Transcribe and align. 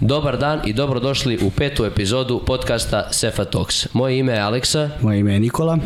Dobar 0.00 0.36
dan 0.36 0.60
i 0.64 0.72
dobrodošli 0.72 1.38
u 1.42 1.50
petu 1.50 1.84
epizodu 1.84 2.42
podcasta 2.46 3.08
Sefa 3.10 3.44
Talks. 3.44 3.94
Moje 3.94 4.18
ime 4.18 4.32
je 4.32 4.40
Aleksa 4.40 4.90
Moje 5.00 5.18
ime 5.18 5.32
je 5.32 5.40
Nikola. 5.40 5.78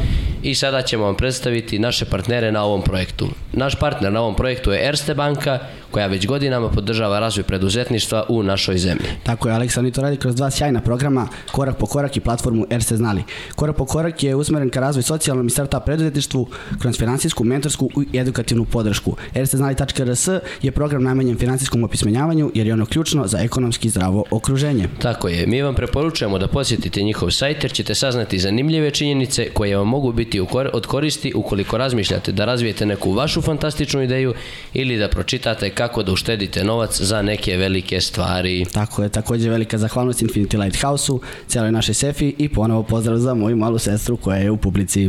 i 0.42 0.54
sada 0.54 0.82
ćemo 0.82 1.04
vam 1.04 1.14
predstaviti 1.14 1.78
naše 1.78 2.04
partnere 2.04 2.52
na 2.52 2.64
ovom 2.64 2.82
projektu. 2.82 3.28
Naš 3.52 3.74
partner 3.74 4.12
na 4.12 4.20
ovom 4.20 4.34
projektu 4.34 4.72
je 4.72 4.86
Erste 4.86 5.14
banka 5.14 5.58
koja 5.92 6.06
već 6.06 6.26
godinama 6.26 6.68
podržava 6.68 7.20
razvoj 7.20 7.42
preduzetništva 7.42 8.24
u 8.28 8.42
našoj 8.42 8.78
zemlji. 8.78 9.06
Tako 9.22 9.48
je, 9.48 9.54
Aleksa, 9.54 9.80
oni 9.80 9.90
to 9.90 10.02
radi 10.02 10.16
kroz 10.16 10.34
dva 10.34 10.50
sjajna 10.50 10.80
programa, 10.80 11.28
Korak 11.52 11.76
po 11.76 11.86
korak 11.86 12.16
i 12.16 12.20
platformu 12.20 12.66
Erste 12.70 12.96
Znali. 12.96 13.22
Korak 13.54 13.76
po 13.76 13.84
korak 13.84 14.22
je 14.22 14.34
usmeren 14.34 14.70
ka 14.70 14.80
razvoj 14.80 15.02
socijalnom 15.02 15.46
i 15.46 15.50
startup 15.50 15.84
preduzetništvu 15.84 16.46
kroz 16.80 16.98
finansijsku, 16.98 17.44
mentorsku 17.44 17.90
i 18.12 18.18
edukativnu 18.18 18.64
podršku. 18.64 19.16
Ersteznali.rs 19.34 20.28
je 20.62 20.70
program 20.72 21.02
namenjen 21.02 21.38
finansijskom 21.38 21.84
opismenjavanju 21.84 22.50
jer 22.54 22.66
je 22.66 22.72
ono 22.72 22.86
ključno 22.86 23.26
za 23.26 23.38
ekonomski 23.38 23.88
zdravo 23.88 24.24
okruženje. 24.30 24.88
Tako 24.98 25.28
je, 25.28 25.46
mi 25.46 25.62
vam 25.62 25.74
preporučujemo 25.74 26.38
da 26.38 26.48
posjetite 26.48 27.02
njihov 27.02 27.30
sajt 27.30 27.64
jer 27.64 27.72
ćete 27.72 27.94
saznati 27.94 28.38
zanimljive 28.38 28.90
činjenice 28.90 29.48
koje 29.54 29.76
vam 29.76 29.88
mogu 29.88 30.12
biti 30.12 30.40
od 30.72 30.86
koristi 30.86 31.32
ukoliko 31.34 31.78
razmišljate 31.78 32.32
da 32.32 32.44
razvijete 32.44 32.86
neku 32.86 33.12
vašu 33.12 33.42
fantastičnu 33.42 34.02
ideju 34.02 34.34
ili 34.74 34.96
da 34.98 35.08
pročitate 35.08 35.70
kako 35.70 35.81
da 36.02 36.12
uštedite 36.12 36.64
novac 36.64 37.00
za 37.00 37.22
neke 37.22 37.56
velike 37.56 38.00
stvari. 38.00 38.64
Tako 38.72 39.02
je, 39.02 39.08
takođe 39.08 39.50
velika 39.50 39.78
zahvalnost 39.78 40.22
Infinity 40.22 40.58
Lighthouse-u, 40.58 41.20
cijeloj 41.48 41.72
našoj 41.72 41.94
Sefi 41.94 42.34
i 42.38 42.48
ponovo 42.48 42.82
pozdrav 42.82 43.18
za 43.18 43.34
moju 43.34 43.56
malu 43.56 43.78
sestru 43.78 44.16
koja 44.16 44.36
je 44.36 44.50
u 44.50 44.56
publici. 44.56 45.08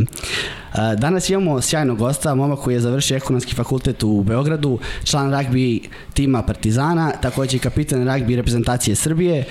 E, 0.74 0.96
Danas 0.98 1.30
imamo 1.30 1.62
sjajnog 1.62 1.98
gosta, 1.98 2.36
momak 2.36 2.60
koji 2.60 2.74
je 2.74 2.80
završio 2.80 3.18
ekonomski 3.18 3.56
fakultet 3.56 4.04
u 4.04 4.24
Beogradu, 4.24 4.80
član 5.04 5.32
ragbi 5.32 5.82
tima 6.14 6.44
Partizana, 6.44 7.12
takođe 7.22 7.58
i 7.58 7.60
kapitan 7.60 8.06
ragbi 8.06 8.36
reprezentacije 8.36 8.96
Srbije, 8.96 9.38
e, 9.40 9.46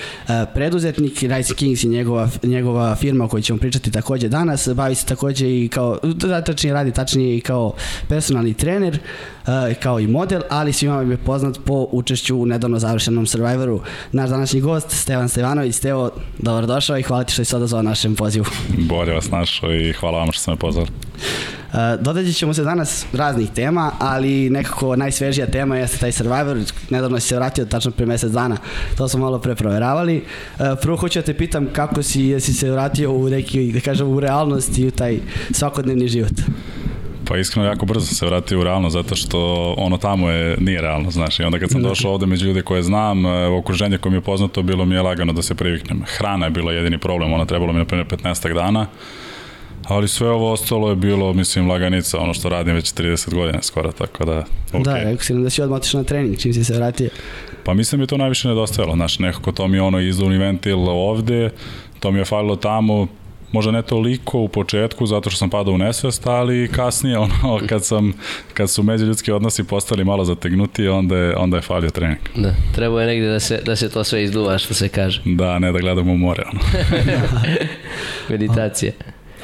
preduzetnik 0.55 1.23
Rising 1.23 1.59
Kings 1.59 1.84
i 1.84 1.89
njegova, 1.89 2.29
njegova 2.42 2.97
firma 2.97 3.25
o 3.25 3.29
kojoj 3.29 3.42
ćemo 3.42 3.59
pričati 3.59 3.91
takođe 3.91 4.29
danas, 4.29 4.69
bavi 4.75 4.95
se 4.95 5.07
takođe 5.07 5.47
i 5.48 5.69
kao, 5.69 5.98
da, 6.03 6.42
tačnije 6.42 6.75
radi 6.75 6.92
tačnije 6.92 7.36
i 7.36 7.41
kao 7.41 7.75
personalni 8.09 8.55
trener, 8.55 8.98
e, 9.47 9.75
kao 9.75 10.01
i 10.01 10.07
model, 10.07 10.42
ali 10.51 10.73
svima 10.73 11.11
je 11.12 11.18
poznat 11.18 11.58
po 11.64 11.88
učešću 11.92 12.36
u 12.36 12.46
nedavno 12.46 12.78
završenom 12.78 13.27
Survivoru. 13.27 13.80
Naš 14.12 14.30
današnji 14.30 14.60
gost, 14.60 14.91
Stevan 14.91 15.28
Stevanović, 15.28 15.74
Stevo, 15.74 16.10
dobrodošao 16.38 16.98
i 16.98 17.02
hvala 17.02 17.24
ti 17.24 17.32
što 17.32 17.44
si 17.44 17.50
se 17.50 17.56
odazvao 17.56 17.82
našem 17.82 18.16
pozivu. 18.16 18.44
Bolje 18.78 19.12
vas 19.12 19.30
našao 19.30 19.74
i 19.74 19.92
hvala 19.92 20.18
vam 20.18 20.33
što 20.33 20.40
ste 20.40 20.50
me 20.50 20.56
pozvali. 20.56 20.88
Uh, 21.72 21.78
dodađat 22.00 22.34
ćemo 22.34 22.55
se 22.55 22.64
danas 22.64 23.06
raznih 23.12 23.50
tema, 23.50 23.92
ali 23.98 24.50
nekako 24.50 24.96
najsvežija 24.96 25.46
tema 25.46 25.77
jeste 25.77 25.98
taj 25.98 26.12
Survivor. 26.12 26.58
Nedavno 26.90 27.20
si 27.20 27.28
se 27.28 27.36
vratio 27.36 27.64
tačno 27.64 27.90
pre 27.90 28.06
mesec 28.06 28.33
dana. 28.33 28.56
To 28.96 29.08
smo 29.08 29.20
malo 29.20 29.38
pre 29.38 29.55
proveravali. 29.55 30.16
Uh, 30.58 30.66
prvo 30.83 30.96
hoću 30.96 31.18
da 31.18 31.24
te 31.24 31.34
pitam 31.34 31.66
kako 31.72 32.02
si, 32.02 32.22
jesi 32.22 32.52
se 32.52 32.70
vratio 32.70 33.12
u 33.12 33.28
neki, 33.28 33.72
da 33.72 33.80
kažem, 33.80 34.08
u 34.08 34.20
realnost 34.20 34.78
i 34.78 34.86
u 34.86 34.90
taj 34.90 35.18
svakodnevni 35.50 36.08
život. 36.08 36.33
Pa 37.33 37.38
iskreno 37.38 37.69
jako 37.69 37.86
brzo 37.86 38.06
se 38.06 38.27
vratio 38.27 38.61
u 38.61 38.64
realno 38.64 38.91
zato 38.91 39.16
što 39.16 39.75
ono 39.78 39.97
tamo 39.97 40.30
je 40.30 40.56
nije 40.61 40.80
realno, 40.80 41.11
znaš. 41.11 41.41
I 41.41 41.42
onda 41.42 41.58
kad 41.58 41.70
sam 41.70 41.83
došao 41.83 42.12
ovde 42.12 42.27
među 42.27 42.47
ljude 42.47 42.62
koje 42.62 42.83
znam, 42.83 43.27
e, 43.27 43.47
okruženje 43.47 43.98
koje 43.98 44.11
mi 44.11 44.16
je 44.16 44.20
poznato, 44.20 44.62
bilo 44.62 44.84
mi 44.84 44.94
je 44.94 45.02
lagano 45.02 45.33
da 45.33 45.42
se 45.42 45.55
priviknem. 45.55 46.02
Hrana 46.06 46.47
je 46.47 46.50
bila 46.50 46.72
jedini 46.72 46.98
problem, 46.98 47.33
ona 47.33 47.44
trebalo 47.44 47.72
mi 47.72 47.78
na 47.78 47.84
primjer 47.84 48.06
15 48.06 48.55
dana. 48.55 48.86
Ali 49.84 50.08
sve 50.08 50.30
ovo 50.30 50.52
ostalo 50.52 50.91
je 50.91 50.97
bilo, 50.97 51.33
mislim, 51.33 51.69
laganica, 51.69 52.19
ono 52.19 52.34
što 52.34 52.48
radim 52.48 52.74
već 52.74 52.94
30 52.94 53.34
godina 53.34 53.62
skoro, 53.62 53.92
tako 53.92 54.24
da, 54.24 54.44
okay. 54.72 54.84
Da, 54.84 54.94
rekao 54.94 55.24
si 55.24 55.33
nam 55.33 55.42
da 55.42 55.50
si 55.50 55.62
odmah 55.62 55.77
otišao 55.77 56.00
na 56.00 56.05
trening 56.05 56.39
čim 56.39 56.55
si 56.55 56.64
se 56.64 56.74
vratio. 56.74 57.11
Pa 57.64 57.74
mislim 57.74 57.98
da 57.98 58.02
mi 58.02 58.07
to 58.07 58.17
najviše 58.17 58.48
nedostajalo, 58.48 58.95
znaš, 58.95 59.18
nekako 59.18 59.52
to 59.52 59.68
mi 59.68 59.77
je 59.77 59.83
ono 59.83 60.01
izduvni 60.01 60.39
ventil 60.39 60.89
ovde, 60.89 61.51
to 62.01 62.11
mi 62.11 62.18
je 62.18 62.24
falilo 62.24 62.57
tamo, 62.57 63.07
možda 63.52 63.73
ne 63.73 63.83
toliko 63.83 64.39
u 64.39 64.48
početku 64.48 65.07
zato 65.07 65.30
što 65.30 65.39
sam 65.39 65.51
padao 65.51 65.74
u 65.74 65.79
nesvest, 65.79 66.27
ali 66.27 66.68
kasnije 66.74 67.18
ono 67.27 67.61
kad 67.68 67.85
sam 67.85 68.13
kad 68.55 68.70
su 68.70 68.83
međuljudski 68.83 69.33
odnosi 69.33 69.64
postali 69.64 70.05
malo 70.05 70.24
zategnuti, 70.24 70.89
onda 70.89 71.17
je 71.17 71.36
onda 71.36 71.57
je 71.57 71.63
falio 71.63 71.90
trening. 71.90 72.20
Da, 72.36 72.55
treba 72.74 73.01
je 73.01 73.07
negde 73.07 73.29
da 73.29 73.40
se, 73.40 73.63
da 73.67 73.77
se 73.77 73.90
to 73.90 74.05
sve 74.05 74.24
izduva 74.24 74.58
što 74.58 74.74
se 74.74 74.89
kaže. 74.89 75.23
Da, 75.24 75.58
ne 75.58 75.73
da 75.73 75.79
gledamo 75.79 76.13
u 76.13 76.17
more 76.17 76.42
ono. 76.52 76.61
Meditacija. 78.29 78.92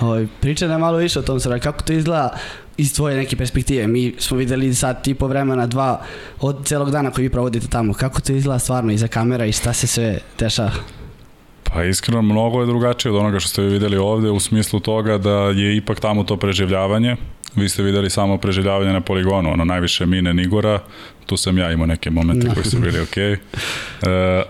Ovaj, 0.01 0.27
priča 0.41 0.69
nam 0.69 0.81
malo 0.81 0.99
više 0.99 1.19
o 1.19 1.23
tom 1.23 1.41
Survivoru. 1.41 1.63
Kako 1.63 1.83
to 1.83 1.93
izgleda 1.93 2.39
iz 2.77 2.95
tvoje 2.95 3.17
neke 3.17 3.37
perspektive? 3.37 3.87
Mi 3.87 4.15
smo 4.19 4.37
videli 4.37 4.75
sad 4.75 5.09
i 5.09 5.15
po 5.15 5.27
vremena, 5.27 5.67
dva 5.67 6.03
od 6.41 6.67
celog 6.67 6.91
dana 6.91 7.11
koji 7.11 7.23
vi 7.23 7.31
provodite 7.31 7.67
tamo. 7.67 7.95
Kako 7.95 8.21
to 8.21 8.33
izgleda 8.33 8.59
stvarno 8.59 8.93
iza 8.93 9.09
kamera 9.09 9.47
i 9.47 9.53
šta 9.53 9.73
se 9.73 9.87
sve 9.87 10.19
dešava? 10.39 10.98
Pa 11.73 11.85
iskreno 11.85 12.23
mnogo 12.23 12.61
je 12.61 12.67
drugačije 12.67 13.13
od 13.13 13.19
onoga 13.19 13.41
što 13.41 13.49
ste 13.49 13.63
vi 13.63 13.69
videli 13.69 13.97
ovde 13.97 14.31
u 14.31 14.41
smislu 14.41 14.81
toga 14.81 15.19
da 15.19 15.31
je 15.31 15.77
ipak 15.77 16.01
tamo 16.01 16.25
to 16.25 16.37
preživljavanje. 16.37 17.17
Vi 17.57 17.69
ste 17.69 17.83
videli 17.83 18.11
samo 18.11 18.39
preživljavanje 18.39 18.93
na 18.93 19.01
poligonu, 19.01 19.53
ono 19.53 19.65
najviše 19.65 20.07
mine 20.07 20.35
Nigora, 20.35 20.79
tu 21.27 21.37
sam 21.37 21.59
ja 21.59 21.73
imao 21.73 21.87
neke 21.87 22.11
momente 22.11 22.49
Da. 22.49 22.55
koji 22.55 22.65
su 22.65 22.81
bili 22.81 23.01
okej. 23.01 23.33
E, 23.33 23.39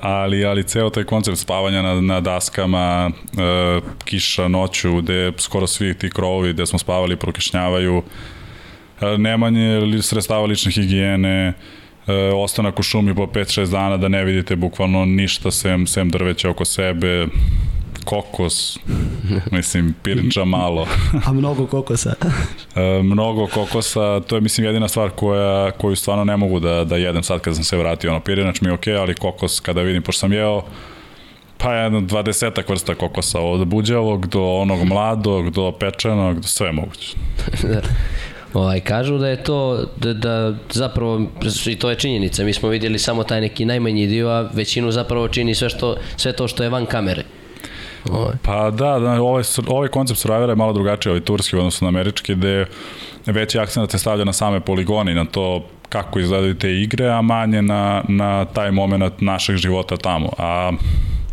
ali, 0.00 0.44
ali 0.44 0.62
ceo 0.64 0.90
taj 0.90 1.04
koncept 1.04 1.38
spavanja 1.38 1.82
na, 1.82 2.00
na 2.00 2.20
daskama, 2.20 3.10
e, 3.10 3.80
kiša 4.04 4.48
noću, 4.48 4.96
gde 4.96 5.32
skoro 5.38 5.66
svi 5.66 5.94
ti 5.94 6.10
krovovi 6.10 6.52
gde 6.52 6.66
smo 6.66 6.78
spavali 6.78 7.16
prokišnjavaju, 7.16 8.02
e, 9.00 9.18
nemanje 9.18 10.02
sredstava 10.02 10.46
lične 10.46 10.72
higijene, 10.72 11.48
e, 11.48 11.52
ostanak 12.34 12.78
u 12.78 12.82
šumi 12.82 13.14
po 13.14 13.26
5-6 13.26 13.70
dana 13.70 13.96
da 13.96 14.08
ne 14.08 14.24
vidite 14.24 14.56
bukvalno 14.56 15.04
ništa 15.04 15.50
sem, 15.50 15.86
sem 15.86 16.10
drveća 16.10 16.50
oko 16.50 16.64
sebe, 16.64 17.26
kokos, 18.04 18.78
mislim, 19.56 19.94
pirinča 20.02 20.44
malo, 20.44 20.86
A 21.26 21.32
mnogo 21.32 21.66
kokosa. 21.66 22.14
e, 22.76 23.02
mnogo 23.02 23.46
kokosa, 23.46 24.20
to 24.20 24.34
je 24.36 24.40
mislim 24.40 24.66
jedina 24.66 24.88
stvar 24.88 25.10
koja, 25.10 25.70
koju 25.70 25.96
stvarno 25.96 26.24
ne 26.24 26.36
mogu 26.36 26.60
da, 26.60 26.84
da 26.84 26.96
jedem 26.96 27.22
sad 27.22 27.40
kad 27.40 27.54
sam 27.54 27.64
se 27.64 27.76
vratio, 27.76 28.10
ono, 28.10 28.20
pirinač 28.20 28.60
mi 28.60 28.68
je 28.68 28.72
okej, 28.72 28.96
ali 28.96 29.14
kokos 29.14 29.60
kada 29.60 29.82
vidim, 29.82 30.02
pošto 30.02 30.20
sam 30.20 30.32
jeo, 30.32 30.62
pa 31.58 31.74
jedno 31.74 32.00
dvadesetak 32.00 32.68
vrsta 32.68 32.94
kokosa, 32.94 33.40
od 33.40 33.66
buđavog 33.66 34.26
do 34.26 34.44
onog 34.44 34.84
mladog, 34.84 35.50
do 35.50 35.72
pečenog, 35.72 36.40
do 36.40 36.48
sve 36.48 36.72
moguće. 36.72 37.16
Ovaj, 38.54 38.80
kažu 38.80 39.18
da 39.18 39.28
je 39.28 39.42
to, 39.42 39.84
da, 39.96 40.14
da 40.14 40.54
zapravo, 40.70 41.22
i 41.66 41.76
to 41.76 41.90
je 41.90 41.96
činjenica, 41.96 42.44
mi 42.44 42.52
smo 42.52 42.68
vidjeli 42.68 42.98
samo 42.98 43.24
taj 43.24 43.40
neki 43.40 43.64
najmanji 43.64 44.06
dio, 44.06 44.28
a 44.28 44.48
većinu 44.52 44.92
zapravo 44.92 45.28
čini 45.28 45.54
sve, 45.54 45.68
što, 45.68 45.96
sve 46.16 46.32
to 46.32 46.48
što 46.48 46.62
je 46.62 46.68
van 46.68 46.86
kamere. 46.86 47.24
Ovaj. 48.10 48.34
Pa 48.42 48.70
da, 48.70 48.98
da 48.98 49.22
ovaj, 49.22 49.42
ovaj 49.66 49.88
koncept 49.88 50.20
Survivora 50.20 50.52
je 50.52 50.56
malo 50.56 50.72
drugačiji, 50.72 51.10
ovaj 51.10 51.20
turski 51.20 51.56
u 51.56 51.58
odnosu 51.58 51.84
na 51.84 51.88
američki, 51.88 52.34
gde 52.34 52.66
veći 53.26 53.58
akcent 53.58 53.90
se 53.90 53.98
stavlja 53.98 54.24
na 54.24 54.32
same 54.32 54.60
poligoni, 54.60 55.14
na 55.14 55.24
to 55.24 55.66
kako 55.88 56.18
izgledaju 56.18 56.54
te 56.54 56.72
igre, 56.72 57.08
a 57.08 57.22
manje 57.22 57.62
na, 57.62 58.04
na 58.08 58.44
taj 58.44 58.70
moment 58.70 59.20
našeg 59.20 59.56
života 59.56 59.96
tamo. 59.96 60.32
A 60.38 60.72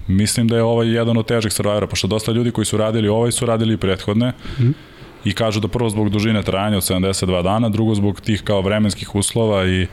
mislim 0.08 0.48
da 0.48 0.56
je 0.56 0.64
ovaj 0.64 0.88
jedan 0.88 1.18
od 1.18 1.28
težih 1.28 1.54
Survivora, 1.54 1.88
pošto 1.88 2.08
dosta 2.08 2.31
ljudi 2.31 2.52
koji 2.52 2.66
su 2.66 2.78
radili 2.78 3.08
ovaj 3.08 3.31
su 3.31 3.46
radili 3.46 3.74
i 3.74 3.78
prethodne, 3.78 4.34
mm. 4.59 4.72
I 5.25 5.34
kažu 5.34 5.59
da 5.59 5.68
prvo 5.68 5.90
zbog 5.90 6.09
dužine 6.09 6.44
trajanja 6.44 6.78
od 6.78 6.84
72 6.84 7.44
dana, 7.44 7.69
drugo 7.69 7.96
zbog 7.96 8.22
tih 8.22 8.41
kao 8.41 8.62
vremenskih 8.62 9.16
uslova 9.16 9.66
i 9.66 9.88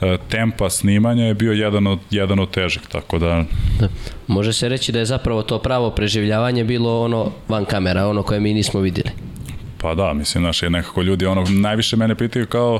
e, 0.00 0.16
tempa 0.28 0.70
snimanja 0.70 1.24
je 1.24 1.34
bio 1.34 1.52
jedan 1.52 1.86
od, 1.86 1.98
jedan 2.10 2.38
od 2.38 2.50
težih, 2.50 2.82
tako 2.92 3.18
da 3.18 3.44
Da. 3.80 3.88
Može 4.26 4.52
se 4.52 4.68
reći 4.68 4.92
da 4.92 4.98
je 4.98 5.04
zapravo 5.04 5.42
to 5.42 5.58
pravo 5.58 5.90
preživljavanje 5.90 6.64
bilo 6.64 7.04
ono 7.04 7.32
van 7.48 7.64
kamera, 7.64 8.08
ono 8.08 8.22
koje 8.22 8.40
mi 8.40 8.54
nismo 8.54 8.80
vidjeli. 8.80 9.10
Pa 9.80 9.94
da, 9.94 10.12
mislim, 10.12 10.42
znaš, 10.44 10.62
je 10.62 10.70
nekako 10.70 11.02
ljudi, 11.02 11.26
ono, 11.26 11.44
najviše 11.48 11.96
mene 11.96 12.14
pitaju 12.14 12.46
kao, 12.46 12.78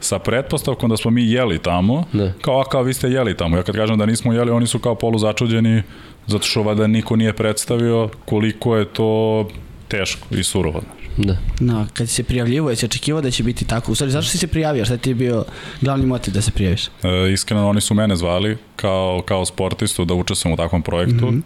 sa 0.00 0.18
pretpostavkom 0.18 0.90
da 0.90 0.96
smo 0.96 1.10
mi 1.10 1.30
jeli 1.30 1.58
tamo, 1.58 2.04
Da. 2.12 2.32
kao, 2.42 2.60
a 2.60 2.64
kao 2.64 2.82
vi 2.82 2.94
ste 2.94 3.08
jeli 3.08 3.36
tamo. 3.36 3.56
Ja 3.56 3.62
kad 3.62 3.76
kažem 3.76 3.98
da 3.98 4.06
nismo 4.06 4.32
jeli, 4.32 4.50
oni 4.50 4.66
su 4.66 4.78
kao 4.78 4.94
polu 4.94 5.18
začuđeni, 5.18 5.82
zato 6.26 6.46
što 6.46 6.62
valjda 6.62 6.86
niko 6.86 7.16
nije 7.16 7.32
predstavio 7.32 8.08
koliko 8.24 8.76
je 8.76 8.84
to 8.84 9.48
teško 9.88 10.26
i 10.30 10.42
surovo. 10.42 10.80
Da. 11.24 11.36
No, 11.60 11.86
kad 11.92 12.08
si 12.08 12.14
se 12.14 12.22
prijavljivo, 12.22 12.70
jesi 12.70 12.86
očekivao 12.86 13.22
da 13.22 13.30
će 13.30 13.42
biti 13.42 13.64
tako? 13.64 13.92
U 13.92 13.94
stvari, 13.94 14.12
zašto 14.12 14.30
si 14.30 14.38
se 14.38 14.46
prijavio? 14.46 14.84
Šta 14.84 14.96
ti 14.96 15.10
je 15.10 15.14
bio 15.14 15.44
glavni 15.80 16.06
motiv 16.06 16.34
da 16.34 16.42
se 16.42 16.50
prijaviš? 16.50 16.86
E, 16.86 17.32
iskreno, 17.32 17.68
oni 17.68 17.80
su 17.80 17.94
mene 17.94 18.16
zvali 18.16 18.56
kao, 18.76 19.22
kao 19.26 19.44
sportistu 19.44 20.04
da 20.04 20.14
učestvujem 20.14 20.54
u 20.54 20.56
takvom 20.56 20.82
projektu, 20.82 21.26
mm 21.26 21.28
-hmm. 21.28 21.42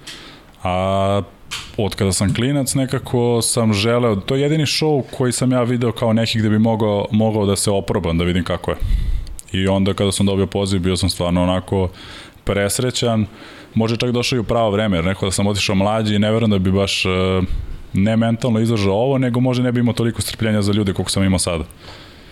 a 0.62 1.22
od 1.76 1.94
kada 1.94 2.12
sam 2.12 2.34
klinac 2.34 2.74
nekako 2.74 3.42
sam 3.42 3.72
želeo, 3.72 4.16
to 4.16 4.34
je 4.34 4.42
jedini 4.42 4.64
show 4.64 5.02
koji 5.16 5.32
sam 5.32 5.52
ja 5.52 5.62
video 5.62 5.92
kao 5.92 6.12
neki 6.12 6.38
gde 6.38 6.48
bi 6.48 6.58
mogao, 6.58 7.06
mogao 7.10 7.46
da 7.46 7.56
se 7.56 7.70
oprobam, 7.70 8.18
da 8.18 8.24
vidim 8.24 8.44
kako 8.44 8.70
je. 8.70 8.76
I 9.52 9.68
onda 9.68 9.94
kada 9.94 10.12
sam 10.12 10.26
dobio 10.26 10.46
poziv, 10.46 10.80
bio 10.80 10.96
sam 10.96 11.10
stvarno 11.10 11.42
onako 11.42 11.88
presrećan, 12.44 13.26
može 13.74 13.96
čak 13.96 14.10
došao 14.10 14.36
i 14.36 14.40
u 14.40 14.44
pravo 14.44 14.70
vreme, 14.70 14.96
jer 14.96 15.04
neko 15.04 15.26
da 15.26 15.32
sam 15.32 15.46
otišao 15.46 15.76
mlađi 15.76 16.14
i 16.14 16.18
ne 16.18 16.32
verujem 16.32 16.50
da 16.50 16.58
bi 16.58 16.72
baš 16.72 17.04
e, 17.04 17.08
ne 17.94 18.16
mentalno 18.16 18.60
izdržao 18.60 18.94
ovo, 18.94 19.18
nego 19.18 19.40
možda 19.40 19.62
ne 19.64 19.72
bi 19.72 19.80
imao 19.80 19.94
toliko 19.94 20.22
strpljenja 20.22 20.62
za 20.62 20.72
ljude 20.72 20.92
koliko 20.92 21.10
sam 21.10 21.24
imao 21.24 21.38
sada. 21.38 21.64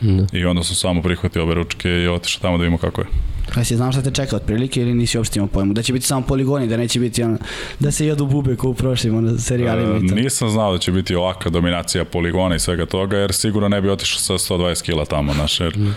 Da. 0.00 0.38
I 0.38 0.44
onda 0.44 0.62
sam 0.62 0.76
samo 0.76 1.02
prihvatio 1.02 1.42
obe 1.42 1.54
ručke 1.54 1.88
i 1.90 2.08
otišao 2.08 2.40
tamo 2.42 2.56
da 2.56 2.62
vidimo 2.62 2.78
kako 2.78 3.00
je. 3.00 3.06
A 3.54 3.64
si 3.64 3.76
znam 3.76 3.92
šta 3.92 4.02
te 4.02 4.10
čeka 4.10 4.36
otprilike 4.36 4.80
ili 4.82 4.94
nisi 4.94 5.18
uopšte 5.18 5.38
imao 5.38 5.48
pojmu? 5.48 5.72
Da 5.72 5.82
će 5.82 5.92
biti 5.92 6.06
samo 6.06 6.22
poligoni, 6.22 6.66
da 6.66 6.76
neće 6.76 7.00
biti 7.00 7.22
ono, 7.22 7.38
da 7.80 7.90
se 7.90 8.06
jedu 8.06 8.26
bube 8.26 8.56
kao 8.56 8.70
u 8.70 8.74
prošlim 8.74 9.16
ono, 9.16 9.38
serijalima 9.38 9.96
i 9.96 10.08
to. 10.08 10.14
E, 10.14 10.22
nisam 10.22 10.48
znao 10.48 10.72
da 10.72 10.78
će 10.78 10.92
biti 10.92 11.14
ovakva 11.14 11.50
dominacija 11.50 12.04
poligona 12.04 12.54
i 12.54 12.58
svega 12.58 12.86
toga, 12.86 13.16
jer 13.16 13.32
sigurno 13.32 13.68
ne 13.68 13.80
bi 13.80 13.90
otišao 13.90 14.38
sa 14.38 14.54
120 14.54 14.82
kila 14.82 15.04
tamo, 15.04 15.34
znaš, 15.34 15.60
jer 15.60 15.76
Mhm. 15.78 15.90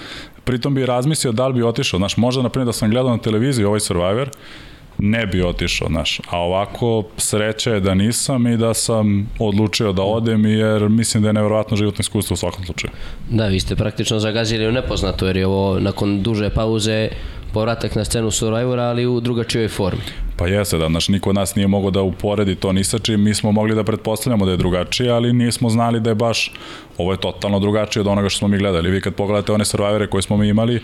pritom 0.44 0.76
bi 0.76 0.86
razmislio 0.86 1.32
da 1.32 1.48
li 1.48 1.54
bi 1.54 1.64
otišao, 1.64 1.98
znaš, 1.98 2.18
možda, 2.18 2.42
na 2.42 2.50
primjer, 2.50 2.66
da 2.66 2.74
sam 2.74 2.90
gledao 2.90 3.12
na 3.12 3.18
televiziji 3.18 3.66
ovaj 3.66 3.80
Survivor, 3.80 4.30
ne 4.98 5.26
bi 5.26 5.44
otišao, 5.44 5.88
znaš, 5.88 6.22
a 6.30 6.40
ovako 6.40 7.04
sreća 7.18 7.74
je 7.74 7.80
da 7.80 7.94
nisam 7.94 8.48
i 8.48 8.58
da 8.58 8.74
sam 8.74 9.30
odlučio 9.40 9.92
da 9.92 10.02
odem, 10.02 10.46
jer 10.46 10.90
mislim 10.90 11.24
da 11.24 11.30
je 11.30 11.34
nevjerovatno 11.34 11.78
životno 11.78 12.02
iskustvo 12.02 12.34
u 12.34 12.38
svakom 12.38 12.66
slučaju. 12.66 12.92
Da, 13.30 13.48
vi 13.48 13.60
ste 13.60 13.76
praktično 13.76 14.20
zagazili 14.20 14.68
u 14.68 14.72
nepoznato, 14.72 15.28
jer 15.28 15.38
je 15.38 15.48
ovo 15.48 15.80
nakon 15.80 16.22
duže 16.22 16.50
pauze 16.50 17.10
povratak 17.54 17.96
na 17.96 18.06
scenu 18.06 18.32
Survivora, 18.32 18.84
ali 18.84 19.06
u 19.06 19.20
drugačijoj 19.20 19.68
formi. 19.68 20.02
Pa 20.38 20.48
jeste 20.48 20.78
da, 20.78 20.88
znaš, 20.88 21.08
niko 21.10 21.30
od 21.30 21.36
nas 21.36 21.56
nije 21.56 21.68
mogao 21.68 21.92
da 21.92 22.02
uporedi 22.02 22.56
to 22.56 22.74
ni 22.74 22.84
sa 22.84 23.00
čim, 23.00 23.24
mi 23.24 23.34
smo 23.34 23.52
mogli 23.52 23.76
da 23.76 23.84
pretpostavljamo 23.84 24.46
da 24.46 24.52
je 24.52 24.58
drugačije, 24.58 25.12
ali 25.12 25.34
nismo 25.34 25.70
znali 25.70 26.00
da 26.00 26.10
je 26.10 26.16
baš, 26.16 26.52
ovo 26.98 27.12
je 27.12 27.20
totalno 27.20 27.60
drugačije 27.60 28.02
od 28.02 28.08
onoga 28.08 28.30
što 28.30 28.40
smo 28.40 28.48
mi 28.48 28.58
gledali. 28.58 28.92
Vi 28.92 29.02
kad 29.02 29.16
pogledate 29.16 29.54
one 29.54 29.66
survivore 29.66 30.08
koje 30.08 30.22
smo 30.22 30.38
mi 30.38 30.50
imali, 30.50 30.82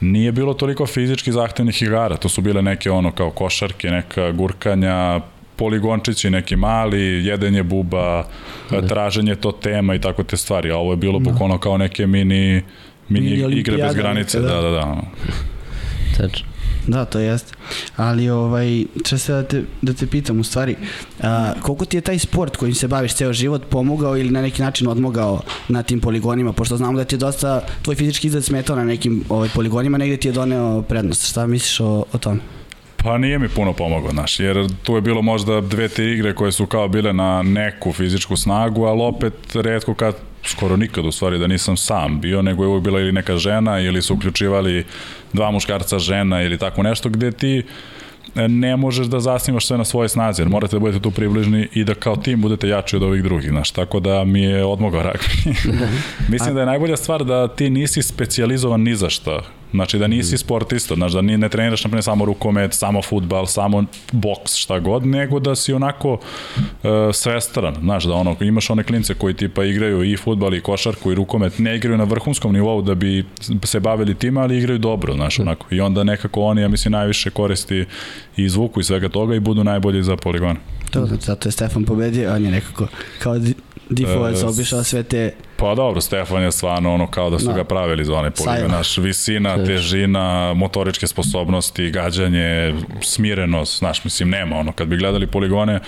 nije 0.00 0.32
bilo 0.32 0.54
toliko 0.54 0.86
fizički 0.86 1.32
zahtevnih 1.32 1.82
igara, 1.82 2.16
to 2.16 2.28
su 2.28 2.40
bile 2.40 2.62
neke 2.62 2.90
ono 2.90 3.12
kao 3.12 3.30
košarke, 3.30 3.90
neka 3.90 4.32
gurkanja, 4.32 5.20
poligončići 5.56 6.30
neki 6.30 6.56
mali, 6.56 7.26
jedenje 7.26 7.62
buba, 7.62 8.24
traženje 8.88 9.34
to 9.34 9.52
tema 9.52 9.94
i 9.94 10.00
tako 10.00 10.22
te 10.22 10.36
stvari, 10.36 10.70
a 10.70 10.76
ovo 10.76 10.92
je 10.92 10.96
bilo 10.96 11.18
bukvalno 11.18 11.58
kao 11.58 11.78
neke 11.78 12.06
mini 12.06 12.62
mini, 13.10 13.30
Mini 13.30 13.58
igre 13.58 13.76
bez 13.76 13.94
granice, 13.94 14.40
da, 14.40 14.48
da. 14.48 14.60
da, 14.60 14.70
da. 14.70 15.02
Tačno. 16.16 16.49
Da, 16.86 17.04
to 17.04 17.18
jeste. 17.18 17.52
Ali, 17.96 18.30
ovaj, 18.30 18.84
če 19.04 19.18
se 19.18 19.32
da 19.32 19.42
te, 19.42 19.62
da 19.82 19.92
te 19.92 20.06
pitam 20.06 20.40
u 20.40 20.44
stvari, 20.44 20.76
a, 21.22 21.52
koliko 21.62 21.84
ti 21.84 21.96
je 21.96 22.00
taj 22.00 22.18
sport 22.18 22.56
kojim 22.56 22.74
se 22.74 22.88
baviš 22.88 23.14
ceo 23.14 23.32
život 23.32 23.62
pomogao 23.70 24.16
ili 24.16 24.30
na 24.30 24.42
neki 24.42 24.62
način 24.62 24.88
odmogao 24.88 25.40
na 25.68 25.82
tim 25.82 26.00
poligonima, 26.00 26.52
pošto 26.52 26.76
znamo 26.76 26.98
da 26.98 27.04
ti 27.04 27.14
je 27.14 27.18
dosta, 27.18 27.60
tvoj 27.82 27.96
fizički 27.96 28.26
izgled 28.26 28.44
smetao 28.44 28.76
na 28.76 28.84
nekim 28.84 29.24
ovaj, 29.28 29.48
poligonima, 29.54 29.98
negde 29.98 30.16
ti 30.16 30.28
je 30.28 30.32
doneo 30.32 30.82
prednost. 30.82 31.28
Šta 31.30 31.46
misliš 31.46 31.80
o, 31.80 32.04
o 32.12 32.18
tome? 32.18 32.40
Pa 32.96 33.18
nije 33.18 33.38
mi 33.38 33.48
puno 33.48 33.72
pomogao, 33.72 34.10
znaš, 34.10 34.40
jer 34.40 34.68
tu 34.82 34.94
je 34.94 35.00
bilo 35.00 35.22
možda 35.22 35.60
dve, 35.60 35.88
te 35.88 36.04
igre 36.04 36.34
koje 36.34 36.52
su 36.52 36.66
kao 36.66 36.88
bile 36.88 37.12
na 37.12 37.42
neku 37.42 37.92
fizičku 37.92 38.36
snagu, 38.36 38.84
ali 38.84 39.02
opet 39.02 39.34
redko 39.54 39.94
kad, 39.94 40.14
skoro 40.44 40.76
nikad 40.76 41.04
u 41.06 41.12
stvari 41.12 41.38
da 41.38 41.46
nisam 41.46 41.76
sam 41.76 42.20
bio, 42.20 42.42
nego 42.42 42.64
je 42.64 42.68
uvijek 42.68 42.84
bila 42.84 43.00
ili 43.00 43.12
neka 43.12 43.36
žena 43.36 43.80
ili 43.80 44.02
su 44.02 44.14
uključivali 44.14 44.84
dva 45.32 45.50
muškarca 45.50 45.98
žena 45.98 46.42
ili 46.42 46.58
tako 46.58 46.82
nešto 46.82 47.08
gde 47.08 47.30
ti 47.30 47.62
e, 48.36 48.48
ne 48.48 48.76
možeš 48.76 49.06
da 49.06 49.20
zasnimaš 49.20 49.66
sve 49.66 49.78
na 49.78 49.84
svoje 49.84 50.08
snazi, 50.08 50.42
jer 50.42 50.48
morate 50.48 50.76
da 50.76 50.80
budete 50.80 51.02
tu 51.02 51.10
približni 51.10 51.68
i 51.74 51.84
da 51.84 51.94
kao 51.94 52.16
tim 52.16 52.40
budete 52.40 52.68
jači 52.68 52.96
od 52.96 53.02
ovih 53.02 53.22
drugih, 53.22 53.50
znaš, 53.50 53.70
tako 53.70 54.00
da 54.00 54.24
mi 54.24 54.42
je 54.42 54.64
odmogao 54.64 55.02
ragbi. 55.02 55.58
Mislim 56.32 56.54
da 56.54 56.60
je 56.60 56.66
najbolja 56.66 56.96
stvar 56.96 57.24
da 57.24 57.48
ti 57.48 57.70
nisi 57.70 58.02
specijalizovan 58.02 58.82
ni 58.82 58.96
za 58.96 59.10
šta, 59.10 59.40
Znači 59.72 59.98
da 59.98 60.06
nisi 60.06 60.38
sportista, 60.38 60.94
znači 60.94 61.14
da 61.14 61.20
ne 61.22 61.48
treniraš 61.48 61.84
naprimjer 61.84 62.04
samo 62.04 62.24
rukomet, 62.24 62.74
samo 62.74 63.02
futbal, 63.02 63.46
samo 63.46 63.84
boks, 64.12 64.54
šta 64.54 64.78
god, 64.78 65.06
nego 65.06 65.40
da 65.40 65.54
si 65.54 65.72
onako 65.72 66.12
uh, 66.12 66.20
svestran, 67.12 67.74
znaš 67.80 68.04
da 68.04 68.14
ono, 68.14 68.36
imaš 68.40 68.70
one 68.70 68.84
klince 68.84 69.14
koji 69.14 69.34
tipa 69.34 69.64
igraju 69.64 70.04
i 70.04 70.16
futbal 70.16 70.54
i 70.54 70.60
košarku 70.60 71.12
i 71.12 71.14
rukomet, 71.14 71.58
ne 71.58 71.76
igraju 71.76 71.98
na 71.98 72.04
vrhunskom 72.04 72.52
nivou 72.52 72.82
da 72.82 72.94
bi 72.94 73.24
se 73.64 73.80
bavili 73.80 74.14
time, 74.14 74.40
ali 74.40 74.58
igraju 74.58 74.78
dobro, 74.78 75.14
znaš, 75.14 75.38
onako. 75.38 75.66
I 75.74 75.80
onda 75.80 76.04
nekako 76.04 76.42
oni, 76.42 76.60
ja 76.60 76.68
mislim, 76.68 76.92
najviše 76.92 77.30
koristi 77.30 77.84
i 78.36 78.44
izvuku 78.44 78.80
i 78.80 78.84
svega 78.84 79.08
toga 79.08 79.34
i 79.34 79.40
budu 79.40 79.64
najbolji 79.64 80.02
za 80.02 80.16
poligon. 80.16 80.56
To, 80.90 81.06
zato 81.20 81.48
je 81.48 81.52
Stefan 81.52 81.84
pobedio, 81.84 82.34
on 82.34 82.44
je 82.44 82.50
nekako 82.50 82.86
kao 83.18 83.36
di- 83.90 84.04
default 84.04 84.36
E, 84.36 84.46
obišao 84.46 84.84
sve 84.84 85.02
te 85.02 85.32
Pa 85.56 85.74
dobro, 85.74 86.00
Stefan 86.00 86.42
je 86.42 86.52
stvarno 86.52 86.94
ono 86.94 87.06
kao 87.06 87.30
da 87.30 87.38
su 87.38 87.46
Da. 87.46 87.52
ga 87.52 87.64
pravili 87.64 88.04
za 88.04 88.14
onaj 88.14 88.30
poligon, 88.32 88.68
znaš, 88.68 88.98
visina, 88.98 89.64
težina, 89.66 90.54
motoričke 90.54 91.06
sposobnosti, 91.06 91.90
gađanje, 91.90 92.74
smirenost, 93.02 93.78
znaš, 93.78 94.04
mislim, 94.04 94.30
nema 94.30 94.56
ono, 94.56 94.72
kad 94.72 94.88
bi 94.88 94.96
gledali 94.96 95.26
poligone, 95.26 95.80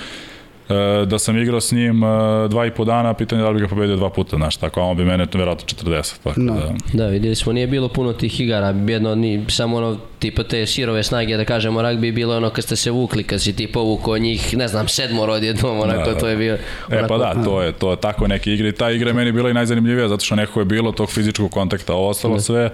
da 1.07 1.19
sam 1.19 1.39
igrao 1.39 1.61
s 1.61 1.73
njim 1.73 2.05
e, 2.05 2.09
dva 2.49 2.67
i 2.67 2.71
po 2.71 2.85
dana, 2.85 3.15
pitanje 3.15 3.41
je 3.41 3.45
da 3.45 3.51
li 3.51 3.55
bi 3.55 3.61
ga 3.61 3.69
pobedio 3.69 3.97
dva 3.97 4.11
puta, 4.11 4.37
znaš, 4.37 4.57
tako, 4.57 4.81
a 4.81 4.85
on 4.85 4.97
bi 4.97 5.05
mene 5.05 5.27
verovatno 5.35 5.67
40, 5.85 6.15
tako 6.23 6.41
No. 6.41 6.55
da... 6.55 6.73
Da, 6.93 7.07
vidjeli 7.07 7.35
smo, 7.35 7.53
nije 7.53 7.67
bilo 7.67 7.89
puno 7.89 8.13
tih 8.13 8.41
igara, 8.41 8.75
jedno, 8.89 9.15
ni, 9.15 9.45
samo 9.49 9.77
ono, 9.77 9.97
tipa 10.19 10.43
te 10.43 10.67
sirove 10.67 11.03
snage, 11.03 11.37
da 11.37 11.45
kažemo, 11.45 11.83
ragbi 11.83 12.07
je 12.09 12.13
bilo 12.13 12.37
ono 12.37 12.51
kad 12.51 12.65
ste 12.65 12.77
se 12.77 12.91
vukli, 12.91 13.25
kad 13.25 13.43
si 13.43 13.57
ti 13.57 13.67
povukao 13.67 14.19
njih, 14.19 14.57
ne 14.57 14.69
znam, 14.69 14.89
sedmoro 14.89 15.33
odjednom, 15.33 15.81
onako, 15.81 16.09
Da, 16.09 16.15
da. 16.15 16.21
to 16.21 16.29
je 16.29 16.37
bio... 16.37 16.59
E 16.91 17.07
pa 17.09 17.19
da, 17.19 17.45
to 17.45 17.63
je, 17.63 17.73
to 17.73 17.91
je 17.91 17.97
tako 17.97 18.27
neke 18.27 18.53
igre 18.53 18.69
i 18.69 18.73
ta 18.73 18.91
igra 18.91 19.11
je 19.11 19.15
meni 19.15 19.33
bila 19.33 19.51
i 19.51 19.55
najzanimljivija 19.55 20.09
zato 20.09 20.25
što 20.25 20.37
nekako 20.37 20.61
je 20.61 20.65
bilo 20.65 20.93
tog 20.93 21.11
fizičkog 21.11 21.51
kontakta, 21.51 21.93
a 21.93 21.97
ovo 21.97 22.09
ostalo 22.09 22.41
sve 22.41 22.71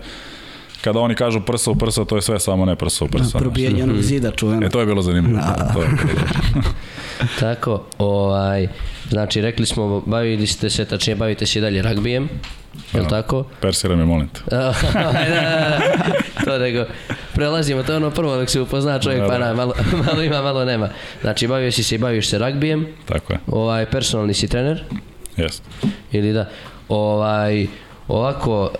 kada 0.80 1.00
oni 1.00 1.14
kažu 1.14 1.40
prsa 1.40 1.70
u 1.70 1.74
prsa, 1.74 2.04
to 2.04 2.16
je 2.16 2.22
sve 2.22 2.40
samo 2.40 2.64
ne 2.64 2.76
prsa 2.76 3.04
u 3.04 3.08
prsa. 3.08 3.24
znaš. 3.24 3.42
probijanje 3.42 3.82
onog 3.82 4.02
zida 4.02 4.30
čuveno. 4.30 4.66
E, 4.66 4.70
to 4.70 4.80
je 4.80 4.86
bilo 4.86 5.02
zanimljivo. 5.02 5.38
Da. 5.40 5.72
To 5.74 5.82
je 5.82 5.88
bilo. 5.88 6.62
Tako, 7.40 7.84
ovaj, 7.98 8.68
znači 9.08 9.40
rekli 9.40 9.66
smo, 9.66 10.00
bavili 10.00 10.46
ste 10.46 10.70
se, 10.70 10.84
tačnije 10.84 11.16
bavite 11.16 11.46
se 11.46 11.58
i 11.58 11.62
dalje 11.62 11.82
ragbijem, 11.82 12.28
je 12.92 13.00
li 13.00 13.04
Da. 13.04 13.08
tako? 13.10 13.44
Persira 13.60 13.96
me, 13.96 14.04
molim 14.04 14.28
te. 14.28 14.40
da, 14.50 14.74
da, 14.92 15.12
da, 15.12 15.80
to 16.44 16.58
nego, 16.58 16.84
prelazimo, 17.34 17.82
to 17.82 17.92
je 17.92 17.96
ono 17.96 18.10
prvo 18.10 18.36
dok 18.36 18.50
se 18.50 18.60
upozna 18.60 18.98
čovjek, 18.98 19.20
Da, 19.20 19.26
pa 19.26 19.32
da. 19.32 19.38
na, 19.38 19.54
malo, 19.54 19.74
malo 20.06 20.22
ima, 20.22 20.42
malo 20.42 20.64
nema. 20.64 20.88
Znači, 21.20 21.46
bavio 21.46 21.72
si 21.72 21.82
se 21.82 21.94
i 21.94 21.98
baviš 21.98 22.28
se 22.28 22.38
ragbijem, 22.38 22.86
Tako 23.06 23.32
je. 23.32 23.38
ovaj, 23.46 23.86
personalni 23.86 24.34
si 24.34 24.48
trener, 24.48 24.84
Jeste. 25.36 25.62
ili 26.12 26.32
da, 26.32 26.48
ovaj, 26.88 27.66
ovako, 28.08 28.62
uh, 28.62 28.70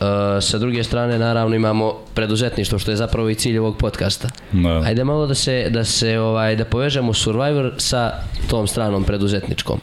sa 0.43 0.59
druge 0.59 0.85
strane, 0.85 1.19
naravno, 1.19 1.57
imamo 1.57 1.93
preduzetništvo, 2.15 2.79
što 2.79 2.91
je 2.91 2.97
zapravo 2.97 3.29
i 3.29 3.35
cilj 3.35 3.59
ovog 3.59 3.77
podcasta. 3.79 4.28
Da. 4.53 4.83
Ajde 4.85 5.05
malo 5.05 5.27
da 5.27 5.35
se, 5.35 5.71
da 5.71 5.85
se 5.85 6.19
ovaj, 6.19 6.57
da 6.57 6.65
povežemo 6.65 7.15
Survivor 7.15 7.75
sa 7.79 8.13
tom 8.51 8.67
stranom 8.67 9.05
preduzetničkom. 9.05 9.81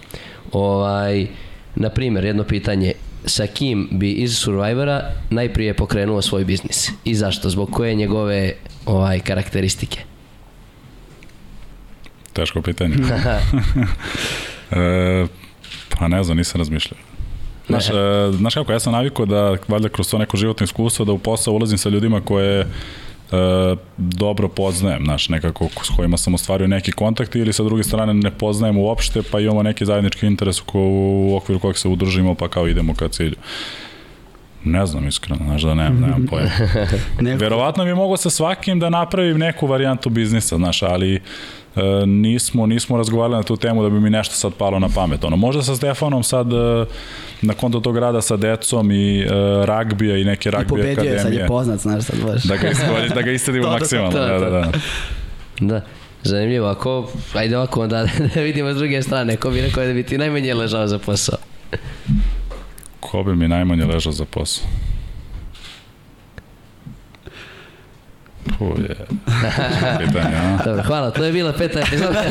Ovaj, 0.51 1.27
na 1.75 1.89
primjer, 1.89 2.25
jedno 2.25 2.43
pitanje, 2.43 2.93
sa 3.25 3.47
kim 3.47 3.87
bi 3.91 4.11
iz 4.11 4.37
Survivora 4.37 5.11
najprije 5.29 5.73
pokrenuo 5.73 6.21
svoj 6.21 6.45
biznis 6.45 6.89
i 7.03 7.15
zašto, 7.15 7.49
zbog 7.49 7.71
koje 7.71 7.95
njegove 7.95 8.53
ovaj 8.85 9.19
karakteristike? 9.19 9.99
Teško 12.33 12.61
pitanje. 12.61 12.95
e, 14.71 15.25
pa 15.89 16.07
ne 16.07 16.23
znam, 16.23 16.37
nisam 16.37 16.61
razmišljao. 16.61 16.99
Znaš, 17.67 17.89
e, 17.89 17.93
znaš 18.31 18.53
kako, 18.53 18.71
ja 18.71 18.79
sam 18.79 18.93
navikao 18.93 19.25
da, 19.25 19.57
valjda 19.67 19.89
kroz 19.89 20.09
to 20.09 20.17
neko 20.17 20.37
životno 20.37 20.63
iskustvo, 20.63 21.05
da 21.05 21.11
u 21.11 21.17
posao 21.17 21.53
ulazim 21.53 21.77
sa 21.77 21.89
ljudima 21.89 22.21
koje 22.21 22.67
e, 23.35 23.75
dobro 23.97 24.47
poznajem, 24.47 25.03
znaš, 25.03 25.29
nekako 25.29 25.67
s 25.83 25.89
kojima 25.95 26.17
sam 26.17 26.33
ostvario 26.33 26.67
neki 26.67 26.91
kontakt 26.91 27.35
ili 27.35 27.53
sa 27.53 27.63
druge 27.63 27.83
strane 27.83 28.13
ne 28.13 28.31
poznajem 28.31 28.77
uopšte, 28.77 29.21
pa 29.31 29.39
imamo 29.39 29.63
neki 29.63 29.85
zajednički 29.85 30.27
interes 30.27 30.59
ko, 30.59 30.79
u 30.79 31.35
okviru 31.35 31.59
kojeg 31.59 31.77
se 31.77 31.87
udružimo, 31.87 32.35
pa 32.35 32.49
kao 32.49 32.67
idemo 32.67 32.93
ka 32.93 33.07
cilju. 33.07 33.35
Ne 34.63 34.85
znam 34.85 35.07
iskreno, 35.07 35.45
znaš 35.45 35.61
da 35.61 35.73
nemam, 35.73 35.99
nemam 36.01 36.25
pojma. 36.29 36.49
Verovatno 37.37 37.85
bi 37.85 37.93
mogao 37.93 38.17
sa 38.17 38.29
svakim 38.29 38.79
da 38.79 38.89
napravim 38.89 39.37
neku 39.37 39.67
varijantu 39.67 40.09
biznisa, 40.09 40.55
znaš, 40.55 40.81
ali 40.81 41.21
nismo, 42.05 42.65
nismo 42.65 42.97
razgovarali 42.97 43.35
na 43.35 43.43
tu 43.43 43.57
temu 43.57 43.83
da 43.83 43.89
bi 43.89 43.99
mi 43.99 44.09
nešto 44.09 44.35
sad 44.35 44.53
palo 44.53 44.79
na 44.79 44.89
pamet. 44.89 45.23
Ono, 45.23 45.35
možda 45.35 45.63
sa 45.63 45.75
Stefanom 45.75 46.23
sad 46.23 46.47
e, 46.47 46.85
na 47.41 47.53
konto 47.53 47.79
tog 47.79 47.97
rada 47.97 48.21
sa 48.21 48.37
decom 48.37 48.91
i 48.91 49.21
e, 49.21 49.25
ragbija 49.65 50.17
i 50.17 50.23
neke 50.23 50.49
I 50.49 50.51
ragbi 50.51 50.69
pobedio 50.69 51.03
je, 51.03 51.19
sad 51.19 51.33
je 51.33 51.37
akademije. 51.39 51.47
poznat, 51.47 51.79
znaš 51.79 52.03
sad 52.03 52.15
baš. 52.25 52.43
Da 52.43 52.57
ga, 52.57 52.69
iskori, 52.69 53.09
da 53.09 53.21
ga 53.21 53.31
istedimo 53.37 53.63
To, 53.63 53.69
to, 53.69 53.75
to, 53.77 53.79
maksimalno. 53.79 54.11
to, 54.11 54.19
Da, 54.19 54.39
to. 54.39 54.45
da, 54.45 54.49
da. 54.51 54.71
Da, 55.59 55.81
zanimljivo, 56.23 56.67
ako, 56.67 57.09
ajde 57.33 57.57
ovako 57.57 57.81
onda 57.81 58.07
da 58.35 58.41
vidimo 58.41 58.73
s 58.73 58.77
druge 58.77 59.01
strane, 59.01 59.35
ko 59.35 59.49
bi 59.49 59.61
rekao 59.61 59.85
da 59.85 59.93
bi 59.93 60.03
ti 60.03 60.17
najmanje 60.17 60.53
ležao 60.53 60.87
za 60.87 60.99
posao? 60.99 61.37
Ko 62.99 63.23
bi 63.23 63.35
mi 63.35 63.47
najmanje 63.47 63.85
ležao 63.85 64.11
za 64.11 64.25
posao? 64.25 64.67
Puh, 68.59 68.79
je. 68.79 68.95
Pitanje, 70.05 70.35
a? 70.35 70.57
Dobro, 70.65 70.83
hvala, 70.83 71.11
to 71.11 71.23
je 71.23 71.31
bila 71.31 71.53
peta 71.53 71.79
epizoda. 71.79 72.23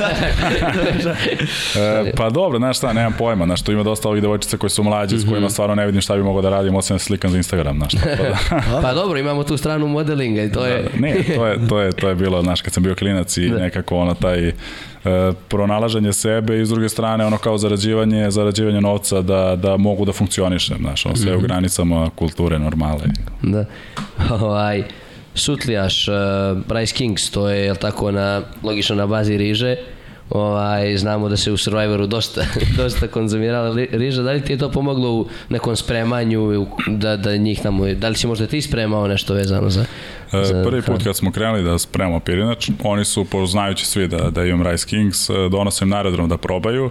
E, 1.76 2.12
pa 2.16 2.30
dobro, 2.30 2.58
znaš 2.58 2.76
šta, 2.76 2.92
nemam 2.92 3.12
pojma, 3.18 3.44
znaš, 3.44 3.62
tu 3.62 3.72
ima 3.72 3.82
dosta 3.82 4.08
ovih 4.08 4.22
devojčica 4.22 4.56
koji 4.56 4.70
su 4.70 4.82
mlađe, 4.82 5.18
s 5.18 5.28
kojima 5.28 5.50
stvarno 5.50 5.74
ne 5.74 5.86
vidim 5.86 6.00
šta 6.00 6.16
bi 6.16 6.22
mogao 6.22 6.42
da 6.42 6.50
radim, 6.50 6.74
osim 6.76 6.94
da 6.94 6.98
se 6.98 7.04
slikam 7.04 7.30
za 7.30 7.36
Instagram, 7.36 7.76
znaš, 7.78 7.92
tako 7.92 8.22
da. 8.22 8.62
pa 8.82 8.92
dobro, 8.94 9.18
imamo 9.18 9.44
tu 9.44 9.56
stranu 9.56 9.88
modelinga 9.88 10.42
i 10.42 10.52
to 10.52 10.64
je... 10.66 10.90
ne, 10.98 11.16
to 11.36 11.46
je, 11.46 11.68
to 11.68 11.80
je, 11.80 11.92
to 11.92 12.08
je 12.08 12.14
bilo, 12.14 12.42
znaš, 12.42 12.60
kad 12.62 12.72
sam 12.72 12.82
bio 12.82 12.94
klinac 12.94 13.36
i 13.36 13.48
Da. 13.48 13.58
nekako 13.58 13.96
ono 13.96 14.14
taj 14.14 14.48
e, 14.48 14.52
pronalaženje 15.48 16.12
sebe 16.12 16.60
i 16.60 16.66
s 16.66 16.68
druge 16.68 16.88
strane 16.88 17.26
ono 17.26 17.36
kao 17.36 17.58
zarađivanje, 17.58 18.30
zarađivanje 18.30 18.80
novca 18.80 19.22
da, 19.22 19.56
da 19.56 19.76
mogu 19.76 20.04
da 20.04 20.12
funkcionišem, 20.12 20.76
znaš, 20.80 21.06
ono 21.06 21.16
sve 21.16 21.36
u 21.36 21.40
granicama 21.40 22.10
kulture 22.16 22.58
normale. 22.58 23.02
Da. 23.42 23.64
Ovaj, 24.30 24.84
Sutlijaš, 25.34 26.08
uh, 26.08 26.14
Rice 26.70 26.94
Kings, 26.94 27.30
to 27.30 27.48
je, 27.48 27.64
jel 27.64 27.76
tako, 27.76 28.10
na, 28.10 28.42
logično 28.62 28.96
na 28.96 29.06
bazi 29.06 29.36
riže. 29.36 29.76
Ovaj, 30.30 30.96
znamo 30.96 31.28
da 31.28 31.36
se 31.36 31.52
u 31.52 31.56
Survivoru 31.56 32.06
dosta, 32.06 32.44
dosta 32.76 33.08
konzumirala 33.08 33.76
riža. 33.92 34.22
Da 34.22 34.32
li 34.32 34.40
ti 34.40 34.52
je 34.52 34.58
to 34.58 34.70
pomoglo 34.70 35.12
u 35.12 35.26
nekom 35.48 35.76
spremanju, 35.76 36.66
da, 36.86 37.16
da 37.16 37.36
njih 37.36 37.62
tamo, 37.62 37.86
da 37.86 38.08
li 38.08 38.16
si 38.16 38.26
možda 38.26 38.46
ti 38.46 38.62
spremao 38.62 39.08
nešto 39.08 39.34
vezano 39.34 39.70
za, 39.70 39.84
E, 40.42 40.44
za 40.44 40.62
Prvi 40.62 40.82
put 40.82 41.04
kad 41.04 41.16
smo 41.16 41.32
krenuli 41.32 41.62
da 41.62 41.78
spremamo 41.78 42.20
pirinač, 42.20 42.70
oni 42.84 43.04
su, 43.04 43.24
poznajući 43.24 43.86
svi 43.86 44.08
da, 44.08 44.30
da 44.30 44.44
imam 44.44 44.66
Rice 44.66 44.86
Kings, 44.86 45.30
e, 45.30 45.32
donose 45.50 45.84
im 45.84 45.88
na 45.88 45.96
aerodrom 45.96 46.28
da 46.28 46.36
probaju. 46.36 46.90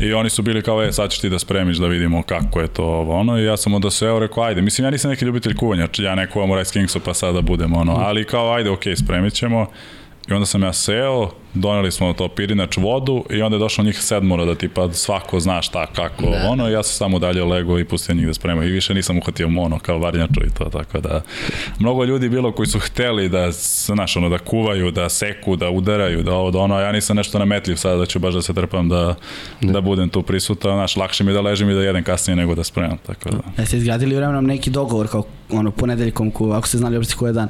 I 0.00 0.12
oni 0.12 0.30
su 0.30 0.42
bili 0.42 0.62
kao, 0.62 0.82
e, 0.82 0.92
sad 0.92 1.10
ćeš 1.10 1.20
ti 1.20 1.28
da 1.28 1.38
spremiš 1.38 1.76
da 1.76 1.86
vidimo 1.86 2.22
kako 2.22 2.60
je 2.60 2.68
to 2.68 2.84
ovo, 2.84 3.20
ono, 3.20 3.38
i 3.38 3.44
ja 3.44 3.56
sam 3.56 3.74
onda 3.74 3.90
seo, 3.90 4.18
rekao, 4.18 4.44
ajde, 4.44 4.62
mislim, 4.62 4.84
ja 4.84 4.90
nisam 4.90 5.10
neki 5.10 5.24
ljubitelj 5.24 5.54
kuvanja, 5.54 5.88
ja 5.98 6.14
ne 6.14 6.30
kuvam 6.30 6.50
u 6.50 6.56
Rice 6.56 6.72
Kingsu 6.72 7.00
pa 7.00 7.14
sada 7.14 7.40
budem, 7.40 7.76
ono, 7.76 7.92
ali 7.92 8.24
kao, 8.24 8.52
ajde, 8.54 8.70
okej, 8.70 8.96
spremit 8.96 9.34
ćemo. 9.34 9.66
I 10.28 10.32
onda 10.32 10.46
sam 10.46 10.62
ja 10.62 10.72
seo, 10.72 11.30
doneli 11.56 11.92
smo 11.92 12.12
to 12.12 12.28
pirinač 12.28 12.76
vodu 12.76 13.24
i 13.30 13.42
onda 13.42 13.56
je 13.56 13.60
došlo 13.60 13.84
njih 13.84 13.98
sedmora 14.02 14.44
da 14.44 14.54
tipa 14.54 14.92
svako 14.92 15.40
zna 15.40 15.62
šta, 15.62 15.86
kako, 15.86 16.22
Da. 16.22 16.48
ono, 16.48 16.68
ja 16.68 16.82
sam 16.82 16.92
samo 16.92 17.18
dalje 17.18 17.44
lego 17.44 17.78
i 17.78 17.84
pustio 17.84 18.14
njih 18.14 18.26
da 18.26 18.34
spremaju 18.34 18.68
i 18.68 18.72
više 18.72 18.94
nisam 18.94 19.18
uhvatio 19.18 19.48
mono 19.48 19.78
kao 19.78 19.98
varnjaču 19.98 20.40
i 20.46 20.50
to, 20.58 20.64
tako 20.64 21.00
da 21.00 21.22
mnogo 21.78 22.04
ljudi 22.04 22.28
bilo 22.28 22.52
koji 22.52 22.66
su 22.66 22.78
hteli 22.78 23.28
da, 23.28 23.50
znaš, 23.52 24.16
ono, 24.16 24.28
da 24.28 24.38
kuvaju, 24.38 24.90
da 24.90 25.08
seku, 25.08 25.56
da 25.56 25.70
udaraju, 25.70 26.22
da 26.22 26.34
ovo, 26.34 26.50
da 26.50 26.58
ono, 26.58 26.80
ja 26.80 26.92
nisam 26.92 27.16
nešto 27.16 27.38
nametljiv 27.38 27.76
sada 27.76 27.96
da 27.96 28.06
ću 28.06 28.18
baš 28.18 28.34
da 28.34 28.42
se 28.42 28.54
trpam 28.54 28.88
da, 28.88 29.14
da 29.60 29.80
budem 29.80 30.08
tu 30.08 30.22
prisutan, 30.22 30.72
znaš, 30.72 30.96
lakše 30.96 31.24
mi 31.24 31.32
da 31.32 31.40
ležim 31.40 31.70
i 31.70 31.74
da 31.74 31.82
jedem 31.82 32.04
kasnije 32.04 32.36
nego 32.36 32.54
da 32.54 32.64
spremam, 32.64 32.98
tako 33.06 33.30
da. 33.30 33.62
Jeste 33.62 33.76
izgradili 33.76 34.16
vremenom 34.16 34.46
neki 34.46 34.70
dogovor 34.70 35.08
kao 35.08 35.24
ono 35.50 35.70
ponedeljkom 35.70 36.30
kuva, 36.30 36.58
ako 36.58 36.68
ste 36.68 36.78
znali 36.78 36.96
uopšte 36.96 37.14
koji 37.14 37.28
je 37.28 37.32
dan, 37.32 37.48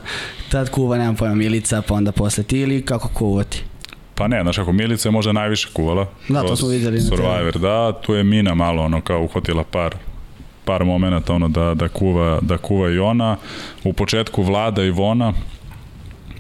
tad 0.48 0.70
kuva, 0.70 0.98
nemam 0.98 1.16
pojma, 1.16 1.34
Milica, 1.34 1.82
pa 1.82 1.94
onda 1.94 2.12
posle 2.12 2.44
ti 2.44 2.58
ili 2.58 2.82
kako 2.82 3.08
kuvati? 3.08 3.64
Pa 4.16 4.28
ne, 4.28 4.42
znaš 4.42 4.56
kako, 4.56 4.72
Milica 4.72 5.08
je 5.08 5.12
možda 5.12 5.32
najviše 5.32 5.68
kuvala. 5.72 6.06
Da, 6.28 6.42
to 6.42 6.56
smo 6.56 6.68
videli 6.68 7.00
Survivor, 7.00 7.58
da, 7.58 7.92
tu 7.92 8.14
je 8.14 8.24
Mina 8.24 8.54
malo 8.54 8.82
ono 8.82 9.00
kao 9.00 9.22
uhvatila 9.22 9.64
par 9.64 9.94
par 10.66 10.84
momenata 10.84 11.34
ono 11.34 11.48
da, 11.48 11.74
da, 11.74 11.88
kuva, 11.88 12.38
da 12.42 12.58
kuva 12.58 12.90
i 12.90 12.98
ona. 12.98 13.36
U 13.84 13.92
početku 13.92 14.42
Vlada 14.42 14.82
i 14.82 14.90
Vona, 14.90 15.32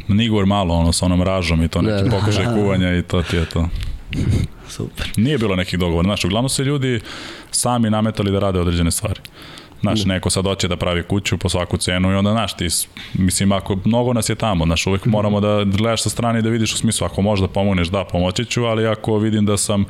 Nigor 0.08 0.46
malo 0.46 0.74
ono 0.74 0.92
sa 0.92 1.06
onom 1.06 1.22
ražom 1.22 1.62
i 1.62 1.68
to 1.68 1.82
neki 1.82 2.02
Da, 2.02 2.08
da. 2.10 2.18
pokušaj 2.18 2.44
kuvanja 2.56 2.96
i 2.96 3.02
to 3.02 3.22
ti 3.22 3.36
je 3.36 3.44
to. 3.44 3.68
Super. 4.68 5.12
Nije 5.16 5.38
bilo 5.38 5.56
nekih 5.56 5.78
dogovora. 5.78 6.06
Znaš, 6.06 6.24
uglavnom 6.24 6.48
se 6.48 6.64
ljudi 6.64 7.00
sami 7.50 7.90
nametali 7.90 8.30
da 8.30 8.38
rade 8.38 8.60
određene 8.60 8.90
stvari. 8.90 9.20
Znaš, 9.80 10.04
neko 10.04 10.30
sad 10.30 10.44
hoće 10.44 10.68
da 10.68 10.76
pravi 10.76 11.02
kuću 11.02 11.38
po 11.38 11.48
svaku 11.48 11.76
cenu 11.76 12.12
i 12.12 12.14
onda, 12.14 12.32
znaš, 12.32 12.56
ti, 12.56 12.68
mislim, 13.14 13.52
ako 13.52 13.78
mnogo 13.84 14.12
nas 14.12 14.28
je 14.28 14.34
tamo, 14.34 14.64
znaš, 14.64 14.86
uvek 14.86 15.04
moramo 15.04 15.40
da 15.40 15.64
gledaš 15.64 16.02
sa 16.02 16.10
strane 16.10 16.38
i 16.38 16.42
da 16.42 16.48
vidiš 16.48 16.74
u 16.74 16.76
smislu, 16.76 17.04
ako 17.06 17.22
možeš 17.22 17.40
da 17.40 17.48
pomogneš, 17.48 17.88
da, 17.88 18.04
pomoći 18.04 18.44
ću, 18.44 18.64
ali 18.64 18.86
ako 18.86 19.18
vidim 19.18 19.46
da 19.46 19.56
sam 19.56 19.84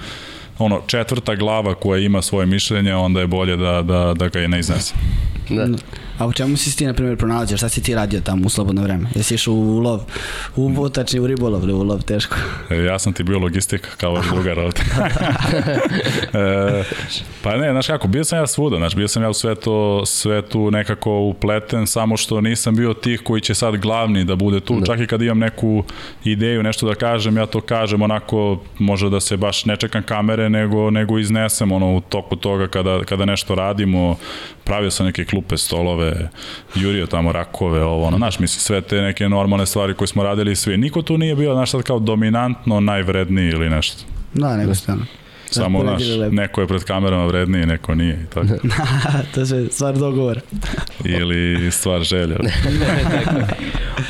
ono, 0.58 0.80
četvrta 0.86 1.34
glava 1.34 1.74
koja 1.74 2.00
ima 2.00 2.22
svoje 2.22 2.46
mišljenje, 2.46 2.94
onda 2.94 3.20
je 3.20 3.26
bolje 3.26 3.56
da, 3.56 3.82
da, 3.82 4.14
da 4.14 4.28
ga 4.28 4.40
i 4.40 4.48
ne 4.48 4.58
iznesem. 4.58 4.98
Da. 5.48 5.68
A 6.18 6.26
u 6.26 6.32
čemu 6.32 6.56
si 6.56 6.76
ti, 6.76 6.86
na 6.86 6.92
primjer, 6.92 7.16
pronalazio? 7.16 7.56
Šta 7.56 7.68
si 7.68 7.82
ti 7.82 7.94
radio 7.94 8.20
tamo 8.20 8.46
u 8.46 8.48
slobodno 8.48 8.82
vreme? 8.82 9.08
Jesi 9.14 9.34
išao 9.34 9.54
u 9.54 9.78
lov, 9.78 10.00
u 10.56 10.68
botačni, 10.68 11.20
u 11.20 11.26
ribolov 11.26 11.62
ili 11.62 11.72
u 11.72 11.82
lov, 11.82 12.02
teško? 12.02 12.36
E, 12.70 12.76
ja 12.76 12.98
sam 12.98 13.12
ti 13.12 13.22
bio 13.22 13.38
logistika 13.38 13.88
kao 13.96 14.12
vaš 14.12 14.26
drugar 14.26 14.58
ovde. 14.58 14.80
e, 16.32 16.84
pa 17.42 17.56
ne, 17.56 17.70
znaš 17.70 17.86
kako, 17.86 18.08
bio 18.08 18.24
sam 18.24 18.38
ja 18.38 18.46
svuda, 18.46 18.76
znaš, 18.76 18.94
bio 18.94 19.08
sam 19.08 19.22
ja 19.22 19.30
u 19.30 19.34
sve 19.34 19.54
to, 19.54 20.06
sve 20.06 20.42
tu 20.42 20.70
nekako 20.70 21.18
upleten, 21.18 21.86
samo 21.86 22.16
što 22.16 22.40
nisam 22.40 22.76
bio 22.76 22.94
tih 22.94 23.20
koji 23.24 23.40
će 23.40 23.54
sad 23.54 23.76
glavni 23.76 24.24
da 24.24 24.36
bude 24.36 24.60
tu, 24.60 24.80
da. 24.80 24.86
čak 24.86 25.00
i 25.00 25.06
kad 25.06 25.22
imam 25.22 25.38
neku 25.38 25.84
ideju, 26.24 26.62
nešto 26.62 26.86
da 26.86 26.94
kažem, 26.94 27.36
ja 27.36 27.46
to 27.46 27.60
kažem 27.60 28.02
onako, 28.02 28.60
može 28.78 29.10
da 29.10 29.20
se 29.20 29.36
baš 29.36 29.64
ne 29.64 29.76
čekam 29.76 30.02
kamere, 30.02 30.48
nego, 30.50 30.90
nego 30.90 31.18
iznesem 31.18 31.72
ono 31.72 31.96
u 31.96 32.00
toku 32.00 32.36
toga 32.36 32.68
kada, 32.68 33.04
kada 33.04 33.24
nešto 33.24 33.54
radimo, 33.54 34.16
pravio 34.64 34.90
sam 34.90 35.06
neke 35.06 35.24
klupe, 35.24 35.56
stolove, 35.56 36.05
jurio 36.74 37.06
tamo 37.06 37.32
rakove, 37.32 37.82
ovo, 37.82 38.06
ono, 38.06 38.16
znaš, 38.16 38.38
mislim, 38.38 38.60
sve 38.60 38.80
te 38.80 39.02
neke 39.02 39.28
normalne 39.28 39.66
stvari 39.66 39.94
koje 39.94 40.08
smo 40.08 40.22
radili 40.22 40.56
svi. 40.56 40.76
Niko 40.76 41.02
tu 41.02 41.18
nije 41.18 41.36
bio, 41.36 41.54
znaš, 41.54 41.70
sad 41.70 41.82
kao 41.82 41.98
dominantno 41.98 42.80
najvredniji 42.80 43.48
ili 43.48 43.70
nešto. 43.70 44.04
Da, 44.34 44.56
nego 44.56 44.74
stvarno. 44.74 45.04
Samo, 45.50 45.82
lepo. 45.82 46.34
neko 46.34 46.60
je 46.60 46.66
pred 46.66 46.84
kamerama 46.84 47.26
vredniji, 47.26 47.66
neko 47.66 47.94
nije. 47.94 48.14
i 48.14 48.34
Tako. 48.34 48.46
to 49.34 49.40
je 49.40 49.68
stvar 49.70 49.98
dogovora. 49.98 50.40
Ili 51.18 51.70
stvar 51.70 52.02
želja. 52.02 52.36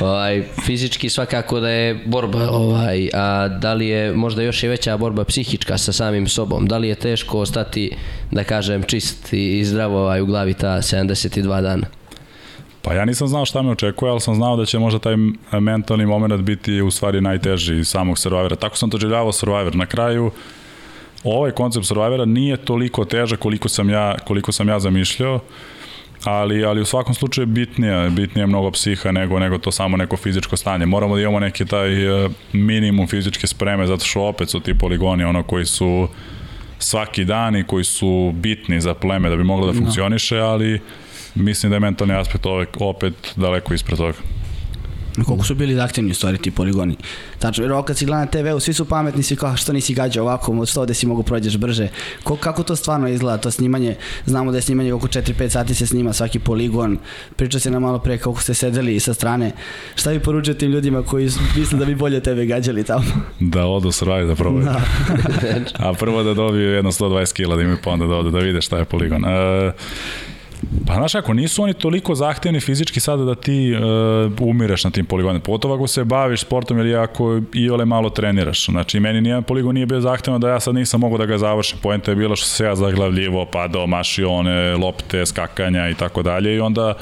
ovaj, 0.01 0.43
fizički 0.65 1.09
svakako 1.09 1.61
da 1.61 1.69
je 1.69 2.03
borba, 2.07 2.51
ovaj, 2.51 3.09
a 3.15 3.49
da 3.49 3.75
li 3.75 3.87
je 3.87 4.13
možda 4.13 4.43
još 4.43 4.63
i 4.63 4.69
veća 4.69 4.97
borba 4.97 5.25
psihička 5.25 5.79
sa 5.79 5.93
samim 5.93 6.29
sobom? 6.29 6.67
Da 6.67 6.79
li 6.79 6.89
je 6.89 6.95
teško 6.95 7.39
ostati, 7.39 7.91
da 8.31 8.45
kažem, 8.45 8.83
čist 8.83 9.33
i 9.33 9.65
zdravo 9.65 10.03
ovaj, 10.03 10.21
u 10.21 10.27
glavi 10.27 10.55
ta 10.55 10.77
72 10.77 11.63
dana? 11.63 11.87
Pa 12.83 12.95
ja 12.95 13.05
nisam 13.05 13.29
znao 13.29 13.45
šta 13.45 13.63
me 13.63 13.71
očekuje, 13.71 14.11
ali 14.11 14.21
sam 14.21 14.35
znao 14.35 14.57
da 14.57 14.65
će 14.65 14.79
možda 14.79 14.99
taj 14.99 15.17
mentalni 15.61 16.07
moment 16.07 16.43
biti 16.43 16.83
u 16.83 16.91
stvari 16.91 17.21
najteži 17.21 17.85
samog 17.85 18.19
Survivora. 18.19 18.57
Tako 18.57 18.77
sam 18.77 18.91
doživljavao 18.91 19.33
Survivor. 19.33 19.77
Na 19.77 19.87
kraju, 19.87 20.31
ovaj 21.25 21.51
koncept 21.51 21.87
Survivora 21.87 22.25
nije 22.25 22.57
toliko 22.57 23.05
težak 23.05 23.39
koliko 23.39 23.69
sam 23.69 23.91
ja, 23.91 24.15
koliko 24.27 24.53
sam 24.53 24.69
ja 24.69 24.81
zamišljao, 24.81 25.41
ali, 26.25 26.65
ali 26.65 26.81
u 26.81 26.85
svakom 26.85 27.15
slučaju 27.15 27.47
bitnije, 27.47 28.11
bitnije 28.11 28.43
je 28.43 28.47
mnogo 28.47 28.71
psiha 28.71 29.13
nego, 29.13 29.39
nego 29.39 29.59
to 29.59 29.73
samo 29.73 29.97
neko 29.97 30.17
fizičko 30.17 30.57
stanje. 30.57 30.87
Moramo 30.87 31.15
da 31.15 31.21
imamo 31.21 31.41
neki 31.41 31.67
taj 31.67 32.25
eh, 32.25 32.29
minimum 32.53 33.07
fizičke 33.07 33.47
spreme, 33.47 33.87
zato 33.87 34.05
što 34.05 34.23
opet 34.23 34.51
su 34.51 34.61
ti 34.61 34.79
poligoni 34.79 35.25
ono 35.25 35.43
koji 35.43 35.67
su 35.67 36.09
svaki 36.79 37.25
dan 37.25 37.57
i 37.57 37.65
koji 37.65 37.85
su 37.85 38.33
bitni 38.35 38.81
za 38.81 38.95
pleme 38.95 39.31
da 39.31 39.37
bi 39.37 39.45
moglo 39.45 39.67
da 39.67 39.73
funkcioniše, 39.73 40.39
ali 40.39 40.81
mislim 41.35 41.71
da 41.71 41.77
je 41.77 41.81
mentalni 41.81 42.15
aspekt 42.15 42.47
ove, 42.47 42.67
opet 42.81 43.33
daleko 43.37 43.75
ispred 43.75 43.99
toga. 43.99 44.36
Koliko 45.25 45.45
su 45.45 45.55
bili 45.55 45.75
zahtevni 45.75 46.11
u 46.11 46.15
stvari 46.15 46.39
ti 46.39 46.51
poligoni? 46.51 46.97
Tačno, 47.39 47.65
jer 47.65 47.73
ovo 47.73 47.83
kad 47.83 47.99
si 47.99 48.07
gleda 48.07 48.21
na 48.21 48.27
TV-u, 48.27 48.61
svi 48.61 48.73
su 48.73 48.85
pametni, 48.85 49.23
svi 49.23 49.37
kao 49.37 49.57
što 49.57 49.73
nisi 49.73 49.95
gađao 49.95 50.25
ovako, 50.25 50.53
od 50.53 50.69
100 50.69 50.87
da 50.87 50.95
si 50.95 51.07
mogu 51.07 51.23
prođeš 51.23 51.57
brže. 51.57 51.89
Ko, 52.25 52.37
kako 52.37 52.63
to 52.63 52.77
stvarno 52.77 53.09
izgleda, 53.09 53.39
to 53.39 53.51
snimanje, 53.51 53.97
znamo 54.27 54.51
da 54.51 54.59
je 54.59 54.63
snimanje 54.63 54.93
oko 54.93 55.07
4-5 55.07 55.49
sati 55.49 55.75
se 55.75 55.87
snima 55.87 56.13
svaki 56.13 56.39
poligon, 56.39 56.99
priča 57.37 57.59
se 57.59 57.71
nam 57.71 57.83
malo 57.83 57.99
pre 57.99 58.19
kako 58.19 58.43
ste 58.43 58.55
sedeli 58.55 59.01
sa 59.01 59.15
strane. 59.15 59.53
Šta 59.95 60.11
vi 60.11 60.21
poručujete 60.21 60.59
tim 60.59 60.71
ljudima 60.73 61.03
koji 61.03 61.31
misle 61.57 61.79
da 61.79 61.85
bi 61.85 61.95
bolje 61.95 62.21
tebe 62.21 62.47
gađali 62.47 62.85
tamo? 62.85 63.05
Da 63.41 63.67
odu 63.67 63.93
Survivor 63.93 64.27
da 64.27 64.35
probaju. 64.35 64.65
Da. 64.65 64.81
A 65.89 65.93
prvo 65.93 66.23
da 66.23 66.35
dobiju 66.35 66.71
jedno 66.71 66.93
120 66.93 67.33
kila 67.33 67.57
da 67.57 67.63
imaju 67.63 67.79
pa 67.85 67.91
onda 67.91 68.07
da 68.07 68.15
odu 68.15 68.31
da 68.31 68.39
vide 68.39 68.61
šta 68.61 68.79
je 68.79 68.85
poligon. 68.85 69.25
E, 69.25 69.73
Pa 70.87 70.95
znaš 70.95 71.15
ako, 71.15 71.35
nisu 71.35 71.63
oni 71.63 71.75
toliko 71.75 72.15
zahtevni 72.15 72.61
fizički 72.61 73.01
sada 73.01 73.25
da 73.25 73.35
ti 73.35 73.73
e, 73.73 73.79
umireš 74.41 74.85
na 74.85 74.91
tim 74.91 75.07
poligonima. 75.07 75.43
Pogotovo 75.43 75.75
ako 75.75 75.87
se 75.87 76.05
baviš 76.05 76.41
sportom 76.41 76.79
ili 76.79 76.95
ako 76.95 77.41
i 77.55 77.71
ole 77.71 77.85
malo 77.85 78.11
treniraš. 78.11 78.67
Znači, 78.67 79.01
meni 79.01 79.21
nijedan 79.21 79.43
poligon 79.43 79.75
nije 79.75 79.87
bio 79.87 80.01
zahtevan 80.01 80.41
da 80.41 80.49
ja 80.49 80.61
sad 80.61 80.75
nisam 80.75 81.01
mogao 81.01 81.19
da 81.19 81.27
ga 81.27 81.39
završim. 81.39 81.79
Poenta 81.83 82.11
je 82.11 82.17
bila 82.17 82.37
što 82.37 82.47
se 82.47 82.65
ja 82.65 82.75
zaglavljivo, 82.75 83.47
padao, 83.47 83.87
mašio 83.87 84.31
one 84.31 84.77
lopte, 84.77 85.27
skakanja 85.27 85.89
i 85.89 85.95
tako 85.95 86.23
dalje 86.23 86.55
i 86.55 86.61
onda 86.61 86.95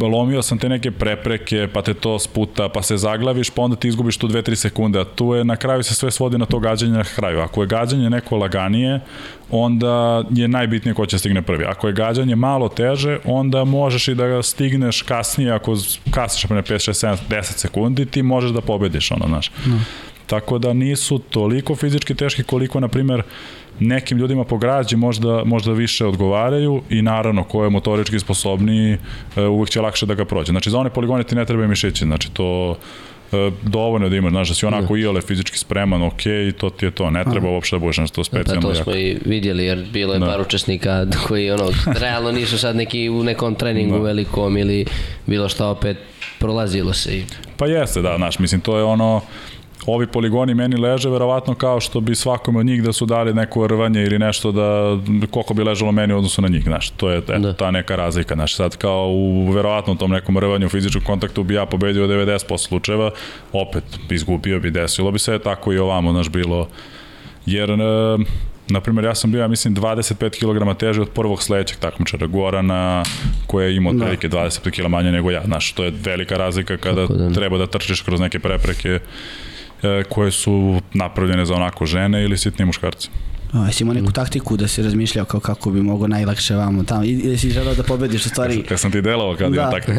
lomio 0.00 0.42
sam 0.42 0.58
te 0.58 0.68
neke 0.68 0.90
prepreke, 0.90 1.68
pa 1.72 1.82
te 1.82 1.94
to 1.94 2.18
sputa, 2.18 2.68
pa 2.68 2.82
se 2.82 2.96
zaglaviš, 2.96 3.50
pa 3.50 3.62
onda 3.62 3.76
ti 3.76 3.88
izgubiš 3.88 4.16
tu 4.16 4.28
2-3 4.28 4.54
sekunde, 4.54 5.00
a 5.00 5.04
tu 5.04 5.34
je 5.34 5.44
na 5.44 5.56
kraju 5.56 5.82
se 5.82 5.94
sve 5.94 6.10
svodi 6.10 6.38
na 6.38 6.46
to 6.46 6.58
gađanje 6.58 6.92
na 6.92 7.04
kraju. 7.04 7.40
Ako 7.40 7.62
je 7.62 7.66
gađanje 7.66 8.10
neko 8.10 8.36
laganije, 8.36 9.00
onda 9.50 10.24
je 10.30 10.48
najbitnije 10.48 10.94
ko 10.94 11.06
će 11.06 11.18
stigne 11.18 11.42
prvi. 11.42 11.64
Ako 11.64 11.86
je 11.86 11.92
gađanje 11.92 12.36
malo 12.36 12.68
teže, 12.68 13.18
onda 13.24 13.64
možeš 13.64 14.08
i 14.08 14.14
da 14.14 14.26
ga 14.26 14.42
stigneš 14.42 15.02
kasnije, 15.02 15.52
ako 15.52 15.76
kasniš 16.10 16.50
na 16.50 16.62
5, 16.62 16.90
6, 16.90 17.06
7, 17.06 17.16
10 17.28 17.42
sekundi, 17.42 18.06
ti 18.06 18.22
možeš 18.22 18.50
da 18.50 18.60
pobediš, 18.60 19.10
ono, 19.10 19.26
znaš. 19.28 19.50
No. 19.66 19.78
Tako 20.26 20.58
da 20.58 20.72
nisu 20.72 21.18
toliko 21.18 21.76
fizički 21.76 22.14
teški 22.14 22.42
koliko, 22.42 22.80
na 22.80 22.88
primer, 22.88 23.22
nekim 23.82 24.18
ljudima 24.18 24.44
po 24.44 24.58
građi 24.58 24.96
možda, 24.96 25.42
možda 25.44 25.72
više 25.72 26.06
odgovaraju 26.06 26.82
i 26.90 27.02
naravno 27.02 27.44
ko 27.44 27.64
je 27.64 27.70
motorički 27.70 28.18
sposobniji 28.18 28.98
e, 29.36 29.42
uvek 29.42 29.70
će 29.70 29.80
lakše 29.80 30.06
da 30.06 30.14
ga 30.14 30.24
prođe. 30.24 30.50
Znači 30.50 30.70
za 30.70 30.78
one 30.78 30.90
poligone 30.90 31.24
ti 31.24 31.34
ne 31.34 31.44
treba 31.44 31.66
mišići, 31.66 32.04
znači 32.04 32.30
to 32.30 32.76
e, 33.32 33.36
dovoljno 33.62 34.08
da 34.08 34.16
imaš, 34.16 34.30
znaš 34.30 34.48
da 34.48 34.54
si 34.54 34.66
onako 34.66 34.96
iole 34.96 35.20
fizički 35.20 35.58
spreman, 35.58 36.02
ok, 36.02 36.20
i 36.26 36.52
to 36.58 36.70
ti 36.70 36.84
je 36.84 36.90
to, 36.90 37.10
ne 37.10 37.24
treba 37.24 37.50
uopšte 37.50 37.76
da 37.76 37.80
budeš 37.80 37.96
nešto 37.98 38.20
Pa 38.20 38.24
specijalno 38.24 38.62
to 38.62 38.68
jako. 38.68 38.82
smo 38.82 38.94
i 38.94 39.16
vidjeli 39.24 39.64
jer 39.64 39.86
bilo 39.92 40.14
je 40.14 40.20
Da. 40.20 40.26
par 40.26 40.40
učesnika 40.40 41.06
koji 41.26 41.50
ono, 41.50 41.70
realno 42.00 42.32
nisu 42.32 42.58
sad 42.58 42.76
neki 42.76 43.08
u 43.08 43.24
nekom 43.24 43.54
treningu 43.54 43.94
Da. 43.96 44.02
velikom 44.02 44.56
ili 44.56 44.84
bilo 45.26 45.48
šta 45.48 45.66
opet 45.66 45.96
prolazilo 46.38 46.92
se 46.92 47.18
i 47.18 47.22
Pa 47.56 47.66
jeste, 47.66 48.02
da, 48.02 48.16
znaš, 48.16 48.38
mislim, 48.38 48.60
to 48.60 48.76
je 48.76 48.84
ono, 48.84 49.20
ovi 49.86 50.06
poligoni 50.06 50.54
meni 50.54 50.76
leže 50.76 51.10
verovatno 51.10 51.54
kao 51.54 51.80
što 51.80 52.00
bi 52.00 52.14
svakome 52.14 52.60
od 52.60 52.66
njih 52.66 52.82
da 52.82 52.92
su 52.92 53.06
dali 53.06 53.34
neko 53.34 53.66
rvanje 53.66 54.02
ili 54.02 54.18
nešto 54.18 54.52
da 54.52 54.98
koliko 55.30 55.54
bi 55.54 55.64
ležalo 55.64 55.92
meni 55.92 56.14
u 56.14 56.16
odnosu 56.16 56.42
na 56.42 56.48
njih, 56.48 56.64
znaš, 56.64 56.90
to 56.90 57.10
je 57.10 57.18
eto, 57.18 57.38
da. 57.38 57.52
ta 57.52 57.70
neka 57.70 57.96
razlika, 57.96 58.34
znaš, 58.34 58.56
sad 58.56 58.76
kao 58.76 59.08
u 59.08 59.50
verovatno 59.50 59.94
tom 59.94 60.10
nekom 60.10 60.38
rvanju 60.38 60.66
u 60.66 60.70
fizičkom 60.70 61.02
kontaktu 61.04 61.42
bi 61.42 61.54
ja 61.54 61.66
pobedio 61.66 62.06
90% 62.06 62.58
slučajeva, 62.58 63.10
opet 63.52 63.84
izgubio 64.10 64.60
bi, 64.60 64.70
desilo 64.70 65.10
bi 65.10 65.18
se, 65.18 65.38
tako 65.38 65.72
i 65.72 65.78
ovamo, 65.78 66.12
znaš, 66.12 66.28
bilo, 66.28 66.68
jer 67.46 67.70
e, 67.70 67.76
Na 68.68 68.80
primjer, 68.80 69.04
ja 69.04 69.14
sam 69.14 69.32
bio, 69.32 69.40
ja 69.40 69.48
mislim, 69.48 69.76
25 69.76 70.30
kg 70.30 70.78
teži 70.78 71.00
od 71.00 71.08
prvog 71.08 71.42
sledećeg 71.42 71.78
takmičara, 71.78 72.26
Gorana, 72.26 73.02
koja 73.46 73.66
je 73.66 73.76
imao 73.76 73.92
da. 73.92 73.96
otprilike 73.96 74.28
25 74.28 74.70
kg 74.70 74.88
manje 74.88 75.12
nego 75.12 75.30
ja. 75.30 75.42
Znaš, 75.44 75.72
to 75.72 75.84
je 75.84 75.92
velika 76.04 76.36
razlika 76.36 76.76
kada 76.76 77.06
da. 77.06 77.32
treba 77.32 77.58
da 77.58 77.66
trčiš 77.66 78.00
kroz 78.00 78.20
neke 78.20 78.38
prepreke 78.38 79.00
koje 80.08 80.30
su 80.30 80.80
napravljene 80.94 81.44
za 81.44 81.54
onako 81.54 81.86
žene 81.86 82.24
ili 82.24 82.38
sitni 82.38 82.64
muškarci. 82.64 83.08
A, 83.52 83.66
jesi 83.66 83.82
imao 83.82 83.94
neku 83.94 84.08
mm. 84.08 84.12
taktiku 84.12 84.56
da 84.56 84.68
si 84.68 84.82
razmišljao 84.82 85.24
kao 85.24 85.40
kako 85.40 85.70
bi 85.70 85.82
mogo 85.82 86.06
najlakše 86.06 86.54
vamo 86.54 86.82
tamo 86.82 87.04
i 87.04 87.38
si 87.38 87.50
želeo 87.50 87.74
da 87.74 87.82
pobediš 87.82 88.26
u 88.26 88.28
stvari? 88.28 88.62
Kad 88.62 88.80
sam 88.80 88.92
ti 88.92 89.00
delovao 89.00 89.36
kad 89.36 89.52
da. 89.52 89.60
imam 89.60 89.70
taktiku. 89.70 89.98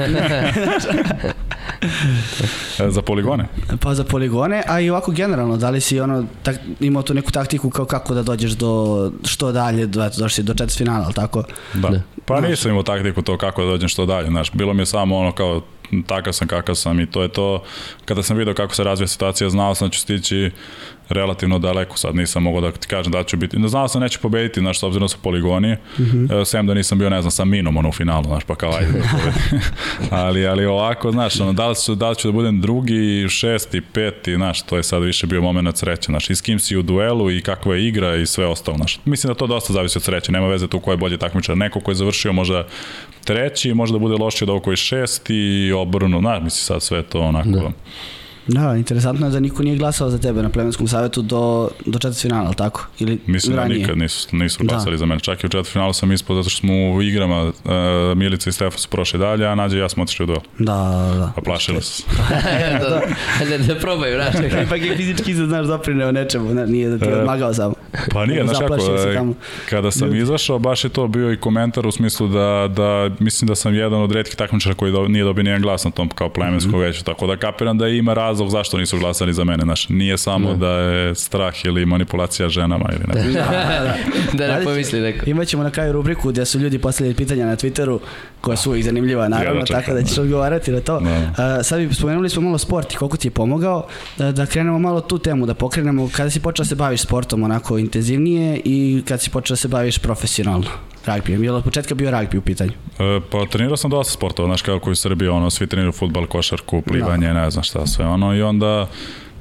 za 2.96 3.02
poligone? 3.02 3.46
Pa 3.80 3.96
za 3.96 4.04
poligone, 4.04 4.64
a 4.68 4.80
i 4.80 4.90
ovako 4.90 5.12
generalno, 5.12 5.58
da 5.58 5.70
li 5.70 5.82
si 5.82 6.00
ono, 6.00 6.26
tak, 6.44 6.56
imao 6.80 7.04
tu 7.04 7.14
neku 7.14 7.32
taktiku 7.32 7.70
kao 7.70 7.86
kako 7.86 8.14
da 8.14 8.24
dođeš 8.24 8.52
do 8.52 9.12
što 9.26 9.52
dalje, 9.52 9.86
do, 9.86 10.10
došli 10.18 10.44
do 10.44 10.54
četvrt 10.54 10.78
finala, 10.78 11.06
ali 11.06 11.14
tako? 11.14 11.44
Da. 11.74 11.90
da. 11.90 12.02
Pa 12.26 12.42
nisam 12.42 12.72
imao 12.72 12.84
taktiku 12.84 13.22
to 13.22 13.38
kako 13.38 13.64
da 13.64 13.70
dođem 13.70 13.90
što 13.90 14.06
dalje, 14.06 14.28
znaš, 14.28 14.52
bilo 14.54 14.74
mi 14.74 14.82
je 14.82 14.86
samo 14.86 15.18
ono 15.18 15.32
kao 15.32 15.62
takav 16.08 16.34
sam 16.34 16.48
kakav 16.48 16.76
sam 16.76 17.00
i 17.00 17.12
to 17.12 17.22
je 17.22 17.28
to. 17.28 17.64
Kada 18.06 18.24
sam 18.24 18.38
video 18.38 18.54
kako 18.54 18.76
se 18.76 18.84
razvija 18.84 19.08
situacija, 19.08 19.50
znao 19.50 19.76
sam 19.76 19.88
da 19.88 19.92
ću 19.92 20.00
stići 20.00 20.52
relativno 21.10 21.60
daleko, 21.60 21.98
sad 21.98 22.16
nisam 22.16 22.44
mogao 22.44 22.62
da 22.62 22.72
ti 22.72 22.88
kažem 22.88 23.12
da 23.12 23.24
ću 23.24 23.38
biti, 23.38 23.58
znao 23.68 23.88
sam 23.88 24.00
da 24.00 24.06
neću 24.06 24.20
pobediti, 24.22 24.60
znaš, 24.60 24.80
s 24.80 24.84
obzirom 24.84 25.04
da 25.04 25.08
su 25.08 25.18
poligoni, 25.22 25.74
mm 25.74 26.04
-hmm. 26.04 26.46
sem 26.46 26.68
da 26.68 26.74
nisam 26.74 27.00
bio, 27.00 27.10
ne 27.10 27.22
znam, 27.22 27.32
sa 27.32 27.46
Minom 27.46 27.78
ono 27.78 27.90
u 27.90 27.92
finalu, 27.92 28.24
znaš, 28.24 28.44
pa 28.44 28.56
kao 28.56 28.74
ajde 28.74 28.92
da 28.92 29.34
ali, 30.26 30.48
ali 30.48 30.66
ovako, 30.66 31.12
znaš, 31.12 31.40
ono, 31.40 31.54
da 31.54 31.68
li, 31.68 31.76
su, 31.76 31.96
da 31.96 32.10
li 32.10 32.16
ću 32.16 32.28
da 32.28 32.32
budem 32.32 32.62
drugi, 32.62 33.30
šesti, 33.30 33.82
peti, 33.82 34.36
znaš, 34.36 34.62
to 34.62 34.78
je 34.78 34.84
sad 34.84 35.04
više 35.04 35.28
bio 35.28 35.42
moment 35.42 35.78
sreće, 35.78 36.06
znaš, 36.06 36.30
i 36.30 36.36
s 36.36 36.42
kim 36.42 36.60
si 36.60 36.78
u 36.78 36.82
duelu 36.82 37.32
i 37.32 37.42
kakva 37.42 37.76
je 37.76 37.88
igra 37.88 38.16
i 38.16 38.26
sve 38.26 38.46
ostalo, 38.46 38.78
znaš. 38.78 39.00
Mislim 39.06 39.34
da 39.34 39.38
to 39.38 39.48
dosta 39.48 39.74
zavisi 39.74 39.98
od 39.98 40.04
sreće, 40.04 40.32
nema 40.32 40.48
veze 40.48 40.68
tu 40.68 40.80
ko 40.80 40.92
je 40.92 40.98
bolji 40.98 41.18
takmičar, 41.18 41.58
neko 41.58 41.80
ko 41.80 41.92
je 41.92 41.96
završio 41.96 42.34
možda 42.34 42.68
treći, 43.26 43.74
možda 43.74 43.98
bude 43.98 44.16
lošiji 44.16 44.46
od 44.46 44.50
ovog 44.50 44.64
koji 44.64 44.78
šesti 44.78 45.36
i 45.36 45.72
obrnu, 45.72 46.20
znaš, 46.20 46.44
misli 46.44 46.60
sad 46.60 46.84
sve 46.84 47.04
to 47.04 47.20
onako... 47.20 47.50
Da 47.50 47.72
Da, 48.48 48.76
interesantno 48.76 49.28
je 49.28 49.32
da 49.32 49.40
niko 49.40 49.64
nije 49.64 49.78
glasao 49.78 50.10
za 50.10 50.18
tebe 50.18 50.42
na 50.42 50.50
plemenskom 50.50 50.88
savjetu 50.88 51.22
do, 51.22 51.70
do 51.86 52.00
četvrt 52.00 52.22
finala, 52.22 52.46
ali 52.46 52.56
tako? 52.56 52.88
Ili 53.00 53.20
Mislim 53.28 53.56
da 53.56 53.62
ranije? 53.62 53.78
da 53.78 53.82
nikad 53.82 53.98
nisu, 53.98 54.36
nisu 54.36 54.64
da. 54.64 54.68
glasali 54.68 54.94
da. 54.94 54.98
za 54.98 55.06
mene. 55.06 55.20
Čak 55.20 55.44
i 55.44 55.48
u 55.48 55.50
četvrt 55.50 55.72
finalu 55.72 55.94
sam 55.94 56.12
ispod 56.12 56.38
zato 56.38 56.50
što 56.50 56.60
smo 56.60 56.74
u 56.74 57.02
igrama 57.02 57.44
uh, 57.44 57.54
Milica 58.16 58.50
i 58.50 58.54
Stefan 58.54 58.80
su 58.80 58.90
prošli 58.90 59.20
dalje, 59.20 59.48
a 59.48 59.56
Nađe 59.56 59.78
i 59.78 59.80
ja 59.80 59.90
smo 59.90 60.04
otišli 60.04 60.24
u 60.24 60.28
duel. 60.28 60.40
Da, 60.60 60.74
da, 61.12 61.18
da. 61.18 61.34
A 61.36 61.42
plašili 61.42 61.82
su 61.82 62.04
da, 62.82 62.90
da, 62.90 63.58
da, 63.58 63.74
da 63.74 63.80
probaju, 63.80 64.16
znaš. 64.16 64.46
Ipak 64.66 64.82
je 64.82 64.98
fizički 64.98 65.34
se, 65.34 65.46
znaš, 65.46 65.68
doprineo 65.68 66.12
nečemu, 66.12 66.54
ne, 66.54 66.68
nije 66.68 66.90
da 66.90 66.98
ti 66.98 67.12
e, 67.12 67.16
odmagao 67.16 67.54
samo. 67.54 67.74
Pa 68.12 68.26
nije, 68.26 68.44
znaš 68.44 68.58
kako, 68.60 68.76
e, 68.76 69.34
kada 69.70 69.92
sam 69.92 70.08
Ljudi. 70.08 70.20
izašao, 70.20 70.60
baš 70.60 70.84
je 70.84 70.90
to 70.90 71.08
bio 71.08 71.32
i 71.32 71.38
komentar 71.38 71.88
u 71.88 71.92
smislu 71.92 72.28
da, 72.28 72.68
da 72.76 73.10
mislim 73.20 73.48
da 73.48 73.56
sam 73.56 73.76
jedan 73.76 74.02
od 74.02 74.12
redkih 74.12 74.36
takmičara 74.36 74.76
koji 74.76 74.92
do, 74.92 75.08
nije 75.08 75.24
dobio 75.24 75.44
nijedan 75.44 75.62
glas 75.62 75.86
na 75.86 75.92
tom 75.92 76.10
kao 76.10 76.30
plemenskom 76.30 76.72
mm 76.72 76.76
-hmm. 76.76 76.86
veću, 76.86 77.04
tako 77.04 77.28
da 77.28 77.38
kapiram 77.38 77.78
da 77.78 77.88
ima 77.88 78.14
razlog 78.34 78.50
zašto 78.50 78.78
nisu 78.78 79.00
glasali 79.00 79.34
za 79.34 79.44
mene, 79.44 79.64
znaš, 79.64 79.90
nije 79.90 80.18
samo 80.18 80.50
ne. 80.50 80.58
da 80.58 80.72
je 80.72 81.16
strah 81.16 81.66
ili 81.66 81.86
manipulacija 81.86 82.50
ženama 82.50 82.86
ili 82.92 83.04
ne. 83.08 83.34
da, 83.34 83.40
da, 83.42 83.84
da. 83.84 83.96
da 84.48 84.60
ne 84.60 84.64
pomisli 84.64 85.00
neko. 85.00 85.30
Imaćemo 85.30 85.64
na 85.64 85.70
kraju 85.70 85.94
rubriku 85.94 86.30
gde 86.30 86.46
su 86.46 86.60
ljudi 86.60 86.80
postavljali 86.80 87.16
pitanja 87.16 87.46
na 87.46 87.56
Twitteru 87.56 88.00
koja 88.42 88.58
su 88.58 88.70
uvijek 88.70 88.86
zanimljiva, 88.86 89.28
naravno, 89.28 89.60
ja 89.62 89.66
tako 89.66 89.94
da 89.94 90.04
ćeš 90.04 90.18
odgovarati 90.18 90.72
na 90.72 90.80
to. 90.80 91.00
Da. 91.00 91.58
Uh, 91.58 91.66
sad 91.66 91.80
bi 91.80 91.94
spomenuli 91.94 92.30
smo 92.30 92.42
malo 92.42 92.58
sport 92.58 92.94
i 92.94 92.96
koliko 92.96 93.18
ti 93.18 93.28
je 93.28 93.32
pomogao, 93.32 93.88
da, 94.18 94.32
da 94.32 94.46
krenemo 94.46 94.80
malo 94.80 95.02
tu 95.02 95.20
temu, 95.20 95.46
da 95.46 95.54
pokrenemo 95.54 96.10
kada 96.16 96.30
si 96.30 96.40
počeo 96.40 96.64
da 96.64 96.68
se 96.68 96.76
baviš 96.76 97.02
sportom 97.02 97.44
onako 97.44 97.78
intenzivnije 97.78 98.62
i 98.66 99.04
kada 99.08 99.18
si 99.18 99.30
počeo 99.30 99.54
da 99.54 99.58
se 99.58 99.68
baviš 99.68 99.98
profesionalno 99.98 100.93
ragbijem? 101.06 101.44
Je 101.44 101.52
li 101.52 101.58
od 101.58 101.64
početka 101.64 101.96
bio 101.96 102.12
ragbi 102.12 102.38
u 102.38 102.42
pitanju? 102.42 102.72
E, 103.00 103.20
pa 103.32 103.46
trenirao 103.46 103.78
sam 103.78 103.92
dosta 103.92 104.14
sportova, 104.14 104.48
znaš 104.48 104.62
kako 104.62 104.92
u 104.92 104.96
Srbiji, 104.96 105.30
ono, 105.30 105.50
svi 105.50 105.68
treniraju 105.68 105.92
futbal, 105.92 106.26
košarku, 106.26 106.82
plivanje, 106.82 107.28
no. 107.28 107.34
Da. 107.34 107.42
ne 107.42 107.52
znam 107.52 107.64
šta 107.64 107.88
sve, 107.88 108.06
ono, 108.06 108.36
i 108.36 108.42
onda 108.42 108.88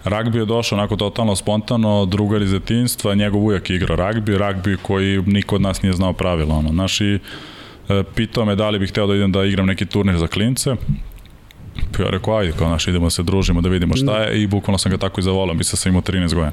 Ragbi 0.05 0.38
je 0.38 0.44
došao 0.44 0.79
onako 0.79 0.96
totalno 0.96 1.37
spontano, 1.37 2.07
drugar 2.07 2.42
iz 2.42 2.51
detinstva, 2.51 3.14
njegov 3.14 3.44
ujak 3.44 3.70
je 3.70 3.77
igrao 3.77 3.96
ragbi, 3.96 4.38
ragbi 4.38 4.77
koji 4.83 5.22
niko 5.22 5.55
od 5.55 5.61
nas 5.61 5.83
nije 5.83 5.92
znao 5.92 6.12
pravila, 6.12 6.55
ono, 6.55 6.72
naši 6.72 7.18
e, 7.88 8.03
pitao 8.14 8.44
me 8.44 8.57
da 8.57 8.70
li 8.70 8.79
bih 8.79 8.90
hteo 8.90 9.07
da 9.07 9.14
idem 9.14 9.33
da 9.33 9.44
igram 9.44 9.66
neki 9.66 9.87
turnir 9.87 10.18
za 10.18 10.27
klince, 10.27 10.77
pa 11.92 12.03
ja 12.03 12.11
rekao, 12.11 12.37
ajde, 12.37 12.53
kao 12.59 12.68
naš, 12.68 12.88
idemo 12.88 13.07
da 13.07 13.11
se 13.11 13.22
družimo, 13.22 13.61
da 13.61 13.68
vidimo 13.68 13.96
šta 13.96 14.18
je 14.18 14.42
i 14.42 14.46
bukvalno 14.46 14.79
sam 14.79 14.92
ga 14.92 14.98
tako 14.98 15.20
i 15.20 15.25
zavolao, 15.25 15.55
mislim 15.55 15.72
da 15.72 15.77
sam 15.77 15.90
imao 15.90 16.03
13 16.03 16.35
godina. 16.35 16.53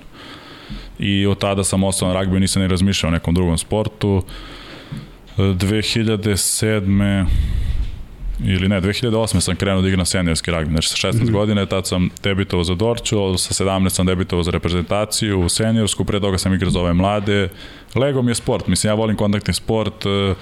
I 0.99 1.25
od 1.25 1.39
tada 1.39 1.63
sam 1.63 1.83
ostao 1.83 2.07
na 2.07 2.13
ragbi, 2.13 2.39
nisam 2.39 2.61
ni 2.61 2.67
razmišljao 2.67 3.07
o 3.07 3.11
nekom 3.13 3.33
drugom 3.33 3.57
sportu. 3.57 4.23
2007 5.39 7.25
ili 8.45 8.69
ne, 8.69 8.81
2008. 8.81 9.39
sam 9.39 9.55
krenuo 9.55 9.81
da 9.81 9.87
igram 9.87 10.05
seniorski 10.05 10.51
ragbi, 10.51 10.71
znači 10.71 10.89
sa 10.89 10.95
16 10.95 11.13
mm 11.13 11.27
-hmm. 11.27 11.31
godina, 11.31 11.65
tad 11.65 11.87
sam 11.87 12.09
debitovao 12.23 12.63
za 12.63 12.75
Dorču, 12.75 13.37
sa 13.37 13.63
17 13.63 13.89
sam 13.89 14.05
debitovao 14.05 14.43
za 14.43 14.51
reprezentaciju, 14.51 15.39
u 15.39 15.49
seniorsku, 15.49 16.05
pre 16.05 16.19
toga 16.19 16.37
sam 16.37 16.53
igrao 16.53 16.71
za 16.71 16.79
ove 16.79 16.93
mlade. 16.93 17.49
Lego 17.95 18.21
mi 18.21 18.31
je 18.31 18.35
sport, 18.35 18.67
mislim, 18.67 18.89
ja 18.89 18.93
volim 18.93 19.15
kontaktni 19.15 19.53
sport, 19.53 20.05
uh, 20.05 20.37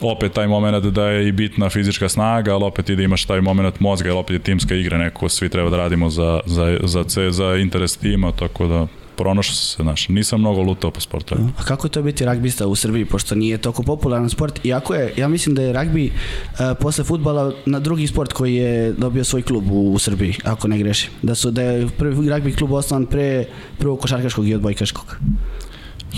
opet 0.00 0.32
taj 0.32 0.46
moment 0.46 0.84
da 0.84 1.08
je 1.08 1.28
i 1.28 1.32
bitna 1.32 1.70
fizička 1.70 2.08
snaga, 2.08 2.54
ali 2.54 2.64
opet 2.64 2.88
i 2.88 2.96
da 2.96 3.02
imaš 3.02 3.24
taj 3.24 3.40
moment 3.40 3.80
mozga, 3.80 4.10
ali 4.10 4.18
opet 4.18 4.34
je 4.34 4.38
timska 4.38 4.74
igra, 4.74 4.98
neko 4.98 5.28
svi 5.28 5.48
treba 5.48 5.70
da 5.70 5.76
radimo 5.76 6.10
za, 6.10 6.40
za, 6.46 6.78
za, 6.82 7.04
za, 7.08 7.30
za 7.30 7.56
interes 7.56 7.96
tima, 7.96 8.32
tako 8.32 8.66
da 8.66 8.86
pronašao 9.18 9.54
sam 9.54 9.64
se, 9.64 9.82
znaš, 9.82 10.08
nisam 10.08 10.40
mnogo 10.40 10.62
lutao 10.62 10.90
po 10.90 11.00
sportu. 11.00 11.34
A 11.58 11.64
kako 11.64 11.86
je 11.86 11.90
to 11.90 12.02
biti 12.02 12.24
ragbista 12.24 12.66
u 12.66 12.74
Srbiji, 12.74 13.04
pošto 13.04 13.34
nije 13.34 13.58
toliko 13.58 13.82
popularan 13.82 14.30
sport, 14.30 14.64
iako 14.64 14.94
je, 14.94 15.12
ja 15.16 15.28
mislim 15.28 15.54
da 15.54 15.62
je 15.62 15.72
ragbi 15.72 16.10
uh, 16.10 16.58
posle 16.80 17.04
futbala 17.04 17.52
na 17.66 17.80
drugi 17.80 18.06
sport 18.06 18.32
koji 18.32 18.54
je 18.54 18.92
dobio 18.92 19.24
svoj 19.24 19.42
klub 19.42 19.70
u, 19.70 19.92
u 19.92 19.98
Srbiji, 19.98 20.34
ako 20.44 20.68
ne 20.68 20.78
grešim. 20.78 21.10
Da 21.22 21.34
su 21.34 21.50
da 21.50 21.62
je 21.62 21.88
prvi 21.98 22.28
ragbi 22.28 22.52
klub 22.52 22.72
osnovan 22.72 23.06
pre 23.06 23.44
prvog 23.78 24.00
košarkaškog 24.00 24.48
i 24.48 24.54
odbojkaškog. 24.54 25.16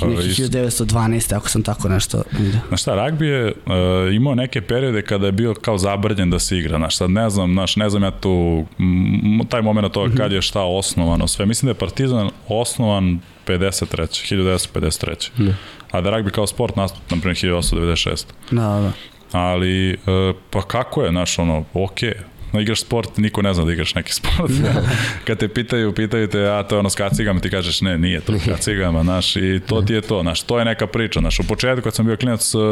1912. 0.07 1.37
ako 1.37 1.49
sam 1.49 1.63
tako 1.63 1.89
nešto 1.89 2.23
vidio. 2.39 2.61
Znaš 2.69 2.83
šta, 2.83 2.95
ragbi 2.95 3.27
je 3.27 3.47
uh, 3.47 4.15
imao 4.15 4.35
neke 4.35 4.61
periode 4.61 5.03
kada 5.03 5.27
je 5.27 5.33
bio 5.33 5.55
kao 5.55 5.79
zabrđen 5.79 6.31
da 6.31 6.39
se 6.39 6.59
igra, 6.59 6.79
znaš, 6.79 6.97
sad 6.97 7.11
ne 7.11 7.31
znam, 7.31 7.53
znaš, 7.53 7.77
ne 7.77 7.91
znam 7.91 8.03
ja 8.03 8.11
tu, 8.11 8.65
m, 8.79 9.41
taj 9.49 9.63
moment 9.63 9.93
toga 9.93 10.09
mm 10.09 10.13
-hmm. 10.13 10.17
kad 10.17 10.33
je 10.33 10.43
šta 10.43 10.63
osnovano, 10.63 11.29
sve, 11.29 11.47
mislim 11.47 11.67
da 11.67 11.71
je 11.71 11.79
Partizan 11.79 12.31
osnovan 12.49 13.21
53. 13.47 14.37
1953. 14.37 15.31
Ne. 15.37 15.55
A 15.91 16.01
da 16.01 16.11
ragbi 16.11 16.31
kao 16.31 16.47
sport 16.47 16.77
nastup, 16.77 17.11
na 17.11 17.17
primjer, 17.17 17.37
1896. 17.37 18.25
Da, 18.51 18.61
da. 18.61 18.93
Ali, 19.33 19.93
uh, 19.93 20.37
pa 20.51 20.63
kako 20.63 21.03
je, 21.03 21.11
znaš, 21.11 21.39
ono, 21.39 21.65
okej, 21.75 22.11
okay 22.11 22.40
no, 22.53 22.61
igraš 22.61 22.81
sport, 22.81 23.17
niko 23.17 23.43
ne 23.43 23.55
zna 23.55 23.65
da 23.65 23.73
igraš 23.73 23.95
neki 23.95 24.13
sport. 24.13 24.53
Kad 25.27 25.39
te 25.39 25.49
pitaju, 25.49 25.95
pitaju 25.95 26.29
te, 26.29 26.49
a 26.49 26.63
to 26.63 26.75
je 26.75 26.79
ono 26.79 26.91
s 26.91 26.95
kacigama, 26.95 27.41
ti 27.41 27.51
kažeš 27.51 27.81
ne, 27.81 27.99
nije 27.99 28.21
to 28.21 28.39
s 28.39 28.45
kacigama, 28.45 29.03
znaš, 29.03 29.37
i 29.37 29.61
to 29.67 29.83
ti 29.83 29.93
je 29.93 30.01
to, 30.01 30.23
znaš, 30.23 30.43
to 30.43 30.59
je 30.59 30.65
neka 30.65 30.87
priča, 30.87 31.21
znaš, 31.21 31.41
u 31.41 31.47
početku 31.49 31.83
kad 31.83 31.95
sam 31.95 32.07
bio 32.07 32.17
klinac, 32.17 32.55
uh, 32.55 32.63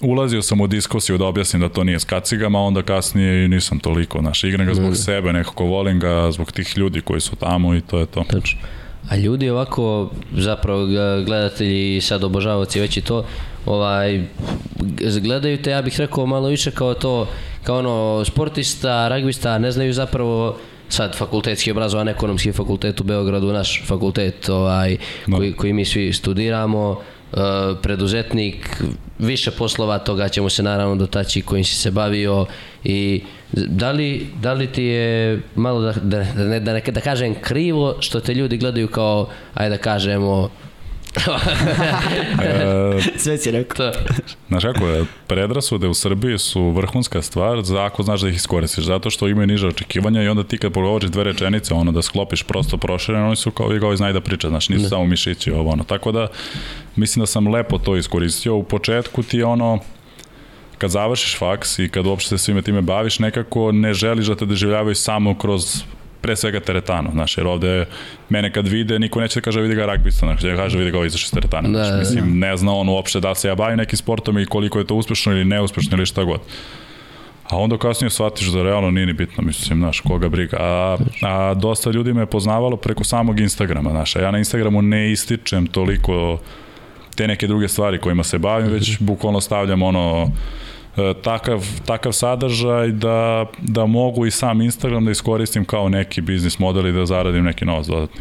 ulazio 0.00 0.42
sam 0.42 0.60
u 0.60 0.66
diskusiju 0.66 1.18
da 1.18 1.24
objasnim 1.24 1.62
da 1.62 1.68
to 1.68 1.84
nije 1.84 2.00
s 2.00 2.04
kacigama, 2.04 2.60
onda 2.60 2.82
kasnije 2.82 3.44
i 3.44 3.48
nisam 3.48 3.78
toliko, 3.78 4.20
znaš, 4.20 4.44
igram 4.44 4.66
ga 4.66 4.74
zbog 4.74 4.96
sebe, 4.96 5.32
nekako 5.32 5.64
volim 5.64 6.00
ga 6.00 6.30
zbog 6.30 6.52
tih 6.52 6.78
ljudi 6.78 7.00
koji 7.00 7.20
su 7.20 7.36
tamo 7.36 7.74
i 7.74 7.80
to 7.80 7.98
je 7.98 8.06
to. 8.06 8.24
Tačno. 8.30 8.60
A 9.08 9.16
ljudi 9.16 9.50
ovako, 9.50 10.10
zapravo 10.36 10.86
gledatelji 11.24 11.96
i 11.96 12.00
sad 12.00 12.24
obožavaoci 12.24 12.80
već 12.80 12.96
i 12.96 13.00
to, 13.00 13.24
ovaj, 13.66 14.24
gledaju 15.20 15.62
te, 15.62 15.70
ja 15.70 15.82
bih 15.82 16.00
rekao, 16.00 16.26
malo 16.26 16.48
više 16.48 16.70
kao 16.70 16.94
to, 16.94 17.28
kao 17.66 17.78
ono, 17.78 18.24
sportista, 18.24 19.08
ragbista, 19.08 19.58
ne 19.58 19.70
znaju 19.72 19.92
zapravo 19.92 20.56
sad 20.88 21.16
fakultetski 21.16 21.70
obrazovan 21.70 22.08
ekonomski 22.08 22.52
fakultet 22.52 23.00
u 23.00 23.04
Beogradu, 23.04 23.52
naš 23.52 23.82
fakultet 23.86 24.48
ovaj, 24.48 24.96
no. 25.26 25.36
koji, 25.36 25.52
koji 25.52 25.72
mi 25.72 25.84
svi 25.84 26.12
studiramo, 26.12 26.90
uh, 26.90 27.38
preduzetnik, 27.82 28.82
više 29.18 29.50
poslova 29.50 29.98
toga 29.98 30.28
ćemo 30.28 30.48
se 30.48 30.62
naravno 30.62 30.96
dotaći 30.96 31.42
kojim 31.42 31.64
si 31.64 31.74
se 31.74 31.90
bavio 31.90 32.46
i 32.84 33.22
da 33.52 33.90
li, 33.90 34.26
da 34.42 34.52
li 34.52 34.66
ti 34.66 34.84
je 34.84 35.40
malo 35.54 35.80
da, 35.80 35.92
da, 35.92 36.24
da, 36.36 36.44
ne, 36.44 36.60
da, 36.60 36.80
da 36.80 37.00
kažem 37.00 37.34
krivo 37.40 37.96
što 38.00 38.20
te 38.20 38.34
ljudi 38.34 38.56
gledaju 38.56 38.88
kao, 38.88 39.28
ajde 39.54 39.76
da 39.76 39.82
kažemo, 39.82 40.50
e, 42.42 43.00
Sve 43.22 43.38
si 43.38 43.50
rekao. 43.50 43.90
To. 43.90 43.98
Znaš 44.48 44.62
kako 44.64 44.86
je, 44.86 45.04
predrasude 45.26 45.88
u 45.88 45.94
Srbiji 45.94 46.38
su 46.38 46.70
vrhunska 46.70 47.22
stvar 47.22 47.62
za 47.62 47.84
ako 47.84 48.02
znaš 48.02 48.20
da 48.20 48.28
ih 48.28 48.34
iskoristiš, 48.34 48.84
zato 48.84 49.10
što 49.10 49.28
imaju 49.28 49.46
niže 49.46 49.66
očekivanja 49.66 50.22
i 50.22 50.28
onda 50.28 50.44
ti 50.44 50.58
kad 50.58 50.72
pogovoriš 50.72 51.10
dve 51.10 51.24
rečenice, 51.24 51.74
ono 51.74 51.92
da 51.92 52.02
sklopiš 52.02 52.42
prosto 52.42 52.76
prošireno, 52.76 53.26
oni 53.26 53.36
su 53.36 53.50
kao 53.50 53.74
i 53.74 53.78
ovi 53.78 53.96
znaju 53.96 54.12
da 54.14 54.20
priča, 54.20 54.48
znaš, 54.48 54.68
nisu 54.68 54.82
Da. 54.82 54.88
samo 54.88 55.04
mišići 55.06 55.50
ovo, 55.50 55.70
ono. 55.70 55.84
Tako 55.84 56.12
da, 56.12 56.28
mislim 56.96 57.20
da 57.22 57.26
sam 57.26 57.48
lepo 57.48 57.78
to 57.78 57.96
iskoristio. 57.96 58.56
U 58.56 58.62
početku 58.62 59.22
ti 59.22 59.42
ono, 59.42 59.78
kad 60.78 60.90
završiš 60.90 61.38
faks 61.38 61.78
i 61.78 61.88
kad 61.88 62.06
uopšte 62.06 62.28
se 62.28 62.44
svime 62.44 62.62
time 62.62 62.82
baviš, 62.82 63.18
nekako 63.18 63.72
ne 63.72 63.94
želiš 63.94 64.26
da 64.26 64.34
te 64.34 64.46
doživljavaju 64.46 64.94
samo 64.94 65.38
kroz 65.38 65.82
pre 66.26 66.36
svega 66.36 66.60
teretanu, 66.60 67.10
znaš, 67.12 67.38
jer 67.38 67.46
ovde 67.46 67.86
mene 68.28 68.52
kad 68.52 68.68
vide, 68.68 68.98
niko 68.98 69.20
neće 69.20 69.40
da 69.40 69.44
kaže 69.44 69.60
vidi 69.60 69.74
ga 69.74 69.86
ragbista, 69.86 70.26
znaš, 70.26 70.42
da 70.42 70.56
kaže 70.56 70.78
vidi 70.78 70.90
ga 70.90 70.98
ovo 70.98 71.06
izašao 71.06 71.26
iz 71.26 71.34
teretana, 71.34 71.68
Da, 71.68 71.84
znaš, 71.84 71.90
da, 71.90 71.98
mislim, 71.98 72.38
ne 72.38 72.56
zna 72.56 72.74
on 72.74 72.88
uopšte 72.88 73.20
da 73.20 73.34
se 73.34 73.48
ja 73.48 73.54
bavim 73.54 73.78
nekim 73.78 73.96
sportom 73.96 74.38
i 74.38 74.46
koliko 74.46 74.78
je 74.78 74.86
to 74.86 74.94
uspešno 74.94 75.32
ili 75.32 75.44
neuspešno 75.44 75.96
ili 75.96 76.06
šta 76.06 76.24
god. 76.24 76.40
A 77.50 77.58
onda 77.58 77.78
kasnije 77.78 78.10
shvatiš 78.10 78.48
da 78.48 78.62
realno 78.62 78.90
nije 78.90 79.06
ni 79.06 79.12
bitno, 79.12 79.44
mislim, 79.44 79.78
znaš, 79.78 80.00
koga 80.00 80.28
briga. 80.28 80.56
A, 80.60 80.96
a 81.22 81.54
dosta 81.54 81.90
ljudi 81.90 82.12
me 82.12 82.22
je 82.22 82.26
poznavalo 82.26 82.76
preko 82.76 83.04
samog 83.04 83.40
Instagrama, 83.40 83.90
znaš, 83.90 84.16
a 84.16 84.20
ja 84.20 84.30
na 84.30 84.38
Instagramu 84.38 84.82
ne 84.82 85.12
ističem 85.12 85.66
toliko 85.66 86.38
te 87.14 87.28
neke 87.28 87.46
druge 87.46 87.68
stvari 87.68 87.98
kojima 87.98 88.22
se 88.22 88.38
bavim, 88.38 88.68
već 88.68 88.98
bukvalno 88.98 89.40
stavljam 89.40 89.82
ono 89.82 90.30
takav, 91.22 91.64
takav 91.86 92.12
sadržaj 92.12 92.88
da, 92.88 93.46
da 93.62 93.86
mogu 93.86 94.26
i 94.26 94.30
sam 94.30 94.60
Instagram 94.60 95.04
da 95.04 95.10
iskoristim 95.10 95.64
kao 95.64 95.88
neki 95.88 96.20
biznis 96.20 96.58
model 96.58 96.86
i 96.86 96.92
da 96.92 97.06
zaradim 97.06 97.44
neki 97.44 97.64
novac 97.64 97.86
dodatni. 97.86 98.20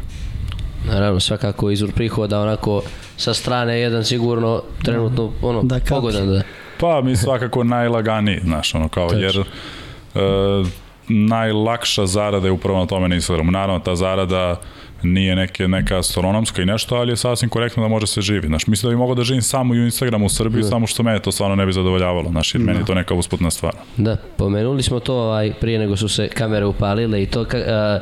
Naravno, 0.87 1.19
svakako 1.19 1.71
izvor 1.71 1.91
prihoda 1.91 2.41
onako 2.41 2.81
sa 3.17 3.33
strane 3.33 3.79
jedan 3.79 4.03
sigurno 4.05 4.61
trenutno 4.83 5.31
ono, 5.41 5.63
Da, 5.63 5.79
kako? 5.79 5.95
pogodan 5.95 6.27
da. 6.27 6.41
Pa 6.79 7.01
mi 7.01 7.15
svakako 7.15 7.63
najlaganiji, 7.63 8.39
znaš, 8.43 8.75
ono 8.75 8.87
kao, 8.89 9.09
Tačno. 9.09 9.21
jer 9.23 9.37
e, 9.39 10.65
najlakša 11.07 12.05
zarada 12.05 12.47
je 12.47 12.51
upravo 12.51 12.79
na 12.79 12.85
tome 12.85 13.09
na 13.09 13.15
Instagramu. 13.15 13.51
Naravno, 13.51 13.79
ta 13.79 13.95
zarada 13.95 14.59
nije 15.05 15.35
neke, 15.35 15.67
neka 15.67 15.99
astronomska 15.99 16.61
i 16.61 16.65
nešto, 16.65 16.95
ali 16.95 17.11
je 17.11 17.15
sasvim 17.15 17.49
korektno 17.49 17.83
da 17.83 17.89
može 17.89 18.07
se 18.07 18.21
živi. 18.21 18.47
Znaš, 18.47 18.67
mislim 18.67 18.89
da 18.89 18.95
bi 18.95 18.99
mogao 18.99 19.15
da 19.15 19.23
živim 19.23 19.41
samo 19.41 19.73
u 19.73 19.77
Instagramu 19.77 20.25
u 20.25 20.29
Srbiji, 20.29 20.61
Da. 20.63 20.69
samo 20.69 20.87
što 20.87 21.03
mene 21.03 21.19
to 21.19 21.31
stvarno 21.31 21.55
ne 21.55 21.65
bi 21.65 21.73
zadovoljavalo, 21.73 22.29
znaš, 22.29 22.55
jer 22.55 22.63
meni 22.63 22.79
je 22.79 22.85
to 22.85 22.93
neka 22.93 23.13
usputna 23.13 23.51
stvar. 23.51 23.73
Da, 23.97 24.17
pomenuli 24.37 24.83
smo 24.83 24.99
to 24.99 25.15
ovaj, 25.15 25.53
prije 25.61 25.79
nego 25.79 25.97
su 25.97 26.07
se 26.09 26.27
kamere 26.27 26.65
upalile 26.65 27.23
i 27.23 27.25
to 27.25 27.45
ka, 27.45 27.57
a, 27.57 27.99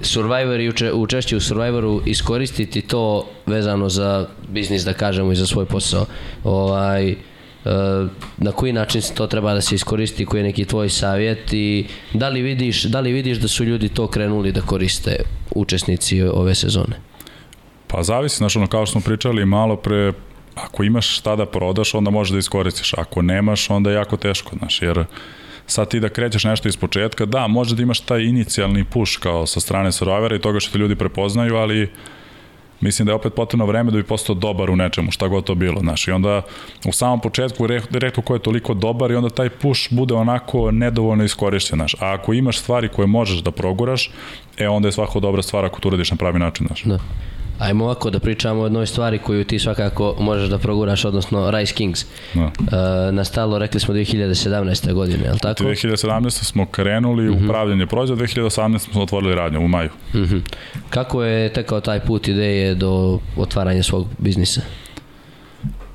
Survivor 0.00 0.60
i 0.60 0.68
uče, 0.68 0.92
učešće 0.92 1.36
u 1.36 1.40
Survivoru 1.40 2.02
iskoristiti 2.06 2.80
to 2.82 3.26
vezano 3.46 3.88
za 3.88 4.26
biznis 4.48 4.82
da 4.84 4.92
kažemo 4.92 5.32
i 5.32 5.36
za 5.36 5.46
svoj 5.46 5.64
posao. 5.64 6.06
Ovaj, 6.44 7.14
na 8.38 8.52
koji 8.52 8.72
način 8.72 9.02
se 9.02 9.14
to 9.14 9.26
treba 9.26 9.54
da 9.54 9.60
se 9.60 9.74
iskoristi, 9.74 10.26
koji 10.26 10.40
je 10.40 10.44
neki 10.44 10.64
tvoj 10.64 10.88
savjet 10.88 11.52
i 11.52 11.86
da 12.12 12.28
li 12.28 12.42
vidiš, 12.42 12.82
da 12.82 13.00
li 13.00 13.12
vidiš 13.12 13.38
da 13.38 13.48
su 13.48 13.64
ljudi 13.64 13.88
to 13.88 14.06
krenuli 14.06 14.52
da 14.52 14.60
koriste 14.60 15.16
učesnici 15.54 16.22
ove 16.22 16.54
sezone? 16.54 17.00
Pa 17.86 18.02
zavisi, 18.02 18.36
znaš, 18.36 18.56
ono, 18.56 18.66
kao 18.66 18.86
što 18.86 18.92
smo 18.92 19.00
pričali 19.00 19.46
malo 19.46 19.76
pre, 19.76 20.12
ako 20.54 20.82
imaš 20.82 21.18
šta 21.18 21.36
da 21.36 21.46
prodaš, 21.46 21.94
onda 21.94 22.10
možeš 22.10 22.32
da 22.32 22.38
iskoristiš. 22.38 22.94
Ako 22.94 23.22
nemaš, 23.22 23.70
onda 23.70 23.90
je 23.90 23.96
jako 23.96 24.16
teško, 24.16 24.56
znaš, 24.58 24.82
jer 24.82 25.04
sad 25.66 25.88
ti 25.88 26.00
da 26.00 26.08
krećeš 26.08 26.44
nešto 26.44 26.68
iz 26.68 26.76
početka, 26.76 27.26
da, 27.26 27.46
može 27.46 27.76
da 27.76 27.82
imaš 27.82 28.00
taj 28.00 28.22
inicijalni 28.22 28.84
push 28.84 29.18
kao 29.20 29.46
sa 29.46 29.60
strane 29.60 29.92
Survivora 29.92 30.36
i 30.36 30.40
toga 30.40 30.60
što 30.60 30.72
te 30.72 30.78
ljudi 30.78 30.96
prepoznaju, 30.96 31.56
ali 31.56 31.90
mislim 32.82 33.06
da 33.06 33.12
je 33.12 33.16
opet 33.16 33.34
potrebno 33.34 33.66
vreme 33.66 33.90
da 33.90 33.96
bi 33.96 34.02
postao 34.02 34.34
dobar 34.34 34.70
u 34.70 34.76
nečemu, 34.76 35.10
šta 35.10 35.28
god 35.28 35.44
to 35.44 35.54
bilo, 35.54 35.80
znaš, 35.80 36.08
i 36.08 36.10
onda 36.10 36.42
u 36.86 36.92
samom 36.92 37.20
početku 37.20 37.66
re- 37.66 37.82
rekao 37.90 38.24
ko 38.24 38.34
je 38.34 38.42
toliko 38.42 38.74
dobar 38.74 39.10
i 39.10 39.14
onda 39.14 39.30
taj 39.30 39.50
push 39.50 39.80
bude 39.90 40.14
onako 40.14 40.70
nedovoljno 40.70 41.24
iskorišćen, 41.24 41.76
znaš, 41.76 41.94
a 41.94 42.12
ako 42.12 42.32
imaš 42.32 42.58
stvari 42.58 42.88
koje 42.88 43.06
možeš 43.06 43.38
da 43.38 43.50
proguraš, 43.50 44.10
e 44.58 44.68
onda 44.68 44.88
je 44.88 44.92
svako 44.92 45.20
dobra 45.20 45.42
stvar 45.42 45.64
ako 45.64 45.80
to 45.80 45.88
uradiš 45.88 46.10
na 46.10 46.16
pravi 46.16 46.38
način, 46.38 46.66
znaš. 46.66 46.82
Da. 46.82 46.98
Ajmo 47.58 47.84
ovako 47.84 48.10
da 48.10 48.18
pričamo 48.18 48.60
o 48.60 48.64
jednoj 48.64 48.86
stvari 48.86 49.18
koju 49.18 49.44
ti 49.44 49.58
svakako 49.58 50.16
možeš 50.20 50.48
da 50.48 50.58
proguraš, 50.58 51.04
odnosno 51.04 51.50
Rice 51.50 51.74
Kings. 51.74 52.06
Da. 52.34 52.40
E, 52.42 53.12
nastalo, 53.12 53.58
rekli 53.58 53.80
smo 53.80 53.94
2017. 53.94 54.92
godine, 54.92 55.24
je 55.24 55.32
li 55.32 55.38
tako? 55.38 55.64
2017. 55.64 56.30
smo 56.30 56.66
krenuli 56.66 57.28
u 57.28 57.36
upravljanje 57.44 57.86
proizvoda, 57.86 58.24
2018. 58.24 58.78
smo 58.78 59.02
otvorili 59.02 59.34
radnju 59.34 59.60
u 59.60 59.68
maju. 59.68 59.90
Mhm. 60.14 60.38
Kako 60.90 61.24
je 61.24 61.52
tekao 61.52 61.80
taj 61.80 62.00
put 62.00 62.28
ideje 62.28 62.74
do 62.74 63.18
otvaranja 63.36 63.82
svog 63.82 64.06
biznisa? 64.18 64.60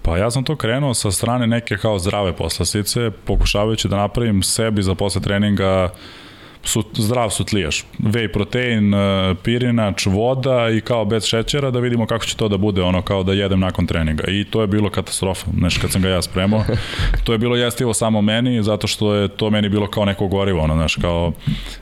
Pa 0.02 0.18
ja 0.18 0.32
sam 0.32 0.44
to 0.44 0.56
krenuo 0.56 0.94
sa 0.94 1.12
strane 1.12 1.48
neke 1.48 1.78
kao 1.78 2.00
zdrave 2.00 2.34
poslastice, 2.34 3.12
pokušavajući 3.26 3.88
da 3.88 3.98
napravim 3.98 4.44
sebi 4.44 4.84
za 4.84 4.96
posle 4.96 5.22
treninga 5.22 5.90
su, 6.68 6.84
zdrav 6.94 7.30
sutlijaš. 7.30 7.86
Whey 8.00 8.34
protein, 8.34 8.94
e, 8.94 9.36
pirinač, 9.44 10.06
voda 10.06 10.70
i 10.70 10.82
kao 10.82 11.06
bez 11.06 11.26
šećera 11.26 11.72
da 11.72 11.80
vidimo 11.80 12.06
kako 12.06 12.26
će 12.26 12.36
to 12.36 12.48
da 12.48 12.58
bude, 12.58 12.82
ono 12.82 13.02
kao 13.02 13.24
da 13.24 13.34
jedem 13.34 13.60
nakon 13.60 13.88
treninga. 13.88 14.24
I 14.28 14.44
to 14.44 14.62
je 14.62 14.68
bilo 14.68 14.90
katastrofa, 14.90 15.48
znači 15.58 15.80
kad 15.80 15.92
sam 15.92 16.02
ga 16.02 16.10
ja 16.10 16.22
spremao. 16.22 16.64
to 17.26 17.32
je 17.32 17.38
bilo 17.38 17.56
jestivo 17.56 17.94
samo 17.94 18.22
meni, 18.22 18.64
zato 18.64 18.88
što 18.88 19.14
je 19.14 19.28
to 19.28 19.50
meni 19.50 19.70
bilo 19.70 19.88
kao 19.88 20.06
neko 20.06 20.28
gorivo, 20.28 20.62
ono, 20.62 20.76
znaš, 20.76 20.96
kao 20.96 21.32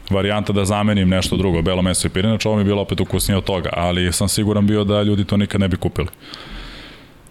varijanta 0.09 0.53
da 0.53 0.65
zamenim 0.65 1.09
nešto 1.09 1.37
drugo, 1.37 1.61
belo 1.61 1.81
meso 1.81 2.07
i 2.07 2.11
pirinač, 2.11 2.45
ovo 2.45 2.55
mi 2.55 2.61
je 2.61 2.65
bilo 2.65 2.81
opet 2.81 3.01
ukusnije 3.01 3.37
od 3.37 3.43
toga, 3.43 3.69
ali 3.73 4.13
sam 4.13 4.27
siguran 4.27 4.67
bio 4.67 4.83
da 4.83 5.01
ljudi 5.01 5.25
to 5.25 5.37
nikad 5.37 5.61
ne 5.61 5.67
bi 5.67 5.77
kupili. 5.77 6.07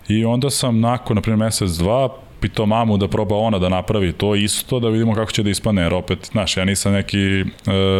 I 0.08 0.24
onda 0.24 0.50
sam 0.50 0.80
nakon, 0.80 1.14
na 1.14 1.20
primjer, 1.20 1.38
mesec, 1.38 1.70
dva, 1.70 2.08
pitao 2.44 2.66
mamu 2.66 2.96
da 2.96 3.08
proba 3.08 3.36
ona 3.36 3.58
da 3.58 3.68
napravi 3.68 4.12
to 4.12 4.34
isto, 4.34 4.80
da 4.80 4.88
vidimo 4.88 5.14
kako 5.14 5.32
će 5.32 5.42
da 5.42 5.50
ispane, 5.50 5.82
jer 5.82 5.94
opet, 5.94 6.28
znaš, 6.32 6.56
ja 6.56 6.64
nisam 6.64 6.92
neki, 6.92 7.40
e, 7.40 7.44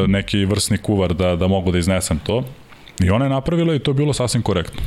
neki 0.07 0.45
vrsni 0.45 0.79
kuvar 0.79 1.15
da, 1.15 1.37
da 1.37 1.49
mogu 1.49 1.73
da 1.73 1.79
iznesem 1.79 2.19
to. 2.19 2.43
I 3.01 3.11
ona 3.11 3.25
je 3.25 3.31
napravila 3.31 3.75
i 3.75 3.79
to 3.79 3.91
je 3.91 3.95
bilo 3.95 4.13
sasvim 4.13 4.43
korektno. 4.43 4.83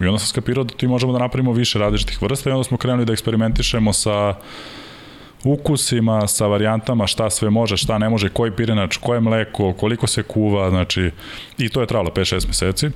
I 0.00 0.04
onda 0.06 0.18
sam 0.18 0.28
skapirao 0.28 0.64
da 0.64 0.74
ti 0.74 0.86
možemo 0.86 1.12
da 1.12 1.18
napravimo 1.18 1.52
više 1.52 1.78
različitih 1.78 2.22
vrsta 2.22 2.50
i 2.50 2.52
onda 2.52 2.64
smo 2.64 2.76
krenuli 2.76 3.06
da 3.06 3.12
eksperimentišemo 3.12 3.92
sa 3.92 4.34
ukusima, 5.44 6.26
sa 6.28 6.46
varijantama 6.46 7.06
šta 7.06 7.30
sve 7.30 7.50
može, 7.50 7.76
šta 7.76 7.98
ne 7.98 8.08
može, 8.08 8.28
koji 8.28 8.52
pirinač, 8.52 8.96
koje 8.96 9.20
mleko, 9.20 9.72
koliko 9.72 10.06
se 10.06 10.22
kuva, 10.22 10.70
znači, 10.70 11.10
i 11.58 11.68
to 11.68 11.80
je 11.80 11.86
trajalo 11.86 12.10
5-6 12.10 12.46
meseci. 12.46 12.90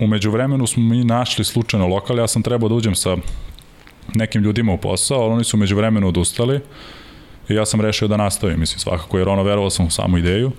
Umeđu 0.00 0.30
vremenu 0.30 0.66
smo 0.66 0.82
mi 0.82 1.04
našli 1.04 1.44
slučajno 1.44 1.86
lokal, 1.86 2.18
ja 2.18 2.26
sam 2.26 2.42
trebao 2.42 2.68
da 2.68 2.74
uđem 2.74 2.94
sa 2.94 3.16
nekim 4.14 4.42
ljudima 4.42 4.72
u 4.72 4.78
posao, 4.78 5.20
ali 5.20 5.32
oni 5.32 5.44
su 5.44 5.56
umeđu 5.56 5.76
vremenu 5.76 6.08
odustali 6.08 6.60
i 7.48 7.54
ja 7.54 7.66
sam 7.66 7.80
rešio 7.80 8.08
da 8.08 8.16
nastavim, 8.16 8.60
mislim, 8.60 8.78
svakako, 8.78 9.18
jer 9.18 9.28
ono, 9.28 9.42
verovao 9.42 9.70
sam 9.70 9.86
u 9.86 9.90
samu 9.90 10.18
ideju. 10.18 10.52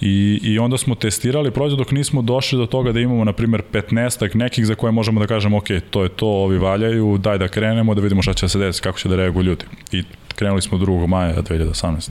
I, 0.00 0.40
I 0.42 0.58
onda 0.58 0.78
smo 0.78 0.94
testirali 0.94 1.50
proizvod 1.50 1.78
dok 1.78 1.90
nismo 1.90 2.22
došli 2.22 2.58
do 2.58 2.66
toga 2.66 2.92
da 2.92 3.00
imamo, 3.00 3.24
na 3.24 3.32
primjer, 3.32 3.62
15 3.72 4.34
nekih 4.36 4.66
za 4.66 4.74
koje 4.74 4.92
možemo 4.92 5.20
da 5.20 5.26
kažemo, 5.26 5.56
ok, 5.56 5.66
to 5.90 6.02
je 6.02 6.08
to, 6.08 6.26
ovi 6.26 6.58
valjaju, 6.58 7.18
daj 7.18 7.38
da 7.38 7.48
krenemo, 7.48 7.94
da 7.94 8.00
vidimo 8.00 8.22
šta 8.22 8.34
će 8.34 8.44
da 8.44 8.48
se 8.48 8.58
desiti, 8.58 8.82
kako 8.82 8.98
će 8.98 9.08
da 9.08 9.16
reaguju 9.16 9.44
ljudi. 9.44 9.64
I 9.92 10.02
krenuli 10.34 10.62
smo 10.62 10.78
2. 10.78 11.06
maja 11.06 11.42
2018. 11.42 12.10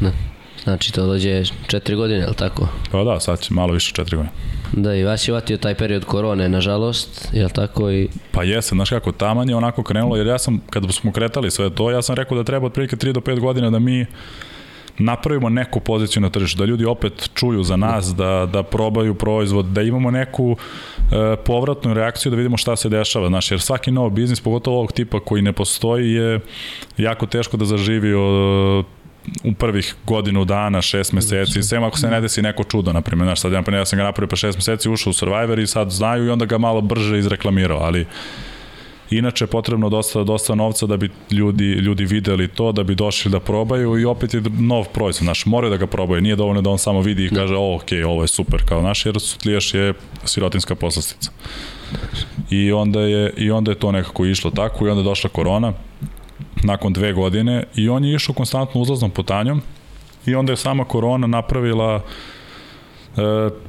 Da. 0.00 0.29
Znači 0.64 0.92
to 0.92 1.06
dođe 1.06 1.44
četiri 1.66 1.96
godine, 1.96 2.20
je 2.20 2.26
li 2.26 2.34
tako? 2.34 2.68
Pa 2.90 3.04
da, 3.04 3.20
sad 3.20 3.40
će 3.40 3.54
malo 3.54 3.72
više 3.72 3.92
4 3.94 4.16
godine. 4.16 4.30
Da, 4.72 4.94
i 4.94 5.04
vas 5.04 5.28
je 5.28 5.32
vatio 5.32 5.56
taj 5.56 5.74
period 5.74 6.04
korone, 6.04 6.48
nažalost, 6.48 7.28
je 7.32 7.44
li 7.44 7.50
tako? 7.50 7.90
I... 7.90 8.08
Pa 8.30 8.42
jeste, 8.42 8.74
znaš 8.74 8.90
kako, 8.90 9.12
taman 9.12 9.48
je 9.48 9.56
onako 9.56 9.82
krenulo, 9.82 10.16
jer 10.16 10.26
ja 10.26 10.38
sam, 10.38 10.60
kada 10.70 10.92
smo 10.92 11.12
kretali 11.12 11.50
sve 11.50 11.70
to, 11.70 11.90
ja 11.90 12.02
sam 12.02 12.14
rekao 12.14 12.36
da 12.36 12.44
treba 12.44 12.66
otprilike 12.66 12.96
3 12.96 13.12
do 13.12 13.20
5 13.20 13.40
godina 13.40 13.70
da 13.70 13.78
mi 13.78 14.06
napravimo 14.98 15.48
neku 15.48 15.80
poziciju 15.80 16.22
na 16.22 16.30
tržištu, 16.30 16.58
da 16.58 16.64
ljudi 16.64 16.84
opet 16.84 17.30
čuju 17.34 17.62
za 17.62 17.76
nas, 17.76 18.14
da, 18.14 18.48
da 18.52 18.62
probaju 18.62 19.14
proizvod, 19.14 19.66
da 19.66 19.82
imamo 19.82 20.10
neku 20.10 20.56
e, 20.56 21.36
povratnu 21.44 21.94
reakciju 21.94 22.30
da 22.30 22.36
vidimo 22.36 22.56
šta 22.56 22.76
se 22.76 22.88
dešava, 22.88 23.28
znaš, 23.28 23.50
jer 23.50 23.60
svaki 23.60 23.90
nov 23.90 24.10
biznis, 24.10 24.40
pogotovo 24.40 24.76
ovog 24.76 24.92
tipa 24.92 25.20
koji 25.20 25.42
ne 25.42 25.52
postoji, 25.52 26.12
je 26.12 26.40
jako 26.96 27.26
teško 27.26 27.56
da 27.56 27.64
zaživi 27.64 28.14
o, 28.14 28.84
u 29.44 29.54
prvih 29.54 29.94
godinu 30.06 30.44
dana, 30.44 30.82
šest 30.82 31.12
meseci, 31.12 31.62
sem 31.62 31.84
ako 31.84 31.98
se 31.98 32.10
ne 32.10 32.20
desi 32.20 32.42
neko 32.42 32.64
čudo, 32.64 32.92
na 32.92 33.00
primjer, 33.00 33.26
znaš, 33.26 33.40
sad 33.40 33.52
ja, 33.52 33.62
ja 33.72 33.84
sam 33.84 33.96
ga 33.96 34.04
napravio 34.04 34.28
pa 34.28 34.36
šest 34.36 34.58
meseci, 34.58 34.90
ušao 34.90 35.10
u 35.10 35.14
Survivor 35.14 35.58
i 35.58 35.66
sad 35.66 35.90
znaju 35.90 36.26
i 36.26 36.30
onda 36.30 36.44
ga 36.44 36.58
malo 36.58 36.80
brže 36.80 37.18
izreklamirao, 37.18 37.78
ali 37.78 38.06
Inače 39.10 39.44
je 39.44 39.48
potrebno 39.48 39.88
dosta, 39.88 40.22
dosta 40.24 40.54
novca 40.54 40.86
da 40.86 40.96
bi 40.96 41.10
ljudi, 41.30 41.64
ljudi 41.64 42.04
videli 42.04 42.48
to, 42.48 42.72
da 42.72 42.82
bi 42.82 42.94
došli 42.94 43.30
da 43.30 43.40
probaju 43.40 43.98
i 43.98 44.04
opet 44.04 44.34
je 44.34 44.42
nov 44.58 44.84
proizvod, 44.84 45.24
znaš, 45.24 45.46
moraju 45.46 45.70
da 45.70 45.76
ga 45.76 45.86
probaju, 45.86 46.20
nije 46.20 46.36
dovoljno 46.36 46.62
da 46.62 46.70
on 46.70 46.78
samo 46.78 47.00
vidi 47.00 47.24
i 47.24 47.28
kaže, 47.28 47.54
o, 47.56 47.74
ok, 47.74 47.88
ovo 48.06 48.22
je 48.22 48.28
super, 48.28 48.62
kao 48.68 48.82
naš, 48.82 49.06
jer 49.06 49.20
sutlijaš 49.20 49.74
je 49.74 49.94
sirotinska 50.24 50.74
poslastica. 50.74 51.30
I 52.50 52.72
onda, 52.72 53.00
je, 53.00 53.32
I 53.36 53.50
onda 53.50 53.70
je 53.70 53.78
to 53.78 53.92
nekako 53.92 54.26
išlo 54.26 54.50
tako 54.50 54.86
i 54.86 54.90
onda 54.90 55.00
je 55.00 55.04
došla 55.04 55.30
korona, 55.30 55.72
nakon 56.62 56.92
dve 56.92 57.12
godine 57.12 57.64
i 57.74 57.88
on 57.88 58.04
je 58.04 58.14
išao 58.14 58.34
konstantno 58.34 58.80
uzlaznom 58.80 59.10
putanjom 59.10 59.62
i 60.26 60.34
onda 60.34 60.52
je 60.52 60.56
sama 60.56 60.84
korona 60.84 61.26
napravila 61.26 62.02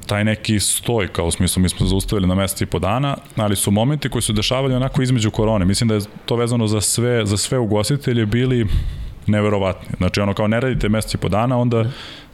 taj 0.05 0.23
neki 0.23 0.59
stoj, 0.59 1.07
kao 1.07 1.25
u 1.25 1.31
smislu 1.31 1.61
mi 1.61 1.69
smo 1.69 1.87
zaustavili 1.87 2.27
na 2.27 2.35
mesec 2.35 2.61
i 2.61 2.65
po 2.65 2.79
dana, 2.79 3.17
ali 3.35 3.55
su 3.55 3.71
momenti 3.71 4.09
koji 4.09 4.21
su 4.21 4.33
dešavali 4.33 4.73
onako 4.73 5.01
između 5.01 5.31
korone. 5.31 5.65
Mislim 5.65 5.87
da 5.87 5.95
je 5.95 6.01
to 6.25 6.35
vezano 6.35 6.67
za 6.67 6.81
sve, 6.81 7.25
za 7.25 7.37
sve 7.37 7.57
ugostitelje 7.57 8.25
bili 8.25 8.67
neverovatni. 9.27 9.95
Znači 9.97 10.21
ono 10.21 10.33
kao 10.33 10.47
ne 10.47 10.59
radite 10.59 10.89
mesec 10.89 11.13
i 11.13 11.17
po 11.17 11.29
dana, 11.29 11.57
onda 11.57 11.85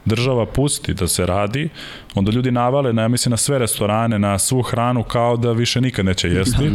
država 0.04 0.46
pusti 0.46 0.94
da 0.94 1.08
se 1.08 1.26
radi, 1.26 1.68
onda 2.14 2.32
ljudi 2.32 2.50
navale 2.50 2.92
na, 2.92 3.02
ja 3.02 3.08
mislim, 3.08 3.30
na 3.30 3.36
sve 3.36 3.58
restorane, 3.58 4.18
na 4.18 4.38
svu 4.38 4.62
hranu 4.62 5.02
kao 5.02 5.36
da 5.36 5.52
više 5.52 5.80
nikad 5.80 6.04
neće 6.04 6.28
jesti, 6.28 6.70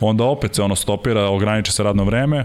onda 0.00 0.24
opet 0.24 0.54
se 0.54 0.62
ono 0.62 0.76
stopira, 0.76 1.28
ograniče 1.28 1.72
se 1.72 1.82
radno 1.82 2.04
vreme, 2.04 2.44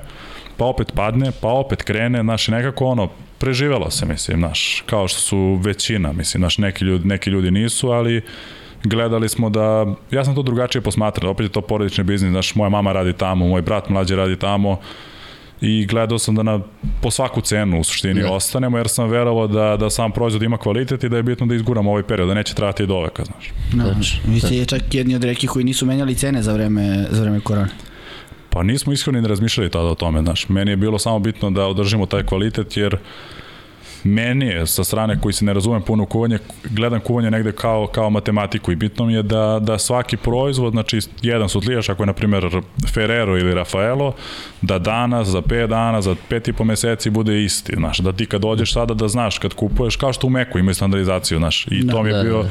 pa 0.58 0.66
opet 0.66 0.92
padne, 0.96 1.32
pa 1.42 1.48
opet 1.48 1.84
krene, 1.84 2.22
znaš, 2.22 2.48
nekako 2.48 2.86
ono, 2.86 3.10
preživelo 3.38 3.92
se, 3.92 4.06
mislim, 4.06 4.38
znaš, 4.38 4.84
kao 4.86 5.08
što 5.08 5.20
su 5.20 5.60
većina, 5.64 6.14
mislim, 6.14 6.42
znaš, 6.42 6.58
neki 6.58 6.86
ljudi, 6.86 7.08
neki 7.08 7.30
ljudi 7.30 7.52
nisu, 7.52 7.90
ali 7.90 8.22
gledali 8.84 9.30
smo 9.30 9.50
da, 9.50 9.86
ja 10.12 10.26
sam 10.26 10.36
to 10.36 10.42
drugačije 10.42 10.82
posmatrao, 10.82 11.32
opet 11.32 11.44
je 11.44 11.52
to 11.52 11.62
porodični 11.62 12.04
biznis, 12.04 12.32
znaš, 12.32 12.56
moja 12.56 12.70
mama 12.70 12.94
radi 12.94 13.14
tamo, 13.14 13.48
moj 13.48 13.62
brat 13.62 13.90
mlađe 13.90 14.16
radi 14.16 14.36
tamo, 14.36 14.80
i 15.62 15.86
gledao 15.86 16.20
sam 16.20 16.36
da 16.36 16.44
na, 16.44 16.60
po 17.02 17.12
svaku 17.12 17.42
cenu 17.42 17.80
u 17.80 17.84
suštini 17.84 18.22
da. 18.22 18.32
ostanemo, 18.32 18.78
jer 18.78 18.88
sam 18.88 19.10
verovao 19.10 19.48
da, 19.48 19.78
da 19.78 19.90
sam 19.90 20.12
proizvod 20.12 20.44
ima 20.44 20.58
kvalitet 20.58 21.04
i 21.04 21.10
da 21.10 21.18
je 21.18 21.24
bitno 21.24 21.46
da 21.46 21.56
izguramo 21.56 21.92
ovaj 21.92 22.04
period, 22.04 22.28
da 22.28 22.34
neće 22.34 22.54
trajati 22.54 22.86
do 22.86 23.02
veka, 23.02 23.24
znaš. 23.24 23.52
Da, 23.74 23.94
znači, 23.94 24.22
vi 24.28 24.40
ste 24.40 24.66
čak 24.66 24.82
jedni 24.92 25.16
od 25.16 25.24
rekih 25.24 25.50
koji 25.50 25.66
nisu 25.66 25.86
menjali 25.86 26.16
cene 26.16 26.44
za 26.44 26.54
vreme, 26.54 27.06
za 27.10 27.22
vreme 27.22 27.40
korone. 27.40 27.70
Pa 28.58 28.64
nismo 28.64 28.94
iskreno 28.94 29.22
ni 29.22 29.28
razmišljali 29.28 29.70
tada 29.70 29.88
o 29.88 29.96
tome, 29.96 30.22
znaš. 30.22 30.50
Meni 30.50 30.72
je 30.72 30.78
bilo 30.78 31.00
samo 31.00 31.20
bitno 31.20 31.52
da 31.52 31.68
održimo 31.68 32.06
taj 32.06 32.24
kvalitet, 32.26 32.78
jer 32.78 32.98
meni 34.08 34.46
je 34.46 34.68
sa 34.68 34.84
strane 34.84 35.22
koji 35.22 35.34
se 35.34 35.46
ne 35.46 35.54
razumem 35.54 35.82
puno 35.82 36.06
kuvanje, 36.06 36.40
gledam 36.70 37.00
kuvanje 37.00 37.32
negde 37.32 37.52
kao, 37.52 37.88
kao 37.88 38.10
matematiku 38.10 38.72
i 38.72 38.76
bitno 38.76 39.06
mi 39.06 39.14
je 39.14 39.24
da, 39.24 39.60
da 39.62 39.78
svaki 39.78 40.18
proizvod, 40.18 40.74
znači 40.74 41.00
jedan 41.22 41.50
sutlijaš, 41.50 41.90
ako 41.90 42.04
je 42.04 42.08
na 42.08 42.14
primjer 42.14 42.62
Ferrero 42.94 43.38
ili 43.38 43.54
Rafaelo, 43.54 44.14
da 44.62 44.80
danas, 44.80 45.28
za 45.28 45.42
5 45.42 45.68
dana, 45.68 46.02
za 46.02 46.16
pet 46.30 46.48
i 46.48 46.54
po 46.54 46.64
meseci 46.64 47.10
bude 47.10 47.44
isti, 47.44 47.74
znaš, 47.76 47.98
da 47.98 48.14
ti 48.14 48.26
kad 48.26 48.42
dođeš 48.42 48.74
sada 48.74 48.94
da 48.94 49.08
znaš 49.08 49.38
kad 49.38 49.54
kupuješ, 49.54 49.96
kao 49.96 50.14
što 50.14 50.28
u 50.28 50.30
Meku 50.30 50.60
imaju 50.60 50.76
standardizaciju, 50.76 51.38
znaš, 51.38 51.68
i 51.68 51.84
da, 51.84 51.94
to 51.94 52.04
mi 52.04 52.10
je 52.10 52.16
da, 52.16 52.24
bio 52.24 52.44
da. 52.44 52.50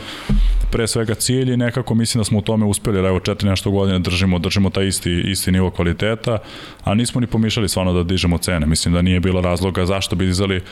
pre 0.70 0.86
svega 0.86 1.14
cilj 1.14 1.52
i 1.52 1.56
nekako 1.56 1.94
mislim 1.94 2.20
da 2.20 2.24
smo 2.24 2.38
u 2.38 2.42
tome 2.42 2.66
uspeli, 2.66 2.98
evo 2.98 3.20
četiri 3.20 3.48
nešto 3.48 3.70
godine 3.70 3.98
držimo, 3.98 4.38
držimo 4.38 4.70
taj 4.70 4.86
isti, 4.86 5.22
isti 5.26 5.52
nivo 5.52 5.70
kvaliteta, 5.70 6.38
a 6.84 6.94
nismo 6.94 7.20
ni 7.20 7.26
pomišljali 7.26 7.68
stvarno 7.68 7.92
da 7.92 8.02
dižemo 8.02 8.38
cene, 8.38 8.66
mislim 8.66 8.94
da 8.94 9.02
nije 9.02 9.20
bilo 9.20 9.40
razloga 9.40 9.86
zašto 9.86 10.16
bi 10.16 10.26
dizali 10.26 10.62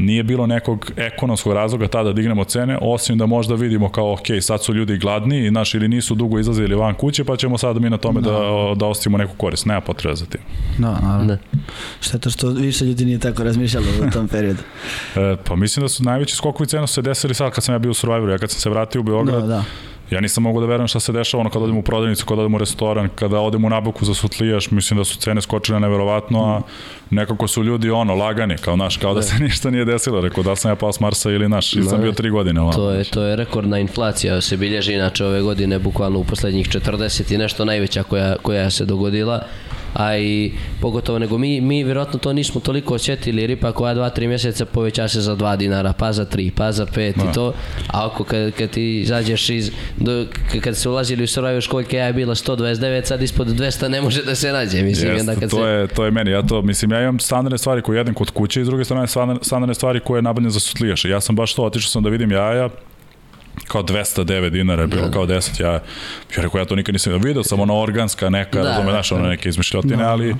nije 0.00 0.22
bilo 0.22 0.46
nekog 0.46 0.92
ekonomskog 0.96 1.52
razloga 1.52 1.88
tada 1.88 2.04
da 2.04 2.12
dignemo 2.12 2.44
cene, 2.44 2.78
osim 2.80 3.18
da 3.18 3.26
možda 3.26 3.54
vidimo 3.54 3.88
kao, 3.88 4.12
ok, 4.12 4.26
sad 4.40 4.64
su 4.64 4.74
ljudi 4.74 4.98
gladni 4.98 5.46
i 5.46 5.50
naši 5.50 5.76
ili 5.76 5.88
nisu 5.88 6.14
dugo 6.14 6.38
izlazili 6.38 6.74
van 6.74 6.94
kuće, 6.94 7.24
pa 7.24 7.36
ćemo 7.36 7.58
sad 7.58 7.80
mi 7.80 7.90
na 7.90 7.96
tome 7.96 8.20
da, 8.20 8.30
da, 8.30 8.74
da 8.76 8.86
ostimo 8.86 9.18
neku 9.18 9.32
korist. 9.36 9.66
Nema 9.66 9.80
potreba 9.80 10.14
za 10.14 10.26
tim. 10.26 10.40
Da, 10.78 11.00
naravno. 11.00 11.24
Da. 11.24 11.38
Šteta 12.00 12.30
što 12.30 12.48
više 12.48 12.84
ljudi 12.84 13.04
nije 13.04 13.18
tako 13.18 13.44
razmišljalo 13.44 13.86
u 14.08 14.10
tom 14.10 14.28
periodu. 14.34 14.60
e, 15.16 15.36
pa 15.44 15.56
mislim 15.56 15.84
da 15.84 15.88
su 15.88 16.02
najveći 16.02 16.36
skokovi 16.36 16.68
cena 16.68 16.86
su 16.86 16.94
se 16.94 17.02
desili 17.02 17.34
sad 17.34 17.52
kad 17.52 17.64
sam 17.64 17.74
ja 17.74 17.78
bio 17.78 17.90
u 17.90 17.94
Survivoru. 17.94 18.32
Ja 18.32 18.38
kad 18.38 18.50
sam 18.50 18.60
se 18.60 18.70
vratio 18.70 19.00
u 19.00 19.04
Beograd, 19.04 19.42
da, 19.42 19.46
da 19.46 19.64
Ja 20.10 20.20
nisam 20.20 20.42
mogu 20.42 20.60
da 20.60 20.66
verujem 20.66 20.88
šta 20.88 21.00
se 21.00 21.12
dešava 21.12 21.40
ono 21.40 21.50
kada 21.50 21.64
odem 21.64 21.76
u 21.76 21.82
prodavnicu, 21.82 22.26
kada 22.26 22.40
odem 22.40 22.54
u 22.54 22.58
restoran, 22.58 23.08
kada 23.14 23.40
odem 23.40 23.64
u 23.64 23.70
nabuku 23.70 24.04
za 24.04 24.14
sutlijaš, 24.14 24.70
mislim 24.70 24.98
da 24.98 25.04
su 25.04 25.18
cene 25.18 25.42
skočile 25.42 25.80
neverovatno, 25.80 26.44
a 26.44 26.60
nekako 27.10 27.48
su 27.48 27.64
ljudi 27.64 27.90
ono 27.90 28.14
lagani, 28.14 28.56
kao 28.58 28.76
naš, 28.76 28.96
kao 28.96 29.14
da 29.14 29.22
se 29.22 29.38
ništa 29.44 29.70
nije 29.70 29.84
desilo, 29.84 30.20
rekao 30.20 30.42
da 30.42 30.56
sam 30.56 30.70
ja 30.70 30.76
pao 30.76 30.92
s 30.92 31.00
Marsa 31.00 31.30
ili 31.30 31.48
naš, 31.48 31.72
ili 31.72 31.84
sam 31.84 32.00
bio 32.00 32.12
tri 32.12 32.30
godine. 32.30 32.60
Ovako. 32.60 32.76
To 32.76 32.90
je, 32.90 33.04
to 33.04 33.22
je 33.22 33.36
rekordna 33.36 33.78
inflacija, 33.78 34.40
se 34.40 34.56
bilježi 34.56 34.92
inače 34.92 35.24
ove 35.24 35.42
godine, 35.42 35.78
bukvalno 35.78 36.18
u 36.18 36.24
poslednjih 36.24 36.68
40 36.68 37.34
i 37.34 37.38
nešto 37.38 37.64
najveća 37.64 38.02
koja, 38.02 38.36
koja 38.42 38.70
se 38.70 38.84
dogodila 38.84 39.42
a 39.94 40.16
i 40.16 40.52
pogotovo 40.80 41.18
nego 41.18 41.38
mi, 41.38 41.60
mi 41.60 41.84
vjerojatno 41.84 42.18
to 42.18 42.32
nismo 42.32 42.60
toliko 42.60 42.94
osjetili 42.94 43.42
jer 43.42 43.50
ipak 43.50 43.80
ova 43.80 43.94
dva, 43.94 44.10
tri 44.10 44.26
mjeseca 44.26 44.64
poveća 44.64 45.08
se 45.08 45.20
za 45.20 45.36
2 45.36 45.56
dinara, 45.56 45.92
pa 45.92 46.12
za 46.12 46.26
3, 46.26 46.50
pa 46.56 46.72
za 46.72 46.86
5 46.86 47.16
no. 47.16 47.24
i 47.24 47.26
da. 47.26 47.32
to, 47.32 47.54
a 47.88 48.06
ako 48.06 48.24
kad, 48.24 48.52
kad 48.52 48.70
ti 48.70 49.00
izađeš 49.00 49.50
iz, 49.50 49.70
do, 49.96 50.26
kad 50.60 50.76
se 50.76 50.88
ulazili 50.88 51.24
u 51.24 51.26
Survivor 51.26 51.62
školjke, 51.62 51.96
ja 51.96 52.06
je 52.06 52.12
bila 52.12 52.34
129, 52.34 53.04
sad 53.04 53.22
ispod 53.22 53.46
200 53.48 53.88
ne 53.88 54.02
može 54.02 54.22
da 54.22 54.34
se 54.34 54.52
nađe, 54.52 54.82
mislim. 54.82 55.12
Jest, 55.12 55.26
kad 55.40 55.50
to, 55.50 55.56
se... 55.56 55.62
je, 55.62 55.86
to 55.86 56.04
je 56.04 56.10
meni, 56.10 56.30
ja 56.30 56.42
to, 56.42 56.62
mislim, 56.62 56.92
ja 56.92 57.00
imam 57.02 57.18
standardne 57.18 57.58
stvari 57.58 57.82
koje 57.82 57.98
jedem 57.98 58.14
kod 58.14 58.30
kuće 58.30 58.60
i 58.60 58.64
s 58.64 58.66
druge 58.66 58.84
strane 58.84 59.06
standardne 59.42 59.74
stvari 59.74 60.00
koje 60.00 60.18
je 60.18 60.22
nabavljene 60.22 60.50
za 60.50 60.60
sutlijaše. 60.60 61.08
Ja 61.08 61.20
sam 61.20 61.36
baš 61.36 61.54
to, 61.54 61.64
otišao 61.64 61.88
sam 61.88 62.02
da 62.02 62.08
vidim 62.08 62.32
jaja, 62.32 62.68
kao 63.70 63.82
209 63.82 64.50
dinara 64.50 64.82
je 64.82 64.86
bilo, 64.86 65.06
da. 65.06 65.10
kao 65.10 65.26
10, 65.26 65.62
ja, 65.62 65.72
ja 65.72 65.80
rekao, 66.36 66.58
ja 66.58 66.64
to 66.64 66.76
nikad 66.76 66.92
nisam 66.92 67.12
vidio, 67.22 67.42
sam 67.42 67.60
ono 67.60 67.80
organska 67.80 68.30
neka, 68.30 68.62
da, 68.62 68.68
razume, 68.68 68.90
znaš, 68.90 69.12
ono 69.12 69.28
neke 69.28 69.48
izmišljotine, 69.48 69.96
da. 69.96 70.10
ali 70.10 70.30
e, 70.30 70.34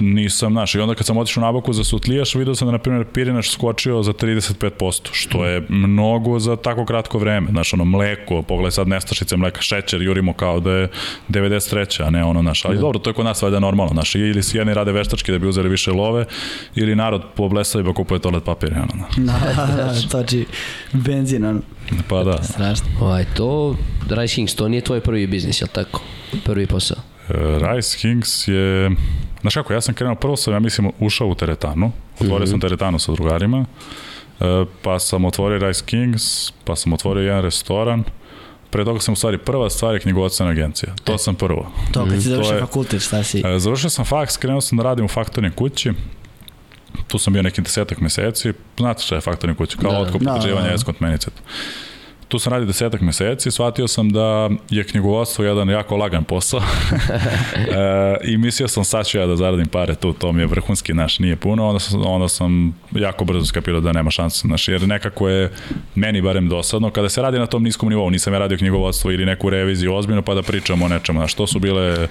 nisam, 0.00 0.52
znaš, 0.52 0.74
i 0.74 0.80
onda 0.80 0.94
kad 0.94 1.06
sam 1.06 1.16
otišao 1.16 1.44
na 1.44 1.52
baku 1.52 1.72
za 1.72 1.84
sutlijaš, 1.84 2.34
vidio 2.34 2.54
sam 2.54 2.68
da, 2.68 2.72
na 2.72 2.78
primjer, 2.78 3.04
pirinaš 3.04 3.50
skočio 3.50 4.02
za 4.02 4.12
35%, 4.12 5.08
što 5.12 5.46
je 5.46 5.66
mnogo 5.68 6.38
za 6.38 6.56
tako 6.56 6.84
kratko 6.84 7.18
vreme, 7.18 7.48
znaš, 7.50 7.72
ono, 7.72 7.84
mleko, 7.84 8.42
pogledaj 8.42 8.70
sad 8.70 8.88
nestašice 8.88 9.36
mleka, 9.36 9.60
šećer, 9.62 10.02
jurimo 10.02 10.32
kao 10.32 10.60
da 10.60 10.70
je 10.70 10.88
93. 11.28 12.06
a 12.06 12.10
ne 12.10 12.24
ono, 12.24 12.42
znaš, 12.42 12.64
ali 12.64 12.74
da. 12.74 12.80
dobro, 12.80 12.98
to 12.98 13.10
je 13.10 13.14
kod 13.14 13.24
nas 13.24 13.42
valjda 13.42 13.60
normalno, 13.60 13.92
znaš, 13.92 14.14
ili 14.14 14.42
si 14.42 14.58
jedni 14.58 14.74
rade 14.74 14.92
veštački 14.92 15.32
da 15.32 15.38
bi 15.38 15.48
uzeli 15.48 15.68
više 15.68 15.90
love, 15.92 16.24
ili 16.74 16.96
narod 16.96 17.22
po 17.34 17.48
blesavi 17.48 17.84
pa 17.84 17.94
kupuje 17.94 18.20
toalet 18.20 18.44
papir, 18.44 18.72
ono, 18.72 19.04
znaš. 19.14 19.16
Da, 19.16 19.66
da, 19.76 20.08
toči 20.10 20.46
benzin, 20.92 21.44
ono. 21.44 21.60
Pa 22.08 22.24
da. 22.24 22.42
Strašno. 22.42 22.86
Ovaj, 23.00 23.24
to, 23.34 23.76
Rice 24.10 24.34
Kings, 24.34 24.54
to 24.54 24.68
nije 24.68 24.80
tvoj 24.80 25.00
prvi 25.00 25.26
biznis, 25.26 25.60
jel 25.60 25.68
tako? 25.72 26.00
Prvi 26.44 26.66
posao. 26.66 26.96
Uh, 27.28 27.34
Rice 27.34 27.98
Kings 27.98 28.48
je... 28.48 28.90
Znaš 29.40 29.54
kako, 29.54 29.72
ja 29.72 29.80
sam 29.80 29.94
krenuo, 29.94 30.14
prvo 30.14 30.36
sam, 30.36 30.52
ja 30.52 30.60
mislim, 30.60 30.90
ušao 31.00 31.28
u 31.28 31.34
teretanu. 31.34 31.92
Otvorio 32.14 32.38
mm 32.38 32.42
-hmm. 32.42 32.50
sam 32.50 32.60
teretanu 32.60 32.98
sa 32.98 33.12
drugarima. 33.12 33.58
Uh, 34.40 34.46
pa 34.82 34.98
sam 34.98 35.24
otvorio 35.24 35.58
Rice 35.58 35.82
Kings, 35.86 36.50
pa 36.64 36.76
sam 36.76 36.92
otvorio 36.92 37.22
jedan 37.22 37.42
restoran. 37.42 38.04
Pre 38.70 38.84
toga 38.84 39.00
sam 39.00 39.12
u 39.12 39.16
stvari 39.16 39.38
prva 39.38 39.70
stvar 39.70 39.94
je 39.94 40.00
knjigovodstvena 40.00 40.52
agencija. 40.52 40.94
To 41.04 41.14
e, 41.14 41.18
sam 41.18 41.34
prvo. 41.34 41.72
To 41.92 42.04
kad 42.04 42.22
si 42.22 42.28
završio 42.28 42.60
fakultet, 42.60 43.02
šta 43.02 43.22
si? 43.22 43.38
Uh, 43.38 43.44
završio 43.58 43.90
sam 43.90 44.04
faks, 44.04 44.36
krenuo 44.36 44.60
sam 44.60 44.78
da 44.78 44.84
radim 44.84 45.04
u 45.04 45.08
faktornoj 45.08 45.50
kući 45.50 45.92
tu 47.08 47.18
sam 47.18 47.32
bio 47.32 47.42
nekih 47.42 47.64
desetak 47.64 48.00
meseci, 48.00 48.52
znate 48.78 49.02
šta 49.02 49.14
je 49.14 49.20
faktorni 49.20 49.56
kuća, 49.56 49.78
kao 49.78 49.92
da, 49.92 49.98
otkup 49.98 50.22
da, 50.22 50.32
potraživanja, 50.32 50.68
da, 50.68 50.92
da. 50.92 50.92
menice. 51.00 51.30
Tu 52.28 52.38
sam 52.38 52.52
radio 52.52 52.66
desetak 52.66 53.00
meseci, 53.00 53.50
shvatio 53.50 53.88
sam 53.88 54.10
da 54.10 54.50
je 54.70 54.84
knjigovodstvo 54.84 55.44
jedan 55.44 55.68
jako 55.68 55.96
lagan 55.96 56.24
posao. 56.24 56.60
E, 57.56 58.16
i 58.24 58.36
mislio 58.36 58.68
sam 58.68 58.84
sad 58.84 59.06
ću 59.06 59.18
ja 59.18 59.26
da 59.26 59.36
zaradim 59.36 59.66
pare 59.66 59.94
tu, 59.94 60.12
to 60.12 60.32
mi 60.32 60.42
je 60.42 60.46
vrhunski 60.46 60.94
naš, 60.94 61.18
nije 61.18 61.36
puno, 61.36 61.68
onda 61.68 61.78
sam, 61.78 62.06
onda 62.06 62.28
sam 62.28 62.78
jako 62.92 63.24
brzo 63.24 63.46
skapirao 63.46 63.80
da 63.80 63.92
nema 63.92 64.10
šanse, 64.10 64.48
naš, 64.48 64.68
jer 64.68 64.88
nekako 64.88 65.28
je 65.28 65.52
meni 65.94 66.22
barem 66.22 66.48
dosadno, 66.48 66.90
kada 66.90 67.08
se 67.08 67.22
radi 67.22 67.38
na 67.38 67.46
tom 67.46 67.62
niskom 67.62 67.88
nivou, 67.88 68.10
nisam 68.10 68.32
ja 68.32 68.38
radio 68.38 68.58
knjigovodstvo 68.58 69.10
ili 69.10 69.26
neku 69.26 69.50
reviziju 69.50 69.94
ozbiljno 69.94 70.22
pa 70.22 70.34
da 70.34 70.42
pričamo 70.42 70.84
o 70.84 70.88
nečemu, 70.88 71.18
znaš, 71.18 71.34
to 71.34 71.46
su 71.46 71.58
bile 71.58 72.08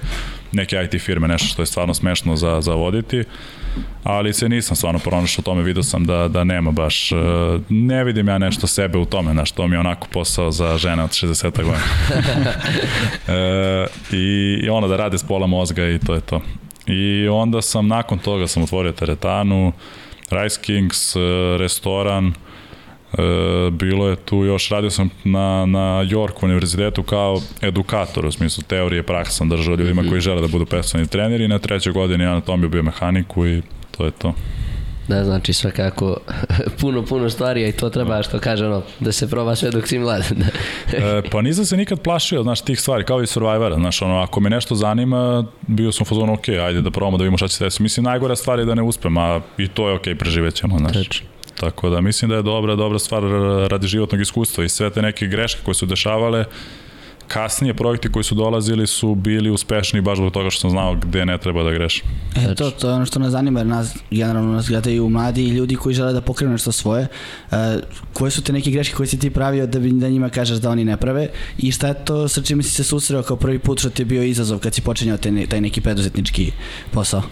neke 0.52 0.76
IT 0.84 1.02
firme, 1.02 1.28
nešto 1.28 1.48
što 1.48 1.62
je 1.62 1.66
stvarno 1.66 1.94
smešno 1.94 2.36
za, 2.36 2.60
za 2.60 2.74
voditi, 2.74 3.24
ali 4.04 4.32
se 4.32 4.48
nisam 4.48 4.76
stvarno 4.76 4.98
pronašao 4.98 5.42
tome, 5.42 5.62
vidio 5.62 5.82
sam 5.82 6.04
da, 6.04 6.28
da 6.28 6.44
nema 6.44 6.70
baš, 6.70 7.12
e, 7.12 7.16
ne 7.68 8.04
vidim 8.04 8.28
ja 8.28 8.38
nešto 8.38 8.66
sebe 8.66 8.98
u 8.98 9.04
tome, 9.04 9.32
znaš, 9.32 9.52
to 9.52 9.68
mi 9.68 9.74
je 9.74 9.80
onako 9.80 10.06
posao 10.12 10.50
za 10.50 10.78
žene 10.78 11.02
od 11.02 11.10
60 11.10 11.50
godina. 11.50 11.78
e, 13.38 13.86
i, 14.12 14.58
I 14.62 14.68
onda 14.68 14.88
da 14.88 14.96
rade 14.96 15.18
s 15.18 15.22
pola 15.22 15.46
mozga 15.46 15.88
i 15.88 15.98
to 15.98 16.14
je 16.14 16.20
to. 16.20 16.40
I 16.86 17.28
onda 17.28 17.62
sam, 17.62 17.88
nakon 17.88 18.18
toga 18.18 18.46
sam 18.46 18.62
otvorio 18.62 18.92
teretanu, 18.92 19.72
Rice 20.30 20.60
Kings, 20.62 21.16
e, 21.16 21.20
restoran, 21.58 22.32
E, 23.18 23.70
bilo 23.70 24.08
je 24.08 24.16
tu 24.16 24.44
još, 24.44 24.68
radio 24.68 24.90
sam 24.90 25.10
na, 25.24 25.66
na 25.66 26.04
York 26.04 26.44
univerzitetu 26.44 27.02
kao 27.02 27.40
edukator, 27.62 28.26
u 28.26 28.32
smislu 28.32 28.64
teorije, 28.66 29.02
praksa 29.02 29.32
sam 29.32 29.48
držao 29.48 29.74
ljudima 29.74 30.02
-hmm. 30.02 30.08
koji 30.08 30.20
žele 30.20 30.40
da 30.40 30.48
budu 30.48 30.66
personalni 30.66 31.08
treneri 31.08 31.44
i 31.44 31.48
na 31.48 31.58
trećoj 31.58 31.92
godini 31.92 32.26
anatomiju 32.26 32.68
biomehaniku 32.68 33.46
i 33.46 33.62
to 33.90 34.04
je 34.04 34.10
to. 34.10 34.34
Da, 35.08 35.24
znači 35.24 35.52
svakako 35.52 36.16
puno, 36.80 37.04
puno 37.04 37.30
stvari 37.30 37.68
i 37.68 37.72
to 37.72 37.90
treba 37.90 38.22
što 38.22 38.38
kaže 38.38 38.66
ono, 38.66 38.82
da 39.00 39.12
se 39.12 39.30
proba 39.30 39.56
sve 39.56 39.70
dok 39.70 39.88
si 39.88 39.98
mlad. 39.98 40.22
e, 40.92 41.22
pa 41.30 41.42
nisam 41.42 41.64
se 41.64 41.76
nikad 41.76 42.00
plašio, 42.00 42.42
znaš, 42.42 42.60
tih 42.60 42.80
stvari, 42.80 43.04
kao 43.04 43.22
i 43.22 43.26
Survivora, 43.26 43.74
znaš, 43.74 44.02
ono, 44.02 44.18
ako 44.18 44.40
me 44.40 44.50
nešto 44.50 44.74
zanima, 44.74 45.44
bio 45.66 45.92
sam 45.92 46.02
u 46.02 46.04
fazonu, 46.04 46.32
ok, 46.32 46.48
ajde 46.48 46.80
da 46.80 46.90
probamo 46.90 47.18
da 47.18 47.24
vidimo 47.24 47.36
šta 47.36 47.48
će 47.48 47.56
se 47.56 47.64
desiti. 47.64 47.82
Mislim, 47.82 48.04
najgora 48.04 48.36
stvar 48.36 48.58
je 48.58 48.64
da 48.64 48.74
ne 48.74 48.82
uspem, 48.82 49.18
a 49.18 49.40
i 49.58 49.68
to 49.68 49.88
je 49.88 49.94
ok, 49.94 50.04
preživet 50.18 50.54
ćemo, 50.54 50.78
znaš. 50.78 50.92
Tečno. 50.92 51.35
Tako 51.60 51.90
da 51.90 52.00
mislim 52.00 52.28
da 52.28 52.36
je 52.36 52.42
dobra, 52.42 52.76
dobra 52.76 52.98
stvar 52.98 53.22
radi 53.70 53.86
životnog 53.86 54.20
iskustva 54.20 54.64
i 54.64 54.68
sve 54.68 54.90
te 54.90 55.02
neke 55.02 55.26
greške 55.26 55.60
koje 55.64 55.74
su 55.74 55.86
dešavale, 55.86 56.44
kasnije 57.28 57.74
projekti 57.74 58.12
koji 58.12 58.24
su 58.24 58.34
dolazili 58.34 58.86
su 58.86 59.14
bili 59.14 59.50
uspešni 59.50 60.00
baš 60.00 60.18
zbog 60.18 60.32
toga 60.32 60.50
što 60.50 60.60
sam 60.60 60.70
znao 60.70 60.94
gde 60.94 61.26
ne 61.26 61.38
treba 61.38 61.62
da 61.62 61.70
grešim. 61.70 62.04
E, 62.36 62.54
to, 62.54 62.70
to 62.70 62.88
je 62.88 62.94
ono 62.94 63.06
što 63.06 63.18
nas 63.18 63.30
zanima, 63.30 63.60
jer 63.60 63.66
nas, 63.66 63.94
generalno 64.10 64.52
nas 64.52 64.68
gledaju 64.68 65.08
mladi 65.08 65.44
i 65.44 65.48
ljudi 65.48 65.76
koji 65.76 65.94
žele 65.94 66.12
da 66.12 66.20
pokrenu 66.20 66.52
nešto 66.52 66.72
svoje. 66.72 67.06
E, 67.50 67.56
koje 68.12 68.30
su 68.30 68.42
te 68.42 68.52
neke 68.52 68.70
greške 68.70 68.94
koje 68.94 69.06
si 69.06 69.18
ti 69.18 69.30
pravio 69.30 69.66
da, 69.66 69.78
bi, 69.78 69.90
da 69.90 70.08
njima 70.08 70.28
kažeš 70.28 70.58
da 70.58 70.70
oni 70.70 70.84
ne 70.84 70.96
prave 70.96 71.28
i 71.58 71.72
šta 71.72 71.88
je 71.88 72.04
to 72.04 72.28
sa 72.28 72.42
čime 72.42 72.62
si 72.62 72.70
se 72.70 72.84
susreo 72.84 73.22
kao 73.22 73.36
prvi 73.36 73.58
put 73.58 73.78
što 73.78 73.90
ti 73.90 74.02
je 74.02 74.06
bio 74.06 74.22
izazov 74.22 74.58
kad 74.58 74.74
si 74.74 74.80
počinjao 74.80 75.16
te, 75.16 75.46
taj 75.46 75.60
neki 75.60 75.80
preduzetnički 75.80 76.52
posao? 76.90 77.22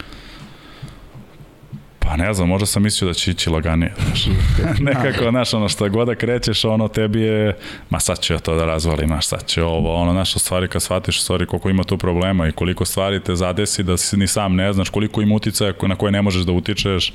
Pa 2.06 2.16
ne 2.16 2.34
znam, 2.34 2.48
možda 2.48 2.66
sam 2.66 2.82
mislio 2.82 3.08
da 3.08 3.14
će 3.14 3.30
ići 3.30 3.50
laganije, 3.50 3.94
znaš. 4.06 4.26
Nekako, 4.80 5.30
znaš, 5.30 5.54
ono 5.54 5.68
što 5.68 5.88
god 5.88 6.06
da 6.06 6.14
krećeš, 6.14 6.64
ono 6.64 6.88
tebi 6.88 7.20
je, 7.20 7.56
ma 7.90 8.00
sad 8.00 8.20
ću 8.20 8.32
ja 8.32 8.38
to 8.38 8.54
da 8.54 8.64
razvalim, 8.64 9.08
ma 9.08 9.20
sad 9.20 9.46
će 9.46 9.62
ovo, 9.62 9.94
ono, 9.94 10.12
znaš, 10.12 10.34
stvari 10.34 10.68
kad 10.68 10.82
shvatiš, 10.82 11.22
stvari 11.22 11.46
koliko 11.46 11.70
ima 11.70 11.84
tu 11.84 11.98
problema 11.98 12.48
i 12.48 12.52
koliko 12.52 12.84
stvari 12.84 13.20
te 13.20 13.36
zadesi 13.36 13.82
da 13.82 13.96
si 13.96 14.16
ni 14.16 14.26
sam 14.26 14.54
ne 14.54 14.72
znaš, 14.72 14.88
koliko 14.88 15.22
ima 15.22 15.34
uticaja 15.34 15.72
na 15.82 15.96
koje 15.96 16.12
ne 16.12 16.22
možeš 16.22 16.42
da 16.42 16.52
utičeš, 16.52 17.12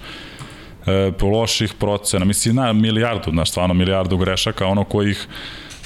e, 0.85 1.11
loših 1.21 1.73
procena, 1.73 2.25
mislim, 2.25 2.55
na 2.55 2.73
milijardu, 2.73 3.31
znaš, 3.31 3.49
stvarno 3.51 3.73
milijardu 3.73 4.17
grešaka, 4.17 4.67
ono 4.67 4.83
kojih, 4.83 5.27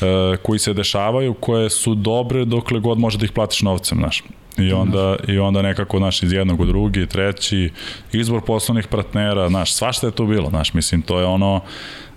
e, 0.02 0.38
koji 0.44 0.60
se 0.60 0.74
dešavaju, 0.74 1.34
koje 1.34 1.70
su 1.70 1.96
dobre 1.96 2.46
dokle 2.46 2.80
god 2.80 3.00
može 3.00 3.18
da 3.18 3.26
ih 3.26 3.32
platiš 3.32 3.62
novcem, 3.62 3.98
znaš. 3.98 4.24
I 4.58 4.74
onda, 4.74 5.16
I 5.28 5.40
onda 5.40 5.62
nekako, 5.62 5.98
znaš, 5.98 6.24
iz 6.24 6.32
jednog 6.32 6.60
u 6.60 6.66
drugi, 6.66 7.08
treći, 7.08 7.72
izbor 8.12 8.42
poslovnih 8.42 8.88
partnera, 8.88 9.50
znaš, 9.50 9.74
svašta 9.74 10.08
je 10.08 10.12
tu 10.12 10.28
bilo, 10.28 10.50
znaš, 10.50 10.74
mislim, 10.74 11.02
to 11.02 11.20
je 11.20 11.26
ono, 11.26 11.62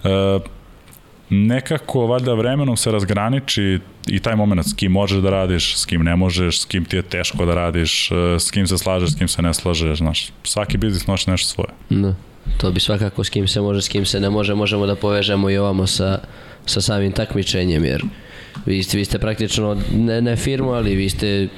e, 0.04 0.38
nekako, 1.30 2.06
valjda, 2.06 2.34
vremenom 2.34 2.76
se 2.76 2.90
razgraniči 2.90 3.80
i 4.06 4.18
taj 4.20 4.36
moment 4.36 4.66
s 4.66 4.74
kim 4.74 4.92
možeš 4.92 5.18
da 5.18 5.30
radiš, 5.30 5.76
s 5.76 5.84
kim 5.84 6.02
ne 6.02 6.16
možeš, 6.16 6.60
s 6.60 6.64
kim 6.64 6.84
ti 6.84 6.96
je 6.96 7.02
teško 7.02 7.46
da 7.46 7.54
radiš, 7.54 8.10
e, 8.10 8.14
s 8.38 8.50
kim 8.50 8.66
se 8.66 8.78
slažeš, 8.78 9.10
s 9.10 9.18
kim 9.18 9.28
se 9.28 9.42
ne 9.42 9.54
slažeš, 9.54 9.98
znaš, 9.98 10.32
svaki 10.44 10.78
biznis 10.78 11.06
nosi 11.06 11.30
nešto 11.30 11.48
svoje. 11.48 11.70
Da, 11.90 12.14
to 12.58 12.70
bi 12.70 12.80
svakako 12.80 13.24
s 13.24 13.30
kim 13.30 13.48
se 13.48 13.60
može, 13.60 13.82
s 13.82 13.88
kim 13.88 14.06
se 14.06 14.20
ne 14.20 14.30
može, 14.30 14.54
možemo 14.54 14.86
da 14.86 14.94
povežemo 14.94 15.50
i 15.50 15.56
ovamo 15.56 15.86
sa, 15.86 16.18
sa 16.66 16.80
samim 16.80 17.12
takmičenjem, 17.12 17.84
jer 17.84 18.04
vi 18.66 18.82
ste, 18.82 18.98
vi 18.98 19.04
ste 19.04 19.18
praktično 19.18 19.76
ne, 19.94 20.20
ne 20.20 20.36
firmu, 20.36 20.70
ali 20.70 20.94
vi 20.94 21.08
ste 21.10 21.48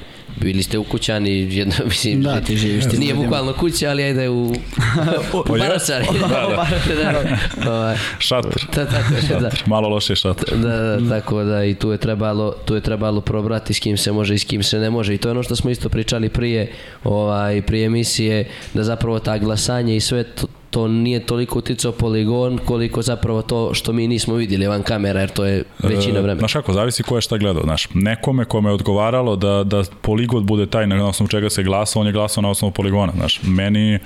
bili 0.41 0.63
ste 0.63 0.77
ukućani, 0.77 1.55
jedno, 1.55 1.73
mislim, 1.89 2.21
Da, 2.21 2.41
ti 2.41 2.57
živiš 2.57 2.89
ti 2.89 2.97
nije 2.97 3.13
bukvalno 3.13 3.53
kuća, 3.53 3.89
ali 3.89 4.03
ajde 4.03 4.29
u, 4.29 4.45
u 5.49 5.55
je. 5.55 5.59
Barasari. 5.59 6.05
Da, 6.19 6.27
da. 6.27 7.23
da. 7.63 7.71
Ovaj, 7.71 7.97
Šator. 8.19 8.67
da, 8.75 8.85
tako 8.85 9.39
da. 9.41 9.49
Malo 9.65 9.89
loše 9.89 10.15
šator. 10.15 10.57
Da, 10.57 10.77
da, 10.77 11.09
tako 11.09 11.43
da 11.43 11.65
i 11.65 11.73
tu 11.73 11.91
je 11.91 11.97
trebalo, 11.97 12.53
tu 12.65 12.75
je 12.75 12.81
trebalo 12.81 13.21
probrati 13.21 13.73
s 13.73 13.79
kim 13.79 13.97
se 13.97 14.11
može 14.11 14.33
i 14.33 14.39
s 14.39 14.43
kim 14.43 14.63
se 14.63 14.79
ne 14.79 14.89
može 14.89 15.15
i 15.15 15.17
to 15.17 15.27
je 15.27 15.31
ono 15.31 15.43
što 15.43 15.55
smo 15.55 15.69
isto 15.69 15.89
pričali 15.89 16.29
prije, 16.29 16.71
ovaj, 17.03 17.61
prije 17.61 17.85
emisije, 17.85 18.47
da 18.73 18.83
zapravo 18.83 19.19
ta 19.19 19.37
glasanje 19.37 19.95
i 19.95 19.99
sve 19.99 20.23
to, 20.23 20.47
to 20.69 20.87
nije 20.87 21.25
toliko 21.25 21.59
uticao 21.59 21.91
poligon 21.91 22.59
koliko 22.65 23.01
zapravo 23.01 23.41
to 23.41 23.73
što 23.73 23.93
mi 23.93 24.07
nismo 24.07 24.35
vidjeli 24.35 24.67
van 24.67 24.83
kamera 24.83 25.19
jer 25.19 25.29
to 25.29 25.45
je 25.45 25.63
većina 25.79 26.19
E, 26.19 26.21
vremena. 26.21 26.39
Znaš 26.39 26.53
kako, 26.53 26.73
zavisi 26.73 27.03
ko 27.03 27.15
je 27.15 27.21
šta 27.21 27.37
gledao, 27.37 27.63
znaš. 27.63 27.87
Nekome 27.93 28.45
kome 28.45 28.69
je 28.69 28.73
odgovaralo 28.73 29.35
da, 29.35 29.63
da 29.63 29.83
poligon 30.01 30.45
bude 30.45 30.65
taj 30.65 30.87
na 30.87 31.07
osnovu 31.07 31.27
čega 31.27 31.49
se 31.49 31.63
glasa, 31.63 31.99
on 31.99 32.07
je 32.07 32.13
glasao 32.13 32.41
na 32.41 32.49
osnovu 32.49 32.71
poligona, 32.71 33.13
znaš. 33.15 33.39
Meni, 33.43 33.93
e, 33.93 33.99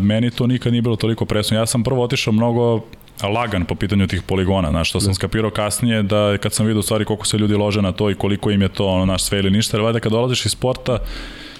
meni 0.00 0.30
to 0.30 0.46
nikad 0.46 0.72
nije 0.72 0.82
bilo 0.82 0.96
toliko 0.96 1.24
presno. 1.24 1.56
Ja 1.56 1.66
sam 1.66 1.82
prvo 1.82 2.02
otišao 2.02 2.32
mnogo 2.32 2.80
lagan 3.22 3.64
po 3.64 3.74
pitanju 3.74 4.06
tih 4.06 4.22
poligona, 4.22 4.70
znaš, 4.70 4.88
što 4.88 5.00
sam 5.00 5.14
skapirao 5.14 5.50
kasnije 5.50 6.02
da 6.02 6.38
kad 6.38 6.52
sam 6.52 6.66
vidio 6.66 6.82
stvari 6.82 7.04
koliko 7.04 7.26
se 7.26 7.38
ljudi 7.38 7.54
lože 7.54 7.82
na 7.82 7.92
to 7.92 8.10
i 8.10 8.14
koliko 8.14 8.50
im 8.50 8.62
je 8.62 8.68
to 8.68 8.86
ono, 8.86 9.06
naš 9.06 9.24
sve 9.24 9.38
ili 9.38 9.50
ništa, 9.50 9.76
jer 9.76 9.84
valjda 9.84 10.00
kad 10.00 10.12
dolaziš 10.12 10.46
iz 10.46 10.52
sporta 10.52 10.98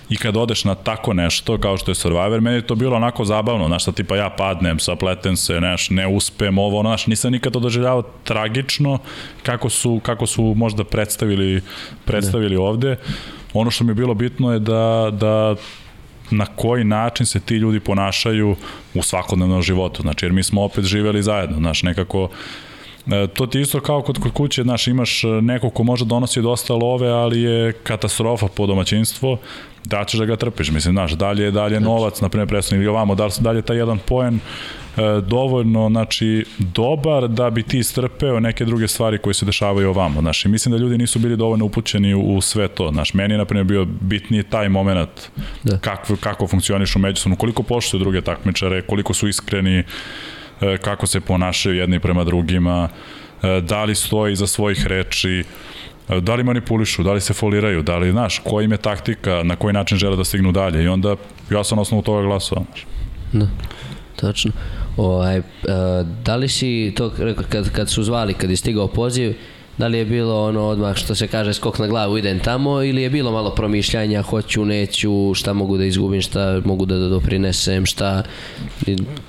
i 0.09 0.17
kad 0.17 0.37
odeš 0.37 0.65
na 0.65 0.75
tako 0.75 1.13
nešto 1.13 1.59
kao 1.59 1.77
što 1.77 1.91
je 1.91 1.95
Survivor, 1.95 2.41
meni 2.41 2.57
je 2.57 2.67
to 2.67 2.75
bilo 2.75 2.97
onako 2.97 3.25
zabavno, 3.25 3.67
znaš, 3.67 3.85
da 3.85 3.93
tipa 3.93 4.17
ja 4.17 4.31
padnem, 4.31 4.79
sapletem 4.79 5.37
se, 5.37 5.59
znaš, 5.59 5.91
ne 5.91 6.07
uspem, 6.07 6.59
ovo, 6.59 6.79
ono, 6.79 6.89
znaš, 6.89 7.07
nisam 7.07 7.33
nikad 7.33 7.53
to 7.53 7.61
doživljavao 7.61 8.03
tragično 8.25 8.99
kako 9.43 9.69
su, 9.69 10.01
kako 10.03 10.27
su 10.27 10.55
možda 10.57 10.85
predstavili, 10.85 11.63
predstavili 12.05 12.57
ovde. 12.57 12.97
Ono 13.53 13.71
što 13.71 13.85
mi 13.85 13.91
je 13.91 13.95
bilo 13.95 14.15
bitno 14.15 14.53
je 14.53 14.59
da, 14.59 15.11
da 15.13 15.55
na 16.31 16.47
koji 16.47 16.85
način 16.85 17.27
se 17.27 17.41
ti 17.41 17.55
ljudi 17.55 17.81
ponašaju 17.81 18.57
u 18.95 19.03
svakodnevnom 19.03 19.63
životu, 19.63 20.03
znači 20.03 20.25
jer 20.25 20.33
mi 20.33 20.43
smo 20.43 20.63
opet 20.63 20.85
živeli 20.85 21.23
zajedno, 21.23 21.57
znaš, 21.57 21.83
nekako 21.83 22.29
E, 22.29 22.29
to 23.35 23.47
ti 23.47 23.59
je 23.59 23.63
isto 23.63 23.81
kao 23.81 24.03
kod, 24.03 24.19
kod 24.19 24.33
kuće, 24.33 24.63
znaš, 24.63 24.87
imaš 24.87 25.25
e, 25.25 25.29
neko 25.29 25.71
ko 25.71 25.83
može 25.83 26.05
donosi 26.05 26.43
dosta 26.43 26.75
love, 26.75 27.09
ali 27.09 27.43
je 27.43 27.73
katastrofa 27.73 28.47
po 28.49 28.67
domaćinstvo, 28.67 29.39
da 29.85 30.05
ćeš 30.05 30.19
da 30.21 30.27
ga 30.27 30.37
trpiš, 30.37 30.71
mislim, 30.71 30.95
znaš, 30.95 31.13
dalje, 31.13 31.51
dalje 31.51 31.81
novac, 31.81 32.21
na 32.21 32.29
primjer, 32.29 32.49
predstavnik 32.49 32.85
ili 32.85 32.91
ovamo, 32.91 33.15
da 33.15 33.27
li 33.27 33.33
dalje 33.41 33.63
taj 33.63 33.77
jedan 33.77 33.99
poen 33.99 34.35
e, 34.35 34.41
dovoljno, 35.21 35.89
znači, 35.89 36.45
dobar 36.59 37.29
da 37.29 37.51
bi 37.51 37.63
ti 37.63 37.83
strpeo 37.83 38.41
neke 38.41 38.65
druge 38.65 38.89
stvari 38.89 39.19
koje 39.19 39.35
se 39.35 39.47
dešavaju 39.47 39.91
ovamo, 39.91 40.21
znaš, 40.21 40.45
i 40.45 40.49
mislim 40.49 40.73
da 40.73 40.79
ljudi 40.79 40.99
nisu 40.99 41.19
bili 41.19 41.37
dovoljno 41.37 41.65
upućeni 41.65 42.15
u, 42.15 42.37
u 42.37 42.41
sve 42.41 42.69
to, 42.69 42.91
znaš, 42.93 43.15
meni 43.15 43.35
je, 43.35 43.39
na 43.39 43.45
primjer, 43.45 43.65
bio 43.65 43.85
bitniji 43.85 44.43
taj 44.43 44.69
moment 44.69 45.31
Da. 45.65 45.79
kako, 45.79 46.17
kako 46.17 46.47
funkcionišu 46.47 46.99
međusobno, 46.99 47.37
koliko 47.37 47.63
poštuju 47.63 48.01
druge 48.01 48.21
takmičare, 48.21 48.83
koliko 48.83 49.15
su 49.15 49.29
iskreni, 49.29 49.79
e, 49.79 49.85
kako 50.83 51.07
se 51.07 51.21
ponašaju 51.21 51.77
jedni 51.77 52.01
prema 52.01 52.25
drugima, 52.25 52.89
e, 53.43 53.61
da 53.61 53.85
li 53.85 53.95
stoji 53.95 54.33
iza 54.33 54.47
svojih 54.47 54.87
reči, 54.87 55.45
e, 56.09 56.21
da 56.21 56.35
li 56.35 56.45
manipulišu, 56.45 57.03
da 57.03 57.13
li 57.13 57.21
se 57.21 57.35
foliraju, 57.35 57.83
da 57.83 57.97
li, 57.97 58.11
znaš, 58.11 58.39
koja 58.45 58.65
im 58.65 58.73
je 58.73 58.79
taktika, 58.79 59.43
na 59.43 59.57
koji 59.57 59.73
način 59.73 59.99
žele 59.99 60.17
da 60.17 60.25
stignu 60.25 60.53
dalje 60.53 60.85
i 60.85 60.89
onda 60.89 61.17
ja 61.51 61.65
sam 61.65 61.77
na 61.77 61.83
osnovu 61.83 62.03
toga 62.03 62.23
glasao. 62.23 62.65
Znaš. 62.65 62.87
Da, 63.33 63.49
tačno. 64.17 64.53
Ovaj, 64.97 65.37
e, 65.37 65.43
da 66.25 66.37
li 66.37 66.49
si 66.49 66.93
to 66.97 67.13
rekao 67.19 67.45
kad, 67.49 67.71
kad 67.71 67.91
su 67.91 68.03
zvali, 68.03 68.35
kad 68.35 68.51
je 68.51 68.57
stigao 68.57 68.89
poziv, 68.89 69.35
da 69.79 69.87
li 69.87 69.99
je 69.99 70.05
bilo 70.05 70.45
ono 70.45 70.63
odmah 70.63 70.97
što 70.97 71.15
se 71.15 71.27
kaže 71.27 71.55
skok 71.55 71.79
na 71.79 71.87
glavu 71.87 72.19
idem 72.19 72.39
tamo 72.39 72.83
ili 72.83 73.03
je 73.03 73.11
bilo 73.11 73.33
malo 73.33 73.51
promišljanja 73.55 74.23
hoću, 74.23 74.65
neću, 74.65 75.35
šta 75.35 75.53
mogu 75.53 75.77
da 75.77 75.85
izgubim, 75.85 76.21
šta 76.21 76.61
mogu 76.65 76.87
da 76.87 77.09
doprinesem, 77.09 77.87
šta... 77.87 78.23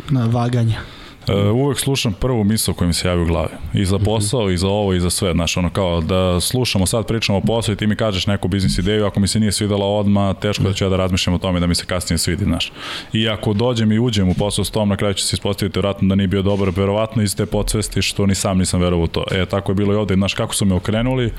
Na 0.09 0.25
vaganja. 0.25 0.79
E, 1.27 1.49
uvek 1.49 1.79
slušam 1.79 2.13
prvu 2.13 2.43
misl 2.43 2.71
koja 2.71 2.87
mi 2.87 2.93
se 2.93 3.07
javi 3.07 3.21
u 3.21 3.25
glavi. 3.25 3.49
I 3.73 3.85
za 3.85 3.99
posao, 3.99 4.49
i 4.49 4.57
za 4.57 4.67
ovo, 4.67 4.93
i 4.93 4.99
za 4.99 5.09
sve. 5.09 5.33
Znaš, 5.33 5.57
ono 5.57 5.69
kao 5.69 6.01
da 6.01 6.39
slušamo, 6.39 6.85
sad 6.85 7.07
pričamo 7.07 7.37
o 7.37 7.41
poslu 7.41 7.73
i 7.73 7.77
ti 7.77 7.87
mi 7.87 7.95
kažeš 7.95 8.27
neku 8.27 8.47
biznis 8.47 8.77
ideju, 8.77 9.05
ako 9.05 9.19
mi 9.19 9.27
se 9.27 9.39
nije 9.39 9.51
svidela 9.51 9.85
odma, 9.85 10.33
teško 10.33 10.63
da 10.63 10.73
ću 10.73 10.83
ja 10.83 10.89
da 10.89 10.97
razmišljam 10.97 11.35
o 11.35 11.39
tome 11.39 11.59
da 11.59 11.67
mi 11.67 11.75
se 11.75 11.85
kasnije 11.85 12.17
svidi, 12.17 12.43
znaš. 12.43 12.71
I 13.13 13.29
ako 13.29 13.53
dođem 13.53 13.91
i 13.91 13.99
uđem 13.99 14.29
u 14.29 14.33
posao 14.33 14.65
s 14.65 14.71
tom, 14.71 14.89
na 14.89 14.97
kraju 14.97 15.13
će 15.13 15.25
se 15.25 15.35
ispostaviti 15.35 15.77
vjerojatno 15.77 16.07
da 16.07 16.15
nije 16.15 16.27
bio 16.27 16.41
dobar, 16.41 16.69
verovatno 16.75 17.23
iz 17.23 17.35
te 17.35 17.45
podsvesti 17.45 18.01
što 18.01 18.25
ni 18.25 18.35
sam 18.35 18.57
nisam 18.57 18.81
verovao 18.81 19.03
u 19.03 19.07
to. 19.07 19.23
E, 19.31 19.45
tako 19.45 19.71
je 19.71 19.75
bilo 19.75 19.93
i 19.93 19.95
ovde, 19.95 20.15
znaš, 20.15 20.33
kako 20.33 20.55
su 20.55 20.65
me 20.65 20.75
okrenuli, 20.75 21.31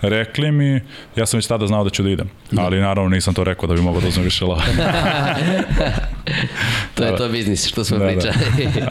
rekli 0.00 0.52
mi, 0.52 0.80
ja 1.16 1.26
sam 1.26 1.38
već 1.38 1.46
tada 1.46 1.66
znao 1.66 1.84
da 1.84 1.90
ću 1.90 2.02
da 2.02 2.10
idem, 2.10 2.30
ali 2.56 2.80
naravno 2.80 3.10
nisam 3.10 3.34
to 3.34 3.44
rekao 3.44 3.66
da 3.66 3.74
bi 3.74 3.80
mogao 3.80 4.00
da 4.00 4.08
uzmem 4.08 4.24
više 4.24 4.44
love. 4.44 4.62
To 6.94 7.04
je 7.04 7.16
to 7.16 7.28
biznis 7.28 7.66
što 7.66 7.84
smo 7.84 7.98
Da, 7.98 8.04
da. 8.04 8.10
pričali. 8.10 8.34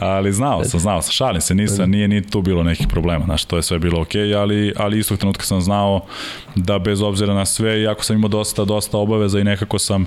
ali 0.00 0.32
znao 0.32 0.64
sam, 0.64 0.80
znao 0.80 1.02
sam, 1.02 1.12
šalim 1.12 1.40
se, 1.40 1.54
nisam, 1.54 1.90
nije 1.90 2.08
ni 2.08 2.26
tu 2.26 2.42
bilo 2.42 2.62
nekih 2.62 2.86
problema, 2.88 3.24
znaš, 3.24 3.44
to 3.44 3.56
je 3.56 3.62
sve 3.62 3.78
bilo 3.78 4.00
okej, 4.00 4.22
okay, 4.22 4.36
ali, 4.40 4.72
ali 4.76 4.98
istog 4.98 5.18
trenutka 5.18 5.44
sam 5.44 5.60
znao 5.60 6.06
da 6.54 6.78
bez 6.78 7.02
obzira 7.02 7.34
na 7.34 7.46
sve, 7.46 7.82
iako 7.82 8.04
sam 8.04 8.16
imao 8.16 8.28
dosta, 8.28 8.64
dosta 8.64 8.98
obaveza 8.98 9.38
i 9.38 9.44
nekako 9.44 9.78
sam 9.78 10.02
e, 10.02 10.06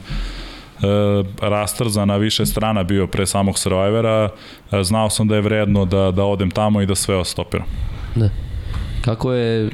rastrzan 1.41 2.07
na 2.07 2.17
više 2.17 2.45
strana 2.45 2.83
bio 2.83 3.07
pre 3.07 3.25
samog 3.25 3.59
Survivora, 3.59 4.29
e, 4.71 4.83
znao 4.83 5.09
sam 5.09 5.27
da 5.27 5.35
je 5.35 5.41
vredno 5.41 5.85
da, 5.85 6.11
da 6.11 6.23
odem 6.23 6.51
tamo 6.51 6.81
i 6.81 6.85
da 6.85 6.95
sve 6.95 7.15
ostopiram. 7.15 7.65
Da. 8.15 8.29
Kako 9.01 9.33
je 9.33 9.69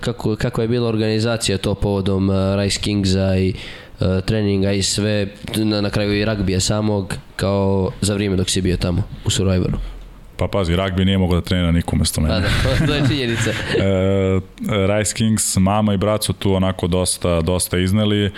kako, 0.00 0.36
kako 0.36 0.62
je 0.62 0.68
bila 0.68 0.88
organizacija 0.88 1.58
to 1.58 1.74
povodom 1.74 2.30
uh, 2.30 2.36
Rice 2.58 2.80
Kingsa 2.80 3.36
i 3.36 3.54
uh, 4.00 4.06
treninga 4.24 4.72
i 4.72 4.82
sve 4.82 5.28
na, 5.56 5.80
na 5.80 5.90
kraju 5.90 6.18
i 6.18 6.24
ragbija 6.24 6.60
samog 6.60 7.14
kao 7.36 7.90
za 8.00 8.14
vrijeme 8.14 8.36
dok 8.36 8.50
si 8.50 8.62
bio 8.62 8.76
tamo 8.76 9.02
u 9.24 9.30
Survivoru. 9.30 9.78
Pa 10.36 10.48
pazi, 10.48 10.76
ragbi 10.76 11.04
nije 11.04 11.18
mogao 11.18 11.40
da 11.40 11.44
trenira 11.44 11.72
niko 11.72 11.96
umesto 11.96 12.20
mene. 12.20 12.34
Pa 12.34 12.40
da, 12.40 12.48
to, 12.48 12.86
to 12.86 12.94
je 12.94 13.02
činjenica. 13.10 13.50
e, 13.50 14.40
Rice 14.96 15.14
Kings, 15.14 15.56
mama 15.56 15.94
i 15.94 15.96
brat 15.96 16.24
su 16.24 16.32
tu 16.32 16.54
onako 16.54 16.86
dosta, 16.86 17.40
dosta 17.40 17.78
izneli. 17.78 18.30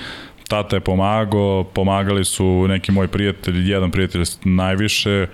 Tata 0.48 0.76
je 0.76 0.80
pomagao, 0.80 1.64
pomagali 1.64 2.24
su 2.24 2.66
neki 2.68 2.92
moji 2.92 3.08
prijatelji, 3.08 3.68
jedan 3.68 3.90
prijatelj 3.90 4.22
najviše. 4.44 5.26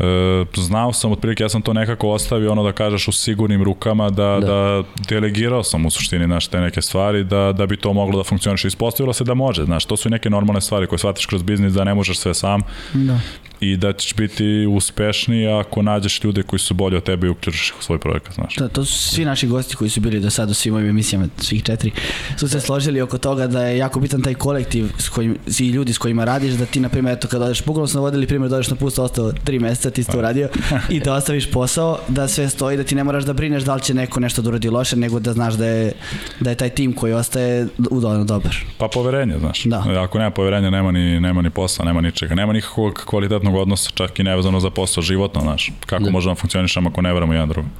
E, 0.00 0.44
znao 0.56 0.92
sam 0.92 1.12
otprilike, 1.12 1.42
ja 1.42 1.48
sam 1.48 1.62
to 1.62 1.72
nekako 1.72 2.08
ostavio, 2.08 2.52
ono 2.52 2.62
da 2.62 2.72
kažeš 2.72 3.08
u 3.08 3.12
sigurnim 3.12 3.62
rukama, 3.62 4.10
da, 4.10 4.38
da. 4.40 4.46
Da. 4.46 4.82
delegirao 5.08 5.62
sam 5.62 5.86
u 5.86 5.90
suštini 5.90 6.24
znaš, 6.24 6.46
te 6.46 6.60
neke 6.60 6.82
stvari, 6.82 7.24
da, 7.24 7.52
da 7.52 7.66
bi 7.66 7.76
to 7.76 7.92
moglo 7.92 8.16
da 8.16 8.24
funkcioniše. 8.24 8.68
Ispostavilo 8.68 9.12
se 9.12 9.24
da 9.24 9.34
može, 9.34 9.64
znaš, 9.64 9.84
to 9.84 9.96
su 9.96 10.10
neke 10.10 10.30
normalne 10.30 10.60
stvari 10.60 10.86
koje 10.86 10.98
shvatiš 10.98 11.26
kroz 11.26 11.42
biznis, 11.42 11.72
da 11.72 11.84
ne 11.84 11.94
možeš 11.94 12.18
sve 12.18 12.34
sam, 12.34 12.62
Da. 12.94 13.18
I 13.60 13.76
da 13.76 13.92
ćeš 13.92 14.14
biti 14.14 14.66
uspešniji 14.66 15.48
ako 15.48 15.82
nađeš 15.82 16.24
ljude 16.24 16.42
koji 16.42 16.60
su 16.60 16.74
bolji 16.74 16.96
od 16.96 17.02
tebe 17.02 17.26
i 17.26 17.30
uključiš 17.30 17.68
ih 17.68 17.74
u 17.78 17.82
svoj 17.82 17.98
projekat, 17.98 18.34
znaš. 18.34 18.56
Da, 18.56 18.68
to 18.68 18.84
su 18.84 18.98
svi 18.98 19.24
naši 19.24 19.46
gosti 19.46 19.76
koji 19.76 19.90
su 19.90 20.00
bili 20.00 20.20
do 20.20 20.30
sada 20.30 20.50
u 20.50 20.54
svim 20.54 20.74
ovim 20.74 20.88
emisijama, 20.88 21.26
svih 21.38 21.62
četiri, 21.62 21.90
su 22.36 22.48
se 22.48 22.60
složili 22.60 23.00
oko 23.00 23.18
toga 23.18 23.46
da 23.46 23.64
je 23.66 23.78
jako 23.78 24.00
bitan 24.00 24.22
taj 24.22 24.34
kolektiv 24.34 24.88
s 24.98 25.08
kojim, 25.08 25.38
i 25.60 25.68
ljudi 25.68 25.92
s 25.92 25.98
kojima 25.98 26.24
radiš, 26.24 26.52
da 26.52 26.66
ti, 26.66 26.80
na 26.80 26.88
primjer, 26.88 27.16
eto, 27.16 27.28
kada 27.28 27.44
odeš, 27.44 27.64
bukvalno 27.64 27.86
smo 27.86 28.00
vodili 28.00 28.26
primjer, 28.26 28.50
dođeš 28.50 28.70
na 28.70 28.76
pust, 28.76 28.98
ostao 28.98 29.32
tri 29.32 29.58
meseca, 29.58 29.90
ti 29.90 30.02
si 30.02 30.10
to 30.10 30.18
uradio, 30.18 30.48
i 30.88 31.00
da 31.00 31.14
ostaviš 31.14 31.50
posao, 31.50 31.98
da 32.08 32.28
sve 32.28 32.48
stoji, 32.48 32.76
da 32.76 32.84
ti 32.84 32.94
ne 32.94 33.04
moraš 33.04 33.24
da 33.24 33.32
brineš 33.32 33.62
da 33.62 33.74
li 33.74 33.80
će 33.80 33.94
neko 33.94 34.20
nešto 34.20 34.42
da 34.42 34.48
uradi 34.48 34.70
loše, 34.70 34.96
nego 34.96 35.20
da 35.20 35.32
znaš 35.32 35.54
da 35.54 35.66
je, 35.66 35.92
da 36.40 36.50
je 36.50 36.56
taj 36.56 36.68
tim 36.68 36.92
koji 36.92 37.12
ostaje 37.12 37.68
udobno 37.90 38.24
dobar. 38.24 38.56
Pa 38.78 38.88
poverenje, 38.88 39.38
znaš. 39.38 39.64
Da. 39.64 39.84
Ako 40.04 40.18
nema 40.18 40.30
poverenja, 40.30 40.70
nema 40.70 40.92
ni, 40.92 41.20
nema 41.20 41.42
ni 41.42 41.50
posla, 41.50 41.84
nema 41.84 42.00
ničega. 42.00 42.34
Nema 42.34 42.52
nikakvog 42.52 43.02
kvalitetnog 43.06 43.49
odnosa, 43.58 43.90
čak 43.94 44.18
i 44.18 44.22
nevezano 44.22 44.60
za 44.60 44.70
posao, 44.70 45.02
životno, 45.02 45.40
znaš. 45.40 45.72
Kako 45.86 46.04
Da. 46.04 46.10
možemo 46.10 46.34
da 46.34 46.40
funkcionišemo 46.40 46.90
ako 46.90 47.02
ne 47.02 47.12
veramo 47.14 47.32
jedan 47.32 47.48
drugom. 47.48 47.70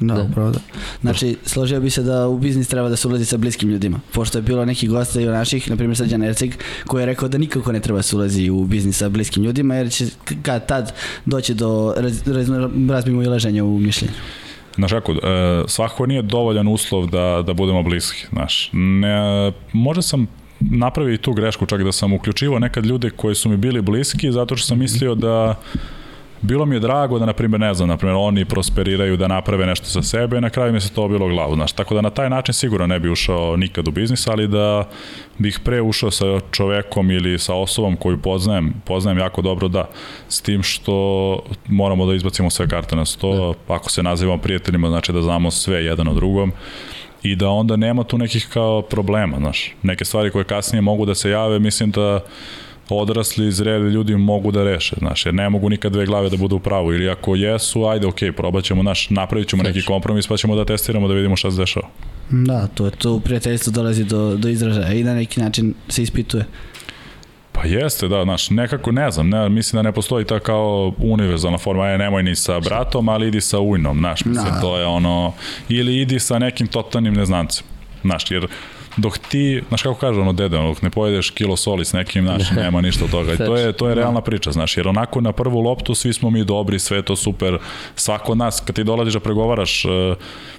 Da, 0.00 0.14
Da. 0.14 0.14
da. 0.14 0.22
upravo 0.22 0.50
da. 0.50 0.58
Znači, 1.00 1.36
složio 1.46 1.80
bi 1.80 1.90
se 1.90 2.02
da 2.02 2.28
u 2.28 2.38
biznis 2.38 2.68
treba 2.68 2.88
da 2.88 2.96
se 2.96 3.08
ulazi 3.08 3.24
sa 3.24 3.36
bliskim 3.36 3.68
ljudima. 3.70 4.00
Pošto 4.12 4.38
je 4.38 4.42
bilo 4.42 4.64
neki 4.64 4.88
gosta 4.88 5.20
i 5.20 5.24
naših, 5.26 5.70
na 5.70 5.76
primjer 5.76 5.96
Srđan 5.96 6.22
Erceg, 6.22 6.54
koji 6.86 7.02
je 7.02 7.06
rekao 7.06 7.28
da 7.28 7.38
nikako 7.38 7.72
ne 7.72 7.80
treba 7.80 8.02
se 8.02 8.16
ulazi 8.16 8.50
u 8.50 8.64
biznis 8.64 8.96
sa 8.98 9.08
bliskim 9.08 9.42
ljudima, 9.44 9.74
jer 9.74 9.92
će 9.92 10.06
kad 10.42 10.66
tad 10.66 10.92
doći 11.24 11.54
do 11.54 11.94
raz, 11.96 12.28
raz, 12.28 12.48
razmimo 12.90 13.22
i 13.22 13.26
leženja 13.26 13.64
u 13.64 13.78
mišljenju. 13.78 14.14
Znaš 14.76 14.90
kako, 14.92 15.12
e, 15.12 15.18
svakako 15.66 16.06
nije 16.06 16.22
dovoljan 16.22 16.68
uslov 16.68 17.06
da, 17.06 17.42
da 17.46 17.52
budemo 17.54 17.82
bliski, 17.82 18.26
znaš. 18.32 18.70
Ne, 18.72 19.52
možda 19.72 20.02
sam 20.02 20.26
napravio 20.70 21.14
i 21.14 21.18
tu 21.18 21.32
grešku, 21.32 21.66
čak 21.66 21.82
da 21.82 21.92
sam 21.92 22.12
uključivao 22.12 22.58
nekad 22.58 22.86
ljude 22.86 23.10
koji 23.10 23.34
su 23.34 23.48
mi 23.48 23.56
bili 23.56 23.82
bliski, 23.82 24.32
zato 24.32 24.56
što 24.56 24.66
sam 24.66 24.78
mislio 24.78 25.14
da 25.14 25.60
bilo 26.44 26.66
mi 26.66 26.76
je 26.76 26.80
drago 26.80 27.18
da, 27.18 27.26
na 27.26 27.32
primjer, 27.32 27.60
ne 27.60 27.74
znam, 27.74 27.88
na 27.88 27.96
primjer, 27.96 28.16
oni 28.20 28.44
prosperiraju 28.44 29.16
da 29.16 29.28
naprave 29.28 29.66
nešto 29.66 29.86
za 29.88 30.02
sebe 30.02 30.38
i 30.38 30.40
na 30.40 30.50
kraju 30.50 30.72
mi 30.72 30.80
se 30.80 30.92
to 30.92 31.08
bilo 31.08 31.28
glavu, 31.28 31.54
znaš. 31.54 31.72
Tako 31.72 31.94
da 31.94 32.00
na 32.00 32.10
taj 32.10 32.30
način 32.30 32.54
sigurno 32.54 32.86
ne 32.86 33.00
bi 33.00 33.10
ušao 33.10 33.56
nikad 33.56 33.88
u 33.88 33.90
biznis, 33.90 34.26
ali 34.26 34.48
da 34.48 34.88
bih 35.38 35.60
pre 35.64 35.80
ušao 35.80 36.10
sa 36.10 36.40
čovekom 36.50 37.10
ili 37.10 37.38
sa 37.38 37.54
osobom 37.54 37.96
koju 37.96 38.18
poznajem, 38.18 38.74
poznajem 38.84 39.18
jako 39.18 39.42
dobro, 39.42 39.68
da. 39.68 39.88
S 40.28 40.40
tim 40.40 40.62
što 40.62 41.38
moramo 41.68 42.06
da 42.06 42.14
izbacimo 42.14 42.50
sve 42.50 42.68
karte 42.68 42.96
na 42.96 43.04
sto, 43.04 43.54
da. 43.68 43.74
ako 43.74 43.90
se 43.90 44.02
nazivamo 44.02 44.38
prijateljima, 44.38 44.88
znači 44.88 45.12
da 45.12 45.22
znamo 45.22 45.50
sve 45.50 45.84
jedan 45.84 46.08
o 46.08 46.14
drugom 46.14 46.52
i 47.24 47.36
da 47.36 47.48
onda 47.48 47.76
nema 47.76 48.04
tu 48.04 48.18
nekih 48.18 48.48
kao 48.52 48.82
problema, 48.82 49.36
znaš. 49.38 49.72
Neke 49.82 50.04
stvari 50.04 50.30
koje 50.30 50.44
kasnije 50.44 50.82
mogu 50.82 51.06
da 51.06 51.14
se 51.14 51.30
jave, 51.30 51.58
mislim 51.58 51.90
da 51.90 52.20
odrasli, 52.88 53.52
zreli 53.52 53.92
ljudi 53.92 54.16
mogu 54.16 54.50
da 54.50 54.64
reše, 54.64 54.96
znaš, 54.98 55.26
jer 55.26 55.34
ne 55.34 55.48
mogu 55.48 55.68
nikad 55.68 55.92
dve 55.92 56.06
glave 56.06 56.30
da 56.30 56.36
budu 56.36 56.56
u 56.56 56.60
pravu, 56.60 56.94
ili 56.94 57.08
ako 57.08 57.36
jesu, 57.36 57.84
ajde, 57.86 58.06
okej, 58.06 58.32
probat 58.32 58.64
ćemo, 58.64 58.82
naš, 58.82 59.10
napravit 59.10 59.48
ćemo 59.48 59.62
neki 59.62 59.82
kompromis, 59.82 60.26
pa 60.26 60.36
ćemo 60.36 60.56
da 60.56 60.64
testiramo 60.64 61.08
da 61.08 61.14
vidimo 61.14 61.36
šta 61.36 61.50
se 61.50 61.56
dešava. 61.56 61.88
Da, 62.30 62.66
to 62.66 62.84
je 62.84 62.90
to 62.90 63.12
u 63.12 63.20
prijateljstvu 63.20 63.72
dolazi 63.72 64.04
do, 64.04 64.36
do 64.36 64.48
izražaja 64.48 64.92
i 64.92 65.04
na 65.04 65.14
neki 65.14 65.40
način 65.40 65.74
se 65.88 66.02
ispituje. 66.02 66.44
Pa 67.64 67.68
jeste, 67.68 68.08
da, 68.08 68.24
znaš, 68.24 68.50
nekako, 68.50 68.92
ne 68.92 69.10
znam, 69.10 69.28
ne, 69.28 69.48
mislim 69.48 69.78
da 69.78 69.82
ne 69.82 69.92
postoji 69.92 70.24
ta 70.24 70.40
kao 70.40 70.92
univerzalna 70.98 71.58
forma, 71.58 71.86
je 71.88 71.98
nemoj 71.98 72.22
ni 72.22 72.36
sa 72.36 72.60
bratom, 72.60 73.08
ali 73.08 73.28
idi 73.28 73.40
sa 73.40 73.60
ujnom, 73.60 73.98
znaš, 73.98 74.24
mislim, 74.24 74.54
Da. 74.54 74.60
to 74.60 74.78
je 74.78 74.86
ono, 74.86 75.32
ili 75.68 76.00
idi 76.00 76.20
sa 76.20 76.38
nekim 76.38 76.66
totalnim 76.66 77.14
neznancem, 77.14 77.66
znaš, 78.02 78.30
jer 78.30 78.46
dok 78.96 79.18
ti, 79.18 79.62
znaš 79.68 79.82
kako 79.82 79.94
kaže 79.94 80.20
ono 80.20 80.32
dede, 80.32 80.58
ono, 80.58 80.68
dok 80.68 80.82
ne 80.82 80.90
pojedeš 80.90 81.30
kilo 81.30 81.56
soli 81.56 81.84
s 81.84 81.92
nekim, 81.92 82.24
znaš, 82.24 82.50
nema 82.50 82.80
ništa 82.80 83.04
od 83.04 83.10
toga. 83.10 83.32
I 83.32 83.36
to 83.36 83.56
je, 83.56 83.72
to 83.72 83.88
je 83.88 83.94
realna 83.94 84.20
priča, 84.20 84.52
znaš, 84.52 84.76
jer 84.76 84.88
onako 84.88 85.20
na 85.20 85.32
prvu 85.32 85.60
loptu 85.60 85.94
svi 85.94 86.12
smo 86.12 86.30
mi 86.30 86.44
dobri, 86.44 86.78
sve 86.78 87.02
to 87.02 87.16
super, 87.16 87.58
svako 87.96 88.32
od 88.32 88.38
nas, 88.38 88.62
kad 88.66 88.76
ti 88.76 88.84
dolaziš 88.84 89.14
da 89.14 89.20
pregovaraš 89.20 89.84
e, 89.84 89.88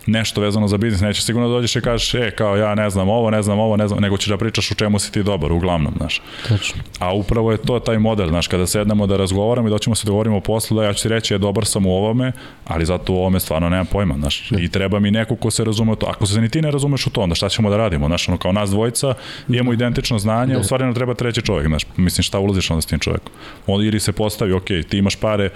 nešto 0.05 0.41
vezano 0.41 0.67
za 0.67 0.77
biznis, 0.77 1.01
neće 1.01 1.21
sigurno 1.21 1.47
da 1.47 1.53
dođeš 1.53 1.75
i 1.75 1.81
kažeš, 1.81 2.13
e, 2.13 2.31
kao 2.31 2.57
ja 2.57 2.75
ne 2.75 2.89
znam 2.89 3.09
ovo, 3.09 3.29
ne 3.29 3.41
znam 3.41 3.59
ovo, 3.59 3.77
ne 3.77 3.87
znam, 3.87 4.01
nego 4.01 4.17
ćeš 4.17 4.29
da 4.29 4.37
pričaš 4.37 4.71
u 4.71 4.75
čemu 4.75 4.99
si 4.99 5.11
ti 5.11 5.23
dobar, 5.23 5.51
uglavnom, 5.51 5.93
znaš. 5.97 6.21
Tačno. 6.47 6.81
A 6.99 7.13
upravo 7.13 7.51
je 7.51 7.57
to 7.57 7.79
taj 7.79 7.99
model, 7.99 8.27
znaš, 8.29 8.47
kada 8.47 8.67
sednemo 8.67 9.07
da 9.07 9.17
razgovaramo 9.17 9.67
i 9.67 9.71
da 9.71 9.79
ćemo 9.79 9.95
se 9.95 10.05
dogovorimo 10.05 10.37
o 10.37 10.41
poslu, 10.41 10.77
da 10.77 10.83
ja 10.83 10.93
ću 10.93 11.03
ti 11.03 11.09
reći, 11.09 11.33
je 11.33 11.37
dobar 11.37 11.65
sam 11.65 11.85
u 11.85 11.91
ovome, 11.91 12.31
ali 12.65 12.85
zato 12.85 13.13
u 13.13 13.17
ovome 13.17 13.39
stvarno 13.39 13.69
nemam 13.69 13.85
pojma, 13.85 14.15
znaš. 14.19 14.51
I 14.51 14.69
treba 14.69 14.99
mi 14.99 15.11
neko 15.11 15.35
ko 15.35 15.51
se 15.51 15.63
razume 15.63 15.95
to. 15.95 16.05
Ako 16.05 16.25
se 16.25 16.41
ni 16.41 16.49
ti 16.49 16.61
ne 16.61 16.71
razumeš 16.71 17.07
u 17.07 17.09
to, 17.09 17.21
onda 17.21 17.35
šta 17.35 17.49
ćemo 17.49 17.69
da 17.69 17.77
radimo, 17.77 18.07
znaš, 18.07 18.24
ono 18.27 18.37
kao 18.37 18.51
nas 18.51 18.69
dvojica, 18.69 19.13
imamo 19.49 19.73
identično 19.73 20.19
znanje, 20.19 20.57
u 20.57 20.63
stvari 20.63 20.83
nam 20.83 20.93
treba 20.93 21.13
treći 21.13 21.41
čovjek, 21.41 21.67
znaš, 21.67 21.83
mislim 21.97 22.23
šta 22.23 22.39
ulaziš 22.39 22.71
onda 22.71 22.81
s 22.81 22.85
tim 22.85 22.99
čovjekom. 22.99 23.31
On 23.67 23.83
ili 23.83 23.99
se 23.99 24.11
postavi, 24.11 24.53
ok, 24.53 24.65
ti 24.89 24.97
imaš 24.97 25.15
pare, 25.15 25.45
e, 25.45 25.49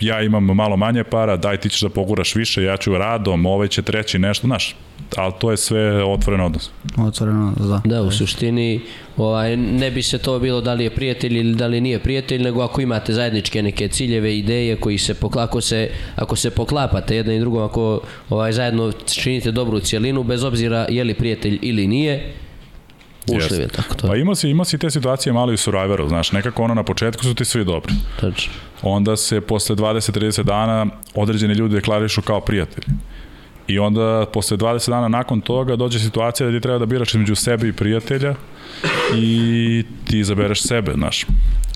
ja 0.00 0.22
imam 0.22 0.44
malo 0.44 0.76
manje 0.76 1.04
para, 1.04 1.36
daj 1.36 1.56
ti 1.56 1.68
ćeš 1.68 1.80
da 1.80 1.88
poguraš 1.88 2.34
više, 2.34 2.62
ja 2.62 2.76
ću 2.76 2.98
radom, 2.98 3.46
ovaj 3.46 3.68
će 3.68 3.82
treći 3.82 4.18
nešto, 4.18 4.46
znaš, 4.46 4.76
ali 5.16 5.32
to 5.38 5.50
je 5.50 5.56
sve 5.56 6.04
otvoren 6.04 6.40
odnos. 6.40 6.70
Otvoreno, 6.98 7.52
da. 7.56 7.80
Da, 7.84 8.02
u 8.02 8.10
suštini 8.10 8.80
ovaj, 9.16 9.56
ne 9.56 9.90
bi 9.90 10.02
se 10.02 10.18
to 10.18 10.38
bilo 10.38 10.60
da 10.60 10.74
li 10.74 10.84
je 10.84 10.90
prijatelj 10.90 11.38
ili 11.38 11.54
da 11.54 11.66
li 11.66 11.80
nije 11.80 11.98
prijatelj, 11.98 12.42
nego 12.42 12.62
ako 12.62 12.80
imate 12.80 13.12
zajedničke 13.12 13.62
neke 13.62 13.88
ciljeve, 13.88 14.38
ideje 14.38 14.76
koji 14.76 14.98
se 14.98 15.14
ako 15.38 15.60
se, 15.60 15.90
ako 16.16 16.36
se 16.36 16.50
poklapate 16.50 17.16
jedan 17.16 17.34
i 17.34 17.40
drugom, 17.40 17.62
ako 17.62 18.00
ovaj, 18.30 18.52
zajedno 18.52 18.92
činite 18.92 19.52
dobru 19.52 19.80
cijelinu, 19.80 20.22
bez 20.22 20.44
obzira 20.44 20.86
je 20.88 21.04
li 21.04 21.14
prijatelj 21.14 21.58
ili 21.62 21.86
nije, 21.86 22.32
ušli 23.32 23.58
je 23.58 23.68
tako 23.68 23.94
to. 23.94 24.06
Pa 24.08 24.16
ima 24.16 24.34
si, 24.34 24.50
ima 24.50 24.64
si 24.64 24.78
te 24.78 24.90
situacije 24.90 25.32
malo 25.32 25.50
i 25.52 25.54
u 25.54 25.58
Survivoru, 25.58 26.08
znaš, 26.08 26.32
nekako 26.32 26.62
ono 26.62 26.74
na 26.74 26.82
početku 26.82 27.22
su 27.22 27.34
ti 27.34 27.44
svi 27.44 27.64
dobri. 27.64 27.92
Tačno. 28.20 28.52
Onda 28.82 29.16
se 29.16 29.40
posle 29.40 29.76
20-30 29.76 30.42
dana 30.42 30.86
određeni 31.14 31.54
ljudi 31.54 31.74
deklarišu 31.74 32.22
kao 32.22 32.40
prijatelji. 32.40 32.86
I 33.68 33.78
onda 33.78 34.26
posle 34.32 34.56
20 34.56 34.90
dana 34.90 35.08
nakon 35.08 35.40
toga 35.40 35.76
dođe 35.76 35.98
situacija 35.98 36.46
da 36.50 36.56
ti 36.56 36.62
treba 36.62 36.78
da 36.78 36.86
biraš 36.86 37.14
između 37.14 37.34
sebe 37.34 37.68
i 37.68 37.72
prijatelja 37.72 38.34
i 39.16 39.84
ti 40.10 40.18
izabereš 40.18 40.62
sebe, 40.62 40.92
znaš. 40.94 41.26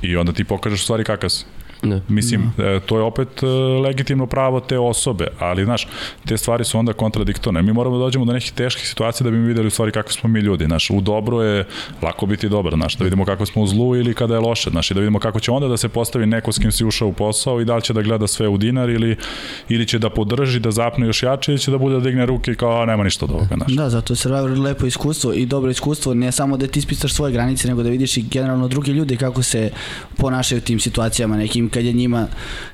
I 0.03 0.17
onda 0.17 0.33
ti 0.33 0.45
pokažeš 0.45 0.81
u 0.81 0.85
stvari 0.85 1.05
kakav 1.05 1.31
si. 1.31 1.45
Da. 1.83 2.01
Mislim, 2.09 2.53
e, 2.59 2.81
to 2.87 2.97
je 2.97 3.03
opet 3.03 3.43
e, 3.43 3.47
legitimno 3.83 4.27
pravo 4.27 4.61
te 4.61 4.79
osobe, 4.79 5.27
ali 5.39 5.65
znaš, 5.65 5.87
te 6.27 6.37
stvari 6.37 6.65
su 6.65 6.79
onda 6.79 6.93
kontradiktorne. 6.93 7.63
Mi 7.63 7.73
moramo 7.73 7.99
da 7.99 8.05
dođemo 8.05 8.25
do 8.25 8.33
nekih 8.33 8.53
teških 8.53 8.89
situacija 8.89 9.25
da 9.25 9.31
bi 9.31 9.37
mi 9.37 9.49
videli 9.49 9.67
u 9.67 9.71
stvari 9.71 9.93
kakvi 9.93 10.13
smo 10.13 10.29
mi 10.29 10.41
ljudi. 10.41 10.65
Znaš, 10.65 10.91
u 10.91 11.01
dobro 11.01 11.43
je 11.43 11.65
lako 12.03 12.27
biti 12.27 12.49
dobar, 12.49 12.75
znaš, 12.75 12.97
da 12.97 13.05
vidimo 13.05 13.25
kako 13.25 13.47
smo 13.47 13.63
u 13.63 13.67
zlu 13.67 13.97
ili 13.97 14.15
kada 14.15 14.35
je 14.35 14.41
loše, 14.41 14.71
znaš, 14.71 14.91
i 14.91 14.95
da 14.95 15.01
vidimo 15.01 15.19
kako 15.19 15.41
će 15.41 15.51
onda 15.51 15.69
da 15.69 15.77
se 15.77 15.89
postavi 15.89 16.27
neko 16.27 16.53
s 16.53 16.59
kim 16.59 16.73
si 16.73 16.85
ušao 16.85 17.09
u 17.09 17.13
posao 17.13 17.61
i 17.61 17.65
da 17.65 17.77
li 17.77 17.83
će 17.83 17.93
da 17.93 18.03
gleda 18.03 18.27
sve 18.27 18.49
u 18.49 18.57
dinar 18.59 18.91
ili, 18.91 19.17
ili 19.69 19.87
će 19.87 19.99
da 19.99 20.11
podrži, 20.11 20.61
da 20.61 20.71
zapne 20.71 21.07
još 21.07 21.23
jače 21.23 21.53
ili 21.53 21.59
će 21.59 21.71
da 21.71 21.79
bude 21.79 21.95
da 21.95 22.01
digne 22.01 22.27
ruke 22.27 22.53
i 22.53 22.55
kao, 22.55 22.83
a, 22.83 22.87
nema 22.87 23.05
ništa 23.05 23.25
od 23.25 23.31
ovoga, 23.31 23.57
znaš. 23.57 23.73
Da, 23.73 23.91
zato 23.91 24.13
je 24.13 24.17
Survivor 24.17 24.59
lepo 24.59 24.87
iskustvo 24.87 25.33
i 25.33 25.47
dobro 25.47 25.71
iskustvo, 25.71 26.15
ne 26.15 26.33
samo 26.33 26.57
da 26.57 26.67
ti 26.67 26.79
ispitaš 26.79 27.13
svoje 27.13 27.33
granice, 27.33 27.69
nego 27.69 27.83
da 27.83 27.89
vidiš 27.89 28.17
i 28.17 28.23
generalno 28.23 28.69
druge 28.69 28.93
ljude 28.93 29.17
kako 29.17 29.43
se 29.43 29.71
ponašaju 30.17 30.59
u 30.59 30.65
tim 30.65 30.81
situacijama 30.81 31.37
nekim, 31.37 31.68
kad 31.69 31.85
je 31.85 31.93
njima, 31.93 32.27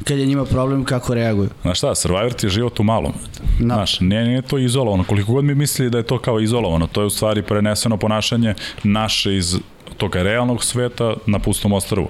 kad 0.04 0.18
je 0.18 0.26
njima 0.26 0.44
problem, 0.44 0.84
kako 0.84 1.14
reaguju. 1.14 1.48
Znaš 1.62 1.78
šta, 1.78 1.94
Survivor 1.94 2.32
ti 2.32 2.46
je 2.46 2.50
život 2.50 2.80
u 2.80 2.82
malom. 2.82 3.12
Da. 3.60 3.74
Znaš, 3.74 4.00
nije, 4.00 4.24
nije 4.24 4.42
to 4.42 4.58
izolovano. 4.58 5.04
Koliko 5.04 5.32
god 5.32 5.44
mi 5.44 5.54
mislili 5.54 5.90
da 5.90 5.98
je 5.98 6.06
to 6.06 6.18
kao 6.18 6.40
izolovano, 6.40 6.86
to 6.86 7.00
je 7.00 7.06
u 7.06 7.10
stvari 7.10 7.42
preneseno 7.42 7.96
ponašanje 7.96 8.54
naše 8.82 9.36
iz 9.36 9.56
toga 9.96 10.22
realnog 10.22 10.64
sveta 10.64 11.14
na 11.26 11.38
pustom 11.38 11.72
ostrvu. 11.72 12.08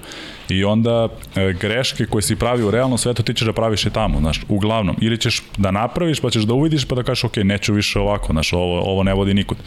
I 0.48 0.64
onda 0.64 1.08
e, 1.36 1.52
greške 1.52 2.06
koje 2.06 2.22
si 2.22 2.36
pravi 2.36 2.62
u 2.62 2.70
realnom 2.70 2.98
svetu 2.98 3.22
ti 3.22 3.34
ćeš 3.34 3.46
da 3.46 3.52
praviš 3.52 3.86
i 3.86 3.90
tamo, 3.90 4.18
znaš, 4.20 4.40
uglavnom. 4.48 4.96
Ili 5.00 5.18
ćeš 5.18 5.42
da 5.56 5.70
napraviš 5.70 6.20
pa 6.20 6.30
ćeš 6.30 6.42
da 6.42 6.54
uvidiš 6.54 6.84
pa 6.84 6.94
da 6.94 7.02
kažeš 7.02 7.24
ok, 7.24 7.36
neću 7.36 7.72
više 7.72 7.98
ovako, 7.98 8.32
znaš, 8.32 8.52
ovo, 8.52 8.80
ovo 8.80 9.02
ne 9.02 9.14
vodi 9.14 9.34
nikud. 9.34 9.58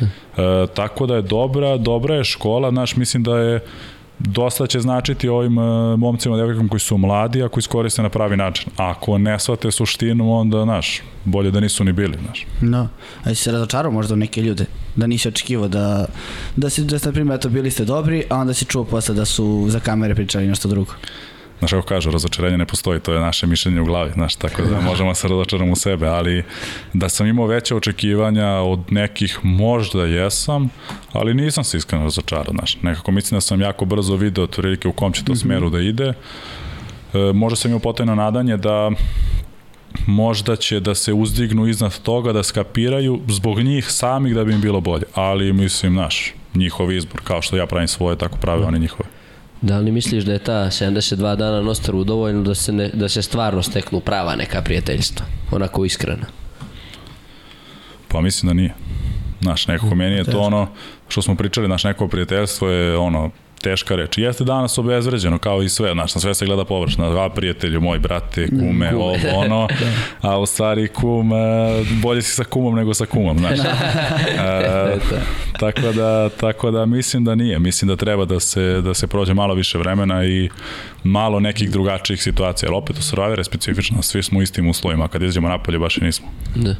E, 0.00 0.06
tako 0.74 1.06
da 1.06 1.16
je 1.16 1.22
dobra, 1.22 1.76
dobra 1.76 2.14
je 2.14 2.24
škola, 2.24 2.70
znaš, 2.70 2.96
mislim 2.96 3.22
da 3.22 3.38
je 3.38 3.60
dosta 4.18 4.66
će 4.66 4.80
značiti 4.80 5.28
ovim 5.28 5.58
uh, 5.58 5.98
momcima, 5.98 6.36
devojkama 6.36 6.68
koji 6.68 6.80
su 6.80 6.98
mladi, 6.98 7.42
ako 7.42 7.60
iskoriste 7.60 8.02
na 8.02 8.08
pravi 8.08 8.36
način. 8.36 8.70
Ako 8.76 9.18
ne 9.18 9.38
shvate 9.38 9.70
suštinu, 9.70 10.32
onda, 10.32 10.62
znaš, 10.62 11.02
bolje 11.24 11.50
da 11.50 11.60
nisu 11.60 11.84
ni 11.84 11.92
bili, 11.92 12.18
znaš. 12.24 12.46
Da. 12.60 12.88
A 13.24 13.28
si 13.28 13.34
se 13.34 13.52
razočarao 13.52 13.92
možda 13.92 14.14
u 14.14 14.16
neke 14.16 14.42
ljude? 14.42 14.66
Da 14.96 15.06
nisi 15.06 15.28
očekivao 15.28 15.68
da, 15.68 16.06
da 16.56 16.70
si, 16.70 16.84
da 16.84 16.98
ste, 16.98 17.08
na 17.08 17.12
primjer, 17.12 17.38
eto, 17.38 17.48
bili 17.48 17.70
ste 17.70 17.84
dobri, 17.84 18.24
a 18.30 18.36
onda 18.36 18.54
si 18.54 18.64
čuo 18.64 18.84
posle 18.84 19.14
da 19.14 19.24
su 19.24 19.66
za 19.68 19.80
kamere 19.80 20.14
pričali 20.14 20.46
nešto 20.46 20.68
drugo. 20.68 20.92
Znaš, 21.58 21.70
kako 21.70 21.86
kažu, 21.86 22.10
razočarenje 22.10 22.58
ne 22.58 22.66
postoji, 22.66 23.00
to 23.00 23.12
je 23.12 23.20
naše 23.20 23.46
mišljenje 23.46 23.80
u 23.80 23.84
glavi, 23.84 24.12
znaš, 24.12 24.36
tako 24.36 24.62
da 24.62 24.80
možemo 24.80 25.14
se 25.14 25.28
razočaramo 25.28 25.72
u 25.72 25.76
sebe, 25.76 26.06
ali 26.06 26.44
da 26.92 27.08
sam 27.08 27.26
imao 27.26 27.46
veće 27.46 27.74
očekivanja 27.74 28.48
od 28.48 28.80
nekih, 28.90 29.38
možda 29.42 30.04
jesam, 30.04 30.68
ali 31.12 31.34
nisam 31.34 31.64
se 31.64 31.76
iskreno 31.76 32.04
razočarao, 32.04 32.54
znaš, 32.54 32.82
nekako 32.82 33.10
mislim 33.10 33.36
da 33.36 33.40
sam 33.40 33.60
jako 33.60 33.84
brzo 33.84 34.16
video 34.16 34.44
otprilike 34.44 34.88
u 34.88 34.92
kom 34.92 35.12
će 35.12 35.24
to 35.24 35.34
smeru 35.34 35.70
da 35.70 35.80
ide, 35.80 36.06
e, 36.06 36.14
možda 37.34 37.56
sam 37.56 37.70
imao 37.70 37.80
potajno 37.80 38.14
nadanje 38.14 38.56
da 38.56 38.90
možda 40.06 40.56
će 40.56 40.80
da 40.80 40.94
se 40.94 41.12
uzdignu 41.12 41.66
iznad 41.66 41.98
toga, 42.02 42.32
da 42.32 42.42
skapiraju 42.42 43.20
zbog 43.28 43.60
njih 43.60 43.86
samih 43.90 44.34
da 44.34 44.44
bi 44.44 44.52
im 44.52 44.60
bilo 44.60 44.80
bolje, 44.80 45.04
ali 45.14 45.52
mislim, 45.52 45.92
znaš, 45.92 46.34
njihov 46.54 46.92
izbor, 46.92 47.20
kao 47.24 47.42
što 47.42 47.56
ja 47.56 47.66
pravim 47.66 47.88
svoje, 47.88 48.18
tako 48.18 48.36
prave 48.36 48.64
oni 48.64 48.78
njihove. 48.78 49.15
Da 49.66 49.78
li 49.78 49.92
misliš 49.92 50.24
da 50.24 50.32
je 50.32 50.38
ta 50.38 50.52
72 50.52 51.36
dana 51.36 51.60
na 51.60 52.04
dovoljno 52.04 52.42
da 52.42 52.54
se, 52.54 52.72
ne, 52.72 52.88
da 52.88 53.08
se 53.08 53.22
stvarno 53.22 53.62
steknu 53.62 54.00
prava 54.00 54.36
neka 54.36 54.62
prijateljstva? 54.62 55.26
Onako 55.50 55.84
iskrena. 55.84 56.26
Pa 58.08 58.20
mislim 58.20 58.48
da 58.48 58.54
nije. 58.54 58.74
Znaš, 59.40 59.66
nekako 59.66 59.94
meni 59.94 60.16
je 60.16 60.24
to 60.24 60.38
ono 60.38 60.68
što 61.08 61.22
smo 61.22 61.34
pričali, 61.34 61.68
naš 61.68 61.84
neko 61.84 62.08
prijateljstvo 62.08 62.68
je 62.68 62.96
ono 62.96 63.30
teška 63.60 63.96
reč. 63.96 64.18
Jeste 64.18 64.44
danas 64.44 64.78
obezvređeno 64.78 65.38
kao 65.38 65.62
i 65.62 65.68
sve, 65.68 65.92
znaš, 65.92 66.14
na 66.14 66.20
sve 66.20 66.34
se 66.34 66.46
gleda 66.46 66.64
površno. 66.64 67.18
A 67.18 67.28
prijatelju, 67.30 67.80
moj 67.80 67.98
brate, 67.98 68.48
kume, 68.48 68.94
ovo, 68.94 69.16
ono, 69.34 69.68
a 70.20 70.38
u 70.38 70.46
stvari 70.46 70.88
kum, 70.88 71.32
e, 71.32 71.36
bolje 72.02 72.22
si 72.22 72.34
sa 72.34 72.44
kumom 72.44 72.74
nego 72.74 72.94
sa 72.94 73.06
kumom, 73.06 73.38
znaš. 73.38 73.58
E, 74.36 74.98
tako, 75.60 75.92
da, 75.92 76.28
tako 76.28 76.70
da 76.70 76.86
mislim 76.86 77.24
da 77.24 77.34
nije. 77.34 77.58
Mislim 77.58 77.88
da 77.88 77.96
treba 77.96 78.24
da 78.24 78.40
se, 78.40 78.80
da 78.80 78.94
se 78.94 79.06
prođe 79.06 79.34
malo 79.34 79.54
više 79.54 79.78
vremena 79.78 80.24
i 80.24 80.50
malo 81.04 81.40
nekih 81.40 81.70
drugačijih 81.70 82.22
situacija. 82.22 82.68
Ali 82.68 82.76
opet 82.76 82.98
u 82.98 83.02
Survivor 83.02 83.38
je 83.38 83.44
specifično, 83.44 84.02
svi 84.02 84.22
smo 84.22 84.38
u 84.38 84.42
istim 84.42 84.68
uslovima, 84.68 85.08
kad 85.08 85.22
izađemo 85.22 85.48
napolje 85.48 85.78
baš 85.78 85.98
i 85.98 86.04
nismo. 86.04 86.28
Da. 86.54 86.74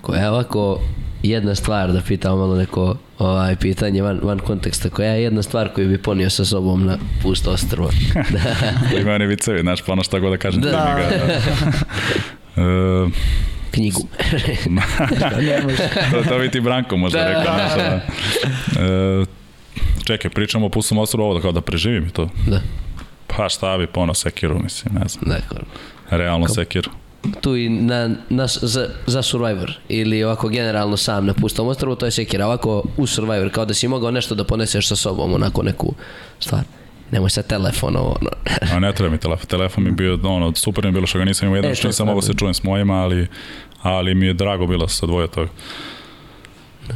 Koja 0.00 0.20
je 0.20 0.30
ovako 0.30 0.80
jedna 1.28 1.54
stvar, 1.54 1.92
da 1.92 2.00
pitam 2.00 2.38
malo 2.38 2.56
neko 2.56 2.96
ovaj, 3.18 3.56
pitanje 3.56 4.02
van, 4.02 4.20
van 4.22 4.38
konteksta, 4.38 4.90
koja 4.90 5.10
je 5.10 5.22
jedna 5.22 5.42
stvar 5.42 5.68
koju 5.72 5.88
bi 5.88 5.98
ponio 5.98 6.30
sa 6.30 6.44
sobom 6.44 6.86
na 6.86 6.98
pusto 7.22 7.50
ostrvo? 7.50 7.90
da. 8.14 8.40
Ima 9.00 9.12
oni 9.12 9.26
vicevi, 9.26 9.60
znaš, 9.60 9.82
pa 9.82 9.92
ono 9.92 10.02
šta 10.02 10.18
god 10.18 10.30
da 10.30 10.36
kažem, 10.36 10.60
da. 10.60 10.70
Da. 10.70 10.98
uh, 12.62 13.10
knjigu. 13.74 14.00
to, 16.12 16.22
to 16.28 16.38
bi 16.38 16.50
ti 16.50 16.60
Branko 16.60 16.96
možda 16.96 17.18
da, 17.18 17.28
rekao. 17.28 17.56
Da. 17.56 18.00
Uh, 19.20 19.26
čekaj, 20.04 20.30
pričamo 20.30 20.66
o 20.66 20.68
pustom 20.68 20.98
ostrovu 20.98 21.24
ovo 21.26 21.34
da 21.34 21.40
kao 21.40 21.52
da 21.52 21.60
preživim 21.60 22.10
to. 22.10 22.28
Da. 22.46 22.60
Pa 23.26 23.48
šta 23.48 23.78
bi 23.78 23.86
pono 23.86 24.14
sekiru, 24.14 24.62
mislim, 24.62 24.94
ne 24.94 25.08
znam. 25.08 25.24
Dakle. 25.28 25.58
Realno 26.10 26.46
Kao, 26.46 26.54
sekiru 26.54 26.90
tu 27.40 27.56
i 27.56 27.68
na, 27.68 28.10
na, 28.28 28.46
za, 28.46 28.88
za 29.06 29.22
Survivor 29.22 29.72
ili 29.88 30.24
ovako 30.24 30.48
generalno 30.48 30.96
sam 30.96 31.26
na 31.26 31.34
pustom 31.34 31.68
ostrovu, 31.68 31.96
to 31.96 32.06
je 32.06 32.10
sekira. 32.10 32.46
Ovako 32.46 32.82
u 32.96 33.06
Survivor, 33.06 33.50
kao 33.50 33.64
da 33.64 33.74
si 33.74 33.88
mogao 33.88 34.10
nešto 34.10 34.34
da 34.34 34.44
poneseš 34.44 34.88
sa 34.88 34.96
sobom, 34.96 35.34
onako 35.34 35.62
neku 35.62 35.94
stvar. 36.40 36.62
Nemoj 37.10 37.30
sa 37.30 37.42
telefon 37.42 37.96
ovo. 37.96 38.16
No. 38.20 38.30
A 38.76 38.80
ne 38.80 38.92
treba 38.92 39.12
mi 39.12 39.18
telefon. 39.18 39.46
Telefon 39.46 39.84
mi 39.84 39.90
bio, 39.90 40.18
ono, 40.22 40.52
super 40.54 40.84
mi 40.84 40.92
bilo 40.92 41.06
što 41.06 41.18
ga 41.18 41.24
nisam 41.24 41.46
imao 41.46 41.56
jedan, 41.56 41.70
e, 41.70 41.74
što 41.74 41.88
nisam 41.88 42.06
mogao 42.06 42.22
se 42.22 42.34
čujem 42.34 42.54
s 42.54 42.62
mojima, 42.62 42.94
ali, 42.94 43.26
ali 43.82 44.14
mi 44.14 44.26
je 44.26 44.34
drago 44.34 44.66
bilo 44.66 44.88
sa 44.88 45.06
dvoje 45.06 45.28
toga. 45.28 45.50
Da. 46.88 46.94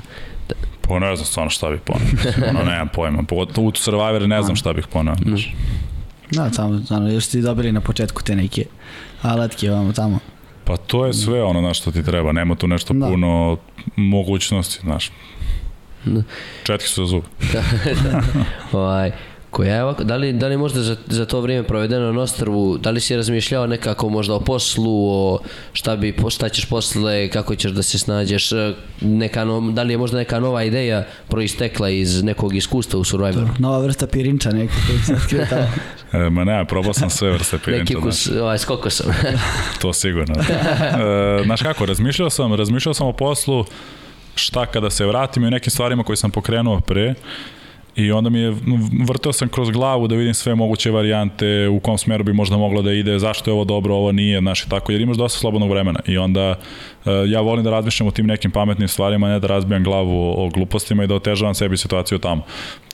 Pa 0.81 0.99
ne 0.99 1.17
znam 1.17 1.27
stvarno 1.27 1.51
šta 1.51 1.71
bih 1.71 1.81
ponao. 1.81 2.07
ono, 2.51 2.71
nemam 2.71 2.89
pojma. 2.89 3.23
Pogotovo 3.23 3.69
u 3.69 3.73
Survivor 3.75 4.29
ne 4.29 4.43
znam 4.43 4.57
šta 4.57 4.73
bih 4.73 4.87
ponao. 4.93 5.15
Da, 6.31 6.51
tamo, 6.51 6.81
tamo, 6.89 7.09
još 7.09 7.27
ti 7.27 7.41
dobili 7.41 7.73
na 7.73 7.81
početku 7.81 8.23
te 8.23 8.37
neke 8.37 8.65
alatke 9.23 9.73
ovamo 9.73 9.93
tamo. 9.93 10.19
Pa 10.65 10.77
to 10.77 11.07
je 11.07 11.15
sve 11.15 11.43
ono 11.43 11.61
na 11.61 11.75
što 11.75 11.91
ti 11.91 12.03
treba, 12.03 12.33
nema 12.33 12.55
tu 12.55 12.69
nešto 12.69 12.95
da. 12.95 13.07
puno 13.07 13.57
mogućnosti, 13.97 14.81
znaš. 14.81 15.11
Da. 16.05 16.23
Četki 16.63 16.89
su 16.89 17.07
za 17.07 17.11
zub. 17.11 17.23
da, 17.53 17.63
da. 18.11 18.23
ovaj, 18.79 19.13
koja 19.59 19.75
je 19.75 19.83
ovako, 19.83 20.05
da 20.05 20.17
li, 20.17 20.33
da 20.33 20.47
li 20.47 20.57
možda 20.57 20.83
za, 20.83 20.97
za 21.07 21.27
to 21.27 21.41
vrijeme 21.41 21.67
provedeno 21.67 22.13
na 22.13 22.21
ostrvu, 22.21 22.79
da 22.79 22.91
li 22.91 23.01
si 23.01 23.17
razmišljao 23.17 23.67
nekako 23.67 24.09
možda 24.09 24.35
o 24.35 24.41
poslu, 24.41 25.11
o 25.11 25.39
šta, 25.73 25.97
bi, 25.97 26.15
šta 26.31 26.49
ćeš 26.49 26.65
posle, 26.65 27.29
kako 27.29 27.55
ćeš 27.55 27.73
da 27.73 27.83
se 27.83 27.99
snađeš, 27.99 28.51
neka 29.01 29.45
no, 29.45 29.61
da 29.61 29.83
li 29.83 29.95
je 29.95 29.99
možda 29.99 30.19
neka 30.19 30.41
nova 30.41 30.63
ideja 30.65 31.07
proistekla 31.29 31.91
iz 31.91 32.23
nekog 32.23 32.55
iskustva 32.57 33.01
u 33.01 33.05
Survivoru? 33.05 33.49
Nova 33.59 33.79
vrsta 33.79 34.07
pirinča 34.07 34.51
neka 34.51 34.75
koji 34.87 34.99
se 34.99 35.15
otkrio 35.15 35.47
tamo. 35.51 35.69
E, 36.13 36.31
ma 36.31 36.45
ne, 36.45 36.65
probao 36.65 36.95
sam 36.95 37.11
sve 37.11 37.31
vrste 37.31 37.59
pirinča. 37.65 37.95
Neki 37.95 37.95
kus, 37.95 38.31
ovaj, 38.31 38.59
s 38.59 38.65
kokosom. 38.65 39.13
to 39.83 39.93
sigurno. 39.93 40.35
e, 40.41 41.45
znaš 41.45 41.63
kako, 41.63 41.87
razmišljao 41.87 42.31
sam, 42.31 42.55
razmišljao 42.55 42.95
sam 42.95 43.07
o 43.07 43.13
poslu, 43.13 43.65
šta 44.35 44.67
kada 44.67 44.91
se 44.91 45.07
vratim 45.07 45.45
i 45.45 45.51
nekim 45.51 45.71
stvarima 45.71 46.03
koje 46.03 46.17
sam 46.17 46.31
pokrenuo 46.31 46.81
pre, 46.81 47.15
I 47.99 48.13
onda 48.13 48.31
mi 48.31 48.39
je, 48.39 48.55
vrteo 49.07 49.33
sam 49.33 49.49
kroz 49.49 49.71
glavu 49.71 50.09
da 50.09 50.15
vidim 50.15 50.35
sve 50.35 50.55
moguće 50.55 50.91
varijante, 50.91 51.69
u 51.69 51.81
kom 51.81 51.99
smeru 51.99 52.25
bi 52.25 52.33
možda 52.33 52.57
moglo 52.57 52.83
da 52.83 52.93
ide, 52.93 53.19
zašto 53.19 53.51
je 53.51 53.55
ovo 53.55 53.65
dobro, 53.65 53.95
ovo 53.95 54.13
nije, 54.13 54.41
znaš, 54.41 54.65
tako, 54.65 54.93
jer 54.93 55.01
imaš 55.01 55.17
dosta 55.17 55.39
slobodnog 55.39 55.71
vremena. 55.71 56.01
I 56.07 56.19
onda 56.19 56.59
ja 57.13 57.41
volim 57.41 57.65
da 57.65 57.71
razmišljam 57.71 58.09
o 58.09 58.11
tim 58.11 58.27
nekim 58.27 58.51
pametnim 58.51 58.89
stvarima, 58.89 59.29
ne 59.29 59.41
da 59.41 59.47
razbijam 59.47 59.85
glavu 59.85 60.21
o, 60.21 60.47
o 60.47 60.49
glupostima 60.49 61.05
i 61.05 61.07
da 61.07 61.15
otežavam 61.15 61.55
sebi 61.55 61.77
situaciju 61.77 62.19
tamo. 62.19 62.43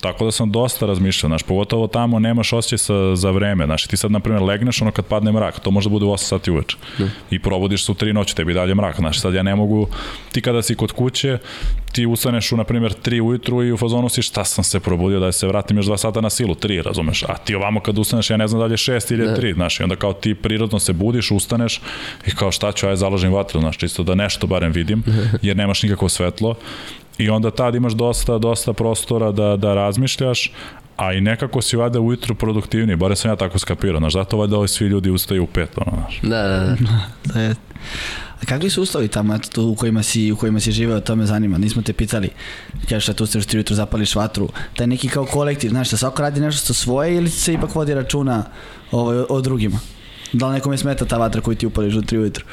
Tako 0.01 0.25
da 0.25 0.31
sam 0.31 0.51
dosta 0.51 0.87
razmišljao, 0.87 1.29
znaš, 1.29 1.43
pogotovo 1.43 1.87
tamo 1.87 2.19
nemaš 2.19 2.53
osjećaj 2.53 2.79
sa, 2.79 3.17
za 3.17 3.31
vreme, 3.31 3.65
znaš, 3.65 3.87
ti 3.87 3.97
sad, 3.97 4.11
na 4.11 4.21
primjer, 4.21 4.43
legneš 4.43 4.83
ono 4.83 4.91
kad 4.91 5.07
padne 5.07 5.33
mrak, 5.33 5.61
to 5.61 5.71
može 5.71 5.89
da 5.89 5.93
bude 5.93 6.05
u 6.05 6.09
8 6.09 6.17
sati 6.17 6.51
uveče. 6.51 6.77
Da. 6.99 7.09
I 7.31 7.39
probudiš 7.39 7.85
se 7.85 7.93
u 7.93 7.95
3 7.95 8.13
noći, 8.13 8.37
tebi 8.37 8.55
dalje 8.55 8.75
mrak, 8.75 8.97
znaš, 8.97 9.21
sad 9.21 9.35
ja 9.35 9.43
ne 9.43 9.55
mogu, 9.55 9.89
ti 10.33 10.41
kada 10.41 10.63
si 10.63 10.75
kod 10.75 10.93
kuće, 10.93 11.39
ti 11.93 12.07
ustaneš 12.07 12.53
u, 12.53 12.57
na 12.57 12.65
primjer, 12.65 12.95
3 13.05 13.21
ujutru 13.21 13.65
i 13.65 13.73
u 13.73 13.77
fazonu 13.77 14.09
si 14.09 14.23
šta 14.23 14.45
sam 14.45 14.65
se 14.65 14.81
probudio 14.81 15.21
da 15.21 15.33
se 15.33 15.47
vratim 15.47 15.77
još 15.77 15.87
2 15.87 15.97
sata 15.97 16.21
na 16.21 16.31
silu, 16.31 16.55
3, 16.55 16.83
razumeš, 16.83 17.23
a 17.23 17.37
ti 17.37 17.55
ovamo 17.55 17.81
kad 17.81 17.99
ustaneš, 17.99 18.31
ja 18.31 18.37
ne 18.37 18.49
znam 18.49 18.61
da 18.61 18.67
li 18.67 18.73
je 18.73 18.77
6 18.77 19.13
ili 19.13 19.27
3, 19.27 19.49
da. 19.49 19.55
znaš, 19.55 19.81
i 19.81 19.83
onda 19.83 19.97
kao 19.97 20.13
ti 20.13 20.35
prirodno 20.35 20.79
se 20.79 20.93
budiš, 20.93 21.31
ustaneš 21.31 21.81
i 22.27 22.31
kao 22.31 22.53
šta 22.53 22.73
ću, 22.73 22.87
aj 22.87 22.97
založim 22.97 23.33
vatru, 23.33 23.61
znaš, 23.61 23.79
čisto 23.79 24.03
da 24.05 24.15
nešto 24.15 24.47
barem 24.47 24.73
vidim, 24.73 25.03
jer 25.43 25.57
nemaš 25.57 25.83
nikakvo 25.83 26.09
svetlo 26.09 26.55
I 27.19 27.31
onda 27.31 27.51
tad 27.51 27.75
imaš 27.75 27.93
dosta, 27.93 28.39
dosta 28.39 28.73
prostora 28.73 29.33
da, 29.33 29.57
da 29.57 29.75
razmišljaš, 29.75 30.53
a 30.97 31.13
i 31.13 31.21
nekako 31.21 31.63
si 31.63 31.77
vada 31.77 32.01
ujutru 32.01 32.35
produktivniji, 32.35 32.97
bare 32.97 33.17
sam 33.17 33.31
ja 33.31 33.37
tako 33.37 33.59
skapirao, 33.59 33.99
znaš, 33.99 34.13
zato 34.13 34.37
valjda 34.37 34.57
ovi 34.57 34.69
svi 34.69 34.87
ljudi 34.87 35.11
ustaju 35.11 35.45
u 35.45 35.47
pet, 35.47 35.71
ono, 35.77 35.93
znaš. 35.97 36.21
Da, 36.23 36.43
da, 36.43 36.59
da. 36.59 37.01
da 37.35 37.41
je. 37.41 37.55
A 38.43 38.47
kakvi 38.47 38.71
su 38.71 38.83
uslovi 38.83 39.09
tamo 39.09 39.35
eto, 39.35 39.49
tu, 39.49 39.69
u 39.69 39.75
kojima 39.75 40.03
si, 40.03 40.33
u 40.33 40.37
kojima 40.37 40.61
si 40.61 40.73
živeo, 40.73 41.01
to 41.01 41.17
me 41.17 41.27
zanima, 41.27 41.59
nismo 41.59 41.83
te 41.83 41.93
pitali, 41.93 42.29
kažeš 42.89 43.07
da 43.07 43.13
tu 43.13 43.27
ste 43.27 43.41
ti 43.41 43.57
ujutru 43.57 43.77
zapališ 43.77 44.15
vatru, 44.15 44.49
taj 44.77 44.87
neki 44.87 45.09
kao 45.09 45.27
kolektiv, 45.27 45.71
znaš, 45.71 45.91
da 45.91 45.97
svako 45.97 46.23
radi 46.23 46.41
nešto 46.41 46.75
svoje 46.75 47.17
ili 47.17 47.31
se 47.31 47.53
ipak 47.53 47.75
vodi 47.75 47.95
računa 47.95 48.45
ovaj, 48.91 49.19
o, 49.19 49.27
o 49.29 49.41
drugima? 49.41 49.79
Da 50.33 50.47
li 50.47 50.53
nekome 50.53 50.79
smeta 50.79 51.05
ta 51.05 51.17
vatra 51.17 51.41
koju 51.41 51.57
ti 51.57 51.67
upališ 51.67 51.95
u 51.95 52.03
tri 52.03 52.19
ujutru? 52.19 52.45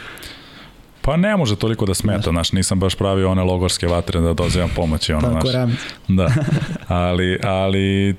Pa 1.02 1.18
ne 1.18 1.38
može 1.38 1.56
toliko 1.56 1.86
da 1.86 1.94
smeta, 1.94 2.30
znaš, 2.30 2.52
nisam 2.52 2.80
baš 2.80 2.96
pravio 2.96 3.32
one 3.32 3.44
logorske 3.44 3.88
vatre 3.88 4.20
da 4.22 4.34
dozivam 4.34 4.70
pomoći, 4.76 5.14
ono, 5.14 5.30
znaš. 5.30 5.70
Da, 6.08 6.30
ali, 6.88 7.40
ali, 7.44 8.16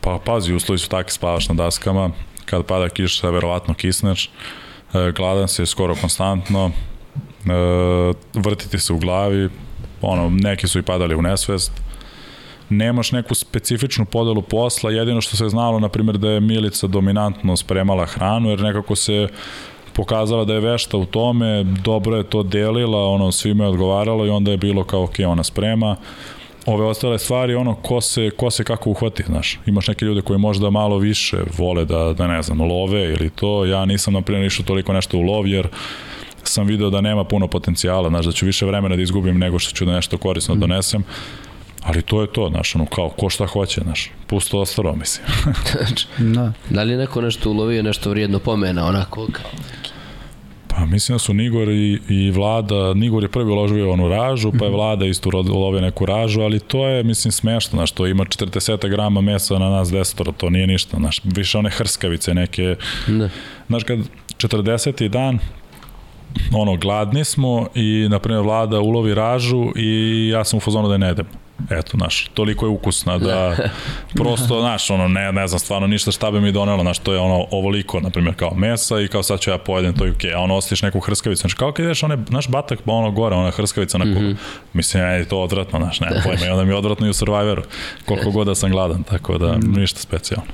pa 0.00 0.18
pazi, 0.24 0.54
uslovi 0.54 0.78
su 0.78 0.88
takvi, 0.88 1.12
spavaš 1.12 1.48
na 1.48 1.54
daskama, 1.54 2.10
kad 2.44 2.66
pada 2.66 2.88
kiša, 2.88 3.30
verovatno 3.30 3.74
kisneš, 3.74 4.30
e, 4.94 5.12
gladan 5.16 5.48
si 5.48 5.66
skoro 5.66 5.94
konstantno, 5.94 6.70
e, 6.70 8.12
vrtiti 8.34 8.78
se 8.78 8.92
u 8.92 8.98
glavi, 8.98 9.48
ono, 10.00 10.30
neki 10.30 10.68
su 10.68 10.78
i 10.78 10.82
padali 10.82 11.14
u 11.14 11.22
nesvest, 11.22 11.72
nemaš 12.70 13.12
neku 13.12 13.34
specifičnu 13.34 14.04
podelu 14.04 14.42
posla, 14.42 14.90
jedino 14.90 15.20
što 15.20 15.36
se 15.36 15.48
znalo, 15.48 15.80
na 15.80 15.88
primjer, 15.88 16.18
da 16.18 16.30
je 16.30 16.40
Milica 16.40 16.86
dominantno 16.86 17.56
spremala 17.56 18.06
hranu, 18.06 18.50
jer 18.50 18.60
nekako 18.60 18.96
se 18.96 19.28
pokazala 19.98 20.44
da 20.44 20.54
je 20.54 20.60
vešta 20.60 20.96
u 20.96 21.04
tome, 21.04 21.64
dobro 21.64 22.16
je 22.16 22.24
to 22.24 22.42
delila, 22.42 23.08
ono, 23.08 23.32
svima 23.32 23.64
je 23.64 23.70
odgovaralo 23.70 24.26
i 24.26 24.30
onda 24.30 24.50
je 24.50 24.56
bilo 24.56 24.84
kao, 24.84 25.02
ok, 25.02 25.14
ona 25.26 25.44
sprema, 25.44 25.96
ove 26.66 26.84
ostale 26.84 27.18
stvari, 27.18 27.54
ono, 27.54 27.74
ko 27.74 28.00
se, 28.00 28.30
ko 28.30 28.50
se 28.50 28.64
kako 28.64 28.90
uhvati, 28.90 29.22
znaš. 29.26 29.58
Imaš 29.66 29.88
neke 29.88 30.04
ljude 30.04 30.22
koji 30.22 30.38
možda 30.38 30.70
malo 30.70 30.98
više 30.98 31.36
vole 31.56 31.84
da, 31.84 32.12
da 32.12 32.26
ne 32.26 32.42
znam, 32.42 32.60
love 32.60 33.04
ili 33.04 33.30
to. 33.30 33.64
Ja 33.64 33.84
nisam, 33.84 34.14
na 34.14 34.22
primjer, 34.22 34.46
išao 34.46 34.66
toliko 34.66 34.92
nešto 34.92 35.18
u 35.18 35.22
lov, 35.22 35.48
jer 35.48 35.68
sam 36.42 36.66
video 36.66 36.90
da 36.90 37.00
nema 37.00 37.24
puno 37.24 37.48
potencijala, 37.48 38.08
znaš, 38.08 38.26
da 38.26 38.32
ću 38.32 38.46
više 38.46 38.66
vremena 38.66 38.96
da 38.96 39.02
izgubim 39.02 39.38
nego 39.38 39.58
što 39.58 39.76
ću 39.76 39.84
da 39.84 39.92
nešto 39.92 40.18
korisno 40.18 40.54
mm. 40.54 40.60
Ali 41.82 42.02
to 42.02 42.20
je 42.20 42.32
to, 42.32 42.48
znaš, 42.48 42.74
ono, 42.74 42.86
kao, 42.86 43.08
ko 43.08 43.30
šta 43.30 43.46
hoće, 43.46 43.80
znaš, 43.80 44.10
pusto 44.26 44.60
ostaro, 44.60 44.96
mislim. 44.96 45.26
da. 46.34 46.52
da 46.70 46.82
li 46.82 46.92
je 46.92 46.98
neko 46.98 47.20
nešto 47.20 47.50
ulovio, 47.50 47.82
nešto 47.82 48.10
vrijedno 48.10 48.38
pomena, 48.38 48.86
onako, 48.86 49.26
kao 49.32 49.50
Pa 50.78 50.86
mislim 50.86 51.14
da 51.14 51.18
su 51.18 51.34
Nigor 51.34 51.68
i, 51.68 52.00
i 52.08 52.30
Vlada, 52.30 52.94
Nigor 52.94 53.22
je 53.22 53.28
prvi 53.28 53.50
uložio 53.50 53.92
onu 53.92 54.08
ražu, 54.08 54.52
pa 54.58 54.64
je 54.64 54.70
mhm. 54.70 54.76
Vlada 54.76 55.06
isto 55.06 55.30
ulovio 55.52 55.80
neku 55.80 56.06
ražu, 56.06 56.40
ali 56.40 56.60
to 56.60 56.88
je, 56.88 57.02
mislim, 57.02 57.32
smešno, 57.32 57.76
znaš, 57.76 57.90
to 57.90 58.06
ima 58.06 58.24
40 58.24 58.88
grama 58.88 59.20
mesa 59.20 59.58
na 59.58 59.70
nas 59.70 59.90
desetora, 59.90 60.32
to 60.32 60.50
nije 60.50 60.66
ništa, 60.66 60.96
znaš, 60.96 61.20
više 61.24 61.58
one 61.58 61.70
hrskavice 61.70 62.34
neke, 62.34 62.76
da. 63.06 63.28
znaš, 63.68 63.84
kad 63.84 63.98
40. 64.36 65.08
dan, 65.08 65.38
ono, 66.52 66.76
gladni 66.76 67.24
smo 67.24 67.68
i, 67.74 68.06
na 68.10 68.18
primjer, 68.18 68.42
Vlada 68.42 68.80
ulovi 68.80 69.14
ražu 69.14 69.72
i 69.76 70.28
ja 70.32 70.44
sam 70.44 70.56
u 70.56 70.60
fazonu 70.60 70.88
da 70.88 70.94
je 70.94 70.98
ne 70.98 71.06
jedem. 71.06 71.26
Eto, 71.70 71.96
znaš, 71.96 72.30
toliko 72.34 72.66
je 72.66 72.70
ukusna 72.70 73.18
da 73.18 73.56
prosto, 74.14 74.60
znaš, 74.60 74.90
ono, 74.90 75.08
ne, 75.08 75.32
ne 75.32 75.48
znam 75.48 75.58
stvarno 75.58 75.86
ništa 75.86 76.10
šta 76.10 76.30
bi 76.30 76.40
mi 76.40 76.52
donelo, 76.52 76.82
znaš, 76.82 76.98
to 76.98 77.12
je 77.12 77.18
ono 77.18 77.46
ovoliko, 77.50 78.00
na 78.00 78.10
primjer, 78.10 78.34
kao 78.34 78.54
mesa 78.54 79.00
i 79.00 79.08
kao 79.08 79.22
sad 79.22 79.40
ću 79.40 79.50
ja 79.50 79.58
pojedem 79.58 79.94
to 79.94 80.06
i 80.06 80.10
okej, 80.10 80.30
okay, 80.30 80.36
a 80.36 80.40
ono 80.40 80.54
ostiš 80.54 80.82
neku 80.82 81.00
hrskavicu, 81.00 81.40
znači 81.40 81.56
kao 81.56 81.72
kad 81.72 81.84
ideš 81.84 82.02
one, 82.02 82.18
znaš, 82.28 82.48
batak, 82.48 82.78
pa 82.84 82.92
ono 82.92 83.10
gore, 83.10 83.36
ona 83.36 83.50
hrskavica 83.50 83.98
na 83.98 84.04
kuhu, 84.04 84.20
mm 84.20 84.32
-hmm. 84.32 84.36
mislim, 84.72 85.02
ja, 85.02 85.08
je 85.08 85.24
to 85.24 85.40
odvratno, 85.40 85.78
znaš, 85.78 86.00
nema 86.00 86.16
pojma, 86.24 86.46
i 86.46 86.48
onda 86.48 86.64
mi 86.64 86.70
je 86.70 86.76
odvratno 86.76 87.06
i 87.06 87.10
u 87.10 87.14
Survivoru, 87.14 87.62
koliko 88.04 88.30
god 88.30 88.46
da 88.46 88.54
sam 88.54 88.70
gladan, 88.70 89.02
tako 89.02 89.38
da, 89.38 89.52
mm. 89.52 89.72
ništa 89.76 90.00
specijalno. 90.00 90.46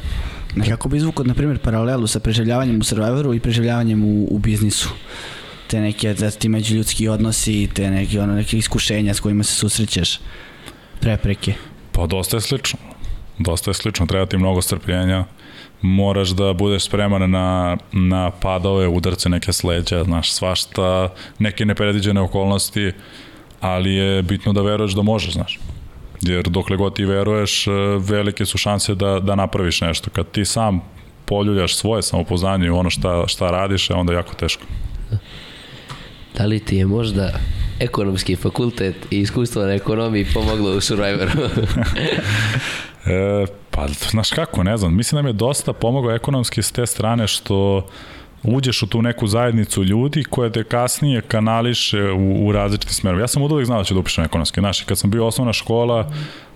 Nekako 0.57 0.88
bi 0.88 0.96
izvukao, 0.96 1.24
na 1.24 1.34
primjer, 1.34 1.59
paralelu 1.59 2.07
sa 2.07 2.20
preživljavanjem 2.20 2.80
u 2.80 2.84
Survivoru 2.84 3.34
i 3.34 3.40
preživljavanjem 3.40 4.05
u, 4.05 4.26
u 4.30 4.38
biznisu 4.38 4.90
te 5.66 5.80
neke 5.80 6.14
da 6.14 6.30
ti 6.30 6.48
međuljudski 6.48 7.09
odnosi, 7.09 7.68
te 7.74 7.90
neke 7.90 8.20
ono 8.20 8.34
neke 8.34 8.59
iskušenja 8.59 9.14
s 9.14 9.20
kojima 9.20 9.44
se 9.44 9.55
susrećeš 9.55 10.20
prepreke? 11.01 11.55
Pa 11.92 12.07
dosta 12.07 12.36
je 12.36 12.40
slično. 12.40 12.78
Dosta 13.38 13.70
je 13.70 13.74
slično, 13.74 14.07
treba 14.07 14.26
ti 14.26 14.36
mnogo 14.36 14.62
strpljenja, 14.62 15.24
moraš 15.82 16.28
da 16.28 16.53
budeš 16.53 16.84
spreman 16.84 17.30
na, 17.30 17.76
na 17.92 18.30
padove, 18.30 18.88
udarce 18.88 19.28
neke 19.28 19.53
sleđa, 19.53 20.05
znaš, 20.05 20.32
svašta, 20.32 21.09
neke 21.38 21.64
nepredviđene 21.64 22.20
okolnosti, 22.20 22.92
ali 23.61 23.95
je 23.95 24.22
bitno 24.22 24.53
da 24.53 24.62
veruješ 24.62 24.92
da 24.92 25.03
možeš, 25.03 25.32
znaš. 25.32 25.59
Jer 26.20 26.49
dokle 26.49 26.76
god 26.76 26.97
ti 26.97 27.05
veruješ, 27.05 27.66
velike 27.99 28.47
su 28.47 28.59
šanse 28.59 28.95
da, 28.95 29.20
da 29.20 29.34
napraviš 29.34 29.80
nešto. 29.80 30.11
Kad 30.11 30.30
ti 30.30 30.45
sam 30.45 30.80
poljuljaš 31.24 31.76
svoje 31.76 32.03
samopoznanje 32.03 32.66
i 32.66 32.70
ono 32.70 32.90
šta, 32.90 33.24
šta 33.26 33.51
radiš, 33.51 33.90
onda 33.90 34.12
je 34.12 34.16
jako 34.16 34.34
teško. 34.34 34.62
Da 36.38 36.45
li 36.45 36.61
ti 36.61 36.76
je 36.76 36.86
možda 36.86 37.32
ekonomski 37.80 38.36
fakultet 38.36 38.96
i 39.10 39.20
iskustvo 39.20 39.62
na 39.62 39.72
ekonomiji 39.72 40.26
pomoglo 40.34 40.76
u 40.76 40.80
Survivoru? 40.80 41.30
e, 43.06 43.46
pa, 43.70 43.88
znaš 44.10 44.30
kako, 44.30 44.62
ne 44.62 44.76
znam, 44.76 44.96
mislim 44.96 45.16
da 45.18 45.22
mi 45.22 45.28
je 45.28 45.32
dosta 45.32 45.72
pomogao 45.72 46.14
ekonomski 46.14 46.62
s 46.62 46.72
te 46.72 46.86
strane 46.86 47.26
što 47.26 47.86
uđeš 48.42 48.82
u 48.82 48.86
tu 48.86 49.02
neku 49.02 49.26
zajednicu 49.26 49.84
ljudi 49.84 50.24
koja 50.24 50.50
te 50.50 50.64
kasnije 50.64 51.20
kanališe 51.20 52.10
u, 52.10 52.46
u 52.46 52.52
različiti 52.52 52.94
smeru. 52.94 53.18
Ja 53.18 53.28
sam 53.28 53.42
od 53.42 53.52
uvijek 53.52 53.66
znao 53.66 53.78
da 53.78 53.84
ću 53.84 53.94
da 53.94 54.00
upišem 54.00 54.24
ekonomski. 54.24 54.60
Znaš, 54.60 54.82
kad 54.82 54.98
sam 54.98 55.10
bio 55.10 55.26
osnovna 55.26 55.52
škola, 55.52 56.12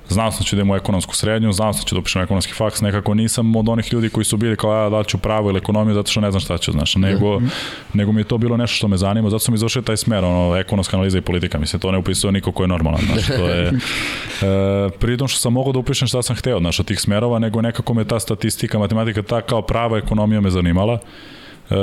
znao 0.08 0.32
sam 0.32 0.38
da 0.38 0.44
ću 0.44 0.56
da 0.56 0.62
imam 0.62 0.76
ekonomsku 0.76 1.16
srednju, 1.16 1.52
znao 1.52 1.72
sam 1.72 1.82
da 1.82 1.86
ću 1.86 1.94
da 1.94 1.98
upišem 1.98 2.22
ekonomski 2.22 2.52
faks, 2.52 2.80
nekako 2.80 3.14
nisam 3.14 3.56
od 3.56 3.68
onih 3.68 3.92
ljudi 3.92 4.08
koji 4.08 4.24
su 4.24 4.36
bili 4.36 4.56
kao 4.56 4.74
ja 4.74 4.90
da 4.90 5.04
ću 5.04 5.18
pravo 5.18 5.50
ili 5.50 5.58
ekonomiju 5.58 5.94
zato 5.94 6.10
što 6.10 6.20
ne 6.20 6.30
znam 6.30 6.40
šta 6.40 6.58
ću, 6.58 6.72
znaš, 6.72 6.96
nego, 6.96 7.40
mm. 7.40 7.50
nego 7.94 8.12
mi 8.12 8.20
je 8.20 8.24
to 8.24 8.38
bilo 8.38 8.56
nešto 8.56 8.76
što 8.76 8.88
me 8.88 8.96
zanima, 8.96 9.30
zato 9.30 9.38
sam 9.38 9.54
izvršio 9.54 9.82
taj 9.82 9.96
smer, 9.96 10.24
ono, 10.24 10.56
ekonomska 10.56 10.96
analiza 10.96 11.18
i 11.18 11.20
politika, 11.20 11.58
mislim, 11.58 11.80
to 11.80 11.92
ne 11.92 11.98
upisuje 11.98 12.32
niko 12.32 12.52
ko 12.52 12.62
je 12.62 12.68
normalan, 12.68 13.00
znaš, 13.12 13.26
to 13.26 13.48
je, 13.48 13.68
e, 13.68 14.90
pritom 14.98 15.28
što 15.28 15.40
sam 15.40 15.52
mogao 15.52 15.72
da 15.72 15.78
upišem 15.78 16.08
šta 16.08 16.22
sam 16.22 16.36
hteo, 16.36 16.58
znaš, 16.58 16.80
od 16.80 16.86
tih 16.86 17.00
smerova, 17.00 17.38
nego 17.38 17.62
nekako 17.62 17.94
me 17.94 18.04
ta 18.04 18.20
statistika, 18.20 18.78
matematika, 18.78 19.22
ta 19.22 19.40
kao 19.40 19.62
prava 19.62 19.98
ekonomija 19.98 20.40
me 20.40 20.50
zanimala, 20.50 20.98
e, 21.70 21.74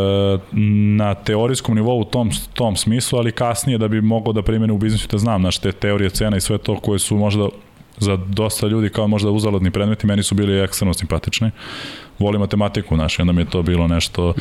na 0.97 1.13
teorijskom 1.13 1.75
nivou 1.75 1.99
u 1.99 2.05
tom, 2.05 2.29
tom 2.53 2.75
smislu, 2.75 3.19
ali 3.19 3.31
kasnije 3.31 3.77
da 3.77 3.87
bi 3.87 4.01
mogao 4.01 4.33
da 4.33 4.41
primene 4.41 4.73
u 4.73 4.77
biznisu 4.77 5.07
da 5.11 5.17
znam, 5.17 5.41
znaš, 5.41 5.57
te 5.57 5.71
teorije 5.71 6.09
cena 6.09 6.37
i 6.37 6.41
sve 6.41 6.57
to 6.57 6.79
koje 6.79 6.99
su 6.99 7.17
možda 7.17 7.47
za 7.97 8.15
dosta 8.17 8.67
ljudi 8.67 8.89
kao 8.89 9.07
možda 9.07 9.29
uzalodni 9.29 9.71
predmeti, 9.71 10.07
meni 10.07 10.23
su 10.23 10.35
bili 10.35 10.63
ekstremno 10.63 10.93
simpatični. 10.93 11.51
Volim 12.19 12.41
matematiku, 12.41 12.95
znaš, 12.95 13.19
onda 13.19 13.33
mi 13.33 13.41
je 13.41 13.49
to 13.49 13.61
bilo 13.61 13.87
nešto, 13.87 14.33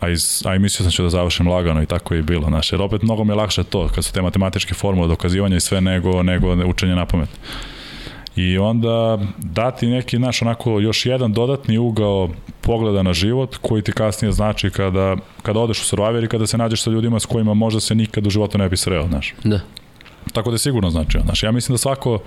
a, 0.00 0.08
iz, 0.08 0.42
a 0.46 0.54
i 0.54 0.58
mislio 0.58 0.76
sam 0.76 0.86
da 0.86 0.90
ću 0.90 1.02
da 1.02 1.08
završim 1.08 1.48
lagano 1.48 1.82
i 1.82 1.86
tako 1.86 2.14
je 2.14 2.22
bilo, 2.22 2.48
znaš, 2.48 2.72
jer 2.72 2.82
opet 2.82 3.02
mnogo 3.02 3.24
mi 3.24 3.32
je 3.32 3.36
lakše 3.36 3.64
to, 3.64 3.88
kad 3.94 4.04
su 4.04 4.12
te 4.12 4.22
matematičke 4.22 4.74
formule, 4.74 5.08
dokazivanja 5.08 5.56
i 5.56 5.60
sve, 5.60 5.80
nego, 5.80 6.22
nego 6.22 6.56
učenje 6.66 6.94
na 6.94 7.06
pamet. 7.06 7.28
I 8.36 8.58
onda 8.58 9.18
dati 9.38 9.86
neki, 9.86 10.16
znaš, 10.16 10.42
onako 10.42 10.80
još 10.80 11.06
jedan 11.06 11.32
dodatni 11.32 11.78
ugao 11.78 12.28
pogleda 12.60 13.02
na 13.02 13.12
život 13.12 13.56
koji 13.56 13.82
ti 13.82 13.92
kasnije 13.92 14.32
znači 14.32 14.70
kada, 14.70 15.16
kada 15.42 15.60
odeš 15.60 15.82
u 15.82 15.84
Survivor 15.84 16.24
i 16.24 16.28
kada 16.28 16.46
se 16.46 16.58
nađeš 16.58 16.82
sa 16.82 16.90
ljudima 16.90 17.20
s 17.20 17.26
kojima 17.26 17.54
možda 17.54 17.80
se 17.80 17.94
nikad 17.94 18.26
u 18.26 18.30
životu 18.30 18.58
ne 18.58 18.68
bi 18.68 18.76
sreo, 18.76 19.06
znaš. 19.08 19.34
Da. 19.44 19.60
Tako 20.32 20.50
da 20.50 20.54
je 20.54 20.58
sigurno 20.58 20.90
znači, 20.90 21.18
znaš, 21.24 21.42
ja 21.42 21.52
mislim 21.52 21.74
da 21.74 21.78
svako 21.78 22.18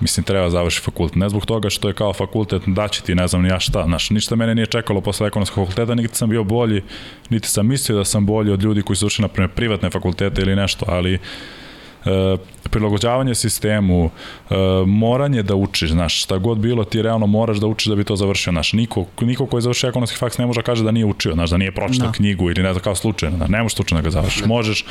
mislim 0.00 0.24
treba 0.24 0.50
završi 0.50 0.80
fakultet. 0.80 1.16
Ne 1.16 1.28
zbog 1.28 1.46
toga 1.46 1.70
što 1.70 1.88
je 1.88 1.94
kao 1.94 2.12
fakultet 2.12 2.62
daći 2.66 3.04
ti 3.04 3.14
ne 3.14 3.28
znam 3.28 3.42
ni 3.42 3.48
ja 3.48 3.60
šta, 3.60 3.84
znaš, 3.84 4.10
ništa 4.10 4.36
mene 4.36 4.54
nije 4.54 4.66
čekalo 4.66 5.00
posle 5.00 5.26
ekonomskog 5.26 5.68
fakulteta, 5.68 5.94
niti 5.94 6.16
sam 6.16 6.30
bio 6.30 6.44
bolji, 6.44 6.82
niti 7.30 7.48
sam 7.48 7.66
mislio 7.66 7.98
da 7.98 8.04
sam 8.04 8.26
bolji 8.26 8.52
od 8.52 8.62
ljudi 8.62 8.82
koji 8.82 8.96
su 8.96 9.06
ušli 9.06 9.22
na 9.22 9.28
primjer 9.28 9.50
privatne 9.50 9.90
fakultete 9.90 10.42
ili 10.42 10.56
nešto, 10.56 10.86
ali 10.88 11.14
e, 11.14 12.36
prilagođavanje 12.70 13.34
sistemu, 13.34 14.10
e, 14.50 14.54
moranje 14.86 15.42
da 15.42 15.54
učiš, 15.54 15.90
znaš, 15.90 16.22
šta 16.22 16.38
god 16.38 16.58
bilo, 16.58 16.84
ti 16.84 17.02
realno 17.02 17.26
moraš 17.26 17.56
da 17.56 17.66
učiš 17.66 17.86
da 17.86 17.94
bi 17.94 18.04
to 18.04 18.16
završio, 18.16 18.52
znaš, 18.52 18.72
niko, 18.72 19.04
niko 19.20 19.46
koji 19.46 19.62
završi 19.62 19.86
ekonomski 19.86 20.18
faks 20.18 20.38
ne 20.38 20.46
može 20.46 20.58
da 20.58 20.62
kaže 20.62 20.84
da 20.84 20.90
nije 20.90 21.04
učio, 21.06 21.32
znaš, 21.32 21.50
da 21.50 21.56
nije 21.56 21.72
pročitao 21.72 22.06
no. 22.06 22.12
Da. 22.12 22.16
knjigu 22.16 22.50
ili 22.50 22.62
ne 22.62 22.72
znam, 22.72 22.82
kao 22.82 22.94
slučajno, 22.94 23.38
da, 23.38 23.46
ne 23.46 23.62
možeš 23.62 23.76
slučajno 23.76 24.02
da 24.02 24.06
ga 24.06 24.10
završiš. 24.10 24.40
Da. 24.40 24.48
možeš 24.48 24.84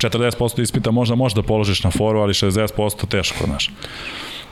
40% 0.00 0.62
ispita 0.62 0.90
možda 0.90 1.14
možeš 1.14 1.36
da 1.36 1.42
položiš 1.42 1.84
na 1.84 1.90
foru, 1.90 2.20
ali 2.20 2.32
60% 2.32 3.08
teško, 3.08 3.44
znaš. 3.44 3.70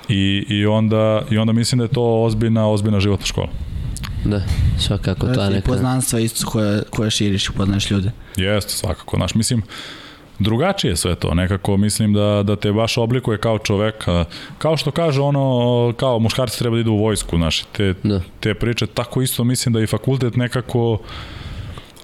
I, 0.09 0.45
i, 0.49 0.67
onda, 0.67 1.23
I 1.31 1.39
onda 1.39 1.53
mislim 1.53 1.79
da 1.79 1.85
je 1.85 1.89
to 1.89 2.23
ozbiljna, 2.23 2.69
ozbiljna 2.69 3.01
životna 3.01 3.27
škola. 3.27 3.49
Da, 4.25 4.43
svakako 4.79 5.27
to 5.27 5.43
je 5.43 5.51
neka... 5.51 5.71
Poznanstva 5.71 6.21
isto 6.21 6.51
koje, 6.51 6.83
koje 6.91 7.11
širiš, 7.11 7.51
upoznaješ 7.51 7.91
ljude. 7.91 8.11
Jeste, 8.37 8.73
svakako. 8.73 9.17
Znaš, 9.17 9.35
mislim, 9.35 9.63
drugačije 10.39 10.97
sve 10.97 11.15
to, 11.15 11.35
nekako 11.35 11.77
mislim 11.77 12.13
da, 12.13 12.43
da 12.47 12.57
te 12.57 12.73
baš 12.73 12.99
oblikuje 12.99 13.39
kao 13.39 13.59
čoveka, 13.59 14.25
kao 14.59 14.77
što 14.77 14.91
kaže 14.91 15.21
ono, 15.21 15.93
kao 15.97 16.19
muškarci 16.19 16.59
treba 16.59 16.77
da 16.77 16.81
idu 16.81 16.93
u 16.93 16.99
vojsku, 16.99 17.37
znaš, 17.37 17.65
te, 17.73 17.95
da. 18.03 18.21
te 18.41 18.55
priče, 18.55 18.87
tako 18.87 19.23
isto 19.23 19.45
mislim 19.45 19.73
da 19.73 19.81
i 19.81 19.87
fakultet 19.87 20.37
nekako 20.37 20.99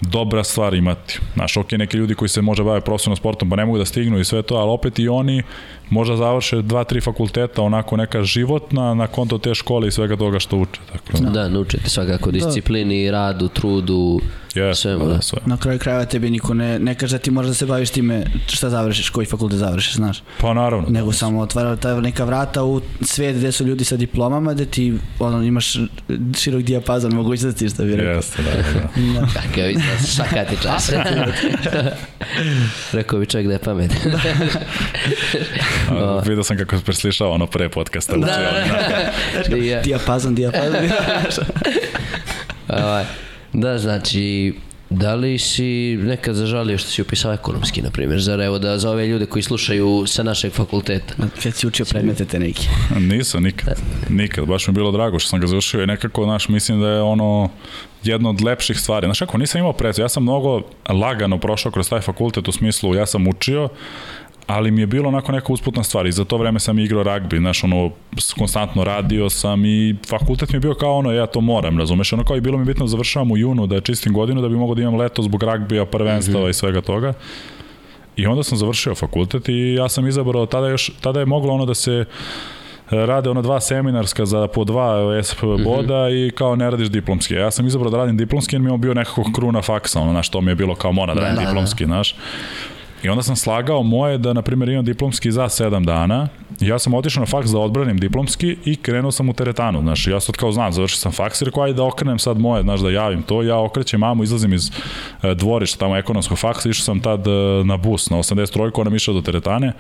dobra 0.07 0.45
stvar 0.45 0.75
imati. 0.75 1.19
Znaš, 1.35 1.57
ok, 1.57 1.73
neki 1.73 1.97
ljudi 1.97 2.15
koji 2.15 2.29
se 2.29 2.43
možda 2.43 2.65
bave 2.65 2.81
profesionalnom 2.81 3.17
sportom 3.17 3.51
pa 3.51 3.57
ne 3.57 3.65
mogu 3.65 3.79
da 3.79 3.85
stignu 3.85 4.19
i 4.19 4.25
sve 4.25 4.43
to, 4.43 4.55
ali 4.55 4.71
opet 4.71 4.99
i 4.99 5.09
oni 5.09 5.43
možda 5.91 6.17
završe 6.17 6.63
dva, 6.63 6.85
tri 6.85 7.01
fakulteta, 7.01 7.63
onako 7.63 7.97
neka 7.97 8.23
životna 8.23 8.95
na 8.95 9.07
konto 9.07 9.39
te 9.39 9.55
škole 9.55 9.89
i 9.89 9.91
svega 9.91 10.17
toga 10.17 10.39
što 10.39 10.57
uče. 10.57 10.81
Tako 10.93 11.23
da, 11.23 11.31
da 11.31 11.49
naučite 11.49 11.91
svakako 11.91 12.31
disciplini, 12.31 13.05
da. 13.07 13.13
radu, 13.13 13.49
trudu, 13.49 14.21
yes, 14.55 14.75
svemu. 14.75 15.07
Da, 15.07 15.21
sve. 15.21 15.39
Na 15.47 15.57
kraju 15.57 15.79
krajeva 15.79 16.05
tebi 16.05 16.31
niko 16.31 16.55
ne, 16.55 16.79
ne 16.79 16.95
kaže 16.95 17.15
da 17.15 17.23
ti 17.23 17.31
možeš 17.31 17.49
da 17.49 17.55
se 17.55 17.67
baviš 17.67 17.91
time 17.91 18.25
šta 18.47 18.71
završiš, 18.71 19.09
koji 19.09 19.27
fakultet 19.27 19.59
završiš, 19.59 19.95
znaš. 19.95 20.23
Pa 20.41 20.55
naravno. 20.55 20.89
Nego 20.89 21.07
da, 21.07 21.13
samo 21.13 21.41
otvara 21.41 21.77
ta 21.77 22.01
neka 22.01 22.25
vrata 22.25 22.65
u 22.65 22.81
svet 23.01 23.37
gde 23.37 23.53
su 23.53 23.65
ljudi 23.65 23.85
sa 23.85 23.97
diplomama, 23.97 24.55
gde 24.55 24.67
ti 24.67 24.95
ono, 25.19 25.43
imaš 25.43 25.75
širok 26.39 26.63
dijapazon 26.63 27.15
mogućnosti, 27.15 27.69
što 27.69 27.85
bi 27.85 27.97
rekao. 27.97 28.15
Jeste, 28.15 28.43
da, 28.43 28.51
da. 28.51 29.21
da. 29.21 29.27
Kakav 29.43 29.71
izraz, 29.71 30.17
šakati 30.17 30.57
čas. 30.63 30.93
rekao 32.93 33.19
bi 33.19 33.27
čovjek 33.27 33.47
da 33.47 33.53
je 33.53 33.59
pamet. 33.59 33.93
da. 35.91 36.23
Vidio 36.27 36.45
sam 36.45 36.57
kako 36.59 36.79
se 36.79 36.85
preslišao 36.85 37.31
ono 37.31 37.47
pre 37.47 37.69
podcasta. 37.69 38.17
Da, 38.17 38.27
da, 38.27 39.49
da. 39.49 39.81
Dijapazon, 39.83 40.35
dijapazon. 40.35 40.75
Ovaj, 42.85 43.05
da, 43.53 43.79
znači, 43.79 44.55
Da 44.91 45.15
li 45.15 45.39
si 45.39 45.97
nekad 45.97 46.35
zažalio 46.35 46.79
što 46.79 46.91
si 46.91 47.03
upisao 47.03 47.33
ekonomski, 47.33 47.83
na 47.83 47.91
primjer? 47.91 48.21
Zar 48.21 48.41
evo 48.41 48.59
da 48.59 48.79
za 48.79 48.91
ove 48.91 49.07
ljude 49.07 49.27
koji 49.27 49.43
slušaju 49.43 50.05
sa 50.07 50.23
našeg 50.23 50.53
fakulteta? 50.53 51.15
Kad 51.43 51.55
si 51.55 51.67
učio 51.67 51.87
predmete 51.91 52.25
te 52.25 52.39
neki? 52.39 52.69
Nisam, 53.11 53.43
nikad. 53.43 53.81
Nikad. 54.09 54.47
Baš 54.47 54.67
mi 54.67 54.71
je 54.71 54.75
bilo 54.75 54.93
drago 54.93 55.19
što 55.19 55.29
sam 55.29 55.41
ga 55.41 55.47
završio 55.47 55.83
i 55.83 55.87
nekako, 55.87 56.25
znaš, 56.25 56.49
mislim 56.49 56.81
da 56.81 56.89
je 56.89 57.03
ono 57.03 57.49
jedno 58.03 58.31
od 58.31 58.43
lepših 58.43 58.81
stvari. 58.81 59.07
Znaš 59.07 59.19
kako, 59.19 59.39
nisam 59.39 59.59
imao 59.59 59.73
predstav. 59.73 60.05
Ja 60.05 60.09
sam 60.09 60.23
mnogo 60.23 60.63
lagano 60.89 61.39
prošao 61.39 61.73
kroz 61.73 61.91
taj 61.91 62.01
fakultet 62.01 62.49
u 62.49 62.53
smislu, 62.53 62.95
ja 62.95 63.07
sam 63.07 63.29
učio, 63.29 63.69
ali 64.47 64.71
mi 64.71 64.81
je 64.81 64.87
bilo 64.87 65.09
onako 65.09 65.33
neka 65.33 65.53
usputna 65.53 65.83
stvar 65.83 66.07
i 66.07 66.13
za 66.13 66.25
to 66.25 66.37
vreme 66.37 66.61
sam 66.61 66.79
igrao 66.79 67.03
ragbi, 67.03 67.39
znaš, 67.39 67.65
ono, 67.65 67.91
konstantno 68.39 68.85
radio 68.85 69.31
sam 69.31 69.65
i 69.65 69.97
fakultet 70.09 70.53
mi 70.53 70.57
je 70.57 70.61
bio 70.61 70.75
kao 70.75 70.99
ono, 70.99 71.13
ja 71.13 71.27
to 71.27 71.41
moram, 71.41 71.79
razumeš, 71.79 72.13
ono 72.13 72.25
kao 72.25 72.37
i 72.37 72.41
bilo 72.41 72.59
mi 72.59 72.65
bitno 72.65 72.85
da 72.85 72.89
završavam 72.89 73.31
u 73.31 73.37
junu, 73.37 73.67
da 73.67 73.81
čistim 73.81 74.13
godinu, 74.13 74.41
da 74.41 74.49
bi 74.49 74.57
mogao 74.57 74.75
da 74.75 74.83
imam 74.83 74.97
leto 74.97 75.23
zbog 75.23 75.43
ragbija, 75.43 75.87
prvenstava 75.87 76.41
mm 76.41 76.47
-hmm. 76.47 76.51
i 76.51 76.55
svega 76.55 76.81
toga. 76.81 77.13
I 78.17 78.27
onda 78.27 78.43
sam 78.43 78.59
završio 78.59 78.95
fakultet 78.95 79.49
i 79.49 79.75
ja 79.75 79.89
sam 79.89 80.07
izabrao, 80.07 80.47
tada, 80.47 80.69
još, 80.69 80.91
tada 81.01 81.21
je 81.21 81.27
moglo 81.27 81.55
ono 81.55 81.67
da 81.67 81.75
se 81.75 81.93
e, 81.93 82.05
rade 82.91 83.31
ono 83.31 83.43
dva 83.43 83.61
seminarska 83.61 84.27
za 84.27 84.49
po 84.49 84.65
dva 84.65 85.23
SP 85.29 85.43
mhm. 85.43 85.65
boda 85.65 86.09
mm 86.09 86.13
-hmm. 86.13 86.29
i 86.29 86.31
kao 86.31 86.57
ne 86.57 86.71
radiš 86.71 86.89
diplomski. 86.89 87.35
Ja 87.35 87.51
sam 87.51 87.67
izabrao 87.67 87.91
da 87.91 87.97
radim 87.97 88.17
diplomski 88.17 88.57
jer 88.57 88.63
mi 88.63 88.73
je 88.73 88.79
bio 88.79 88.95
nekako 88.95 89.25
kruna 89.35 89.63
faksa, 89.63 90.01
ono, 90.01 90.11
znaš, 90.11 90.29
to 90.29 90.41
mi 90.41 90.51
je 90.51 90.55
bilo 90.55 90.75
kao 90.75 90.93
mora 90.93 91.15
da 91.15 91.21
radim 91.21 91.37
da, 91.37 91.51
diplomski, 91.51 91.85
da. 91.85 91.89
znaš. 91.89 92.15
I 93.05 93.09
onda 93.09 93.23
sam 93.23 93.37
slagao 93.37 93.83
moje 93.83 94.19
da, 94.19 94.33
na 94.33 94.43
primjer, 94.43 94.69
imam 94.69 94.85
diplomski 94.85 95.33
za 95.33 95.45
7 95.45 95.85
dana. 95.85 96.29
Ja 96.61 96.79
sam 96.79 96.95
otišao 96.95 97.21
na 97.21 97.27
faks 97.27 97.51
da 97.51 97.59
odbranim 97.59 97.99
diplomski 97.99 98.57
i 98.65 98.77
krenuo 98.77 99.13
sam 99.13 99.29
u 99.29 99.33
teretanu. 99.33 99.81
Znaš, 99.81 100.07
ja 100.07 100.21
sad 100.21 100.37
kao 100.37 100.53
znam, 100.53 100.73
završio 100.73 100.97
sam 100.97 101.13
faks 101.13 101.43
i 101.43 101.45
rekao, 101.45 101.63
ajde 101.63 101.77
da 101.77 101.85
okrenem 101.85 102.19
sad 102.19 102.39
moje, 102.39 102.63
znaš, 102.63 102.81
da 102.81 102.91
javim 102.91 103.23
to. 103.23 103.43
Ja 103.43 103.59
okrećem 103.59 104.01
mamu, 104.01 104.23
izlazim 104.23 104.53
iz 104.53 104.71
e, 105.23 105.35
dvorišta, 105.35 105.79
tamo 105.79 105.97
ekonomskog 105.97 106.39
faksa, 106.39 106.69
išao 106.69 106.85
sam 106.85 107.01
tad 107.01 107.27
e, 107.27 107.31
na 107.65 107.77
bus, 107.77 108.11
na 108.11 108.17
83, 108.17 108.71
ona 108.75 108.91
mi 108.91 108.97
išao 108.97 109.15
do 109.15 109.21
teretane. 109.21 109.73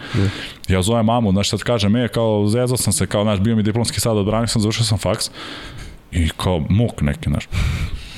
Ja 0.68 0.82
zovem 0.82 1.06
mamu, 1.06 1.32
znaš, 1.32 1.50
sad 1.50 1.62
kažem, 1.62 1.96
e, 1.96 2.08
kao, 2.08 2.46
zezao 2.48 2.76
sam 2.76 2.92
se, 2.92 3.06
kao, 3.06 3.22
znaš, 3.22 3.40
bio 3.40 3.56
mi 3.56 3.62
diplomski 3.62 4.00
sad, 4.00 4.16
odbranio 4.16 4.46
sam, 4.46 4.62
završio 4.62 4.84
sam 4.84 4.98
faks. 4.98 5.30
I 6.12 6.28
kao, 6.28 6.62
muk 6.68 7.02
neki, 7.02 7.30
znaš. 7.30 7.48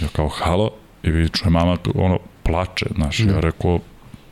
Ja 0.02 0.08
kao, 0.12 0.28
halo, 0.28 0.70
i 1.02 1.10
vidi, 1.10 1.28
čuje 1.28 1.50
mama, 1.50 1.76
ono, 1.94 2.18
plače, 2.42 2.86
znaš, 2.96 3.20
ja 3.20 3.40
rekao, 3.40 3.78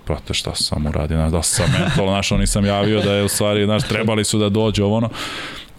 brate, 0.07 0.35
šta 0.35 0.55
sam 0.55 0.87
uradio, 0.87 1.17
znaš, 1.17 1.33
da 1.33 1.43
sam 1.43 1.67
mental, 1.79 2.07
znaš, 2.09 2.33
on 2.33 2.41
nisam 2.41 2.65
javio 2.65 3.01
da 3.01 3.13
je 3.13 3.25
u 3.25 3.29
stvari, 3.29 3.65
znaš, 3.65 3.89
trebali 3.89 4.25
su 4.25 4.39
da 4.39 4.49
dođe 4.49 4.85
ovo, 4.85 4.97
ono, 4.97 5.09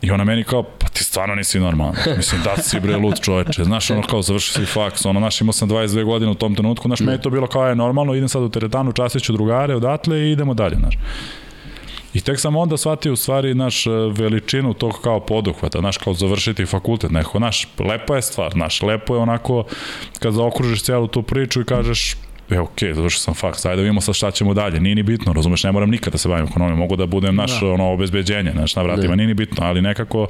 I 0.02 0.12
ona 0.12 0.24
meni 0.24 0.44
kao, 0.44 0.64
pa 0.64 0.88
ti 0.88 1.04
stvarno 1.04 1.36
nisi 1.36 1.60
normalan. 1.60 1.96
Mislim, 2.18 2.42
da 2.44 2.62
si 2.62 2.80
bre 2.80 2.98
lud 2.98 3.20
čoveče. 3.22 3.64
Znaš, 3.64 3.92
ono 3.92 4.02
kao 4.02 4.22
završio 4.22 4.54
si 4.54 4.72
faks, 4.74 5.06
ono, 5.06 5.20
znaš, 5.20 5.42
imao 5.42 5.54
sam 5.54 5.70
22 5.70 6.04
godine 6.04 6.32
u 6.32 6.36
tom 6.36 6.56
trenutku, 6.56 6.88
znaš, 6.88 7.00
meni 7.00 7.22
to 7.22 7.30
bilo 7.30 7.48
kao 7.48 7.68
je 7.68 7.76
normalno, 7.76 8.16
idem 8.16 8.30
sad 8.30 8.44
u 8.44 8.50
teretanu, 8.50 8.92
častit 8.92 9.24
ću 9.24 9.34
drugare 9.34 9.76
odatle 9.76 10.20
i 10.20 10.32
idemo 10.32 10.54
dalje, 10.54 10.76
znaš. 10.76 10.96
I 12.14 12.22
tek 12.22 12.40
sam 12.40 12.56
onda 12.56 12.78
shvatio 12.78 13.14
u 13.14 13.16
stvari 13.16 13.54
naš 13.54 13.86
veličinu 14.12 14.74
tog 14.74 15.00
kao 15.04 15.20
poduhvata, 15.20 15.82
naš 15.82 15.98
kao 15.98 16.14
završiti 16.14 16.66
fakultet 16.66 17.12
neko, 17.12 17.40
naš 17.40 17.68
lepa 17.80 18.16
je 18.16 18.22
stvar, 18.22 18.56
naš 18.56 18.82
lepo 18.82 19.16
je 19.16 19.22
onako 19.22 19.66
kad 20.20 20.34
zaokružiš 20.34 20.84
celu 20.84 21.08
tu 21.08 21.22
priču 21.22 21.62
i 21.62 21.66
kažeš 21.66 22.16
e, 22.50 22.60
ok, 22.60 22.84
završio 22.94 23.20
sam 23.20 23.34
faks, 23.34 23.66
ajde 23.66 23.76
da 23.76 23.82
vidimo 23.82 24.02
sad 24.02 24.16
šta 24.16 24.32
ćemo 24.32 24.54
dalje, 24.54 24.80
nije 24.80 24.96
ni 24.96 25.04
bitno, 25.04 25.34
razumeš, 25.34 25.64
ne 25.64 25.72
moram 25.72 25.90
nikada 25.90 26.12
da 26.12 26.18
se 26.18 26.30
bavim 26.30 26.46
ekonomijom, 26.46 26.80
mogu 26.80 26.96
da 26.96 27.06
budem 27.06 27.36
naš 27.36 27.60
da. 27.60 27.68
ono, 27.68 27.92
obezbeđenje, 27.92 28.54
naš, 28.54 28.76
na 28.76 28.82
vratima, 28.82 29.08
da. 29.08 29.16
nije 29.16 29.28
ni 29.28 29.34
bitno, 29.34 29.66
ali 29.66 29.82
nekako 29.82 30.28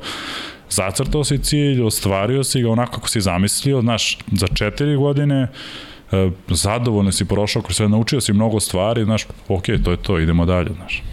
zacrtao 0.70 1.24
si 1.24 1.38
cilj, 1.38 1.82
ostvario 1.82 2.44
si 2.44 2.62
ga 2.62 2.70
onako 2.70 2.92
kako 2.92 3.10
si 3.10 3.22
zamislio, 3.22 3.82
znaš, 3.82 4.18
za 4.32 4.48
četiri 4.48 4.96
godine 4.96 5.48
e, 6.12 6.30
zadovoljno 6.48 7.12
si 7.12 7.26
prošao 7.26 7.62
kroz 7.62 7.76
sve, 7.76 7.90
naučio 7.90 8.22
si 8.22 8.34
mnogo 8.34 8.60
stvari, 8.60 9.04
znaš, 9.04 9.26
ok, 9.48 9.66
to 9.84 9.92
je 9.92 9.98
to, 9.98 10.20
idemo 10.20 10.46
dalje, 10.46 10.72
znaš. 10.76 11.04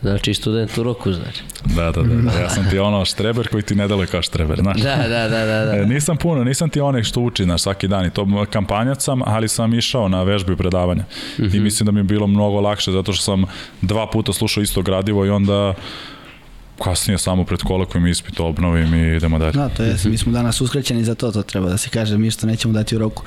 Znači 0.00 0.34
student 0.34 0.78
u 0.78 0.82
roku, 0.82 1.12
znači. 1.12 1.42
Da, 1.64 1.92
da, 1.92 2.02
da, 2.02 2.14
da. 2.32 2.40
Ja 2.40 2.48
sam 2.48 2.70
ti 2.70 2.78
ono 2.78 3.04
štreber 3.04 3.48
koji 3.48 3.62
ti 3.62 3.74
ne 3.74 3.88
deluje 3.88 4.06
kao 4.06 4.22
štreber, 4.22 4.58
znaš. 4.60 4.80
Da, 4.80 4.96
da, 4.96 5.28
da, 5.28 5.44
da. 5.44 5.64
da. 5.64 5.76
E, 5.76 5.86
nisam 5.86 6.16
puno, 6.16 6.44
nisam 6.44 6.70
ti 6.70 6.80
onaj 6.80 7.02
što 7.02 7.20
uči, 7.20 7.44
znaš, 7.44 7.62
svaki 7.62 7.88
dan 7.88 8.06
i 8.06 8.10
to 8.10 8.46
kampanjac 8.50 9.04
sam, 9.04 9.22
ali 9.22 9.48
sam 9.48 9.74
išao 9.74 10.08
na 10.08 10.22
vežbe 10.22 10.52
i 10.52 10.56
predavanja. 10.56 11.02
Mm 11.02 11.42
-hmm. 11.42 11.44
I 11.44 11.56
mhm. 11.56 11.62
mislim 11.62 11.84
da 11.86 11.92
mi 11.92 12.00
je 12.00 12.04
bilo 12.04 12.26
mnogo 12.26 12.60
lakše 12.60 12.92
zato 12.92 13.12
što 13.12 13.22
sam 13.22 13.44
dva 13.82 14.10
puta 14.10 14.32
slušao 14.32 14.62
isto 14.62 14.82
gradivo 14.82 15.26
i 15.26 15.30
onda 15.30 15.74
kasnije 16.84 17.18
samo 17.18 17.44
pred 17.44 17.62
kolokvim 17.62 18.06
ispit 18.06 18.40
obnovim 18.40 18.94
i 18.94 19.16
idemo 19.16 19.38
dalje. 19.38 19.52
Da, 19.52 19.68
to 19.68 19.82
je, 19.82 19.96
mi 20.04 20.18
smo 20.18 20.32
danas 20.32 20.60
uskrećeni 20.60 21.04
za 21.04 21.14
to, 21.14 21.32
to 21.32 21.42
treba 21.42 21.68
da 21.68 21.78
se 21.78 21.90
kaže, 21.90 22.18
mi 22.18 22.30
što 22.30 22.46
nećemo 22.46 22.74
dati 22.74 22.96
u 22.96 22.98
roku. 22.98 23.22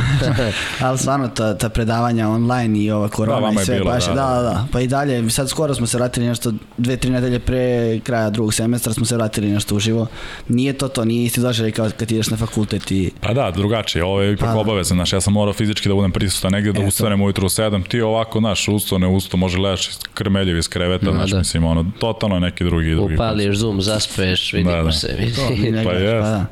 Ali 0.80 0.98
stvarno, 0.98 1.28
ta, 1.28 1.58
ta 1.58 1.68
predavanja 1.68 2.28
online 2.28 2.78
i 2.78 2.90
ova 2.90 3.08
korona 3.08 3.52
da, 3.52 3.62
i 3.62 3.64
sve, 3.64 3.74
bilo, 3.74 3.90
baš, 3.90 4.06
da, 4.06 4.14
da, 4.14 4.20
da, 4.20 4.42
da, 4.42 4.66
pa 4.72 4.80
i 4.80 4.86
dalje, 4.86 5.30
sad 5.30 5.50
skoro 5.50 5.74
smo 5.74 5.86
se 5.86 5.96
vratili 5.96 6.26
nešto, 6.26 6.52
dve, 6.78 6.96
tri 6.96 7.10
nedelje 7.10 7.38
pre 7.38 8.00
kraja 8.00 8.30
drugog 8.30 8.54
semestra 8.54 8.92
smo 8.92 9.04
se 9.04 9.16
vratili 9.16 9.50
nešto 9.50 9.76
uživo. 9.76 10.06
Nije 10.48 10.72
to 10.72 10.88
to, 10.88 11.04
nije 11.04 11.24
isti 11.24 11.40
doželj 11.40 11.72
kao 11.72 11.90
kad 11.96 12.12
ideš 12.12 12.30
na 12.30 12.36
fakultet 12.36 12.90
i... 12.90 13.10
Pa 13.20 13.34
da, 13.34 13.50
drugačije, 13.50 14.04
ovo 14.04 14.20
je 14.20 14.32
ipak 14.32 14.48
pa, 14.48 14.54
da. 14.54 14.60
obavezno, 14.60 14.94
znaš, 14.94 15.12
ja 15.12 15.20
sam 15.20 15.32
morao 15.32 15.52
fizički 15.52 15.88
da 15.88 15.94
budem 15.94 16.12
prisutan 16.12 16.52
negde, 16.52 16.72
da 16.72 16.82
e, 16.82 16.86
ustanem 16.86 17.22
ujutru 17.22 17.46
u 17.46 17.48
7, 17.48 17.88
ti 17.88 18.00
ovako, 18.00 18.38
znaš, 18.38 18.68
usto, 18.68 18.98
ne 18.98 19.06
usto, 19.06 19.36
može 19.36 19.58
leći 19.58 19.90
krmeljiv 20.14 20.58
iz 20.58 20.68
kreveta, 20.68 21.12
znaš, 21.12 21.30
da. 21.30 21.38
mislim, 21.38 21.64
ono, 21.64 21.86
totalno 21.98 22.38
neki 22.38 22.64
drugi, 22.72 22.94
drugi 22.94 23.14
Upališ 23.14 23.56
Zoom, 23.56 23.82
zaspeš, 23.82 24.52
vidimo 24.52 24.76
da, 24.76 24.82
da. 24.82 24.92
se. 24.92 25.08
To, 25.36 25.48
pa 25.84 25.92
je. 25.92 26.20
Pa 26.20 26.28
da. 26.28 26.46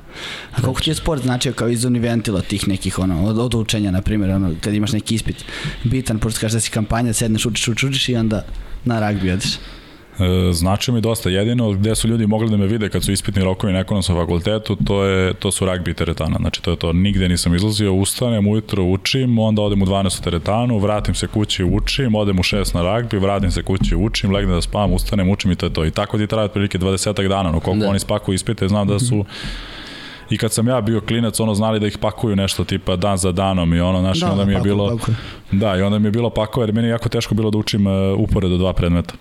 A 0.53 0.63
koliko 0.63 0.81
ti 0.81 0.91
je 0.91 0.95
sport 0.95 1.23
značio 1.23 1.53
kao 1.53 1.69
izumni 1.69 1.99
ventil 1.99 2.37
od 2.37 2.47
tih 2.47 2.69
nekih, 2.69 2.99
ono, 2.99 3.25
od, 3.25 3.39
od 3.39 3.55
učenja, 3.55 3.91
na 3.91 4.03
primjer, 4.03 4.31
ono, 4.31 4.55
kad 4.61 4.75
imaš 4.75 4.93
neki 4.93 5.15
ispit 5.15 5.45
bitan, 5.85 6.19
pošto 6.19 6.41
kažeš 6.41 6.53
da 6.53 6.61
si 6.61 6.71
kampanja, 6.71 7.13
sedneš, 7.13 7.47
učiš, 7.47 7.69
učiš, 7.69 7.85
učiš 7.85 8.09
i 8.09 8.17
onda 8.17 8.45
na 8.85 9.01
ragbi 9.01 9.33
odiš. 9.33 9.51
E, 10.21 10.53
znači 10.53 10.93
mi 10.93 11.01
dosta. 11.01 11.31
Jedino 11.31 11.73
gde 11.73 11.95
su 11.95 12.09
ljudi 12.09 12.27
mogli 12.27 12.51
da 12.51 12.57
me 12.57 12.67
vide 12.67 12.89
kad 12.89 13.05
su 13.05 13.13
ispitni 13.13 13.45
rokovi 13.45 13.73
na 13.73 13.79
ekonomskom 13.79 14.17
fakultetu, 14.17 14.77
to, 14.77 15.05
je, 15.05 15.35
to 15.35 15.51
su 15.51 15.67
ragbi 15.67 15.95
teretana. 15.95 16.37
Znači 16.41 16.63
to 16.63 16.71
je 16.71 16.77
to. 16.77 16.93
Nigde 16.93 17.29
nisam 17.29 17.55
izlazio, 17.55 17.95
ustanem 17.95 18.47
ujutro, 18.47 18.85
učim, 18.85 19.39
onda 19.39 19.63
odem 19.63 19.83
u 19.83 19.87
12 19.87 20.21
u 20.21 20.25
teretanu, 20.25 20.79
vratim 20.79 21.15
se 21.15 21.27
kući, 21.27 21.65
učim, 21.65 22.15
odem 22.15 22.39
u 22.39 22.43
6 22.43 22.75
na 22.75 22.83
ragbi, 22.83 23.19
vratim 23.19 23.51
se 23.51 23.63
kući, 23.63 23.97
učim, 23.97 24.33
legnem 24.33 24.55
da 24.55 24.63
spavam, 24.63 24.93
ustanem, 24.93 25.31
učim 25.31 25.51
i 25.51 25.57
to 25.57 25.67
je 25.67 25.73
to. 25.73 25.85
I 25.85 25.91
tako 25.91 26.19
ti 26.19 26.27
traje 26.27 26.45
otprilike 26.45 26.79
20 26.79 27.29
dana, 27.29 27.51
no 27.51 27.61
koliko 27.61 27.85
da. 27.85 27.91
oni 27.91 27.99
spakuju 27.99 28.35
ispite, 28.35 28.69
znam 28.69 28.89
da 28.89 28.99
su 28.99 29.25
I 30.31 30.39
kad 30.39 30.53
sam 30.53 30.69
ja 30.69 30.81
bio 30.81 31.01
klinac, 31.01 31.41
ono 31.41 31.55
znali 31.55 31.81
da 31.81 31.87
ih 31.87 31.99
pakuju 31.99 32.37
nešto 32.37 32.65
tipa 32.65 32.97
dan 32.97 33.17
za 33.17 33.33
danom 33.33 33.75
i 33.75 33.81
ono, 33.81 34.01
znaš, 34.01 34.21
da, 34.21 34.33
onda 34.33 34.45
mi 34.45 34.53
je 34.53 34.57
pakuju, 34.57 34.75
bilo 34.75 34.97
pakuju. 34.99 35.17
Da, 35.51 35.77
i 35.77 35.83
onda 35.83 35.99
mi 35.99 36.07
je 36.07 36.11
bilo 36.11 36.31
pakao 36.31 36.63
jer 36.63 36.73
meni 36.73 36.89
je 36.89 36.91
jako 36.91 37.09
teško 37.09 37.35
bilo 37.35 37.51
da 37.51 37.59
učim 37.59 37.87
uh, 37.87 37.93
uporedo 38.19 38.57
dva 38.57 38.73
predmeta. 38.73 39.15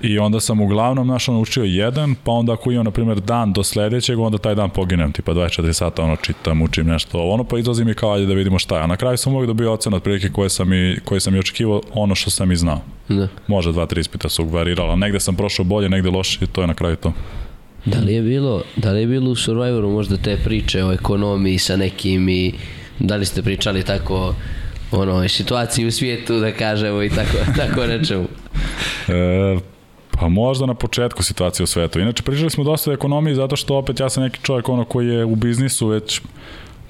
I 0.00 0.18
onda 0.18 0.40
sam 0.40 0.60
uglavnom 0.60 1.06
naš 1.06 1.28
ono 1.28 1.40
učio 1.40 1.64
jedan, 1.64 2.14
pa 2.24 2.32
onda 2.32 2.52
ako 2.52 2.70
imam, 2.70 2.84
na 2.84 2.90
primjer, 2.90 3.20
dan 3.20 3.52
do 3.52 3.62
sledećeg, 3.62 4.18
onda 4.18 4.38
taj 4.38 4.54
dan 4.54 4.70
poginem, 4.70 5.12
tipa 5.12 5.32
24 5.32 5.72
sata, 5.72 6.02
ono, 6.02 6.16
čitam, 6.16 6.62
učim 6.62 6.86
nešto, 6.86 7.18
ono, 7.22 7.44
pa 7.44 7.58
izlazim 7.58 7.88
i 7.88 7.94
kao, 7.94 8.12
ajde 8.12 8.26
da 8.26 8.34
vidimo 8.34 8.58
šta 8.58 8.76
je. 8.76 8.82
A 8.82 8.86
na 8.86 8.96
kraju 8.96 9.16
sam 9.16 9.34
uvijek 9.34 9.46
dobio 9.46 9.72
ocen 9.72 9.94
od 9.94 10.02
prilike 10.02 10.28
koje 10.28 10.50
sam 10.50 10.72
i, 10.72 10.96
koje 11.04 11.20
sam 11.20 11.34
i 11.34 11.38
očekivao, 11.38 11.80
ono 11.94 12.14
što 12.14 12.30
sam 12.30 12.52
i 12.52 12.56
znao. 12.56 12.80
Da. 13.08 13.28
Može 13.46 13.72
dva, 13.72 13.86
tri 13.86 14.00
ispita 14.00 14.28
su 14.28 14.44
varirala. 14.44 14.96
Negde 14.96 15.20
sam 15.20 15.36
prošao 15.36 15.64
bolje, 15.64 15.88
negde 15.88 16.10
loše 16.10 16.44
i 16.44 16.48
to 16.48 16.60
je 16.60 16.66
na 16.66 16.74
kraju 16.74 16.96
to. 16.96 17.12
Da 17.84 17.98
li 17.98 18.14
je 18.14 18.22
bilo, 18.22 18.62
da 18.76 18.92
li 18.92 19.00
je 19.00 19.06
bilo 19.06 19.30
u 19.30 19.36
Survivoru 19.36 19.90
možda 19.90 20.16
te 20.16 20.36
priče 20.44 20.84
o 20.84 20.92
ekonomiji 20.92 21.58
sa 21.58 21.76
nekim 21.76 22.28
i 22.28 22.52
da 22.98 23.16
li 23.16 23.26
ste 23.26 23.42
pričali 23.42 23.82
tako 23.82 24.34
ono, 24.92 25.28
situaciji 25.28 25.86
u 25.86 25.92
svijetu, 25.92 26.38
da 26.38 26.52
kažemo, 26.52 27.02
i 27.02 27.08
tako, 27.08 27.36
tako 27.60 27.86
rečemo? 27.86 28.24
E, 29.08 29.58
Pa 30.20 30.28
možda 30.28 30.66
na 30.66 30.74
početku 30.74 31.22
situacije 31.22 31.64
u 31.64 31.66
svetu. 31.66 32.00
Inače, 32.00 32.22
pričali 32.22 32.50
smo 32.50 32.64
dosta 32.64 32.90
o 32.90 32.94
ekonomiji 32.94 33.34
zato 33.34 33.56
što 33.56 33.76
opet 33.76 34.00
ja 34.00 34.08
sam 34.08 34.22
neki 34.22 34.40
čovjek 34.42 34.68
ono 34.68 34.84
koji 34.84 35.08
je 35.08 35.24
u 35.24 35.34
biznisu 35.34 35.86
već 35.86 36.20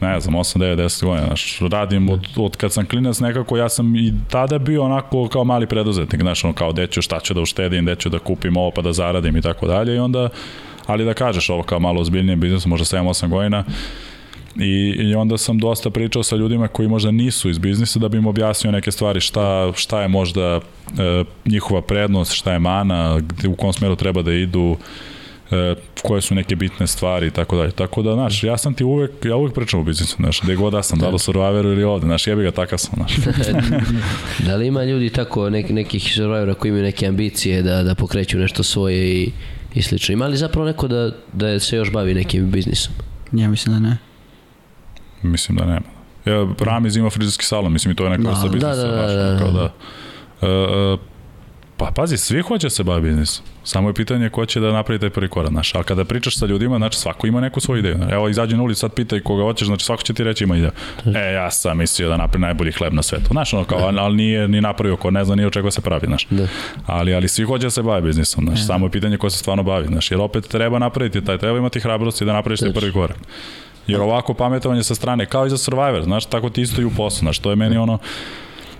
ne 0.00 0.20
znam, 0.20 0.34
8, 0.34 0.58
9, 0.58 0.76
10 0.76 1.04
godina, 1.04 1.26
znaš, 1.26 1.58
radim 1.70 2.08
od, 2.08 2.26
od 2.36 2.56
kad 2.56 2.72
sam 2.72 2.86
klinac 2.86 3.20
nekako, 3.20 3.56
ja 3.56 3.68
sam 3.68 3.96
i 3.96 4.12
tada 4.30 4.58
bio 4.58 4.82
onako 4.82 5.28
kao 5.28 5.44
mali 5.44 5.66
preduzetnik, 5.66 6.22
znaš, 6.22 6.44
ono 6.44 6.54
kao 6.54 6.72
deću 6.72 7.02
šta 7.02 7.20
ću 7.20 7.34
da 7.34 7.40
uštedim, 7.40 7.84
gde 7.84 7.96
ću 7.96 8.08
da 8.08 8.18
kupim 8.18 8.56
ovo 8.56 8.70
pa 8.70 8.82
da 8.82 8.92
zaradim 8.92 9.36
i 9.36 9.42
tako 9.42 9.66
dalje 9.66 9.94
i 9.94 9.98
onda, 9.98 10.28
ali 10.90 11.04
da 11.04 11.14
kažeš 11.14 11.50
ovo 11.50 11.62
kao 11.62 11.78
malo 11.78 12.00
ozbiljnije 12.00 12.36
biznis, 12.36 12.66
možda 12.66 12.84
7, 12.84 13.08
8 13.08 13.28
godina, 13.28 13.64
I, 14.56 14.96
I 14.98 15.14
onda 15.14 15.38
sam 15.38 15.58
dosta 15.58 15.90
pričao 15.90 16.22
sa 16.22 16.36
ljudima 16.36 16.68
koji 16.68 16.88
možda 16.88 17.10
nisu 17.10 17.50
iz 17.50 17.58
biznisa 17.58 17.98
da 17.98 18.08
bi 18.08 18.18
im 18.18 18.26
objasnio 18.26 18.72
neke 18.72 18.90
stvari 18.90 19.20
šta, 19.20 19.72
šta 19.74 20.02
je 20.02 20.08
možda 20.08 20.60
e, 20.98 21.24
njihova 21.46 21.82
prednost, 21.82 22.32
šta 22.32 22.52
je 22.52 22.58
mana, 22.58 23.20
gde, 23.20 23.48
u 23.48 23.54
kom 23.54 23.72
smeru 23.72 23.96
treba 23.96 24.22
da 24.22 24.32
idu, 24.32 24.76
e, 25.50 25.74
koje 26.02 26.20
su 26.20 26.34
neke 26.34 26.56
bitne 26.56 26.86
stvari 26.86 27.26
i 27.26 27.30
tako 27.30 27.56
dalje. 27.56 27.70
Tako 27.70 28.02
da, 28.02 28.14
znaš, 28.14 28.44
ja 28.44 28.58
sam 28.58 28.74
ti 28.74 28.84
uvek, 28.84 29.10
ja 29.24 29.36
uvek 29.36 29.54
pričam 29.54 29.80
o 29.80 29.84
biznisu, 29.84 30.16
znaš, 30.16 30.40
gde 30.42 30.56
god 30.56 30.72
da 30.72 30.82
sam, 30.82 30.98
da 30.98 31.08
li 31.08 31.14
u 31.14 31.18
Survivoru 31.18 31.72
ili 31.72 31.84
ovde, 31.84 32.06
znaš, 32.06 32.26
jebi 32.26 32.42
ga 32.42 32.50
takav 32.50 32.78
sam, 32.78 32.92
znaš. 32.96 33.16
da 34.46 34.56
li 34.56 34.66
ima 34.66 34.84
ljudi 34.84 35.10
tako, 35.10 35.50
nek, 35.50 35.70
nekih 35.70 36.12
Survivora 36.14 36.54
koji 36.54 36.68
imaju 36.68 36.84
neke 36.84 37.06
ambicije 37.06 37.62
da, 37.62 37.82
da 37.82 37.94
pokreću 37.94 38.38
nešto 38.38 38.62
svoje 38.62 39.22
i, 39.22 39.30
i 39.74 39.82
slično? 39.82 40.12
Ima 40.12 40.26
li 40.26 40.36
zapravo 40.36 40.66
neko 40.66 40.88
da, 40.88 41.10
da 41.32 41.58
se 41.60 41.76
još 41.76 41.92
bavi 41.92 42.14
nekim 42.14 42.50
biznisom? 42.50 42.94
Ja 43.32 43.48
mislim 43.48 43.74
da 43.74 43.88
ne. 43.88 43.96
Mislim 45.22 45.58
da 45.58 45.64
nema. 45.64 45.86
Ja, 46.24 46.48
Ramiz 46.60 46.96
ima 46.96 47.10
frizerski 47.10 47.44
salon, 47.44 47.72
mislim 47.72 47.92
i 47.92 47.94
to 47.94 48.04
je 48.04 48.10
neka 48.10 48.30
vrsta 48.30 48.46
da, 48.46 48.52
biznisa. 48.52 48.74
Da, 48.74 48.86
da, 48.86 49.06
da, 49.06 49.32
da. 49.32 49.38
Kao 49.38 49.50
da 49.50 49.72
uh, 50.40 51.00
Pa 51.80 51.90
pazi, 51.94 52.16
svi 52.16 52.42
hoće 52.42 52.66
da 52.66 52.70
se 52.70 52.82
bavi 52.82 53.02
biznisom. 53.02 53.44
Samo 53.64 53.88
je 53.88 53.94
pitanje 53.94 54.28
ko 54.28 54.46
će 54.46 54.60
da 54.60 54.72
napravi 54.72 54.98
taj 54.98 55.10
prvi 55.10 55.28
korak, 55.28 55.50
znaš. 55.50 55.74
Ali 55.74 55.84
kada 55.84 56.04
pričaš 56.04 56.38
sa 56.38 56.46
ljudima, 56.46 56.76
znači 56.76 56.98
svako 56.98 57.26
ima 57.26 57.40
neku 57.40 57.60
svoju 57.60 57.78
ideju. 57.78 57.98
Evo, 58.10 58.28
izađe 58.28 58.56
na 58.56 58.62
ulicu, 58.62 58.80
sad 58.80 58.94
pitaj 58.94 59.20
koga 59.20 59.42
hoćeš, 59.42 59.66
znači 59.66 59.84
svako 59.84 60.02
će 60.02 60.14
ti 60.14 60.24
reći 60.24 60.44
ima 60.44 60.56
ideju. 60.56 60.70
E, 61.14 61.32
ja 61.32 61.50
sam 61.50 61.78
mislio 61.78 62.08
da 62.08 62.16
napravi 62.16 62.40
najbolji 62.40 62.72
hleb 62.72 62.92
na 62.92 63.02
svetu. 63.02 63.26
Znaš, 63.30 63.54
ono 63.54 63.64
kao, 63.64 63.78
ali 63.78 64.16
nije 64.16 64.48
ni 64.48 64.60
napravio 64.60 64.96
ko 64.96 65.10
ne 65.10 65.24
zna 65.24 65.34
ni 65.34 65.44
od 65.44 65.52
čega 65.52 65.70
se 65.70 65.80
pravi, 65.80 66.06
znaš. 66.06 66.26
Da. 66.30 66.46
Ali, 66.86 67.14
ali 67.14 67.28
svi 67.28 67.44
hoće 67.44 67.66
da 67.66 67.70
se 67.70 67.82
bavi 67.82 68.02
biznisom, 68.02 68.44
znaš. 68.44 68.66
Samo 68.66 68.86
je 68.86 68.90
pitanje 68.90 69.16
ko 69.16 69.30
se 69.30 69.38
stvarno 69.38 69.62
bavi, 69.62 69.86
znaš. 69.86 70.10
Jer 70.10 70.20
opet 70.20 70.48
treba 70.48 70.78
napraviti 70.78 71.24
taj, 71.24 71.38
treba 71.38 71.58
imati 71.58 71.80
hrabrosti 71.80 72.24
da 72.24 72.32
napraviš 72.32 72.60
taj 72.60 72.72
prvi 72.72 72.92
korak. 72.92 73.16
Jer 73.86 74.00
ovako 74.00 74.34
pametovanje 74.34 74.82
sa 74.82 74.94
strane, 74.94 75.26
kao 75.26 75.46
i 75.46 75.50
za 75.50 75.58
Survivor, 75.58 76.02
znaš, 76.02 76.26
tako 76.26 76.50
ti 76.50 76.62
isto 76.62 76.80
i 76.80 76.84
u 76.84 76.90
poslu, 76.90 77.18
znaš, 77.18 77.38
to 77.38 77.50
je 77.50 77.56
meni 77.56 77.76
ono, 77.76 77.98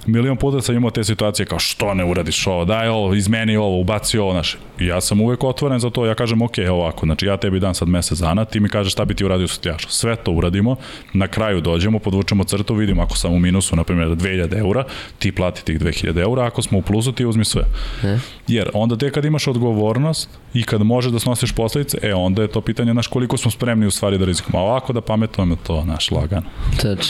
milion 0.06 0.36
puta 0.36 0.60
sam 0.60 0.74
imao 0.74 0.90
te 0.90 1.04
situacije 1.04 1.46
kao 1.46 1.58
što 1.58 1.94
ne 1.94 2.04
uradiš 2.04 2.46
ovo, 2.46 2.64
daj 2.64 2.88
ovo, 2.88 3.14
izmeni 3.14 3.56
ovo, 3.56 3.80
ubaci 3.80 4.18
ovo, 4.18 4.32
znaš. 4.32 4.56
Ja 4.78 5.00
sam 5.00 5.20
uvek 5.20 5.44
otvoren 5.44 5.78
za 5.78 5.90
to, 5.90 6.06
ja 6.06 6.14
kažem 6.14 6.42
ok, 6.42 6.54
ovako, 6.70 7.06
znači 7.06 7.26
ja 7.26 7.36
tebi 7.36 7.60
dam 7.60 7.74
sad 7.74 7.88
mesec 7.88 8.18
dana, 8.18 8.44
ti 8.44 8.60
mi 8.60 8.68
kažeš 8.68 8.92
šta 8.92 9.04
bi 9.04 9.14
ti 9.14 9.24
uradio 9.24 9.48
sa 9.48 9.60
tljašom. 9.60 9.90
Sve 9.90 10.16
to 10.16 10.32
uradimo, 10.32 10.76
na 11.12 11.28
kraju 11.28 11.60
dođemo, 11.60 11.98
podvučemo 11.98 12.44
crtu, 12.44 12.74
vidimo 12.74 13.02
ako 13.02 13.16
sam 13.16 13.32
u 13.32 13.38
minusu, 13.38 13.76
na 13.76 13.84
primjer, 13.84 14.08
2000 14.08 14.58
eura, 14.58 14.84
ti 15.18 15.32
plati 15.32 15.64
tih 15.64 15.80
2000 15.80 16.20
eura, 16.20 16.46
ako 16.46 16.62
smo 16.62 16.78
u 16.78 16.82
plusu, 16.82 17.12
ti 17.12 17.26
uzmi 17.26 17.44
sve. 17.44 17.62
E? 18.04 18.18
Jer 18.48 18.70
onda 18.74 18.96
te 18.96 19.10
kad 19.10 19.24
imaš 19.24 19.46
odgovornost 19.46 20.28
i 20.54 20.62
kad 20.62 20.82
može 20.82 21.10
da 21.10 21.18
snosiš 21.18 21.52
posledice, 21.52 21.98
e 22.02 22.14
onda 22.14 22.42
je 22.42 22.48
to 22.48 22.60
pitanje 22.60 22.94
naš 22.94 23.06
koliko 23.06 23.36
smo 23.36 23.50
spremni 23.50 23.86
u 23.86 23.90
stvari 23.90 24.18
da 24.18 24.24
rizikamo. 24.24 24.58
A 24.58 24.62
ovako 24.62 24.92
da 24.92 25.00
pametujemo 25.00 25.56
to 25.56 25.84
naš 25.84 26.10
lagano. 26.10 26.46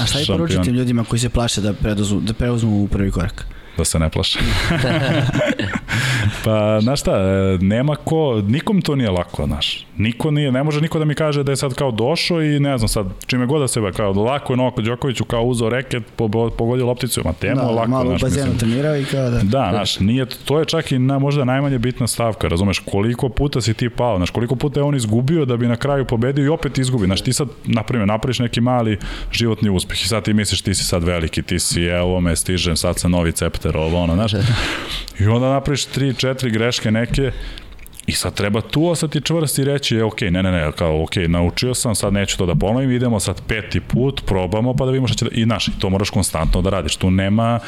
A 0.00 0.06
šta 0.06 0.18
je 0.18 0.26
poručiti 0.26 0.70
ljudima 0.70 1.04
koji 1.04 1.20
se 1.20 1.28
plaše 1.28 1.60
da, 1.60 1.72
preuzmu, 1.72 2.20
da 2.20 2.32
preuzmu 2.32 2.88
prvi 2.88 3.10
korak? 3.10 3.46
Da 3.80 3.84
se 3.84 3.98
ne 3.98 4.10
plaše. 4.10 4.38
pa, 6.44 6.80
znaš 6.80 7.00
šta, 7.00 7.12
e, 7.12 7.58
nema 7.60 7.96
ko, 7.96 8.42
nikom 8.46 8.82
to 8.82 8.96
nije 8.96 9.10
lako, 9.10 9.46
znaš. 9.46 9.86
Niko 9.96 10.30
nije, 10.30 10.52
ne 10.52 10.62
može 10.62 10.80
niko 10.80 10.98
da 10.98 11.04
mi 11.04 11.14
kaže 11.14 11.42
da 11.42 11.52
je 11.52 11.56
sad 11.56 11.74
kao 11.74 11.90
došao 11.90 12.42
i 12.42 12.60
ne 12.60 12.78
znam 12.78 12.88
sad, 12.88 13.06
čime 13.26 13.46
god 13.46 13.60
da 13.60 13.68
se 13.68 13.80
kao 13.96 14.12
lako 14.12 14.52
je 14.52 14.56
Novako 14.56 14.82
Đokoviću 14.82 15.24
kao 15.24 15.42
uzao 15.42 15.68
reket, 15.68 16.02
pogodio 16.56 16.86
lopticu, 16.86 17.20
ma 17.24 17.32
temo 17.32 17.60
da, 17.60 17.70
lako. 17.70 17.90
Malo 17.90 18.14
u 18.14 18.18
bazenu 18.20 18.58
trenirao 18.58 18.96
i 18.96 19.04
kao 19.04 19.30
da... 19.30 19.40
Da, 19.42 19.68
znaš, 19.70 20.00
nije, 20.00 20.26
to 20.44 20.58
je 20.58 20.64
čak 20.64 20.92
i 20.92 20.98
na, 20.98 21.18
možda 21.18 21.44
najmanje 21.44 21.78
bitna 21.78 22.06
stavka, 22.06 22.48
razumeš, 22.48 22.78
koliko 22.78 23.28
puta 23.28 23.60
si 23.60 23.74
ti 23.74 23.88
pao, 23.88 24.16
znaš, 24.16 24.30
koliko 24.30 24.56
puta 24.56 24.80
je 24.80 24.84
on 24.84 24.94
izgubio 24.94 25.44
da 25.44 25.56
bi 25.56 25.68
na 25.68 25.76
kraju 25.76 26.04
pobedio 26.04 26.44
i 26.44 26.48
opet 26.48 26.78
izgubi, 26.78 27.06
znaš, 27.06 27.20
ti 27.20 27.32
sad, 27.32 27.48
na 27.64 27.82
primjer, 27.82 28.08
napraviš 28.08 28.38
neki 28.38 28.60
mali 28.60 28.98
životni 29.32 29.70
uspeh 29.70 30.02
i 30.02 30.08
sad 30.08 30.24
ti 30.24 30.32
misliš 30.32 30.62
ti 30.62 30.74
si 30.74 30.84
sad 30.84 31.04
veliki, 31.04 31.42
ti 31.42 31.58
si, 31.58 31.82
evo 31.82 32.20
me, 32.20 32.36
stižem, 32.36 32.76
sad 32.76 32.98
sa 32.98 33.08
novi 33.08 33.32
cepter, 33.70 33.76
ovo, 33.76 34.02
ono, 34.02 34.14
znaš, 34.14 34.32
i 35.20 35.26
onda 35.26 35.48
napraviš 35.48 35.84
tri, 35.84 36.14
četiri 36.14 36.50
greške 36.50 36.90
neke 36.90 37.32
I 38.06 38.12
sad 38.12 38.34
treba 38.34 38.60
tu 38.60 38.86
ostati 38.88 39.20
čvrst 39.20 39.58
i 39.58 39.64
reći, 39.64 39.96
je, 39.96 40.04
ok, 40.04 40.20
ne, 40.20 40.42
ne, 40.42 40.50
ne, 40.52 40.72
kao, 40.72 41.02
ok, 41.02 41.16
naučio 41.28 41.74
sam, 41.74 41.94
sad 41.94 42.12
neću 42.12 42.38
to 42.38 42.46
da 42.46 42.54
ponovim, 42.54 42.90
idemo 42.90 43.20
sad 43.20 43.42
peti 43.48 43.80
put, 43.80 44.22
probamo, 44.26 44.74
pa 44.74 44.84
da 44.84 44.90
vidimo 44.90 45.08
šta 45.08 45.16
će 45.16 45.24
da, 45.24 45.30
i 45.34 45.46
naš, 45.46 45.68
i 45.68 45.78
to 45.78 45.90
moraš 45.90 46.10
konstantno 46.10 46.62
da 46.62 46.70
radiš, 46.70 46.96
tu 46.96 47.10
nema 47.10 47.60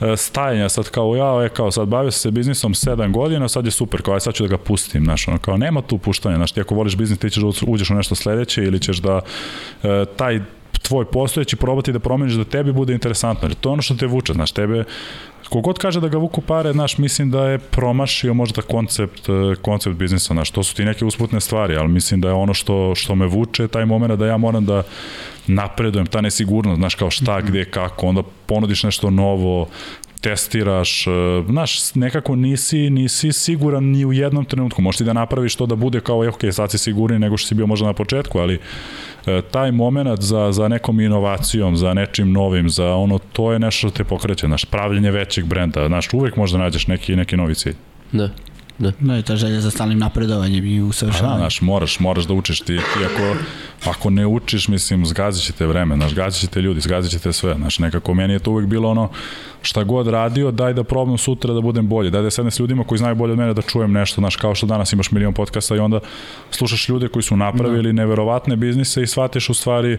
e, 0.00 0.16
stajanja, 0.16 0.68
sad 0.68 0.90
kao 0.90 1.16
ja, 1.16 1.42
je 1.42 1.48
kao 1.48 1.70
sad 1.70 1.88
bavio 1.88 2.10
se 2.10 2.30
biznisom 2.30 2.74
7 2.74 3.12
godina, 3.12 3.48
sad 3.48 3.64
je 3.64 3.70
super, 3.70 4.02
kao 4.02 4.14
aj 4.14 4.20
sad 4.20 4.34
ću 4.34 4.46
da 4.46 4.56
ga 4.56 4.58
pustim, 4.58 5.04
znaš, 5.04 5.28
ono, 5.28 5.38
kao 5.38 5.56
nema 5.56 5.82
tu 5.82 5.98
puštanja, 5.98 6.36
znaš, 6.36 6.52
ti 6.52 6.60
ako 6.60 6.74
voliš 6.74 6.96
biznis, 6.96 7.18
ti 7.18 7.30
ćeš 7.30 7.42
da 7.42 7.48
uđeš 7.66 7.90
u 7.90 7.94
nešto 7.94 8.14
sledeće 8.14 8.64
ili 8.64 8.80
ćeš 8.80 8.98
da 8.98 9.20
e, 9.82 10.04
taj 10.16 10.40
tvoj 10.82 11.04
postojeći 11.04 11.56
probati 11.56 11.92
da 11.92 11.98
promeniš 11.98 12.34
da 12.34 12.44
tebi 12.44 12.72
bude 12.72 12.92
interesantno, 12.92 13.48
jer 13.48 13.54
to 13.54 13.68
je 13.68 13.72
ono 13.72 13.82
što 13.82 13.94
te 13.94 14.06
vuče, 14.06 14.32
znaš, 14.32 14.52
tebe 14.52 14.84
Kogod 15.52 15.78
kaže 15.78 16.00
da 16.00 16.08
ga 16.08 16.18
vuku 16.18 16.40
pare, 16.40 16.72
znaš, 16.72 16.98
mislim 16.98 17.30
da 17.30 17.46
je 17.48 17.58
promašio 17.58 18.34
možda 18.34 18.62
koncept, 18.62 19.28
e, 19.28 19.32
koncept 19.62 19.96
biznisa, 19.96 20.34
znaš, 20.34 20.50
to 20.50 20.62
su 20.62 20.76
ti 20.76 20.84
neke 20.84 21.04
usputne 21.04 21.40
stvari, 21.40 21.76
ali 21.76 21.88
mislim 21.88 22.20
da 22.20 22.28
je 22.28 22.34
ono 22.34 22.54
što, 22.54 22.94
što 22.94 23.14
me 23.14 23.26
vuče, 23.26 23.68
taj 23.68 23.84
moment 23.84 24.18
da 24.18 24.26
ja 24.26 24.36
moram 24.36 24.64
da 24.64 24.82
napredujem, 25.46 26.06
ta 26.06 26.20
nesigurnost, 26.20 26.78
znaš, 26.78 26.94
kao 26.94 27.10
šta, 27.10 27.38
mhm. 27.38 27.46
gde, 27.46 27.64
kako, 27.64 28.06
onda 28.06 28.22
ponudiš 28.46 28.82
nešto 28.82 29.10
novo, 29.10 29.68
testiraš, 30.20 31.06
e, 31.06 31.10
znaš, 31.48 31.94
nekako 31.94 32.36
nisi, 32.36 32.90
nisi 32.90 33.32
siguran 33.32 33.84
ni 33.84 34.04
u 34.04 34.12
jednom 34.12 34.44
trenutku. 34.44 34.82
Možeš 34.82 34.98
ti 34.98 35.04
da 35.04 35.12
napraviš 35.12 35.56
to 35.56 35.66
da 35.66 35.74
bude 35.74 36.00
kao, 36.00 36.28
ok, 36.28 36.40
sad 36.52 36.70
si 36.70 36.78
sigurniji 36.78 37.18
nego 37.18 37.36
što 37.36 37.48
si 37.48 37.54
bio 37.54 37.66
možda 37.66 37.86
na 37.86 37.92
početku, 37.92 38.38
ali 38.38 38.54
e, 38.54 38.58
taj 39.50 39.72
moment 39.72 40.20
za, 40.20 40.52
za 40.52 40.68
nekom 40.68 41.00
inovacijom, 41.00 41.76
za 41.76 41.94
nečim 41.94 42.32
novim, 42.32 42.68
za 42.68 42.94
ono, 42.94 43.18
to 43.18 43.52
je 43.52 43.58
nešto 43.58 43.88
što 43.88 43.96
te 43.96 44.04
pokreće, 44.04 44.46
znaš, 44.46 44.64
pravljenje 44.64 45.10
većeg 45.10 45.44
brenda, 45.44 45.86
znaš, 45.86 46.12
uvek 46.12 46.36
možda 46.36 46.58
nađeš 46.58 46.86
neki, 46.86 47.16
neki 47.16 47.36
novi 47.36 47.54
cilj. 47.54 47.74
Da. 48.12 48.28
Da. 48.78 48.92
Da, 49.00 49.14
je 49.14 49.22
ta 49.22 49.36
želja 49.36 49.60
za 49.60 49.70
stalnim 49.70 49.98
napredovanjem 49.98 50.66
i 50.66 50.82
usavršavanjem. 50.82 51.36
Da, 51.36 51.42
znaš, 51.42 51.60
moraš, 51.60 52.00
moraš 52.00 52.24
da 52.24 52.34
učiš 52.34 52.60
ti, 52.60 52.76
ti 52.76 53.04
ako, 53.04 53.36
ako 53.90 54.10
ne 54.10 54.26
učiš, 54.26 54.68
mislim, 54.68 55.06
zgazit 55.06 55.44
ćete 55.44 55.66
vreme, 55.66 55.96
znaš, 55.96 56.10
zgazit 56.10 56.40
ćete 56.40 56.60
ljudi, 56.60 56.80
zgazit 56.80 57.10
ćete 57.10 57.32
sve, 57.32 57.54
znaš, 57.54 57.78
nekako 57.78 58.14
meni 58.14 58.32
je 58.32 58.38
to 58.38 58.50
uvek 58.50 58.66
bilo 58.66 58.90
ono, 58.90 59.08
šta 59.62 59.84
god 59.84 60.08
radio, 60.08 60.50
daj 60.50 60.74
da 60.74 60.84
probam 60.84 61.18
sutra 61.18 61.54
da 61.54 61.60
budem 61.60 61.88
bolji, 61.88 62.10
daj 62.10 62.22
da 62.22 62.30
sedem 62.30 62.50
s 62.50 62.58
ljudima 62.58 62.84
koji 62.84 62.98
znaju 62.98 63.14
bolje 63.14 63.32
od 63.32 63.38
mene 63.38 63.54
da 63.54 63.62
čujem 63.62 63.92
nešto, 63.92 64.20
znaš, 64.20 64.36
kao 64.36 64.54
što 64.54 64.66
danas 64.66 64.92
imaš 64.92 65.10
milion 65.10 65.34
podcasta 65.34 65.76
i 65.76 65.78
onda 65.78 66.00
slušaš 66.50 66.88
ljude 66.88 67.08
koji 67.08 67.22
su 67.22 67.36
napravili 67.36 67.92
da. 67.92 68.02
neverovatne 68.02 68.56
biznise 68.56 69.02
i 69.02 69.06
shvatiš 69.06 69.48
u 69.48 69.54
stvari 69.54 69.98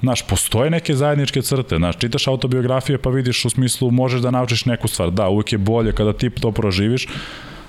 Znaš, 0.00 0.22
postoje 0.26 0.70
neke 0.70 0.94
zajedničke 0.96 1.42
crte, 1.42 1.76
znaš, 1.76 1.98
čitaš 1.98 2.26
autobiografije 2.26 2.98
pa 2.98 3.10
vidiš 3.10 3.44
u 3.44 3.50
smislu 3.50 3.90
možeš 3.90 4.20
da 4.20 4.30
naučiš 4.30 4.64
neku 4.64 4.88
stvar, 4.88 5.10
da, 5.10 5.28
uvek 5.28 5.52
je 5.52 5.58
bolje 5.58 5.92
kada 5.92 6.12
ti 6.12 6.30
to 6.30 6.52
proživiš, 6.52 7.06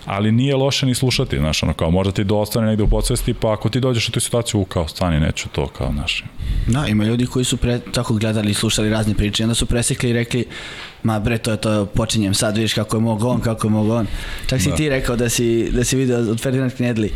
ali 0.06 0.32
nije 0.32 0.56
loše 0.56 0.86
ni 0.86 0.96
slušati, 0.96 1.38
znaš, 1.38 1.64
ono 1.64 1.74
kao 1.74 1.92
možda 1.92 2.12
ti 2.12 2.24
dostane 2.24 2.68
negde 2.68 2.84
u 2.84 2.88
podsvesti, 2.88 3.34
pa 3.34 3.54
ako 3.54 3.70
ti 3.70 3.80
dođeš 3.80 4.10
u 4.10 4.12
tu 4.12 4.20
situaciju, 4.20 4.62
u 4.62 4.66
kao 4.66 4.88
stani, 4.88 5.20
neću 5.20 5.50
to, 5.50 5.68
kao, 5.68 5.92
znaš. 5.94 6.24
Da, 6.68 6.88
ima 6.88 7.04
ljudi 7.04 7.26
koji 7.26 7.46
su 7.46 7.58
pre, 7.58 7.80
tako 7.80 8.14
gledali 8.14 8.52
i 8.52 8.54
slušali 8.54 8.90
razne 8.90 9.14
priče, 9.14 9.44
onda 9.44 9.56
su 9.56 9.66
presekli 9.66 10.10
i 10.10 10.14
rekli, 10.14 10.46
ma 11.04 11.20
bre, 11.20 11.38
to 11.38 11.52
je 11.52 11.58
to, 11.58 11.86
počinjem 11.86 12.34
sad, 12.34 12.58
vidiš 12.58 12.74
kako 12.74 12.98
je 12.98 13.02
mogo 13.02 13.28
on, 13.28 13.42
kako 13.42 13.68
je 13.68 13.72
mogo 13.72 13.96
on. 13.96 14.08
Čak 14.48 14.62
si 14.62 14.70
da. 14.70 14.76
ti 14.76 14.90
rekao 14.90 15.16
da 15.16 15.30
si, 15.30 15.70
da 15.72 15.84
si 15.84 15.96
video 15.96 16.20
od 16.20 16.42
Ferdinand 16.42 16.74
Knedli, 16.76 17.12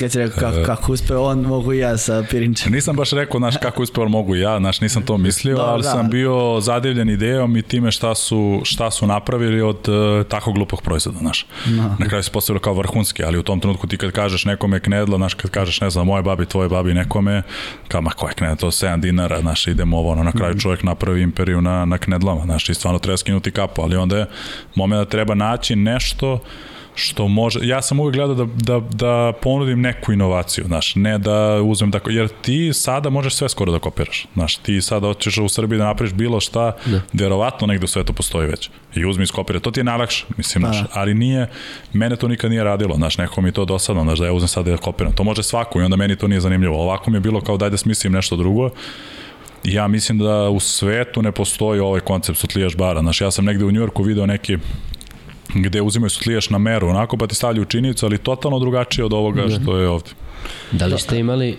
kad 0.00 0.12
si 0.12 0.18
rekao 0.18 0.40
kako, 0.40 0.58
e. 0.58 0.64
kako 0.64 0.92
uspeo 0.92 1.22
on, 1.22 1.40
mogu 1.40 1.72
i 1.72 1.78
ja 1.78 1.96
sa 1.96 2.24
Pirinčem. 2.30 2.72
Nisam 2.72 2.96
baš 2.96 3.10
rekao, 3.10 3.40
znaš, 3.40 3.56
kako 3.56 3.82
uspeo 3.82 4.04
on, 4.04 4.10
mogu 4.10 4.36
i 4.36 4.40
ja, 4.40 4.58
znaš, 4.58 4.80
nisam 4.80 5.02
to 5.02 5.18
mislio, 5.18 5.56
Dobar, 5.56 5.70
ali 5.70 5.82
da. 5.82 5.90
sam 5.90 6.10
bio 6.10 6.60
zadivljen 6.60 7.10
idejom 7.10 7.56
i 7.56 7.62
time 7.62 7.92
šta 7.92 8.14
su, 8.14 8.60
šta 8.64 8.90
su 8.90 9.06
napravili 9.06 9.60
od 9.60 9.88
uh, 9.88 10.26
tako 10.26 10.52
glupog 10.52 10.82
proizvoda, 10.82 11.18
znaš. 11.18 11.46
No. 11.66 11.96
Na 11.98 12.08
kraju 12.08 12.22
se 12.22 12.30
postavilo 12.30 12.60
kao 12.60 12.74
vrhunski, 12.74 13.24
ali 13.24 13.38
u 13.38 13.42
tom 13.42 13.60
trenutku 13.60 13.86
ti 13.86 13.96
kad 13.96 14.10
kažeš 14.10 14.44
nekome 14.44 14.80
Knedla, 14.80 15.16
znaš, 15.16 15.34
kad 15.34 15.50
kažeš, 15.50 15.80
ne 15.80 15.90
znam, 15.90 16.06
moje 16.06 16.22
babi, 16.22 16.46
tvoje 16.46 16.68
babi, 16.68 16.94
nekome, 16.94 17.42
kao, 17.88 18.00
ma 18.00 18.10
ko 18.10 18.28
je 18.28 18.34
Knedla, 18.34 18.56
to 18.56 18.66
7 18.66 19.00
dinara, 19.00 19.40
znaš, 19.40 19.66
idemo 19.66 19.98
ovo, 19.98 20.10
ono, 20.10 20.22
na 20.22 20.32
kraju 20.32 20.50
mhm. 20.50 20.58
čovjek 20.58 20.82
napravi 20.82 21.22
imperiju 21.22 21.60
na, 21.60 21.84
na 21.84 21.98
Knedlama, 21.98 22.44
znaš, 22.44 22.68
i 22.68 22.74
stvarno 22.74 22.98
treba 22.98 23.11
skinuti 23.16 23.50
kapu, 23.50 23.82
ali 23.82 23.96
onda 23.96 24.18
je 24.18 24.26
moment 24.74 25.00
da 25.00 25.10
treba 25.10 25.34
naći 25.34 25.76
nešto 25.76 26.38
što 26.94 27.28
može, 27.28 27.58
ja 27.62 27.82
sam 27.82 28.00
uvijek 28.00 28.14
gledao 28.14 28.34
da, 28.34 28.44
da, 28.44 28.80
da 28.90 29.32
ponudim 29.42 29.80
neku 29.80 30.12
inovaciju, 30.12 30.64
znaš, 30.66 30.94
ne 30.94 31.18
da 31.18 31.62
uzmem 31.62 31.92
tako, 31.92 32.10
jer 32.10 32.28
ti 32.28 32.72
sada 32.72 33.10
možeš 33.10 33.34
sve 33.34 33.48
skoro 33.48 33.72
da 33.72 33.78
kopiraš, 33.78 34.26
znaš, 34.34 34.56
ti 34.56 34.82
sada 34.82 35.06
hoćeš 35.06 35.38
u 35.38 35.48
Srbiji 35.48 35.78
da 35.78 35.84
napraviš 35.84 36.12
bilo 36.12 36.40
šta, 36.40 36.72
da. 36.86 37.00
verovatno 37.12 37.66
negde 37.66 37.84
u 37.84 37.88
svetu 37.88 38.12
postoji 38.12 38.46
već, 38.46 38.70
i 38.94 39.04
uzmi 39.04 39.24
iskopira, 39.24 39.60
to 39.60 39.70
ti 39.70 39.80
je 39.80 39.84
najlakše, 39.84 40.26
mislim, 40.36 40.64
znaš, 40.64 40.80
da. 40.80 40.86
ali 40.92 41.14
nije, 41.14 41.46
mene 41.92 42.16
to 42.16 42.28
nikad 42.28 42.50
nije 42.50 42.64
radilo, 42.64 42.94
znaš, 42.94 43.18
neko 43.18 43.40
mi 43.40 43.52
to 43.52 43.64
dosadno, 43.64 44.02
znaš, 44.02 44.18
da 44.18 44.26
ja 44.26 44.32
uzmem 44.32 44.48
sada 44.48 44.70
da 44.70 44.76
kopiram, 44.76 45.12
to 45.12 45.24
može 45.24 45.42
svako 45.42 45.80
i 45.80 45.84
onda 45.84 45.96
meni 45.96 46.16
to 46.16 46.28
nije 46.28 46.40
zanimljivo, 46.40 46.82
ovako 46.82 47.10
mi 47.10 47.16
je 47.16 47.20
bilo 47.20 47.40
kao 47.40 47.56
daj 47.56 47.70
da 47.70 47.76
smislim 47.76 48.12
nešto 48.12 48.36
drugo, 48.36 48.70
ja 49.64 49.88
mislim 49.88 50.18
da 50.18 50.48
u 50.48 50.60
svetu 50.60 51.22
ne 51.22 51.32
postoji 51.32 51.80
ovaj 51.80 52.00
koncept 52.00 52.38
sutlijaš 52.38 52.76
bara. 52.76 53.00
Znaš, 53.00 53.20
ja 53.20 53.30
sam 53.30 53.44
negde 53.44 53.64
u 53.64 53.70
Njujorku 53.70 54.02
video 54.02 54.26
neki 54.26 54.58
gde 55.54 55.82
uzimaju 55.82 56.10
sutlijaš 56.10 56.50
na 56.50 56.58
meru, 56.58 56.88
onako 56.88 57.16
pa 57.16 57.26
ti 57.26 57.34
stavljaju 57.34 57.64
činjenicu, 57.64 58.06
ali 58.06 58.18
totalno 58.18 58.58
drugačije 58.58 59.04
od 59.04 59.12
ovoga 59.12 59.42
da. 59.42 59.60
što 59.60 59.76
je 59.76 59.88
ovde. 59.88 60.10
Da 60.72 60.86
li 60.86 60.98
ste 60.98 61.18
imali 61.18 61.56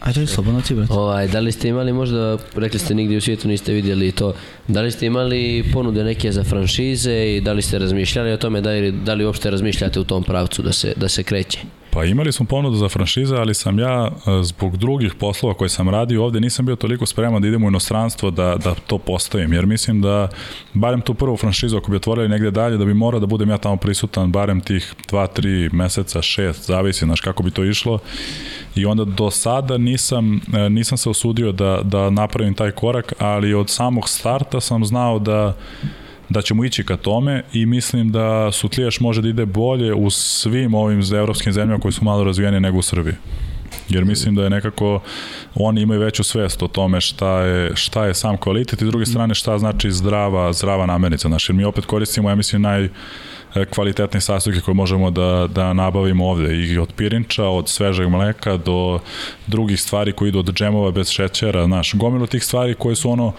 Ajde, 0.00 0.26
slobodno 0.26 0.60
ti, 0.60 0.74
brate. 0.74 0.92
Ovaj, 0.92 1.28
da 1.28 1.40
li 1.40 1.52
ste 1.52 1.68
imali 1.68 1.92
možda, 1.92 2.38
rekli 2.54 2.78
ste 2.78 2.94
nigdje 2.94 3.18
u 3.18 3.20
svijetu 3.20 3.48
niste 3.48 3.72
vidjeli 3.72 4.12
to, 4.12 4.34
da 4.68 4.80
li 4.80 4.90
ste 4.90 5.06
imali 5.06 5.64
ponude 5.72 6.04
neke 6.04 6.32
za 6.32 6.44
franšize 6.44 7.36
i 7.36 7.40
da 7.40 7.52
li 7.52 7.62
ste 7.62 7.78
razmišljali 7.78 8.32
o 8.32 8.36
tome, 8.36 8.60
da 8.60 8.70
li, 8.70 8.92
da 8.92 9.14
li 9.14 9.24
uopšte 9.24 9.50
razmišljate 9.50 10.00
u 10.00 10.04
tom 10.04 10.24
pravcu 10.24 10.62
da 10.62 10.72
se, 10.72 10.92
da 10.96 11.08
se 11.08 11.22
kreće? 11.22 11.58
Pa 11.92 12.04
imali 12.04 12.32
smo 12.32 12.46
ponudu 12.46 12.76
za 12.76 12.88
franšize, 12.88 13.36
ali 13.36 13.54
sam 13.54 13.78
ja 13.78 14.08
e, 14.08 14.42
zbog 14.42 14.76
drugih 14.76 15.14
poslova 15.14 15.54
koje 15.54 15.68
sam 15.68 15.88
radio 15.88 16.24
ovde 16.24 16.40
nisam 16.40 16.66
bio 16.66 16.76
toliko 16.76 17.06
spreman 17.06 17.42
da 17.42 17.48
idem 17.48 17.64
u 17.64 17.68
inostranstvo 17.68 18.30
da, 18.30 18.56
da 18.64 18.74
to 18.74 18.98
postavim, 18.98 19.52
jer 19.52 19.66
mislim 19.66 20.00
da 20.00 20.28
barem 20.74 21.00
tu 21.00 21.14
prvu 21.14 21.36
franšizu 21.36 21.76
ako 21.76 21.90
bi 21.90 21.96
otvorili 21.96 22.28
negde 22.28 22.50
dalje, 22.50 22.76
da 22.76 22.84
bi 22.84 22.94
morao 22.94 23.20
da 23.20 23.26
budem 23.26 23.50
ja 23.50 23.58
tamo 23.58 23.76
prisutan 23.76 24.32
barem 24.32 24.60
tih 24.60 24.94
2, 25.10 25.26
3 25.40 25.72
meseca, 25.72 26.18
6, 26.18 26.52
zavisi, 26.66 27.04
znaš 27.04 27.20
kako 27.20 27.42
bi 27.42 27.50
to 27.50 27.64
išlo. 27.64 27.98
I 28.74 28.86
onda 28.86 29.04
do 29.04 29.30
sada 29.30 29.78
nisam, 29.78 30.40
e, 30.54 30.70
nisam 30.70 30.98
se 30.98 31.10
osudio 31.10 31.52
da, 31.52 31.80
da 31.84 32.10
napravim 32.10 32.54
taj 32.54 32.70
korak, 32.70 33.12
ali 33.18 33.54
od 33.54 33.70
samog 33.70 34.08
starta 34.08 34.60
sam 34.60 34.84
znao 34.84 35.18
da 35.18 35.56
da 36.30 36.42
ćemo 36.42 36.64
ići 36.64 36.84
ka 36.84 36.96
tome 36.96 37.42
i 37.52 37.66
mislim 37.66 38.12
da 38.12 38.52
Sutlijaš 38.52 39.00
može 39.00 39.22
da 39.22 39.28
ide 39.28 39.46
bolje 39.46 39.94
u 39.94 40.10
svim 40.10 40.74
ovim 40.74 41.02
evropskim 41.14 41.52
zemljama 41.52 41.80
koji 41.80 41.92
su 41.92 42.04
malo 42.04 42.24
razvijeni 42.24 42.60
nego 42.60 42.78
u 42.78 42.82
Srbiji. 42.82 43.14
Jer 43.88 44.04
mislim 44.04 44.34
da 44.34 44.44
je 44.44 44.50
nekako 44.50 45.00
oni 45.54 45.82
imaju 45.82 46.00
veću 46.00 46.24
svest 46.24 46.62
o 46.62 46.68
tome 46.68 47.00
šta 47.00 47.40
je, 47.40 47.76
šta 47.76 48.06
je 48.06 48.14
sam 48.14 48.36
kvalitet 48.36 48.82
i 48.82 48.84
s 48.84 48.88
druge 48.88 49.06
strane 49.06 49.34
šta 49.34 49.58
znači 49.58 49.90
zdrava, 49.90 50.52
zdrava 50.52 50.86
namirnica. 50.86 51.28
Znači, 51.28 51.52
mi 51.52 51.64
opet 51.64 51.84
koristimo, 51.84 52.28
ja 52.28 52.34
mislim, 52.34 52.62
naj 52.62 52.88
kvalitetne 53.70 54.20
sastojke 54.20 54.60
koje 54.60 54.74
možemo 54.74 55.10
da, 55.10 55.48
da 55.54 55.72
nabavimo 55.72 56.28
ovde 56.28 56.56
i 56.56 56.78
od 56.78 56.92
pirinča, 56.96 57.44
od 57.44 57.68
svežeg 57.68 58.08
mleka 58.08 58.56
do 58.56 58.98
drugih 59.46 59.80
stvari 59.80 60.12
koji 60.12 60.28
idu 60.28 60.38
od 60.38 60.52
džemova 60.54 60.90
bez 60.90 61.10
šećera, 61.10 61.64
znaš, 61.64 61.94
gomilu 61.94 62.26
tih 62.26 62.44
stvari 62.44 62.74
koje 62.74 62.96
su 62.96 63.10
ono 63.10 63.32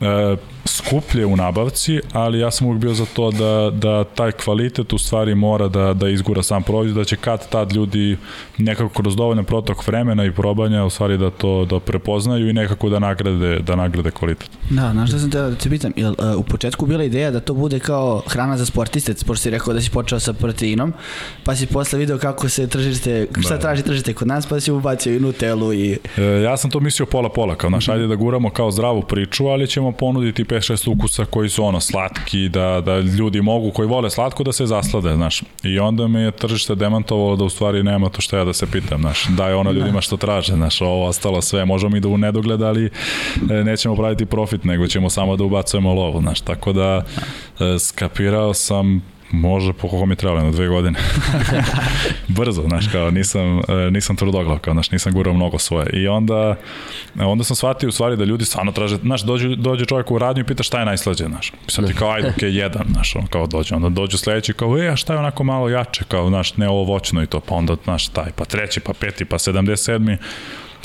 e, 0.00 0.36
skuplje 0.64 1.26
u 1.26 1.36
nabavci, 1.36 2.00
ali 2.12 2.38
ja 2.38 2.50
sam 2.50 2.66
uvijek 2.66 2.80
bio 2.80 2.94
za 2.94 3.04
to 3.14 3.30
da, 3.30 3.70
da 3.70 4.04
taj 4.04 4.32
kvalitet 4.32 4.92
u 4.92 4.98
stvari 4.98 5.34
mora 5.34 5.68
da, 5.68 5.94
da 5.94 6.08
izgura 6.08 6.42
sam 6.42 6.62
proizvod, 6.62 6.96
da 6.96 7.04
će 7.04 7.16
kad 7.16 7.48
tad 7.48 7.72
ljudi 7.72 8.16
nekako 8.58 9.02
kroz 9.02 9.16
dovoljno 9.16 9.42
protok 9.42 9.86
vremena 9.86 10.24
i 10.24 10.32
probanja 10.32 10.84
u 10.84 10.90
stvari 10.90 11.18
da 11.18 11.30
to 11.30 11.64
da 11.64 11.80
prepoznaju 11.80 12.48
i 12.48 12.52
nekako 12.52 12.88
da 12.88 12.98
nagrade, 12.98 13.58
da 13.58 13.76
nagrade 13.76 14.10
kvalitet. 14.10 14.50
Da, 14.70 14.90
znaš 14.92 15.08
šta 15.08 15.18
sam 15.18 15.30
te 15.30 15.38
da 15.38 15.54
te 15.54 15.70
pitam, 15.70 15.92
jel 15.96 16.12
uh, 16.18 16.36
u 16.36 16.42
početku 16.42 16.86
bila 16.86 17.04
ideja 17.04 17.30
da 17.30 17.40
to 17.40 17.54
bude 17.54 17.78
kao 17.78 18.22
hrana 18.26 18.56
za 18.58 18.66
sportiste, 18.66 19.14
pošto 19.26 19.42
si 19.42 19.50
rekao 19.50 19.74
da 19.74 19.80
si 19.80 19.90
počeo 19.90 20.20
sa 20.20 20.32
proteinom, 20.32 20.92
pa 21.44 21.56
si 21.56 21.66
posle 21.66 21.98
video 21.98 22.18
kako 22.18 22.48
se 22.48 22.66
tržište, 22.66 23.26
šta 23.40 23.54
Da. 23.54 23.60
traži 23.60 23.82
tržište 23.82 24.14
kod 24.14 24.28
nas, 24.28 24.46
pa 24.46 24.60
si 24.60 24.72
ubacio 24.72 25.16
i 25.16 25.20
Nutellu 25.20 25.72
i... 25.72 25.98
E, 26.16 26.22
ja 26.22 26.56
sam 26.56 26.70
to 26.70 26.80
mislio 26.80 27.06
pola-pola, 27.06 27.54
kao 27.54 27.70
naš, 27.70 27.88
ajde 27.88 28.06
da 28.06 28.14
guramo 28.14 28.50
kao 28.50 28.70
zdravu 28.70 29.02
priču, 29.02 29.46
ali 29.46 29.66
ćemo 29.66 29.85
ponuditi 29.92 30.44
5-6 30.44 30.90
ukusa 30.90 31.24
koji 31.24 31.48
su 31.48 31.64
ono 31.64 31.80
slatki, 31.80 32.48
da, 32.48 32.82
da 32.84 32.98
ljudi 32.98 33.40
mogu, 33.40 33.70
koji 33.70 33.88
vole 33.88 34.10
slatko, 34.10 34.44
da 34.44 34.52
se 34.52 34.66
zaslade, 34.66 35.14
znaš. 35.14 35.42
I 35.62 35.78
onda 35.78 36.08
me 36.08 36.20
je 36.20 36.30
tržište 36.30 36.74
demantovalo 36.74 37.36
da 37.36 37.44
u 37.44 37.48
stvari 37.48 37.82
nema 37.82 38.08
to 38.08 38.20
što 38.20 38.36
ja 38.36 38.44
da 38.44 38.52
se 38.52 38.66
pitam, 38.66 39.00
znaš. 39.00 39.26
Daj 39.28 39.54
ono 39.54 39.70
ljudima 39.70 40.00
što 40.00 40.16
traže, 40.16 40.52
znaš, 40.52 40.80
ovo 40.80 41.06
ostalo 41.06 41.42
sve, 41.42 41.64
možemo 41.64 41.90
mi 41.90 42.00
da 42.00 42.08
u 42.08 42.18
nedogled, 42.18 42.62
ali 42.62 42.90
e, 43.50 43.64
nećemo 43.64 43.96
praviti 43.96 44.26
profit, 44.26 44.64
nego 44.64 44.86
ćemo 44.86 45.10
samo 45.10 45.36
da 45.36 45.44
ubacujemo 45.44 45.94
lovu, 45.94 46.20
znaš. 46.20 46.40
Tako 46.40 46.72
da 46.72 47.04
e, 47.60 47.78
skapirao 47.78 48.54
sam 48.54 49.15
Može, 49.30 49.72
po 49.72 50.06
mi 50.06 50.12
je 50.12 50.16
trebalo, 50.16 50.42
na 50.42 50.50
dve 50.50 50.68
godine. 50.68 50.98
Brzo, 52.28 52.62
znaš, 52.62 52.88
kao 52.92 53.10
nisam, 53.10 53.58
e, 53.58 53.90
nisam 53.90 54.16
tvrdoglav, 54.16 54.58
kao, 54.58 54.74
znaš, 54.74 54.90
nisam 54.90 55.12
gurao 55.12 55.34
mnogo 55.34 55.58
svoje. 55.58 55.90
I 55.92 56.08
onda, 56.08 56.56
onda 57.18 57.44
sam 57.44 57.56
shvatio 57.56 57.88
u 57.88 57.92
stvari 57.92 58.16
da 58.16 58.24
ljudi 58.24 58.44
stvarno 58.44 58.72
traže, 58.72 58.96
znaš, 58.96 59.22
dođe, 59.22 59.56
dođe 59.56 59.84
čovjek 59.84 60.10
u 60.10 60.18
radnju 60.18 60.42
i 60.42 60.46
pita 60.46 60.62
šta 60.62 60.78
je 60.78 60.86
najslađe, 60.86 61.24
znaš. 61.24 61.52
Sad 61.68 61.86
ti 61.86 61.94
kao, 61.94 62.10
ajde, 62.10 62.28
okej, 62.28 62.50
okay, 62.50 62.52
jedan, 62.52 62.86
znaš, 62.92 63.16
on 63.16 63.26
kao 63.26 63.46
dođe. 63.46 63.74
Onda 63.74 63.88
dođu 63.88 64.18
sledeći, 64.18 64.52
kao, 64.52 64.78
e, 64.78 64.88
a 64.88 64.96
šta 64.96 65.12
je 65.12 65.18
onako 65.18 65.44
malo 65.44 65.68
jače, 65.68 66.04
kao, 66.08 66.28
znaš, 66.28 66.56
ne 66.56 66.68
ovo 66.68 66.84
voćno 66.84 67.22
i 67.22 67.26
to, 67.26 67.40
pa 67.40 67.54
onda, 67.54 67.76
znaš, 67.84 68.08
taj, 68.08 68.30
pa 68.36 68.44
treći, 68.44 68.80
pa 68.80 68.92
peti, 68.92 69.24
pa 69.24 69.38
77. 69.38 70.16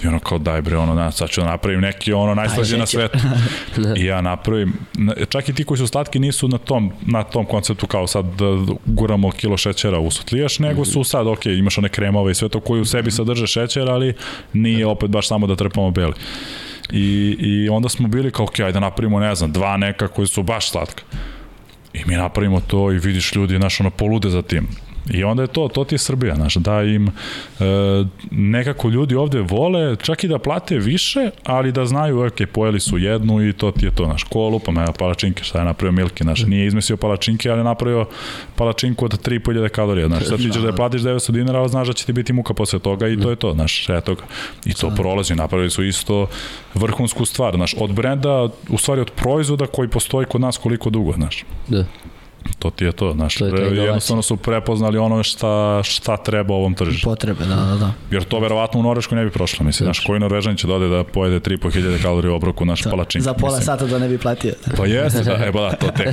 I 0.04 0.08
ono 0.08 0.20
kao 0.20 0.38
daj 0.38 0.62
bre, 0.62 0.78
ono, 0.78 0.94
na, 0.94 1.12
sad 1.12 1.30
ću 1.30 1.42
da 1.42 1.48
napravim 1.48 1.82
neki 1.82 2.14
ono 2.14 2.36
najslađe 2.36 2.78
na 2.78 2.86
svetu. 2.86 3.18
I 4.00 4.06
ja 4.06 4.22
napravim, 4.22 4.74
na- 4.94 5.14
čak 5.30 5.50
i 5.50 5.54
ti 5.54 5.64
koji 5.64 5.78
su 5.78 5.88
slatki 5.88 6.20
nisu 6.20 6.48
na 6.48 6.58
tom, 6.58 6.92
na 7.02 7.24
tom 7.24 7.46
konceptu 7.46 7.88
kao 7.88 8.08
sad 8.08 8.26
da 8.26 8.74
guramo 8.86 9.32
kilo 9.32 9.58
šećera 9.58 10.00
u 10.00 10.12
sutlijaš, 10.12 10.60
nego 10.60 10.86
su 10.86 11.04
sad, 11.04 11.28
ok, 11.28 11.46
imaš 11.46 11.78
one 11.78 11.90
kremove 11.90 12.32
i 12.32 12.36
sve 12.36 12.50
to 12.50 12.60
koji 12.60 12.82
u 12.82 12.86
sebi 12.86 13.12
sadrže 13.12 13.48
šećer, 13.48 13.90
ali 13.90 14.14
nije 14.54 14.86
opet 14.88 15.10
baš 15.10 15.28
samo 15.28 15.48
da 15.48 15.56
trpamo 15.56 15.92
beli. 15.92 16.14
I, 16.92 17.36
I 17.40 17.70
onda 17.70 17.90
smo 17.90 18.08
bili 18.08 18.32
kao, 18.32 18.46
ok, 18.46 18.60
ajde 18.60 18.72
da 18.72 18.80
napravimo, 18.80 19.20
ne 19.20 19.36
znam, 19.36 19.52
dva 19.52 19.78
neka 19.78 20.08
koji 20.08 20.28
su 20.28 20.44
baš 20.44 20.70
slatka. 20.70 21.04
I 21.94 22.00
mi 22.06 22.16
napravimo 22.16 22.62
to 22.68 22.92
i 22.92 22.98
vidiš 22.98 23.36
ljudi, 23.36 23.58
znaš, 23.58 23.80
ono, 23.80 23.90
polude 23.90 24.30
za 24.30 24.42
tim. 24.42 24.68
I 25.10 25.24
onda 25.24 25.42
je 25.42 25.48
to, 25.48 25.68
to 25.68 25.84
ti 25.84 25.96
je 25.96 26.00
Srbija, 26.00 26.36
znaš, 26.36 26.56
da 26.56 26.84
im 26.84 27.08
e, 27.08 27.12
nekako 28.32 28.90
ljudi 28.90 29.16
ovde 29.16 29.42
vole, 29.42 29.96
čak 29.96 30.24
i 30.24 30.28
da 30.28 30.40
plate 30.40 30.78
više, 30.78 31.30
ali 31.44 31.72
da 31.72 31.86
znaju, 31.86 32.26
ok, 32.26 32.34
pojeli 32.54 32.80
su 32.80 32.98
jednu 32.98 33.48
i 33.48 33.54
to 33.54 33.72
ti 33.72 33.86
je 33.86 33.96
to, 33.96 34.06
znaš, 34.06 34.24
ko 34.24 34.50
lupa, 34.50 34.72
evo 34.72 34.94
palačinke, 35.00 35.44
šta 35.44 35.60
je 35.60 35.66
napravio 35.66 35.92
Milki, 35.92 36.24
znaš, 36.24 36.44
nije 36.44 36.68
izmislio 36.68 36.98
palačinke, 36.98 37.50
ali 37.50 37.60
je 37.60 37.64
napravio 37.64 38.06
palačinku 38.56 39.06
od 39.06 39.28
3.500 39.28 39.70
kalorija, 39.70 40.08
znaš, 40.08 40.26
sad 40.26 40.38
ti 40.38 40.52
ćeš 40.52 40.62
da 40.62 40.68
je 40.68 40.76
platiš 40.76 41.02
900 41.02 41.32
dinara, 41.32 41.60
ali 41.60 41.70
znaš 41.70 41.88
da 41.88 41.94
će 41.94 42.06
ti 42.06 42.14
biti 42.14 42.34
muka 42.34 42.54
posle 42.54 42.80
toga 42.80 43.08
i 43.08 43.20
to 43.20 43.30
je 43.30 43.36
to, 43.36 43.54
znaš, 43.54 43.90
eto 43.90 44.16
ga. 44.16 44.24
I 44.66 44.74
to 44.74 44.90
prolazi, 44.96 45.36
napravili 45.36 45.70
su 45.70 45.84
isto 45.84 46.28
vrhunsku 46.74 47.26
stvar, 47.26 47.56
znaš, 47.56 47.76
od 47.80 47.94
brenda, 47.94 48.50
u 48.70 48.78
stvari 48.78 49.02
od 49.02 49.12
proizvoda 49.12 49.68
koji 49.68 49.88
postoji 49.88 50.26
kod 50.26 50.42
nas 50.42 50.58
koliko 50.58 50.90
dugo, 50.90 51.14
znaš 51.14 51.46
Da. 51.68 51.86
To 52.60 52.70
ti 52.70 52.86
je 52.86 52.92
to, 52.92 53.14
znaš, 53.14 53.36
To 53.36 53.46
je 53.46 53.50
inovacija. 53.50 53.84
jednostavno 53.84 54.22
su 54.22 54.38
prepoznali 54.38 54.98
ono 54.98 55.24
šta, 55.24 55.82
šta 55.84 56.18
treba 56.18 56.54
ovom 56.54 56.74
tržištu. 56.74 57.10
Potrebe, 57.10 57.46
da, 57.46 57.56
da, 57.56 57.76
da. 57.76 57.92
Jer 58.12 58.24
to 58.24 58.40
verovatno 58.40 58.80
u 58.80 58.84
Norveškoj 58.84 59.18
ne 59.18 59.26
bi 59.26 59.32
prošlo, 59.32 59.66
mislim, 59.66 59.86
znaš, 59.86 60.00
koji 60.00 60.20
Norvežan 60.20 60.56
će 60.56 60.68
dode 60.68 60.88
da 60.88 61.04
pojede 61.04 61.40
3.500 61.40 62.02
kalorija 62.02 62.32
u 62.32 62.36
obroku 62.36 62.66
naš 62.66 62.84
palačink. 62.84 63.24
Za 63.24 63.34
pola 63.34 63.58
mislim. 63.58 63.66
sata 63.66 63.86
da 63.86 64.00
ne 64.00 64.10
bi 64.10 64.18
platio. 64.18 64.54
Pa 64.78 64.86
jeste, 64.86 65.24
da, 65.24 65.46
e 65.46 65.52
ba 65.52 65.62
da, 65.62 65.72
to 65.76 65.88
tek. 65.88 66.08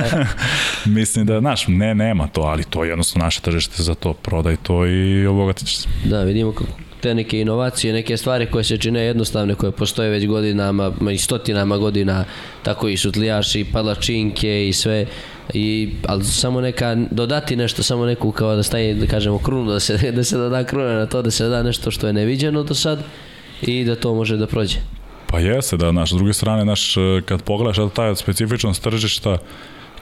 mislim 0.98 1.26
da, 1.26 1.40
znaš, 1.40 1.64
ne, 1.68 1.94
nema 1.94 2.28
to, 2.28 2.40
ali 2.40 2.64
to 2.64 2.84
je 2.84 2.90
jednostavno 2.90 3.24
naše 3.24 3.40
tržište 3.40 3.82
za 3.82 3.94
to, 3.94 4.12
prodaj 4.12 4.56
to 4.56 4.86
i 4.86 5.26
obogatit 5.26 5.66
ćeš 5.66 5.76
se. 5.76 5.88
Da, 6.04 6.22
vidimo 6.22 6.52
kako 6.52 6.70
te 7.04 7.14
neke 7.14 7.40
inovacije, 7.40 7.92
neke 7.92 8.16
stvari 8.16 8.46
koje 8.50 8.64
se 8.64 8.78
čine 8.78 9.00
jednostavne, 9.00 9.54
koje 9.54 9.72
postoje 9.72 10.10
već 10.10 10.26
godinama, 10.26 10.92
ma 11.00 11.12
i 11.12 11.18
stotinama 11.18 11.76
godina, 11.76 12.24
tako 12.62 12.88
i 12.88 12.96
sutlijaši, 12.96 13.60
i 13.60 13.64
palačinke 13.64 14.68
i 14.68 14.72
sve, 14.72 15.06
i, 15.52 15.94
ali 16.06 16.24
samo 16.24 16.60
neka, 16.60 16.96
dodati 17.10 17.56
nešto, 17.56 17.82
samo 17.82 18.06
neku 18.06 18.32
kao 18.32 18.56
da 18.56 18.62
staje, 18.62 18.94
da 18.94 19.06
kažemo, 19.06 19.38
krunu, 19.38 19.72
da 19.72 19.80
se, 19.80 20.10
da 20.16 20.24
se 20.24 20.36
doda 20.36 20.64
kruna 20.64 20.94
na 20.94 21.06
to, 21.06 21.22
da 21.22 21.30
se 21.30 21.48
da 21.48 21.62
nešto 21.62 21.90
što 21.90 22.06
je 22.06 22.12
neviđeno 22.12 22.62
do 22.62 22.74
sad 22.74 23.04
i 23.62 23.84
da 23.84 23.96
to 23.96 24.14
može 24.14 24.36
da 24.36 24.46
prođe. 24.46 24.78
Pa 25.26 25.38
jeste, 25.38 25.76
da, 25.76 25.92
naš, 25.92 26.10
s 26.10 26.14
druge 26.14 26.32
strane, 26.32 26.64
naš, 26.64 26.94
kad 27.24 27.42
pogledaš 27.42 27.76
da 27.76 27.88
taj 27.88 28.16
specifičnost 28.16 28.82
tržišta, 28.82 29.38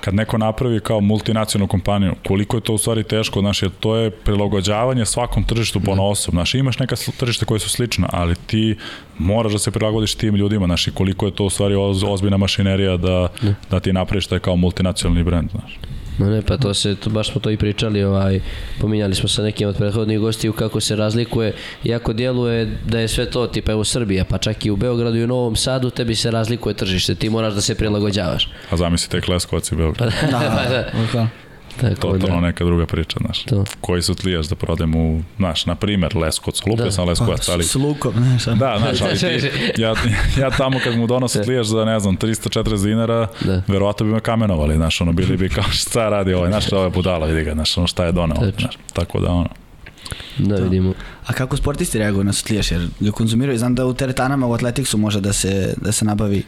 kad 0.04 0.14
neko 0.14 0.38
napravi 0.38 0.80
kao 0.80 1.00
multinacionalnu 1.00 1.68
kompaniju, 1.68 2.14
koliko 2.26 2.56
je 2.56 2.60
to 2.60 2.74
u 2.74 2.78
stvari 2.78 3.04
teško, 3.04 3.40
znaš, 3.40 3.62
jer 3.62 3.70
to 3.80 3.96
je 3.96 4.10
prilagođavanje 4.10 5.06
svakom 5.06 5.44
tržištu 5.44 5.80
po 5.80 5.92
osob, 5.92 6.34
znaš, 6.34 6.54
imaš 6.54 6.78
neka 6.78 6.96
tržišta 7.16 7.46
koje 7.46 7.60
su 7.60 7.68
slična, 7.68 8.08
ali 8.12 8.34
ti 8.46 8.76
moraš 9.18 9.52
da 9.52 9.58
se 9.58 9.70
prilagodiš 9.70 10.14
tim 10.14 10.34
ljudima, 10.34 10.66
znaš, 10.66 10.86
i 10.86 10.90
koliko 10.90 11.26
je 11.26 11.34
to 11.34 11.44
u 11.44 11.50
stvari 11.50 11.74
oz, 11.74 12.04
ozbiljna 12.06 12.36
mašinerija 12.36 12.96
da, 12.96 13.28
da 13.70 13.80
ti 13.80 13.92
napraviš 13.92 14.26
taj 14.26 14.38
kao 14.38 14.56
multinacionalni 14.56 15.24
brend, 15.24 15.50
znaš. 15.50 15.78
No 16.18 16.30
ne, 16.30 16.42
pa 16.42 16.56
to 16.56 16.74
se, 16.74 16.94
to, 16.94 17.10
baš 17.10 17.32
smo 17.32 17.40
to 17.40 17.50
i 17.50 17.56
pričali, 17.56 18.04
ovaj, 18.04 18.40
pominjali 18.80 19.14
smo 19.14 19.28
sa 19.28 19.42
nekim 19.42 19.68
od 19.68 19.76
prethodnih 19.76 20.18
gostiju 20.18 20.52
kako 20.52 20.80
se 20.80 20.96
razlikuje, 20.96 21.54
iako 21.84 22.12
djeluje 22.12 22.78
da 22.86 23.00
je 23.00 23.08
sve 23.08 23.30
to, 23.30 23.46
tipa 23.46 23.72
evo 23.72 23.84
Srbija, 23.84 24.24
pa 24.24 24.38
čak 24.38 24.66
i 24.66 24.70
u 24.70 24.76
Beogradu 24.76 25.16
i 25.16 25.24
u 25.24 25.26
Novom 25.26 25.56
Sadu, 25.56 25.90
tebi 25.90 26.14
se 26.14 26.30
razlikuje 26.30 26.74
tržište, 26.74 27.14
ti 27.14 27.30
moraš 27.30 27.54
da 27.54 27.60
se 27.60 27.74
prilagođavaš. 27.74 28.48
A 28.70 28.76
zamisli 28.76 29.10
tek 29.10 29.28
Leskovac 29.28 29.72
i 29.72 29.76
Beograd. 29.76 30.12
Da, 30.30 30.38
da, 30.38 30.90
da. 31.12 31.28
Tako 31.80 31.94
Totalno 31.94 32.34
da, 32.34 32.40
neka 32.40 32.64
druga 32.64 32.86
priča, 32.86 33.18
znaš. 33.24 33.42
To. 33.44 33.64
Koji 33.80 34.02
su 34.02 34.14
tlijaš 34.14 34.46
da 34.46 34.54
prodem 34.54 34.94
u, 34.94 35.22
znaš, 35.36 35.66
na 35.66 35.74
primer, 35.74 36.16
Leskovac, 36.16 36.66
lupio 36.66 36.84
Da. 36.84 36.90
sam 36.90 37.08
Leskovac, 37.08 37.48
ali... 37.48 37.64
S 37.64 37.74
lukom, 37.74 38.12
znaš. 38.16 38.44
Da, 38.44 38.76
znaš, 38.78 39.00
ali 39.02 39.18
ti, 39.18 39.48
ja, 39.82 39.94
ja 40.40 40.50
tamo 40.50 40.78
kad 40.84 40.96
mu 40.96 41.06
donosi 41.06 41.42
tlijaš 41.42 41.66
za, 41.66 41.84
ne 41.84 42.00
znam, 42.00 42.16
340 42.18 42.84
dinara, 42.84 43.26
Da. 43.40 43.62
verovatno 43.68 44.06
bi 44.06 44.12
me 44.12 44.20
kamenovali, 44.20 44.76
znaš, 44.76 45.00
ono, 45.00 45.12
bili 45.12 45.36
bi 45.36 45.48
kao 45.48 45.64
šta 45.70 46.08
radi 46.08 46.34
ovaj, 46.34 46.50
znaš, 46.50 46.72
ovo 46.72 46.84
je 46.84 46.90
budala, 46.90 47.26
vidi 47.26 47.44
ga, 47.44 47.52
znaš, 47.52 47.78
ono, 47.78 47.86
šta 47.86 48.04
je 48.04 48.12
doneo, 48.12 48.36
Tačno. 48.36 48.52
znaš, 48.60 48.74
tako 48.92 49.20
da, 49.20 49.30
ono, 49.30 49.48
da 50.38 50.54
vidimo. 50.56 50.92
A 51.26 51.32
kako 51.32 51.56
sportisti 51.56 51.98
reaguju 51.98 52.24
na 52.24 52.32
sutlijaš, 52.32 52.70
jer 52.70 52.88
ga 53.00 53.10
konzumiraju? 53.10 53.58
Znam 53.58 53.74
da 53.74 53.86
u 53.86 53.94
teretanama 53.94 54.46
u 54.46 54.52
atletiksu 54.54 54.98
može 54.98 55.20
da 55.20 55.32
se, 55.32 55.74
da 55.76 55.92
se 55.92 56.04
nabavi 56.04 56.42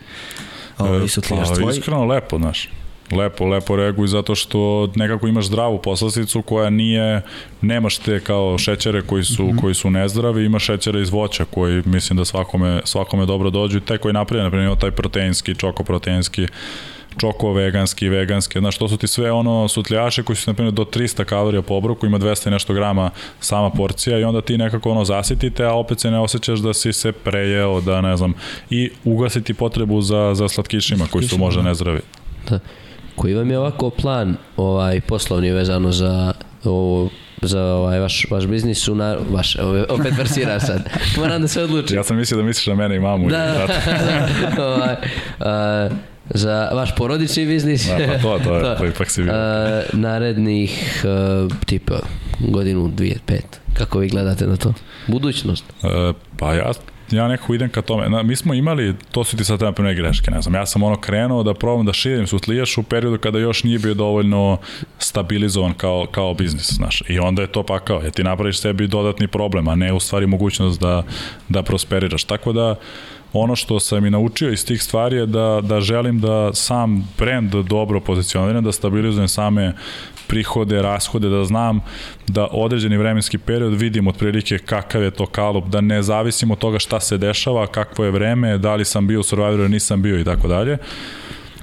ovaj 0.78 1.08
sutlijaš 1.08 1.48
pa, 1.48 1.54
tvoj. 1.54 1.72
iskreno 1.78 2.04
lepo, 2.04 2.38
znaš, 2.38 2.68
lepo, 3.12 3.46
lepo 3.46 3.76
reaguju 3.76 4.06
zato 4.06 4.34
što 4.34 4.88
nekako 4.94 5.28
imaš 5.28 5.46
zdravu 5.46 5.78
poslasticu 5.82 6.42
koja 6.42 6.70
nije, 6.70 7.22
nemaš 7.60 7.98
te 7.98 8.20
kao 8.20 8.58
šećere 8.58 9.02
koji 9.02 9.24
su, 9.24 9.42
mm 9.42 9.50
-hmm. 9.50 9.60
koji 9.60 9.74
su 9.74 9.90
nezdravi, 9.90 10.44
imaš 10.44 10.64
šećere 10.64 11.02
iz 11.02 11.10
voća 11.10 11.44
koji 11.44 11.82
mislim 11.86 12.16
da 12.16 12.24
svakome, 12.24 12.80
svakome 12.84 13.26
dobro 13.26 13.50
dođu 13.50 13.78
i 13.78 13.80
te 13.80 13.98
koji 13.98 14.12
napravljaju, 14.12 14.44
na 14.44 14.50
primjer, 14.50 14.78
taj 14.78 14.90
proteinski, 14.90 15.54
čokoproteinski, 15.54 16.46
čoko 17.18 17.52
veganski, 17.52 18.08
veganski, 18.08 18.58
znaš, 18.58 18.78
to 18.78 18.88
su 18.88 18.96
ti 18.96 19.06
sve 19.06 19.32
ono 19.32 19.68
sutljaše 19.68 20.22
koji 20.22 20.36
su, 20.36 20.50
na 20.50 20.54
primjer, 20.54 20.74
do 20.74 20.84
300 20.84 21.24
kalorija 21.24 21.62
po 21.62 21.74
obroku, 21.74 22.06
ima 22.06 22.18
200 22.18 22.48
i 22.48 22.50
nešto 22.50 22.74
grama 22.74 23.10
sama 23.40 23.70
porcija 23.70 24.18
i 24.18 24.24
onda 24.24 24.40
ti 24.40 24.58
nekako 24.58 24.90
ono 24.90 25.04
zasitite, 25.04 25.64
a 25.64 25.72
opet 25.72 26.00
se 26.00 26.10
ne 26.10 26.20
osjećaš 26.20 26.58
da 26.58 26.74
si 26.74 26.92
se 26.92 27.12
prejeo, 27.12 27.80
da 27.80 28.00
ne 28.00 28.16
znam, 28.16 28.34
i 28.70 28.90
ugasiti 29.04 29.54
potrebu 29.54 30.02
za, 30.02 30.34
za 30.34 30.48
slatkišima 30.48 31.06
koji 31.10 31.28
su 31.28 31.38
možda 31.38 31.62
nezdravi. 31.62 32.00
Da. 32.50 32.58
Koji 33.16 33.34
vam 33.34 33.50
je 33.50 33.58
ovako 33.58 33.90
plan 33.90 34.36
ovaj 34.56 35.00
poslovni 35.00 35.50
vezano 35.50 35.92
za 35.92 36.32
ovo 36.64 37.10
za 37.42 37.62
ovaj 37.62 37.98
vaš, 37.98 38.26
vaš 38.30 38.46
biznis 38.46 38.88
u 38.88 38.94
na, 38.94 39.16
vaš, 39.30 39.56
opet 39.88 40.16
versiram 40.18 40.60
sad. 40.60 40.90
Moram 41.20 41.42
da 41.42 41.48
se 41.48 41.62
odlučim. 41.62 41.96
Ja 41.96 42.04
sam 42.04 42.16
mislio 42.16 42.38
da 42.38 42.44
misliš 42.44 42.66
na 42.66 42.74
mene 42.74 42.96
i 42.96 43.00
mamu. 43.00 43.28
Da, 43.28 43.46
i 43.46 43.52
brata. 43.56 43.80
da, 44.56 44.66
ovaj, 44.74 44.94
a, 45.40 45.88
za 46.30 46.70
vaš 46.72 46.94
porodični 46.96 47.46
biznis. 47.46 47.86
Da, 47.86 47.96
pa 48.06 48.18
to, 48.18 48.38
to 48.44 48.56
je, 48.56 48.76
to 48.78 48.86
ipak 48.86 49.10
si 49.10 49.20
vidio. 49.22 49.36
A, 49.36 49.82
narednih 49.92 51.04
a, 51.04 51.48
tipa 51.66 51.98
godinu, 52.38 52.88
dvije, 52.88 53.16
pet. 53.26 53.60
Kako 53.78 53.98
vi 53.98 54.08
gledate 54.08 54.46
na 54.46 54.56
to? 54.56 54.74
Budućnost. 55.06 55.64
E, 55.82 56.12
pa 56.38 56.54
ja, 56.54 56.72
ja 57.14 57.28
nekako 57.28 57.54
idem 57.54 57.68
ka 57.68 57.82
tome. 57.82 58.08
Na, 58.08 58.22
mi 58.22 58.36
smo 58.36 58.54
imali, 58.54 58.94
to 59.12 59.24
su 59.24 59.36
ti 59.36 59.44
sad 59.44 59.62
napravne 59.62 59.94
greške, 59.94 60.30
ne 60.30 60.42
znam, 60.42 60.54
ja 60.54 60.66
sam 60.66 60.82
ono 60.82 60.96
krenuo 60.96 61.42
da 61.42 61.54
probam 61.54 61.86
da 61.86 61.92
širim 61.92 62.26
sutlijaš 62.26 62.78
u 62.78 62.82
periodu 62.82 63.18
kada 63.18 63.38
još 63.38 63.64
nije 63.64 63.78
bio 63.78 63.94
dovoljno 63.94 64.58
stabilizovan 64.98 65.74
kao, 65.74 66.06
kao 66.10 66.34
biznis, 66.34 66.72
znaš. 66.72 67.02
I 67.08 67.18
onda 67.18 67.42
je 67.42 67.52
to 67.52 67.62
pa 67.62 67.80
kao, 67.80 68.02
ja 68.02 68.10
ti 68.10 68.24
napraviš 68.24 68.60
sebi 68.60 68.86
dodatni 68.86 69.28
problem, 69.28 69.68
a 69.68 69.74
ne 69.74 69.92
u 69.92 70.00
stvari 70.00 70.26
mogućnost 70.26 70.80
da, 70.80 71.02
da 71.48 71.62
prosperiraš. 71.62 72.24
Tako 72.24 72.52
da, 72.52 72.76
ono 73.34 73.56
što 73.56 73.80
sam 73.80 74.06
i 74.06 74.10
naučio 74.10 74.52
iz 74.52 74.66
tih 74.66 74.82
stvari 74.82 75.16
je 75.16 75.26
da, 75.26 75.60
da 75.62 75.80
želim 75.80 76.20
da 76.20 76.54
sam 76.54 77.08
brand 77.18 77.54
dobro 77.54 78.00
pozicioniram, 78.00 78.64
da 78.64 78.72
stabilizujem 78.72 79.28
same 79.28 79.72
prihode, 80.26 80.82
rashode, 80.82 81.28
da 81.28 81.44
znam 81.44 81.80
da 82.28 82.48
određeni 82.50 82.96
vremenski 82.96 83.38
period 83.38 83.74
vidim 83.74 84.06
otprilike 84.06 84.58
kakav 84.58 85.02
je 85.02 85.10
to 85.10 85.26
kalup, 85.26 85.66
da 85.66 85.80
ne 85.80 86.02
zavisim 86.02 86.50
od 86.50 86.58
toga 86.58 86.78
šta 86.78 87.00
se 87.00 87.18
dešava, 87.18 87.66
kakvo 87.66 88.04
je 88.04 88.10
vreme, 88.10 88.58
da 88.58 88.74
li 88.74 88.84
sam 88.84 89.06
bio 89.06 89.20
u 89.20 89.22
Survivoru, 89.22 89.68
nisam 89.68 90.02
bio 90.02 90.20
i 90.20 90.24
tako 90.24 90.48
dalje. 90.48 90.78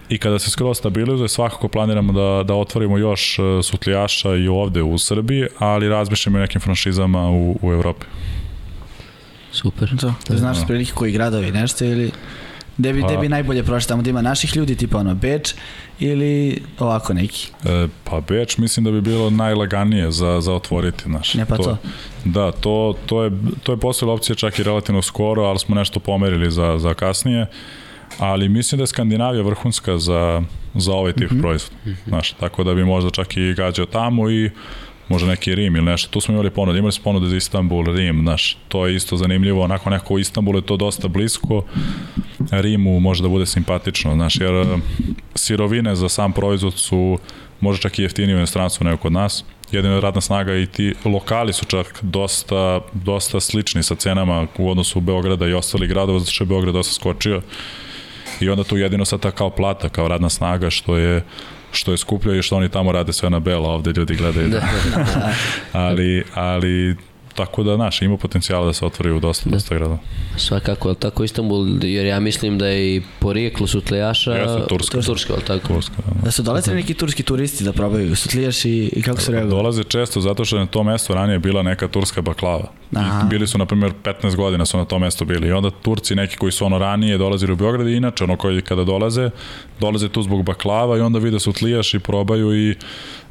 I 0.09 0.17
kada 0.17 0.39
se 0.39 0.49
skoro 0.49 0.73
stabilizuje, 0.73 1.29
svakako 1.29 1.67
planiramo 1.67 2.13
da, 2.13 2.43
da 2.43 2.55
otvorimo 2.55 2.97
još 2.97 3.39
e, 3.39 3.41
sutljaša 3.63 4.35
i 4.35 4.47
ovde 4.47 4.81
u 4.81 4.97
Srbiji, 4.97 5.47
ali 5.59 5.89
razmišljamo 5.89 6.37
i 6.37 6.41
nekim 6.41 6.61
franšizama 6.61 7.29
u, 7.29 7.57
u 7.61 7.71
Evropi. 7.73 8.05
Super. 9.51 9.97
To, 9.99 10.13
da 10.29 10.37
znaš 10.37 10.57
Da. 10.59 10.65
prilike 10.65 10.91
koji 10.91 11.11
gradovi 11.11 11.51
nešto 11.51 11.85
ili 11.85 12.11
gde 12.77 12.93
bi, 12.93 13.01
Pa- 13.01 13.07
gde 13.07 13.17
bi 13.17 13.29
najbolje 13.29 13.63
prošli 13.63 13.87
tamo 13.87 14.01
da 14.01 14.09
ima 14.09 14.21
naših 14.21 14.55
ljudi 14.55 14.75
tipa 14.75 14.97
ono 14.97 15.15
Beč 15.15 15.53
ili 15.99 16.61
ovako 16.79 17.13
neki. 17.13 17.47
E, 17.65 17.87
pa 18.03 18.21
Beč 18.21 18.57
mislim 18.57 18.83
da 18.83 18.91
bi 18.91 19.01
bilo 19.01 19.29
najlaganije 19.29 20.11
za, 20.11 20.41
za 20.41 20.53
otvoriti, 20.53 21.03
znaš. 21.03 21.33
Ne, 21.33 21.45
pa 21.45 21.57
to. 21.57 21.77
Da, 22.25 22.51
to, 22.51 22.95
to 23.05 23.23
je, 23.23 23.31
to 23.63 23.71
je 23.71 23.77
postojala 23.79 24.13
opcija 24.13 24.35
čak 24.35 24.59
i 24.59 24.63
relativno 24.63 25.01
skoro, 25.01 25.41
ali 25.43 25.59
smo 25.59 25.75
nešto 25.75 25.99
pomerili 25.99 26.51
za, 26.51 26.77
za 26.79 26.93
kasnije. 26.93 27.45
Ali 28.19 28.49
mislim 28.49 28.77
da 28.77 28.83
je 28.83 28.87
Skandinavija 28.87 29.43
vrhunska 29.43 29.97
za, 29.97 30.41
za 30.75 30.91
ovaj 30.93 31.13
tip 31.13 31.31
mm 31.31 31.35
-hmm. 31.35 31.41
proizvoda. 31.41 31.75
Znaš, 32.07 32.31
tako 32.31 32.63
da 32.63 32.73
bi 32.73 32.85
možda 32.85 33.09
čak 33.09 33.37
i 33.37 33.53
gađao 33.53 33.85
tamo 33.85 34.29
i 34.29 34.49
možda 35.11 35.29
neki 35.29 35.55
Rim 35.55 35.75
ili 35.75 35.85
nešto. 35.85 36.09
Tu 36.09 36.21
smo 36.21 36.33
imali 36.33 36.49
ponude, 36.49 36.79
imali 36.79 36.91
smo 36.91 37.03
ponude 37.03 37.27
za 37.27 37.35
Istanbul, 37.35 37.85
Rim, 37.85 38.21
znaš, 38.21 38.57
to 38.67 38.87
je 38.87 38.95
isto 38.95 39.17
zanimljivo, 39.17 39.63
onako 39.63 39.89
neko 39.89 40.13
u 40.13 40.19
Istanbulu 40.19 40.57
je 40.57 40.65
to 40.65 40.77
dosta 40.77 41.07
blisko, 41.07 41.63
Rimu 42.51 42.99
može 42.99 43.23
da 43.23 43.29
bude 43.29 43.45
simpatično, 43.45 44.13
znaš, 44.13 44.35
jer 44.35 44.53
e, 44.53 44.65
sirovine 45.35 45.95
za 45.95 46.09
sam 46.09 46.33
proizvod 46.33 46.73
su 46.73 47.17
možda 47.59 47.81
čak 47.81 47.99
i 47.99 48.01
jeftinije 48.01 48.35
u 48.35 48.37
inostranstvu 48.37 48.83
nego 48.83 48.97
kod 48.97 49.11
nas. 49.11 49.43
Jedina 49.71 49.99
radna 49.99 50.21
snaga 50.21 50.55
i 50.55 50.65
ti 50.65 50.93
lokali 51.05 51.53
su 51.53 51.65
čak 51.65 51.99
dosta, 52.01 52.81
dosta 52.93 53.39
slični 53.39 53.83
sa 53.83 53.95
cenama 53.95 54.47
u 54.57 54.69
odnosu 54.69 54.99
Beograda 54.99 55.47
i 55.47 55.53
ostalih 55.53 55.89
gradova, 55.89 56.19
zato 56.19 56.31
što 56.31 56.43
je 56.43 56.47
Beograd 56.47 56.73
dosta 56.73 56.93
skočio. 56.93 57.41
I 58.39 58.49
onda 58.49 58.63
tu 58.63 58.77
jedino 58.77 59.05
sad 59.05 59.19
ta 59.19 59.31
kao 59.31 59.49
plata, 59.49 59.89
kao 59.89 60.07
radna 60.07 60.29
snaga, 60.29 60.69
što 60.69 60.97
je 60.97 61.23
što 61.71 61.91
je 61.91 61.97
skuplja 61.97 62.35
i 62.35 62.41
što 62.41 62.55
oni 62.55 62.69
tamo 62.69 62.91
rade 62.91 63.13
sve 63.13 63.29
na 63.29 63.39
belo, 63.39 63.69
ovde 63.69 63.91
ljudi 63.91 64.15
gledaju. 64.15 64.49
Da. 64.49 64.61
ali, 65.87 66.23
ali 66.33 66.95
tako 67.35 67.63
da, 67.63 67.75
znaš, 67.75 68.01
ima 68.01 68.17
potencijala 68.17 68.65
da 68.65 68.73
se 68.73 68.85
otvori 68.85 69.11
u 69.11 69.19
dosta, 69.19 69.49
da. 69.49 69.55
dosta 69.55 69.75
gradova. 69.75 69.99
Svakako, 70.37 70.87
ali 70.87 70.97
tako 70.97 71.23
Istanbul, 71.23 71.83
jer 71.83 72.05
ja 72.05 72.19
mislim 72.19 72.57
da 72.57 72.67
je 72.67 72.95
i 72.95 73.01
porijeklo 73.19 73.67
sutlijaša 73.67 74.33
Jeste, 74.33 74.67
Turska. 74.69 75.01
Turska, 75.01 75.33
ali 75.33 75.43
tako? 75.45 75.67
Turska, 75.67 75.95
da. 76.15 76.21
Da 76.21 76.31
su 76.31 76.43
dolazili 76.43 76.75
neki 76.75 76.93
turski 76.93 77.23
turisti 77.23 77.63
da 77.63 77.73
probaju 77.73 78.15
sutlijaš 78.15 78.65
i, 78.65 78.91
i 78.95 79.01
kako 79.01 79.21
su 79.21 79.31
reagovali? 79.31 79.57
Dolaze 79.57 79.83
često 79.83 80.21
zato 80.21 80.45
što 80.45 80.55
je 80.55 80.59
na 80.59 80.65
tom 80.65 80.85
mestu 80.85 81.13
ranije 81.13 81.39
bila 81.39 81.63
neka 81.63 81.87
turska 81.87 82.21
baklava. 82.21 82.71
Aha. 82.95 83.21
I 83.25 83.29
bili 83.29 83.47
su, 83.47 83.57
na 83.57 83.65
primjer, 83.65 83.93
15 84.03 84.35
godina 84.35 84.65
su 84.65 84.77
na 84.77 84.85
tom 84.85 85.01
mestu 85.01 85.25
bili. 85.25 85.47
I 85.47 85.51
onda 85.51 85.69
Turci, 85.81 86.15
neki 86.15 86.37
koji 86.37 86.51
su 86.51 86.65
ono 86.65 86.77
ranije 86.77 87.17
dolazili 87.17 87.53
u 87.53 87.55
Beograd 87.55 87.87
i 87.87 87.95
inače, 87.95 88.23
ono 88.23 88.37
koji 88.37 88.61
kada 88.61 88.83
dolaze, 88.83 89.29
dolaze 89.79 90.09
tu 90.09 90.21
zbog 90.21 90.43
baklava 90.43 90.97
i 90.97 91.01
onda 91.01 91.19
vide 91.19 91.39
sutlijaš 91.39 91.93
i 91.93 91.99
probaju 91.99 92.69
i 92.69 92.75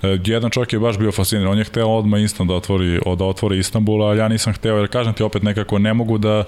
jedan 0.03 0.51
čovjek 0.51 0.72
je 0.72 0.78
baš 0.78 0.98
bio 0.98 1.12
fasciniran. 1.12 1.53
On 1.53 1.59
je 1.59 1.64
hteo 1.64 1.88
odmah 1.88 2.20
instant 2.20 2.48
da 2.48 2.55
otvori, 2.55 3.01
da 3.18 3.24
otvori 3.24 3.59
Istanbul, 3.59 4.05
a 4.05 4.14
ja 4.14 4.28
nisam 4.28 4.53
hteo, 4.53 4.76
jer 4.76 4.88
kažem 4.88 5.14
ti 5.14 5.22
opet 5.22 5.42
nekako 5.42 5.78
ne 5.78 5.94
mogu 5.94 6.18
da 6.18 6.44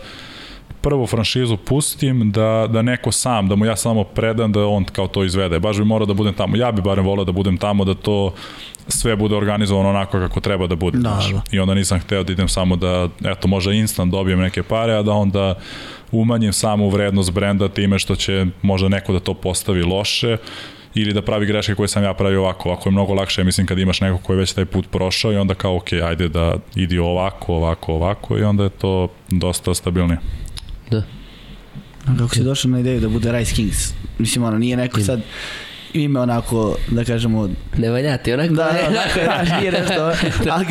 prvu 0.80 1.06
franšizu 1.06 1.56
pustim 1.56 2.30
da, 2.30 2.66
da 2.70 2.82
neko 2.82 3.12
sam, 3.12 3.48
da 3.48 3.56
mu 3.56 3.64
ja 3.64 3.76
samo 3.76 4.04
predam 4.04 4.52
da 4.52 4.66
on 4.66 4.84
kao 4.84 5.06
to 5.08 5.24
izvede. 5.24 5.58
Baš 5.58 5.78
bi 5.78 5.84
morao 5.84 6.06
da 6.06 6.14
budem 6.14 6.34
tamo. 6.34 6.56
Ja 6.56 6.72
bi 6.72 6.82
barem 6.82 7.04
volao 7.04 7.24
da 7.24 7.32
budem 7.32 7.56
tamo 7.56 7.84
da 7.84 7.94
to 7.94 8.34
sve 8.88 9.16
bude 9.16 9.36
organizovano 9.36 9.88
onako 9.88 10.18
kako 10.18 10.40
treba 10.40 10.66
da 10.66 10.76
bude. 10.76 10.98
Da, 10.98 11.20
da. 11.32 11.42
I 11.50 11.58
onda 11.58 11.74
nisam 11.74 12.00
hteo 12.00 12.22
da 12.22 12.32
idem 12.32 12.48
samo 12.48 12.76
da, 12.76 13.08
eto, 13.24 13.48
možda 13.48 13.72
instant 13.72 14.12
dobijem 14.12 14.40
neke 14.40 14.62
pare, 14.62 14.94
a 14.94 15.02
da 15.02 15.12
onda 15.12 15.54
umanjim 16.12 16.52
samu 16.52 16.88
vrednost 16.88 17.32
brenda 17.32 17.68
time 17.68 17.98
što 17.98 18.16
će 18.16 18.46
možda 18.62 18.88
neko 18.88 19.12
da 19.12 19.20
to 19.20 19.34
postavi 19.34 19.82
loše 19.82 20.36
ili 20.94 21.12
da 21.12 21.22
pravi 21.22 21.46
greške 21.46 21.74
koje 21.74 21.88
sam 21.88 22.04
ja 22.04 22.14
pravio 22.14 22.40
ovako. 22.40 22.68
Ovako 22.68 22.88
je 22.88 22.92
mnogo 22.92 23.14
lakše, 23.14 23.44
mislim, 23.44 23.66
kad 23.66 23.78
imaš 23.78 24.00
nekog 24.00 24.22
koji 24.22 24.36
je 24.36 24.40
već 24.40 24.52
taj 24.52 24.64
put 24.64 24.90
prošao 24.90 25.32
i 25.32 25.36
onda 25.36 25.54
kao, 25.54 25.76
ok, 25.76 25.92
ajde 25.92 26.28
da 26.28 26.56
idi 26.74 26.98
ovako, 26.98 27.54
ovako, 27.54 27.94
ovako 27.94 28.38
i 28.38 28.42
onda 28.42 28.64
je 28.64 28.70
to 28.70 29.08
dosta 29.30 29.74
stabilnije. 29.74 30.18
Da. 30.90 31.02
A 32.06 32.16
Kako 32.18 32.34
si 32.34 32.42
došao 32.42 32.70
na 32.70 32.80
ideju 32.80 33.00
da 33.00 33.08
bude 33.08 33.32
Rice 33.32 33.54
Kings? 33.54 33.92
Mislim, 34.18 34.44
ono, 34.44 34.58
nije 34.58 34.76
neko 34.76 35.00
sad 35.00 35.20
ime 35.92 36.20
onako, 36.20 36.76
da 36.90 37.04
kažemo, 37.04 37.48
Ne 37.78 37.90
valja 37.90 38.16
ti, 38.16 38.32
onako... 38.32 38.54
da, 38.54 38.64
da, 38.64 38.88
onako, 38.88 39.20
znaš, 39.24 39.60
nije 39.60 39.72
nešto, 39.72 40.12
ali 40.54 40.66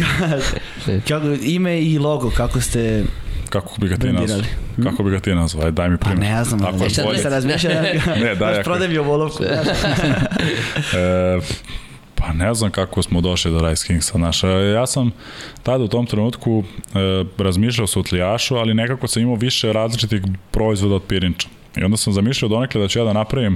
kako, 1.08 1.28
ime 1.44 1.82
i 1.82 2.00
logo, 2.00 2.32
kako 2.38 2.62
ste, 2.62 3.04
Kako 3.52 3.76
bi 3.78 3.88
ga 3.88 3.98
ti 3.98 4.08
nazvao? 4.08 4.42
Kako 4.84 5.04
bi 5.04 5.12
ga 5.12 5.20
ti 5.20 5.36
nazvao? 5.36 5.66
Aj, 5.66 5.72
daj 5.72 5.90
mi 5.90 5.98
pa 5.98 6.06
primjer. 6.06 6.30
ne 6.30 6.44
znam, 6.44 6.62
Ako 6.62 6.76
je 6.76 6.82
ali 6.82 6.90
sad 6.90 7.06
bolje. 7.06 7.18
se 7.18 7.30
razmišljam, 7.30 7.84
Ne, 8.24 8.36
daj, 8.36 8.54
ako- 8.54 8.64
prodaj 8.64 8.88
mi 8.88 8.98
ovolovku. 8.98 9.44
E, 10.94 11.40
pa 12.16 12.34
ne 12.34 12.54
znam 12.54 12.72
kako 12.72 13.02
smo 13.02 13.22
došli 13.22 13.52
do 13.52 13.70
Rice 13.70 13.88
Kingsa. 13.88 14.12
Znaš, 14.14 14.44
e, 14.44 14.48
ja 14.48 14.88
sam 14.88 15.12
tada 15.64 15.84
u 15.84 15.88
tom 15.88 16.06
trenutku 16.06 16.64
e, 16.88 16.98
razmišljao 17.38 17.84
o 17.84 17.88
sutlijašu, 17.88 18.56
ali 18.56 18.74
nekako 18.74 19.08
sam 19.08 19.22
imao 19.24 19.36
više 19.36 19.74
različitih 19.74 20.22
proizvoda 20.52 20.96
od 20.96 21.04
pirinča. 21.04 21.48
I 21.78 21.84
onda 21.84 21.98
sam 21.98 22.14
zamišljao 22.14 22.50
donekle 22.50 22.82
da 22.82 22.88
ću 22.88 23.00
ja 23.00 23.06
da 23.06 23.14
napravim 23.14 23.56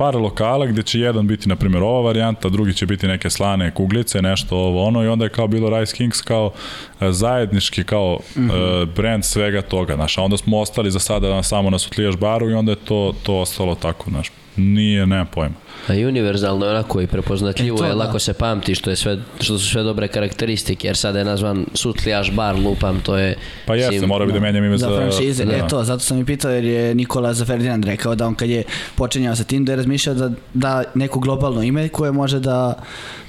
par 0.00 0.16
lokala 0.16 0.66
gde 0.66 0.82
će 0.82 1.00
jedan 1.00 1.26
biti, 1.26 1.48
na 1.48 1.56
primjer, 1.56 1.82
ova 1.82 2.00
varijanta, 2.00 2.48
drugi 2.48 2.74
će 2.74 2.86
biti 2.86 3.08
neke 3.08 3.30
slane 3.30 3.74
kuglice, 3.74 4.22
nešto 4.22 4.56
ovo 4.56 4.84
ono 4.84 5.04
i 5.04 5.08
onda 5.08 5.24
je 5.24 5.28
kao 5.28 5.46
bilo 5.46 5.78
Rice 5.78 5.96
Kings 5.96 6.22
kao 6.22 6.52
e, 7.00 7.12
zajednički 7.12 7.84
kao 7.84 8.18
mm 8.36 8.40
-hmm. 8.40 8.86
brand 8.96 9.24
svega 9.24 9.62
toga, 9.62 9.94
znaš, 9.94 10.18
a 10.18 10.22
onda 10.22 10.36
smo 10.36 10.58
ostali 10.58 10.90
za 10.90 10.98
sada 10.98 11.42
samo 11.42 11.70
na 11.70 11.78
Sutlijaš 11.78 12.16
baru 12.16 12.50
i 12.50 12.54
onda 12.54 12.72
je 12.72 12.76
to, 12.76 13.14
to 13.22 13.36
ostalo 13.36 13.74
tako, 13.74 14.10
znaš, 14.10 14.30
nije, 14.56 15.06
nema 15.06 15.24
pojma. 15.24 15.54
A 15.88 15.94
i 15.94 16.06
univerzalno 16.06 16.66
je 16.66 16.70
onako 16.70 17.00
i 17.00 17.06
prepoznatljivo 17.06 17.76
E, 17.76 17.78
to 17.78 17.84
je, 17.84 17.88
da. 17.90 17.96
lako 17.96 18.18
se 18.18 18.32
pamti 18.34 18.74
što 18.74 18.90
je 18.90 18.96
sve 18.96 19.18
što 19.40 19.58
su 19.58 19.68
sve 19.70 19.82
dobre 19.82 20.08
karakteristike, 20.08 20.86
jer 20.86 20.96
sada 20.96 21.18
je 21.18 21.24
nazvan 21.24 21.66
Sutlijaš 21.74 22.32
bar, 22.32 22.56
lupam, 22.56 23.00
to 23.00 23.16
je 23.18 23.34
Pa 23.66 23.74
jeste, 23.74 23.98
sim- 23.98 24.08
mora 24.08 24.26
bi 24.26 24.32
da 24.32 24.40
menjam 24.40 24.64
ime 24.64 24.78
za... 24.78 24.88
za 24.88 24.96
franšize. 24.96 25.44
da. 25.44 25.52
E 25.56 25.68
to, 25.68 25.84
zato 25.84 26.00
sam 26.00 26.18
i 26.18 26.24
pitao 26.24 26.50
jer 26.50 26.64
je 26.64 26.94
Nikola 26.94 27.34
za 27.34 27.44
Ferdinand 27.44 27.84
rekao 27.84 28.14
da 28.14 28.26
on 28.26 28.34
kad 28.34 28.48
je 28.50 28.62
počinjao 28.94 29.36
sa 29.36 29.44
tim 29.44 29.64
da 29.64 29.72
je 29.72 29.76
razmišljao 29.76 30.14
da 30.14 30.30
da 30.54 30.84
neko 30.94 31.18
globalno 31.20 31.62
ime 31.62 31.88
koje 31.88 32.12
može 32.12 32.38
da, 32.40 32.74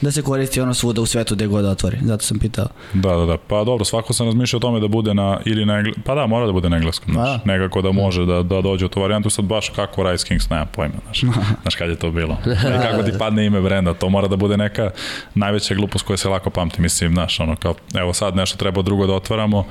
da 0.01 0.11
se 0.11 0.21
koristi 0.21 0.61
ono 0.61 0.73
svuda 0.73 1.01
u 1.01 1.05
svetu 1.05 1.35
gde 1.35 1.47
god 1.47 1.63
da 1.63 1.69
otvori. 1.69 1.97
Zato 2.03 2.23
sam 2.25 2.39
pitao. 2.39 2.67
Da, 2.93 3.15
da, 3.15 3.25
da. 3.25 3.37
Pa 3.37 3.63
dobro, 3.63 3.85
svako 3.85 4.13
sam 4.13 4.25
razmišljao 4.25 4.57
o 4.57 4.61
tome 4.61 4.79
da 4.79 4.87
bude 4.87 5.13
na, 5.13 5.39
ili 5.45 5.65
na 5.65 5.77
engle... 5.77 5.93
Pa 6.05 6.15
da, 6.15 6.27
mora 6.27 6.45
da 6.45 6.51
bude 6.51 6.69
na 6.69 6.77
engleskom, 6.77 7.13
znaš. 7.13 7.29
Da. 7.29 7.39
Nekako 7.53 7.81
da 7.81 7.91
može 7.91 8.25
da, 8.25 8.43
da 8.43 8.61
dođe 8.61 8.85
u 8.85 8.89
tu 8.89 9.01
varijantu, 9.01 9.29
sad 9.29 9.45
baš 9.45 9.69
kako 9.69 10.11
Rice 10.11 10.27
Kings, 10.27 10.49
nema 10.49 10.65
pojma, 10.65 10.93
znaš. 11.05 11.21
Znaš 11.61 11.75
kad 11.75 11.89
je 11.89 11.95
to 11.95 12.11
bilo. 12.11 12.37
I 12.45 12.81
kako 12.89 13.03
ti 13.03 13.11
padne 13.19 13.45
ime 13.45 13.61
brenda, 13.61 13.93
to 13.93 14.09
mora 14.09 14.27
da 14.27 14.35
bude 14.35 14.57
neka 14.57 14.91
najveća 15.35 15.75
glupost 15.75 16.05
koja 16.05 16.17
se 16.17 16.29
lako 16.29 16.49
pamti, 16.49 16.81
mislim, 16.81 17.13
znaš, 17.13 17.39
ono 17.39 17.55
kao, 17.55 17.75
evo 17.95 18.13
sad 18.13 18.35
nešto 18.35 18.57
treba 18.57 18.81
drugo 18.81 19.07
da 19.07 19.13
otvaramo 19.13 19.65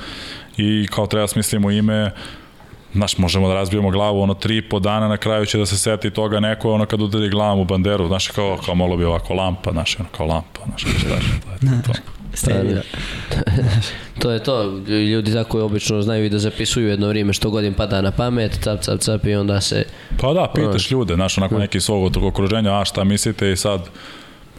i 0.56 0.88
kao 0.90 1.06
treba 1.06 1.22
da 1.22 1.28
smislimo 1.28 1.70
ime, 1.70 2.10
Znaš, 2.94 3.18
možemo 3.18 3.48
da 3.48 3.54
razbijemo 3.54 3.90
glavu, 3.90 4.20
ono, 4.20 4.34
tri 4.34 4.56
i 4.56 4.62
po 4.62 4.78
dana, 4.78 5.08
na 5.08 5.16
kraju 5.16 5.46
će 5.46 5.58
da 5.58 5.66
se 5.66 5.78
seti 5.78 6.10
toga 6.10 6.40
neko, 6.40 6.72
ono, 6.72 6.86
kad 6.86 7.02
udari 7.02 7.28
glavom 7.28 7.58
u 7.58 7.64
banderu, 7.64 8.06
znaš, 8.06 8.28
kao, 8.28 8.58
kao 8.66 8.74
malo 8.74 8.96
bi 8.96 9.04
ovako 9.04 9.34
lampa, 9.34 9.70
znaš, 9.70 10.00
ono, 10.00 10.08
kao 10.16 10.26
lampa, 10.26 10.60
znaš, 10.66 10.84
kao 10.84 10.92
šta 10.92 11.08
je, 11.08 11.20
to 11.60 11.66
je 11.66 11.82
to. 11.82 11.92
Stereo. 12.34 12.82
To 14.20 14.30
je 14.30 14.42
to, 14.42 14.64
ljudi 14.88 15.32
tako 15.32 15.64
obično 15.64 16.02
znaju 16.02 16.24
i 16.24 16.28
da 16.28 16.38
zapisuju 16.38 16.88
jedno 16.88 17.08
vrijeme 17.08 17.32
što 17.32 17.50
god 17.50 17.64
im 17.64 17.74
pada 17.74 18.00
na 18.00 18.10
pamet, 18.10 18.58
cap, 18.62 18.80
cap, 18.80 19.00
cap 19.00 19.26
i 19.26 19.34
onda 19.34 19.60
se... 19.60 19.84
Pa 20.20 20.32
da, 20.32 20.52
pitaš 20.54 20.90
ljude, 20.90 21.14
znaš, 21.14 21.38
onako 21.38 21.58
neki 21.58 21.78
iz 21.78 21.84
svog 21.84 22.16
okruženja, 22.16 22.80
a 22.80 22.84
šta 22.84 23.04
mislite 23.04 23.52
i 23.52 23.56
sad, 23.56 23.80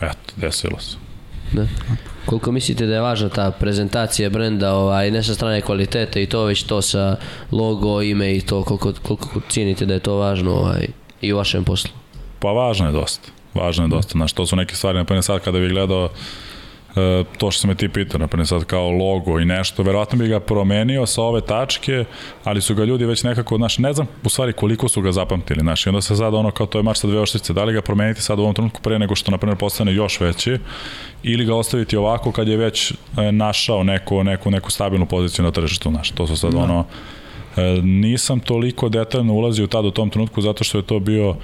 eto, 0.01 0.33
desilo 0.35 0.79
se. 0.79 0.97
Da. 1.51 1.67
Koliko 2.25 2.51
mislite 2.51 2.85
da 2.85 2.93
je 2.93 3.01
važna 3.01 3.29
ta 3.29 3.51
prezentacija 3.51 4.29
brenda, 4.29 4.73
ovaj, 4.73 5.11
ne 5.11 5.23
sa 5.23 5.33
strane 5.33 5.61
kvalitete 5.61 6.23
i 6.23 6.25
to, 6.25 6.43
već 6.43 6.63
to 6.63 6.81
sa 6.81 7.15
logo, 7.51 8.01
ime 8.01 8.35
i 8.35 8.41
to, 8.41 8.63
koliko, 8.63 8.93
koliko 9.03 9.41
cijenite 9.49 9.85
da 9.85 9.93
je 9.93 9.99
to 9.99 10.15
važno 10.15 10.51
ovaj, 10.51 10.87
i 11.21 11.33
u 11.33 11.37
vašem 11.37 11.63
poslu? 11.63 11.91
Pa 12.39 12.47
važno 12.47 12.85
je 12.85 12.91
dosta, 12.91 13.29
važno 13.53 13.85
je 13.85 13.89
dosta, 13.89 14.11
znaš, 14.11 14.33
to 14.33 14.45
su 14.45 14.55
neke 14.55 14.75
stvari, 14.75 14.97
na 14.97 15.05
primjer 15.05 15.23
sad 15.23 15.41
kada 15.41 15.59
bih 15.59 15.69
gledao 15.69 16.09
to 17.37 17.51
što 17.51 17.61
se 17.61 17.67
me 17.67 17.75
ti 17.75 17.89
pitao, 17.89 18.19
naprimjer 18.19 18.47
sad 18.47 18.65
kao 18.65 18.89
logo 18.89 19.39
i 19.39 19.45
nešto, 19.45 19.83
verovatno 19.83 20.17
bi 20.17 20.27
ga 20.27 20.39
promenio 20.39 21.05
sa 21.05 21.21
ove 21.21 21.41
tačke, 21.41 22.05
ali 22.43 22.61
su 22.61 22.75
ga 22.75 22.83
ljudi 22.83 23.05
već 23.05 23.23
nekako, 23.23 23.57
znaš, 23.57 23.77
ne 23.77 23.93
znam 23.93 24.07
u 24.23 24.29
stvari 24.29 24.53
koliko 24.53 24.87
su 24.87 25.01
ga 25.01 25.11
zapamtili, 25.11 25.59
znaš, 25.59 25.85
i 25.85 25.89
onda 25.89 26.01
se 26.01 26.15
sad 26.15 26.33
ono 26.33 26.51
kao 26.51 26.67
to 26.67 26.79
je 26.79 26.83
mač 26.83 26.97
sa 26.97 27.07
dve 27.07 27.19
oštrice, 27.19 27.53
da 27.53 27.63
li 27.63 27.73
ga 27.73 27.81
promeniti 27.81 28.21
sad 28.21 28.39
u 28.39 28.41
ovom 28.41 28.53
trenutku 28.53 28.81
pre 28.81 28.99
nego 28.99 29.15
što, 29.15 29.31
naprimjer, 29.31 29.57
postane 29.57 29.93
još 29.93 30.19
veći, 30.19 30.57
ili 31.23 31.45
ga 31.45 31.55
ostaviti 31.55 31.97
ovako 31.97 32.31
kad 32.31 32.47
je 32.47 32.57
već 32.57 32.91
e, 32.91 33.31
našao 33.31 33.83
neku, 33.83 34.23
neku, 34.23 34.51
neku 34.51 34.71
stabilnu 34.71 35.05
poziciju 35.05 35.45
na 35.45 35.51
tržištu, 35.51 35.89
znaš, 35.89 36.11
to 36.11 36.27
su 36.27 36.37
sad 36.37 36.51
da. 36.51 36.59
ono, 36.59 36.85
e, 37.57 37.61
nisam 37.83 38.39
toliko 38.39 38.89
detaljno 38.89 39.33
ulazio 39.33 39.67
tad 39.67 39.85
u 39.85 39.91
tom 39.91 40.09
trenutku 40.09 40.41
zato 40.41 40.63
što 40.63 40.77
je 40.77 40.83
to 40.83 40.99
bio 40.99 41.35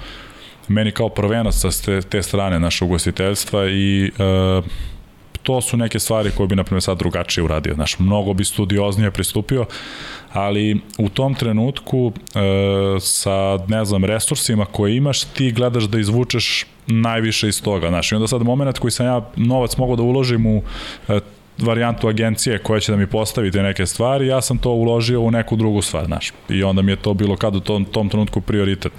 meni 0.68 0.92
kao 0.92 1.08
prvenac 1.08 1.54
sa 1.54 1.68
te, 1.84 2.00
te 2.02 2.22
strane 2.22 2.60
naše 2.60 2.84
ugostiteljstva 2.84 3.68
i 3.68 4.12
e, 4.18 4.62
to 5.48 5.60
su 5.60 5.76
neke 5.76 5.98
stvari 5.98 6.30
koje 6.36 6.46
bi, 6.46 6.56
na 6.56 6.64
primjer, 6.64 6.82
sad 6.82 6.98
drugačije 6.98 7.44
uradio. 7.44 7.74
Znaš, 7.74 7.98
mnogo 7.98 8.34
bi 8.34 8.44
studioznije 8.44 9.10
pristupio, 9.10 9.64
ali 10.32 10.80
u 10.98 11.08
tom 11.08 11.34
trenutku 11.34 12.12
e, 12.12 13.00
sa, 13.00 13.58
ne 13.68 13.84
znam, 13.84 14.04
resursima 14.04 14.64
koje 14.64 14.96
imaš, 14.96 15.24
ti 15.24 15.52
gledaš 15.52 15.84
da 15.84 16.00
izvučeš 16.00 16.66
najviše 16.86 17.48
iz 17.48 17.62
toga. 17.62 17.88
Znaš, 17.88 18.12
i 18.12 18.14
onda 18.14 18.28
sad 18.28 18.42
moment 18.42 18.78
koji 18.78 18.90
sam 18.90 19.06
ja 19.06 19.30
novac 19.36 19.76
mogao 19.76 19.96
da 19.96 20.02
uložim 20.02 20.46
u 20.46 20.62
e, 21.08 21.20
varijantu 21.58 22.08
agencije 22.08 22.58
koja 22.58 22.80
će 22.80 22.92
da 22.92 22.98
mi 22.98 23.06
postavi 23.06 23.50
te 23.50 23.62
neke 23.62 23.86
stvari, 23.86 24.26
ja 24.26 24.40
sam 24.40 24.58
to 24.58 24.70
uložio 24.70 25.20
u 25.20 25.30
neku 25.30 25.56
drugu 25.56 25.82
stvar, 25.82 26.06
znaš. 26.06 26.32
I 26.48 26.62
onda 26.62 26.82
mi 26.82 26.92
je 26.92 26.96
to 26.96 27.14
bilo 27.14 27.36
kad 27.36 27.56
u 27.56 27.60
tom, 27.60 27.84
tom 27.84 28.08
trenutku 28.08 28.40
prioritet. 28.40 28.92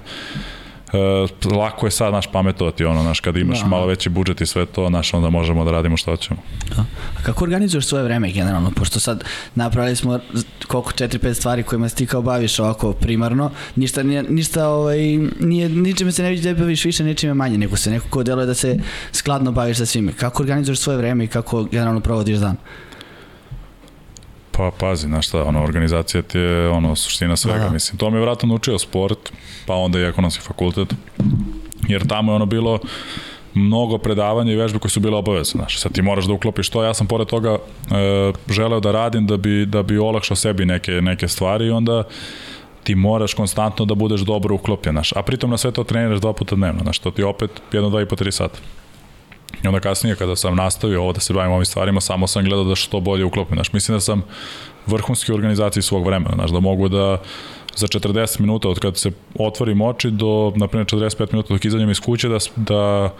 Lako 1.58 1.88
je 1.88 1.92
sad 1.92 2.14
naš 2.14 2.28
pametovati 2.32 2.86
ono 2.86 3.04
naš 3.04 3.20
kad 3.20 3.38
imaš 3.38 3.62
da. 3.62 3.68
malo 3.68 3.86
veći 3.86 4.10
budžet 4.10 4.42
i 4.42 4.46
sve 4.46 4.66
to 4.66 4.90
naš 4.90 5.14
onda 5.14 5.30
možemo 5.30 5.66
da 5.66 5.72
radimo 5.72 5.98
što 5.98 6.12
hoćemo. 6.12 6.40
Da. 6.76 6.86
A 7.20 7.24
kako 7.24 7.44
organizuješ 7.44 7.86
svoje 7.86 8.04
vreme 8.04 8.32
generalno 8.32 8.72
pošto 8.76 9.00
sad 9.00 9.24
napravili 9.56 9.96
smo 9.96 10.20
koliko 10.68 10.92
4-5 10.92 11.34
stvari 11.34 11.64
kojima 11.64 11.90
se 11.90 11.96
ti 11.96 12.06
kao 12.06 12.22
baviš 12.22 12.60
ovako 12.60 12.94
primarno, 12.94 13.52
ništa 13.76 14.04
nije, 14.04 14.24
ništa 14.24 14.68
ovaj 14.68 15.00
nije 15.40 15.70
ničime 15.70 16.12
se 16.12 16.24
ne 16.24 16.30
vidi 16.30 16.54
da 16.54 16.60
baviš 16.60 16.86
više, 16.86 17.04
ničime 17.04 17.34
manje, 17.34 17.58
nego 17.58 17.76
se 17.76 17.92
nekako 17.92 18.24
deluje 18.24 18.46
da 18.46 18.54
se 18.54 18.80
skladno 19.12 19.52
baviš 19.52 19.78
sa 19.78 19.86
svime. 19.86 20.14
Kako 20.14 20.44
organizuješ 20.44 20.80
svoje 20.80 20.98
vreme 20.98 21.24
i 21.24 21.28
kako 21.28 21.64
generalno 21.64 22.00
provodiš 22.00 22.38
dan? 22.38 22.56
Pa 24.60 24.72
pazi, 24.80 25.08
znaš 25.08 25.28
šta, 25.28 25.44
ono, 25.44 25.64
organizacija 25.64 26.22
ti 26.22 26.38
je 26.38 26.70
ono, 26.70 26.96
suština 26.96 27.36
svega, 27.36 27.64
Aha. 27.64 27.74
mislim. 27.74 27.98
To 27.98 28.10
mi 28.10 28.18
je 28.18 28.22
vratno 28.22 28.48
naučio 28.48 28.80
sport, 28.80 29.32
pa 29.66 29.76
onda 29.76 30.00
i 30.00 30.04
ekonomski 30.04 30.44
fakultet, 30.44 30.94
jer 31.88 32.08
tamo 32.08 32.32
je 32.32 32.36
ono 32.36 32.46
bilo 32.46 32.80
mnogo 33.54 33.98
predavanja 33.98 34.54
i 34.54 34.56
vežbe 34.56 34.80
koje 34.80 34.92
su 34.92 35.00
bile 35.00 35.18
obavezne, 35.18 35.58
znaš, 35.58 35.80
sad 35.80 35.92
ti 35.92 36.02
moraš 36.02 36.26
da 36.26 36.34
uklopiš 36.34 36.70
to, 36.70 36.84
ja 36.84 36.94
sam 36.94 37.08
pored 37.08 37.28
toga 37.28 37.50
e, 37.52 37.58
želeo 38.50 38.80
da 38.80 38.92
radim 38.92 39.28
da 39.28 39.38
bi, 39.38 39.66
da 39.66 39.84
bi 39.84 39.98
olakšao 39.98 40.36
sebi 40.36 40.66
neke, 40.66 40.92
neke 40.92 41.28
stvari 41.28 41.66
i 41.66 41.72
onda 41.72 42.04
ti 42.84 42.96
moraš 42.96 43.34
konstantno 43.34 43.86
da 43.86 43.96
budeš 43.96 44.22
dobro 44.22 44.56
uklopljen, 44.56 44.96
znaš, 44.96 45.14
a 45.16 45.24
pritom 45.24 45.50
na 45.50 45.58
sve 45.58 45.72
to 45.72 45.84
treniraš 45.84 46.20
dva 46.20 46.34
puta 46.34 46.56
dnevno, 46.56 46.84
znaš, 46.84 47.00
to 47.00 47.12
ti 47.12 47.24
opet 47.24 47.52
jedno, 47.72 47.90
dva 47.90 48.02
i 48.02 48.06
po, 48.06 48.16
tri 48.16 48.32
sata. 48.32 48.60
I 49.64 49.68
onda 49.68 49.80
kasnije 49.80 50.16
kada 50.16 50.36
sam 50.36 50.56
nastavio 50.56 51.02
ovo 51.02 51.14
da 51.14 51.20
se 51.20 51.34
bavim 51.34 51.52
ovim 51.52 51.66
stvarima, 51.66 52.02
samo 52.02 52.28
sam 52.28 52.44
gledao 52.44 52.64
da 52.64 52.76
što 52.76 53.00
bolje 53.00 53.26
uklopim. 53.26 53.56
Znaš, 53.56 53.74
mislim 53.74 53.96
da 53.96 54.02
sam 54.02 54.24
vrhunski 54.86 55.32
organizaciji 55.32 55.84
svog 55.84 56.06
vremena, 56.06 56.32
znaš, 56.36 56.52
da 56.52 56.60
mogu 56.60 56.90
da 56.90 57.18
za 57.76 57.88
40 57.88 58.40
minuta 58.40 58.70
od 58.70 58.80
kada 58.80 58.96
se 58.96 59.12
otvorim 59.36 59.82
oči 59.82 60.12
do, 60.12 60.54
na 60.56 60.68
primjer, 60.68 60.88
45 60.88 61.28
minuta 61.32 61.54
dok 61.54 61.66
izađem 61.66 61.90
iz 61.90 62.00
kuće 62.00 62.30
da, 62.30 62.38
da 62.56 63.14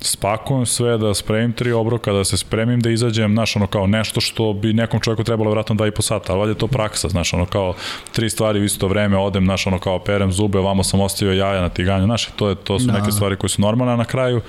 spakujem 0.00 0.66
sve, 0.66 0.98
da 0.98 1.14
spremim 1.14 1.52
tri 1.52 1.72
obroka, 1.72 2.12
da 2.12 2.24
se 2.24 2.36
spremim 2.36 2.80
da 2.80 2.90
izađem, 2.90 3.34
znaš, 3.34 3.56
ono 3.56 3.66
kao 3.66 3.86
nešto 3.86 4.20
što 4.20 4.52
bi 4.52 4.72
nekom 4.72 5.00
čovjeku 5.00 5.24
trebalo 5.24 5.50
vratno 5.50 5.74
2,5 5.74 6.02
sata, 6.02 6.32
ali 6.32 6.50
je 6.50 6.54
to 6.54 6.66
praksa, 6.66 7.08
znaš, 7.08 7.34
ono 7.34 7.46
kao 7.46 7.74
tri 8.12 8.30
stvari 8.30 8.60
u 8.60 8.64
isto 8.64 8.88
vreme, 8.88 9.16
odem, 9.16 9.44
znaš, 9.44 9.66
ono 9.66 9.78
kao 9.78 9.98
perem 9.98 10.32
zube, 10.32 10.58
ovamo 10.58 10.84
sam 10.84 11.00
ostavio 11.00 11.32
jaja 11.32 11.60
na 11.60 11.68
tiganju, 11.68 12.04
znaš, 12.04 12.26
to, 12.36 12.48
je, 12.48 12.54
to 12.54 12.78
su 12.78 12.86
da. 12.86 12.92
neke 12.92 13.12
stvari 13.12 13.36
koje 13.36 13.50
su 13.50 13.62
normalne, 13.62 13.92
a 13.92 13.96
na 13.96 14.04
kraju 14.04 14.40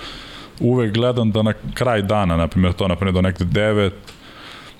uvek 0.59 0.93
gledam 0.93 1.31
da 1.31 1.41
na 1.41 1.53
kraj 1.73 2.01
dana, 2.01 2.37
na 2.37 2.47
primjer 2.47 2.73
to, 2.73 2.87
na 2.87 2.95
primjer 2.95 3.13
do 3.13 3.21
nekde 3.21 3.45
9, 3.45 3.91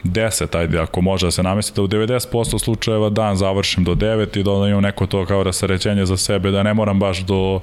10, 0.04 0.58
ajde, 0.58 0.80
ako 0.80 1.02
može 1.02 1.28
da 1.28 1.32
se 1.32 1.44
namesti, 1.44 1.76
da 1.76 1.82
u 1.82 1.88
90% 1.88 2.60
slučajeva 2.60 3.10
dan 3.10 3.36
završim 3.36 3.84
do 3.84 3.96
9 3.96 4.40
i 4.40 4.44
da 4.44 4.52
onda 4.52 4.70
imam 4.70 4.84
neko 4.84 5.06
to 5.06 5.26
kao 5.26 5.44
rasarećenje 5.44 6.06
za 6.06 6.18
sebe, 6.18 6.52
da 6.52 6.64
ne 6.64 6.74
moram 6.74 7.00
baš 7.00 7.20
do, 7.20 7.62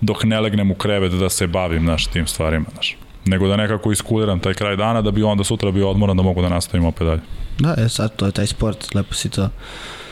dok 0.00 0.24
ne 0.24 0.40
legnem 0.40 0.70
u 0.70 0.74
krevet 0.74 1.12
da 1.12 1.28
se 1.28 1.46
bavim 1.46 1.84
naš, 1.84 2.06
tim 2.06 2.26
stvarima, 2.26 2.66
znaš. 2.72 2.96
Nego 3.26 3.48
da 3.48 3.56
nekako 3.56 3.92
iskuliram 3.92 4.40
taj 4.40 4.54
kraj 4.54 4.76
dana 4.76 5.02
da 5.02 5.10
bi 5.10 5.22
onda 5.22 5.44
sutra 5.44 5.70
bio 5.70 5.90
odmoran 5.90 6.16
da 6.16 6.22
mogu 6.22 6.42
da 6.42 6.48
nastavim 6.48 6.86
opet 6.86 7.06
dalje. 7.06 7.20
Da, 7.58 7.74
je 7.82 7.88
sad 7.88 8.16
to 8.16 8.26
je 8.26 8.32
taj 8.32 8.46
sport, 8.46 8.94
lepo 8.94 9.14
si 9.14 9.30
to 9.30 9.48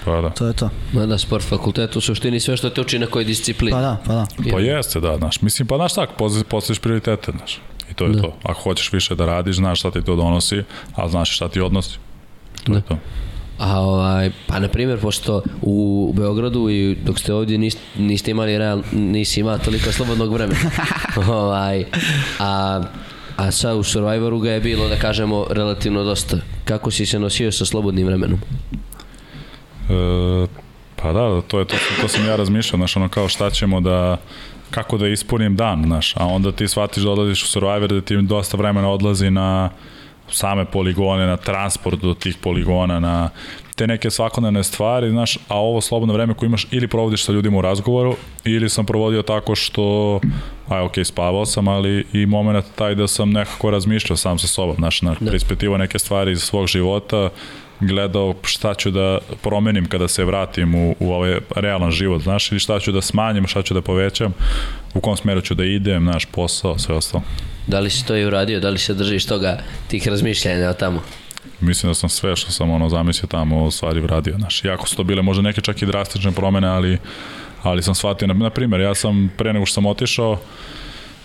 Pa 0.04 0.20
da. 0.20 0.30
To 0.30 0.46
je 0.46 0.52
to. 0.52 0.70
Ma 0.92 1.06
da, 1.06 1.18
sport 1.18 1.44
fakultet 1.44 1.96
u 1.96 2.00
suštini 2.00 2.40
sve 2.40 2.56
što 2.56 2.70
te 2.70 2.80
uči 2.80 2.98
na 2.98 3.06
kojoj 3.06 3.24
disciplini. 3.24 3.72
Pa 3.72 3.80
da, 3.80 3.96
pa 4.06 4.12
da. 4.12 4.26
Pa 4.50 4.60
jeste, 4.60 5.00
da, 5.00 5.16
znaš. 5.16 5.42
Mislim, 5.42 5.68
pa 5.68 5.76
znaš 5.76 5.94
tako, 5.94 6.28
postaviš 6.48 6.78
prioritete, 6.78 7.32
znaš. 7.32 7.60
I 7.90 7.94
to 7.94 8.04
je 8.04 8.10
da. 8.10 8.22
to. 8.22 8.36
Ako 8.42 8.60
hoćeš 8.60 8.92
više 8.92 9.14
da 9.14 9.26
radiš, 9.26 9.56
znaš 9.56 9.78
šta 9.78 9.90
ti 9.90 10.02
to 10.02 10.16
donosi, 10.16 10.62
a 10.94 11.08
znaš 11.08 11.36
šta 11.36 11.48
ti 11.48 11.60
odnosi. 11.60 11.98
To 12.64 12.72
da. 12.72 12.78
je 12.78 12.82
to. 12.82 12.98
A 13.58 13.80
ovaj, 13.80 14.30
pa 14.46 14.58
na 14.58 14.68
primjer, 14.68 15.00
pošto 15.00 15.42
u 15.62 16.12
Beogradu 16.16 16.70
i 16.70 16.96
dok 17.04 17.18
ste 17.18 17.34
ovdje 17.34 17.58
niste, 17.58 17.80
niste 17.96 18.30
imali 18.30 18.58
real, 18.58 18.82
nisi 18.92 19.40
imao 19.40 19.58
toliko 19.58 19.92
slobodnog 19.92 20.32
vremena. 20.32 20.70
ovaj, 21.28 21.84
a, 22.38 22.82
a 23.36 23.50
sad 23.50 23.76
u 23.76 23.82
Survivoru 23.82 24.38
ga 24.38 24.50
je 24.50 24.60
bilo, 24.60 24.88
da 24.88 24.96
kažemo, 24.96 25.46
relativno 25.50 26.04
dosta. 26.04 26.36
Kako 26.64 26.90
si 26.90 27.06
se 27.06 27.18
nosio 27.18 27.52
sa 27.52 27.64
slobodnim 27.64 28.06
vremenom? 28.06 28.40
E, 29.92 30.46
pa 30.96 31.12
da, 31.12 31.40
to 31.40 31.58
je 31.58 31.64
to, 31.64 31.76
to 32.00 32.08
sam 32.08 32.26
ja 32.26 32.36
razmišljao, 32.36 32.78
znaš, 32.78 32.96
ono 32.96 33.08
kao 33.08 33.28
šta 33.28 33.50
ćemo 33.50 33.80
da, 33.80 34.16
kako 34.70 34.98
da 34.98 35.08
ispunim 35.08 35.56
dan, 35.56 35.82
znaš, 35.86 36.16
a 36.16 36.26
onda 36.26 36.52
ti 36.52 36.68
shvatiš 36.68 37.02
da 37.02 37.10
odlaziš 37.10 37.42
u 37.42 37.46
Survivor, 37.46 37.88
da 37.92 38.00
ti 38.00 38.16
dosta 38.16 38.56
vremena 38.56 38.90
odlazi 38.90 39.30
na 39.30 39.70
same 40.30 40.64
poligone, 40.64 41.26
na 41.26 41.36
transport 41.36 42.00
do 42.00 42.14
tih 42.14 42.36
poligona, 42.42 43.00
na 43.00 43.30
te 43.76 43.86
neke 43.86 44.10
svakodnevne 44.10 44.64
stvari, 44.64 45.10
znaš, 45.10 45.38
a 45.48 45.58
ovo 45.58 45.80
slobodno 45.80 46.14
vreme 46.14 46.34
koje 46.34 46.46
imaš 46.46 46.66
ili 46.70 46.88
provodiš 46.88 47.24
sa 47.24 47.32
ljudima 47.32 47.58
u 47.58 47.60
razgovoru, 47.60 48.16
ili 48.44 48.68
sam 48.68 48.86
provodio 48.86 49.22
tako 49.22 49.54
što, 49.54 50.20
aj, 50.68 50.80
ok, 50.80 50.92
spavao 51.04 51.46
sam, 51.46 51.68
ali 51.68 52.06
i 52.12 52.26
moment 52.26 52.64
taj 52.74 52.94
da 52.94 53.08
sam 53.08 53.30
nekako 53.30 53.70
razmišljao 53.70 54.16
sam 54.16 54.38
sa 54.38 54.46
sobom, 54.46 54.76
znaš, 54.76 55.02
na, 55.02 55.14
da. 55.20 55.26
preispitivao 55.26 55.78
neke 55.78 55.98
stvari 55.98 56.32
iz 56.32 56.42
svog 56.42 56.66
života, 56.66 57.30
gledao 57.82 58.34
šta 58.42 58.74
ću 58.74 58.90
da 58.90 59.18
promenim 59.42 59.88
kada 59.88 60.08
se 60.08 60.24
vratim 60.24 60.74
u, 60.74 60.94
u 61.00 61.12
ovaj 61.12 61.38
realan 61.56 61.90
život, 61.90 62.22
znaš, 62.22 62.52
ili 62.52 62.60
šta 62.60 62.80
ću 62.80 62.92
da 62.92 63.02
smanjim, 63.02 63.46
šta 63.46 63.62
ću 63.62 63.74
da 63.74 63.82
povećam, 63.82 64.32
u 64.94 65.00
kom 65.00 65.16
smeru 65.16 65.40
ću 65.40 65.54
da 65.54 65.64
idem, 65.64 66.04
naš 66.04 66.24
posao, 66.24 66.78
sve 66.78 66.94
ostalo. 66.94 67.24
Da 67.66 67.80
li 67.80 67.90
si 67.90 68.06
to 68.06 68.16
i 68.16 68.24
uradio, 68.24 68.60
da 68.60 68.70
li 68.70 68.78
se 68.78 68.94
držiš 68.94 69.26
toga, 69.26 69.58
tih 69.88 70.08
razmišljanja 70.08 70.70
o 70.70 70.74
tamo? 70.74 71.02
Mislim 71.60 71.90
da 71.90 71.94
sam 71.94 72.08
sve 72.08 72.36
što 72.36 72.50
sam 72.52 72.70
ono 72.70 72.88
zamislio 72.88 73.26
tamo 73.26 73.64
u 73.64 73.70
stvari 73.70 74.00
uradio, 74.00 74.34
znaš. 74.38 74.64
Jako 74.64 74.88
su 74.88 74.96
to 74.96 75.04
bile 75.04 75.22
možda 75.22 75.42
neke 75.42 75.60
čak 75.60 75.82
i 75.82 75.86
drastične 75.86 76.32
promene, 76.32 76.68
ali, 76.68 76.98
ali 77.62 77.82
sam 77.82 77.94
shvatio, 77.94 78.28
na, 78.28 78.34
na 78.34 78.50
primjer, 78.50 78.80
ja 78.80 78.94
sam 78.94 79.30
pre 79.38 79.52
nego 79.52 79.66
što 79.66 79.74
sam 79.74 79.86
otišao, 79.86 80.38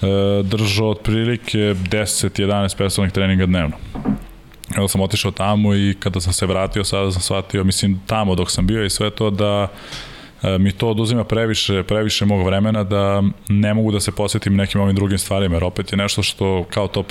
e, 0.01 0.05
držao 0.43 0.89
otprilike 0.89 1.57
10-11 1.57 2.77
personalnih 2.77 3.13
treninga 3.13 3.45
dnevno. 3.45 3.75
Onda 4.75 4.87
sam 4.87 5.01
otišao 5.01 5.31
tamo 5.31 5.75
i 5.75 5.95
kada 5.99 6.21
sam 6.21 6.33
se 6.33 6.45
vratio, 6.45 6.83
sada 6.83 7.11
sam 7.11 7.21
shvatio, 7.21 7.63
mislim, 7.63 8.01
tamo 8.07 8.35
dok 8.35 8.51
sam 8.51 8.67
bio 8.67 8.85
i 8.85 8.89
sve 8.89 9.09
to 9.09 9.29
da 9.29 9.67
e, 10.43 10.57
mi 10.57 10.71
to 10.71 10.89
oduzima 10.89 11.23
previše, 11.23 11.83
previše 11.83 12.25
mog 12.25 12.45
vremena 12.45 12.83
da 12.83 13.23
ne 13.49 13.73
mogu 13.73 13.91
da 13.91 13.99
se 13.99 14.11
posvetim 14.11 14.55
nekim 14.55 14.81
ovim 14.81 14.95
drugim 14.95 15.17
stvarima, 15.17 15.55
jer 15.55 15.63
opet 15.63 15.91
je 15.91 15.97
nešto 15.97 16.23
što 16.23 16.65
kao 16.69 16.87
to 16.87 17.03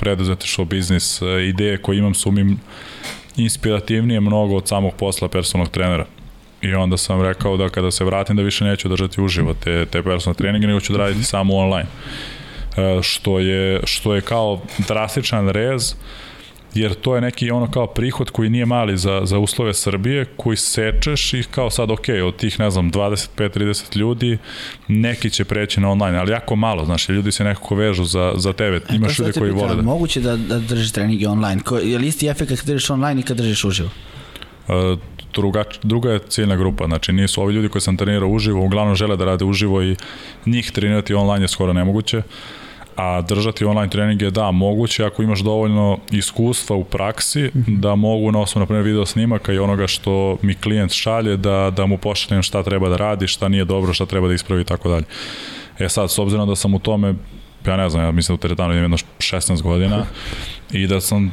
što 0.43 0.65
biznis, 0.65 1.21
e, 1.21 1.25
ideje 1.47 1.77
koje 1.77 1.97
imam 1.97 2.13
su 2.13 2.31
mi 2.31 2.57
inspirativnije 3.37 4.19
mnogo 4.19 4.55
od 4.55 4.67
samog 4.67 4.93
posla 4.93 5.27
personalnog 5.27 5.73
trenera. 5.73 6.05
I 6.61 6.73
onda 6.73 6.97
sam 6.97 7.21
rekao 7.21 7.57
da 7.57 7.69
kada 7.69 7.91
se 7.91 8.05
vratim 8.05 8.35
da 8.35 8.41
više 8.41 8.65
neću 8.65 8.89
držati 8.89 9.21
uživo 9.21 9.53
te, 9.53 9.85
te 9.85 10.03
personalne 10.03 10.37
treninge, 10.37 10.67
nego 10.67 10.79
ću 10.79 10.93
da 10.93 10.99
raditi 10.99 11.23
samo 11.23 11.55
online. 11.55 11.89
E, 12.77 12.99
što 13.03 13.39
je, 13.39 13.81
što 13.85 14.15
je 14.15 14.21
kao 14.21 14.61
drastičan 14.87 15.49
rez, 15.49 15.95
jer 16.79 16.93
to 16.93 17.15
je 17.15 17.21
neki 17.21 17.51
ono 17.51 17.71
kao 17.71 17.87
prihod 17.87 18.29
koji 18.29 18.49
nije 18.49 18.65
mali 18.65 18.97
za, 18.97 19.21
za 19.23 19.37
uslove 19.37 19.73
Srbije, 19.73 20.25
koji 20.25 20.57
sečeš 20.57 21.33
i 21.33 21.43
kao 21.51 21.69
sad, 21.69 21.91
ok, 21.91 22.05
od 22.25 22.35
tih, 22.35 22.59
ne 22.59 22.71
znam, 22.71 22.91
25-30 22.91 23.97
ljudi, 23.97 24.37
neki 24.87 25.29
će 25.29 25.45
preći 25.45 25.79
na 25.79 25.89
online, 25.89 26.17
ali 26.17 26.31
jako 26.31 26.55
malo, 26.55 26.85
znaš, 26.85 27.09
ljudi 27.09 27.31
se 27.31 27.43
nekako 27.43 27.75
vežu 27.75 28.03
za, 28.03 28.33
za 28.35 28.53
tebe, 28.53 28.77
e, 28.77 28.95
imaš 28.95 29.19
ljudi 29.19 29.31
koji 29.39 29.51
vole 29.51 29.75
da... 29.75 29.81
Moguće 29.81 30.21
da, 30.21 30.37
da 30.37 30.59
držiš 30.59 30.91
treninge 30.91 31.27
online, 31.27 31.61
Ko, 31.61 31.77
je 31.77 31.97
li 31.97 32.07
isti 32.07 32.27
efekt 32.27 32.49
kad 32.49 32.65
držiš 32.65 32.89
online 32.89 33.21
i 33.21 33.23
kad 33.23 33.37
držiš 33.37 33.63
uživo? 33.63 33.89
Uh, 34.67 34.99
druga, 35.33 35.63
druga 35.83 36.11
je 36.11 36.19
ciljna 36.19 36.55
grupa, 36.55 36.85
znači 36.85 37.13
nisu 37.13 37.41
ovi 37.41 37.53
ljudi 37.53 37.69
koji 37.69 37.81
sam 37.81 37.97
trenirao 37.97 38.29
uživo, 38.29 38.65
uglavnom 38.65 38.95
žele 38.95 39.17
da 39.17 39.25
rade 39.25 39.45
uživo 39.45 39.83
i 39.83 39.95
njih 40.45 40.71
trenirati 40.71 41.13
online 41.13 41.43
je 41.43 41.47
skoro 41.47 41.73
nemoguće. 41.73 42.21
A 42.97 43.21
držati 43.21 43.65
online 43.65 43.89
treninge 43.89 44.29
da 44.29 44.51
moguće 44.51 45.05
ako 45.05 45.23
imaš 45.23 45.39
dovoljno 45.39 45.97
iskustva 46.11 46.75
u 46.75 46.83
praksi 46.83 47.41
mm 47.43 47.59
-hmm. 47.59 47.79
da 47.79 47.95
mogu 47.95 48.31
na 48.31 48.39
osnovu 48.39 48.61
na 48.61 48.65
primjer 48.65 48.85
video 48.85 49.05
snimaka 49.05 49.53
i 49.53 49.59
onoga 49.59 49.87
što 49.87 50.37
mi 50.41 50.55
klijent 50.55 50.91
šalje 50.91 51.37
da 51.37 51.73
da 51.75 51.85
mu 51.85 51.97
pošaljem 51.97 52.43
šta 52.43 52.63
treba 52.63 52.89
da 52.89 52.97
radi, 52.97 53.27
šta 53.27 53.47
nije 53.47 53.65
dobro, 53.65 53.93
šta 53.93 54.05
treba 54.05 54.27
da 54.27 54.33
ispravi 54.33 54.61
i 54.61 54.65
tako 54.65 54.89
dalje. 54.89 55.05
E 55.79 55.89
sad 55.89 56.11
s 56.11 56.19
obzirom 56.19 56.47
da 56.47 56.55
sam 56.55 56.73
u 56.73 56.79
tome 56.79 57.15
ja 57.65 57.77
ne 57.77 57.89
znam, 57.89 58.03
ja 58.03 58.11
mislim 58.11 58.33
da 58.33 58.39
u 58.39 58.41
teretanu 58.41 58.73
imam 58.73 58.83
jedno 58.83 58.97
16 58.97 59.61
godina 59.61 60.05
i 60.71 60.87
da 60.87 61.01
sam 61.01 61.31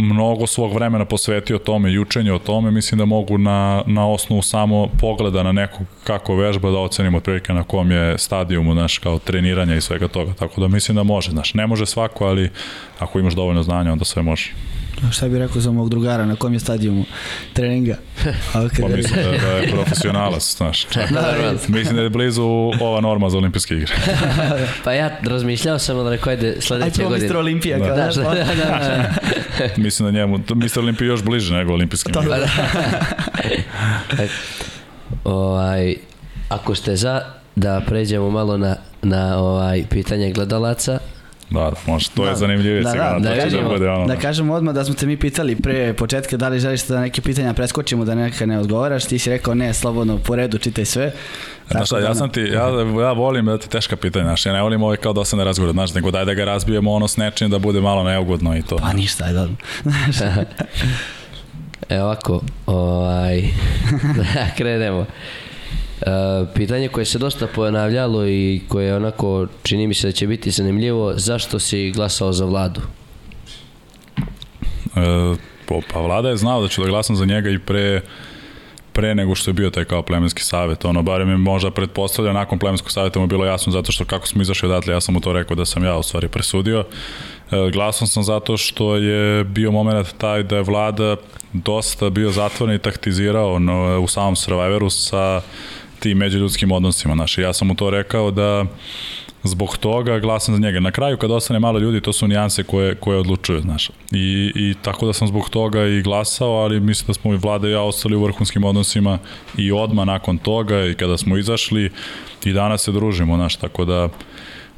mnogo 0.00 0.46
svog 0.46 0.74
vremena 0.74 1.04
posvetio 1.04 1.58
tome 1.58 1.92
i 1.92 1.98
učenju 1.98 2.34
o 2.34 2.38
tome, 2.38 2.70
mislim 2.70 2.98
da 2.98 3.04
mogu 3.04 3.38
na, 3.38 3.82
na 3.86 4.08
osnovu 4.08 4.42
samo 4.42 4.86
pogleda 5.00 5.42
na 5.42 5.52
nekog 5.52 5.86
kako 6.04 6.34
vežba 6.34 6.70
da 6.70 6.78
ocenim 6.78 7.14
otprilike 7.14 7.52
na 7.52 7.62
kom 7.62 7.90
je 7.90 8.18
stadijumu, 8.18 8.72
znaš, 8.72 8.98
kao 8.98 9.18
treniranja 9.18 9.74
i 9.74 9.80
svega 9.80 10.08
toga. 10.08 10.32
Tako 10.34 10.60
da 10.60 10.68
mislim 10.68 10.96
da 10.96 11.02
može, 11.02 11.30
znaš, 11.30 11.54
ne 11.54 11.66
može 11.66 11.86
svako, 11.86 12.26
ali 12.26 12.50
ako 12.98 13.18
imaš 13.18 13.34
dovoljno 13.34 13.62
znanja, 13.62 13.92
onda 13.92 14.04
sve 14.04 14.22
može. 14.22 14.50
A 15.08 15.10
šta 15.10 15.28
bi 15.28 15.38
rekao 15.38 15.60
za 15.60 15.70
mog 15.70 15.88
drugara, 15.88 16.26
na 16.26 16.36
kom 16.36 16.52
je 16.52 16.60
stadijumu 16.60 17.04
treninga? 17.52 17.96
Okay, 18.54 18.80
pa 18.80 18.88
mislim 18.88 19.22
da, 19.22 19.46
da 19.46 19.48
je 19.48 19.70
profesionalac, 19.70 20.56
znaš. 20.56 20.86
da, 20.94 21.06
da, 21.10 21.52
mislim 21.68 21.96
da 21.96 22.02
je 22.02 22.10
blizu 22.10 22.42
ova 22.80 23.00
norma 23.00 23.30
za 23.30 23.38
olimpijske 23.38 23.74
igre. 23.74 23.94
pa 24.84 24.92
ja 24.92 25.18
razmišljao 25.22 25.78
sam 25.78 26.04
da 26.04 26.10
rekao 26.10 26.30
ajde 26.30 26.56
sledeće 26.60 27.04
godine. 27.04 27.30
Aj, 27.30 27.36
Olimpija, 27.36 27.78
da. 27.78 27.86
kao 27.86 27.96
da, 27.96 28.04
da, 28.04 28.22
da, 28.22 28.44
da, 28.44 28.64
da. 28.64 29.68
mislim 29.82 30.06
da 30.06 30.12
njemu, 30.18 30.38
Mr. 30.38 30.78
Olimpija 30.78 31.08
još 31.08 31.22
bliže 31.22 31.54
nego 31.54 31.72
olimpijskim 31.72 32.12
da, 32.12 32.20
da. 32.20 32.48
ovaj, 35.24 35.94
ako 36.48 36.74
ste 36.74 36.96
za 36.96 37.22
da 37.56 37.82
pređemo 37.86 38.30
malo 38.30 38.56
na, 38.56 38.76
na 39.02 39.38
ovaj 39.38 39.84
pitanje 39.90 40.32
gledalaca, 40.32 40.98
Da, 41.50 41.60
da, 41.60 41.72
može, 41.86 42.08
to 42.14 42.24
da, 42.24 42.30
je 42.30 42.36
zanimljivije 42.36 42.82
da, 42.82 42.90
sigurno. 42.90 43.20
Da, 43.20 43.28
da, 43.28 43.34
da, 43.34 43.42
kažemo, 43.42 43.62
da, 43.62 43.68
bude 43.68 43.88
ono. 43.88 44.06
da 44.06 44.16
kažemo 44.16 44.54
odmah 44.54 44.74
da 44.74 44.84
smo 44.84 44.94
te 44.94 45.06
mi 45.06 45.16
pitali 45.16 45.56
pre 45.56 45.92
početka 45.92 46.36
da 46.36 46.48
li 46.48 46.60
želiš 46.60 46.86
da 46.86 47.00
neke 47.00 47.20
pitanja 47.20 47.54
preskočimo, 47.54 48.04
da 48.04 48.14
neka 48.14 48.46
ne 48.46 48.58
odgovaraš, 48.58 49.04
ti 49.04 49.18
si 49.18 49.30
rekao 49.30 49.54
ne, 49.54 49.74
slobodno, 49.74 50.18
po 50.18 50.36
redu, 50.36 50.58
čitaj 50.58 50.84
sve. 50.84 51.12
Znaš 51.70 51.86
šta, 51.86 51.98
ja 51.98 52.14
sam 52.14 52.30
ti, 52.30 52.40
ja, 52.40 52.68
ja 53.02 53.12
volim 53.12 53.46
da 53.46 53.58
ti 53.58 53.68
teška 53.68 53.96
pitanja, 53.96 54.24
znaš, 54.24 54.46
ja 54.46 54.52
ne 54.52 54.62
volim 54.62 54.82
ovaj 54.82 54.96
kao 54.96 55.12
dosadne 55.12 55.44
razgovore, 55.44 55.72
znaš, 55.72 55.94
nego 55.94 56.10
daj 56.10 56.24
da 56.24 56.34
ga 56.34 56.44
razbijemo 56.44 56.92
ono 56.92 57.08
s 57.08 57.16
nečim 57.16 57.50
da 57.50 57.58
bude 57.58 57.80
malo 57.80 58.04
neugodno 58.04 58.56
i 58.56 58.62
to. 58.62 58.76
Pa 58.76 58.92
ništa, 58.92 59.24
ajde, 59.24 59.46
znaš. 59.82 60.16
Evo 61.88 62.04
ovako, 62.04 62.40
ovaj, 62.66 63.42
da 64.16 64.46
krenemo. 64.56 65.06
Uh, 66.00 66.48
pitanje 66.54 66.88
koje 66.88 67.04
se 67.04 67.18
dosta 67.18 67.46
ponavljalo 67.46 68.26
i 68.26 68.60
koje 68.68 68.96
onako 68.96 69.46
čini 69.62 69.86
mi 69.86 69.94
se 69.94 70.06
da 70.06 70.12
će 70.12 70.26
biti 70.26 70.50
zanimljivo, 70.50 71.12
zašto 71.16 71.58
si 71.58 71.90
glasao 71.90 72.32
za 72.32 72.44
vladu? 72.44 72.80
E, 74.96 75.36
pa 75.92 76.00
vlada 76.00 76.28
je 76.28 76.36
znao 76.36 76.62
da 76.62 76.68
ću 76.68 76.82
da 76.82 76.88
glasam 76.88 77.16
za 77.16 77.24
njega 77.24 77.50
i 77.50 77.58
pre 77.58 78.00
pre 78.92 79.14
nego 79.14 79.34
što 79.34 79.50
je 79.50 79.54
bio 79.54 79.70
taj 79.70 79.84
kao 79.84 80.02
plemenski 80.02 80.42
savet, 80.42 80.84
ono, 80.84 81.02
barem 81.02 81.30
je 81.30 81.36
možda 81.36 81.70
pretpostavljao 81.70 82.34
nakon 82.34 82.58
plemenskog 82.58 82.90
saveta 82.90 83.20
mu 83.20 83.26
bilo 83.26 83.44
jasno 83.44 83.72
zato 83.72 83.92
što 83.92 84.04
kako 84.04 84.26
smo 84.26 84.42
izašli 84.42 84.68
odatle, 84.68 84.94
ja 84.94 85.00
sam 85.00 85.14
mu 85.14 85.20
to 85.20 85.32
rekao 85.32 85.56
da 85.56 85.64
sam 85.64 85.84
ja 85.84 85.96
u 85.96 86.02
stvari 86.02 86.28
presudio. 86.28 86.84
E, 87.50 87.70
glasom 87.72 88.06
sam 88.06 88.22
zato 88.22 88.56
što 88.56 88.96
je 88.96 89.44
bio 89.44 89.72
moment 89.72 90.14
taj 90.18 90.42
da 90.42 90.56
je 90.56 90.62
vlada 90.62 91.16
dosta 91.52 92.10
bio 92.10 92.30
zatvoren 92.30 92.74
i 92.74 92.78
taktizirao 92.78 93.58
no, 93.58 94.00
u 94.00 94.08
samom 94.08 94.36
Survivoru 94.36 94.90
sa 94.90 95.40
tim 96.00 96.18
međuljudskim 96.18 96.72
odnosima. 96.72 97.14
Znaš, 97.14 97.38
ja 97.38 97.52
sam 97.52 97.68
mu 97.68 97.74
to 97.74 97.90
rekao 97.90 98.30
da 98.30 98.64
zbog 99.42 99.76
toga 99.76 100.18
glasam 100.18 100.54
za 100.54 100.60
njega. 100.60 100.80
Na 100.80 100.90
kraju 100.90 101.16
kad 101.16 101.30
ostane 101.30 101.60
malo 101.60 101.78
ljudi, 101.78 102.00
to 102.00 102.12
su 102.12 102.28
nijanse 102.28 102.62
koje, 102.62 102.94
koje 102.94 103.18
odlučuju, 103.18 103.60
znaš. 103.60 103.90
I, 104.12 104.52
I 104.54 104.74
tako 104.82 105.06
da 105.06 105.12
sam 105.12 105.28
zbog 105.28 105.48
toga 105.48 105.86
i 105.86 106.02
glasao, 106.02 106.52
ali 106.52 106.80
mislim 106.80 107.06
da 107.06 107.14
smo 107.14 107.32
i 107.34 107.36
vlada 107.36 107.68
i 107.68 107.72
ja 107.72 107.82
ostali 107.82 108.16
u 108.16 108.24
vrhunskim 108.24 108.64
odnosima 108.64 109.18
i 109.56 109.72
odma 109.72 110.04
nakon 110.04 110.38
toga 110.38 110.86
i 110.86 110.94
kada 110.94 111.16
smo 111.16 111.36
izašli 111.36 111.90
i 112.44 112.52
danas 112.52 112.82
se 112.82 112.92
družimo, 112.92 113.36
znaš, 113.36 113.56
tako 113.56 113.84
da 113.84 114.08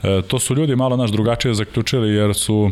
E, 0.03 0.23
to 0.23 0.39
su 0.39 0.55
ljudi 0.55 0.77
malo 0.77 0.97
naš 0.97 1.11
drugačije 1.11 1.55
zaključili 1.55 2.15
jer 2.15 2.35
su, 2.35 2.70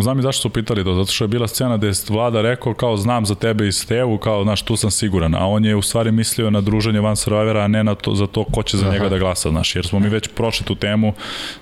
znam 0.00 0.18
i 0.18 0.22
zašto 0.22 0.42
su 0.42 0.50
pitali 0.50 0.84
to, 0.84 0.94
zato 0.94 1.12
što 1.12 1.24
je 1.24 1.28
bila 1.28 1.48
scena 1.48 1.76
gde 1.76 1.86
je 1.86 1.92
vlada 2.08 2.42
rekao 2.42 2.74
kao 2.74 2.96
znam 2.96 3.26
za 3.26 3.34
tebe 3.34 3.68
iz 3.68 3.76
Stevu, 3.76 4.18
kao 4.18 4.42
znaš 4.42 4.62
tu 4.62 4.76
sam 4.76 4.90
siguran, 4.90 5.34
a 5.34 5.46
on 5.46 5.64
je 5.64 5.76
u 5.76 5.82
stvari 5.82 6.12
mislio 6.12 6.50
na 6.50 6.60
druženje 6.60 7.00
van 7.00 7.16
Survivora, 7.16 7.60
a 7.64 7.68
ne 7.68 7.84
na 7.84 7.94
to, 7.94 8.14
za 8.14 8.26
to 8.26 8.44
ko 8.44 8.62
će 8.62 8.76
za 8.76 8.86
Aha. 8.86 8.92
njega 8.92 9.08
da 9.08 9.18
glasa, 9.18 9.50
znaš, 9.50 9.76
jer 9.76 9.86
smo 9.86 9.98
mi 9.98 10.08
već 10.08 10.28
prošli 10.28 10.66
tu 10.66 10.74
temu, 10.74 11.14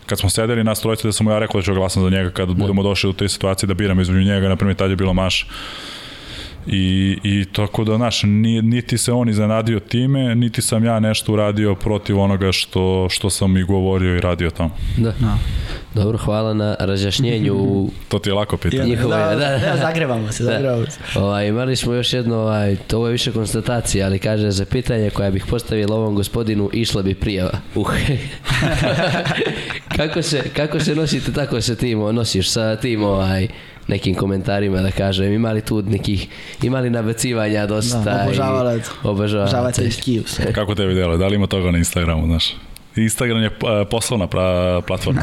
kad 0.06 0.18
smo 0.18 0.30
sedeli 0.30 0.64
na 0.64 0.74
strojice 0.74 1.08
da 1.08 1.12
sam 1.12 1.24
mu 1.24 1.32
ja 1.32 1.38
rekao 1.38 1.60
da 1.60 1.64
ću 1.64 1.74
glasati 1.74 2.04
za 2.04 2.10
njega 2.10 2.30
kad 2.30 2.48
budemo 2.48 2.82
došli 2.82 3.08
do 3.08 3.18
te 3.18 3.28
situacije 3.28 3.66
da 3.66 3.74
biram 3.74 4.00
između 4.00 4.30
njega, 4.30 4.48
na 4.48 4.56
primjer 4.56 4.76
tad 4.76 4.90
je 4.90 4.96
bilo 4.96 5.12
Maš 5.12 5.46
I, 6.66 7.18
i 7.24 7.44
tako 7.52 7.84
da, 7.84 7.96
znaš, 7.96 8.22
niti 8.62 8.98
se 8.98 9.12
on 9.12 9.28
iznenadio 9.28 9.80
time, 9.80 10.34
niti 10.34 10.62
sam 10.62 10.84
ja 10.84 11.00
nešto 11.00 11.32
uradio 11.32 11.74
protiv 11.74 12.18
onoga 12.18 12.52
što, 12.52 13.06
što 13.10 13.30
sam 13.30 13.56
i 13.56 13.62
govorio 13.62 14.16
i 14.16 14.20
radio 14.20 14.50
tamo. 14.50 14.70
Da. 14.96 15.12
No. 15.20 15.38
Dobro, 15.94 16.18
hvala 16.18 16.54
na 16.54 16.76
razjašnjenju. 16.80 17.88
to 18.08 18.18
ti 18.18 18.28
je 18.28 18.34
lako 18.34 18.56
pitanje. 18.56 18.84
Njihove, 18.84 19.16
da, 19.16 19.28
da, 19.28 19.34
da. 19.34 19.58
da, 19.58 19.76
zagrevamo 19.76 20.32
se, 20.32 20.44
da. 20.44 20.50
zagrevamo 20.50 20.86
se. 20.86 21.18
Ovaj, 21.18 21.48
imali 21.48 21.76
smo 21.76 21.94
još 21.94 22.12
jedno, 22.12 22.36
ovaj, 22.36 22.76
to 22.76 23.06
je 23.06 23.12
više 23.12 23.32
konstatacija, 23.32 24.06
ali 24.06 24.18
kaže 24.18 24.50
za 24.50 24.64
pitanje 24.64 25.10
koja 25.10 25.30
bih 25.30 25.46
postavila 25.50 25.96
ovom 25.96 26.14
gospodinu, 26.14 26.70
išla 26.72 27.02
bi 27.02 27.14
prijava. 27.14 27.52
Uh. 27.74 27.90
kako, 29.96 30.22
se, 30.22 30.42
kako 30.56 30.80
se 30.80 30.94
nosite 30.94 31.32
tako 31.32 31.60
se 31.60 31.76
tim, 31.76 31.98
nosiš 31.98 32.50
sa 32.50 32.76
tim 32.76 33.02
ovaj, 33.02 33.48
nekim 33.90 34.14
komentarima 34.14 34.82
da 34.82 34.90
kažem, 34.90 35.32
imali 35.32 35.60
tu 35.60 35.82
nekih, 35.82 36.28
imali 36.62 36.90
nabacivanja 36.90 37.66
dosta. 37.66 37.98
Da, 37.98 38.22
obožavala, 38.24 38.78
obožavate 39.02 39.84
Kako 40.52 40.74
te 40.74 40.86
vidjelo? 40.86 41.16
Da 41.16 41.26
li 41.26 41.34
ima 41.34 41.46
toga 41.46 41.70
na 41.70 41.78
Instagramu, 41.78 42.26
znaš? 42.26 42.54
Instagram 42.96 43.42
je 43.42 43.46
e, 43.46 43.84
poslovna 43.90 44.26
pra, 44.26 44.80
platforma. 44.86 45.22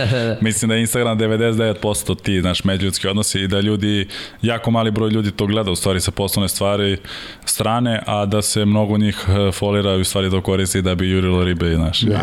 Mislim 0.40 0.68
da 0.68 0.74
je 0.74 0.80
Instagram 0.80 1.18
99% 1.18 2.22
ti, 2.22 2.40
znaš, 2.40 2.64
međuljudski 2.64 3.08
odnosi 3.08 3.40
i 3.40 3.48
da 3.48 3.60
ljudi, 3.60 4.08
jako 4.42 4.70
mali 4.70 4.90
broj 4.90 5.10
ljudi 5.10 5.30
to 5.30 5.46
gleda 5.46 5.70
u 5.70 5.76
stvari 5.76 6.00
sa 6.00 6.10
poslovne 6.10 6.48
stvari 6.48 6.96
strane, 7.44 8.02
a 8.06 8.26
da 8.26 8.42
se 8.42 8.64
mnogo 8.64 8.98
njih 8.98 9.26
e, 9.28 9.52
folira 9.52 9.94
i 9.94 10.00
u 10.00 10.04
stvari 10.04 10.30
to 10.30 10.40
koristi 10.40 10.82
da 10.82 10.94
bi 10.94 11.10
jurilo 11.10 11.44
ribe, 11.44 11.74
znaš. 11.74 12.00
Da. 12.00 12.20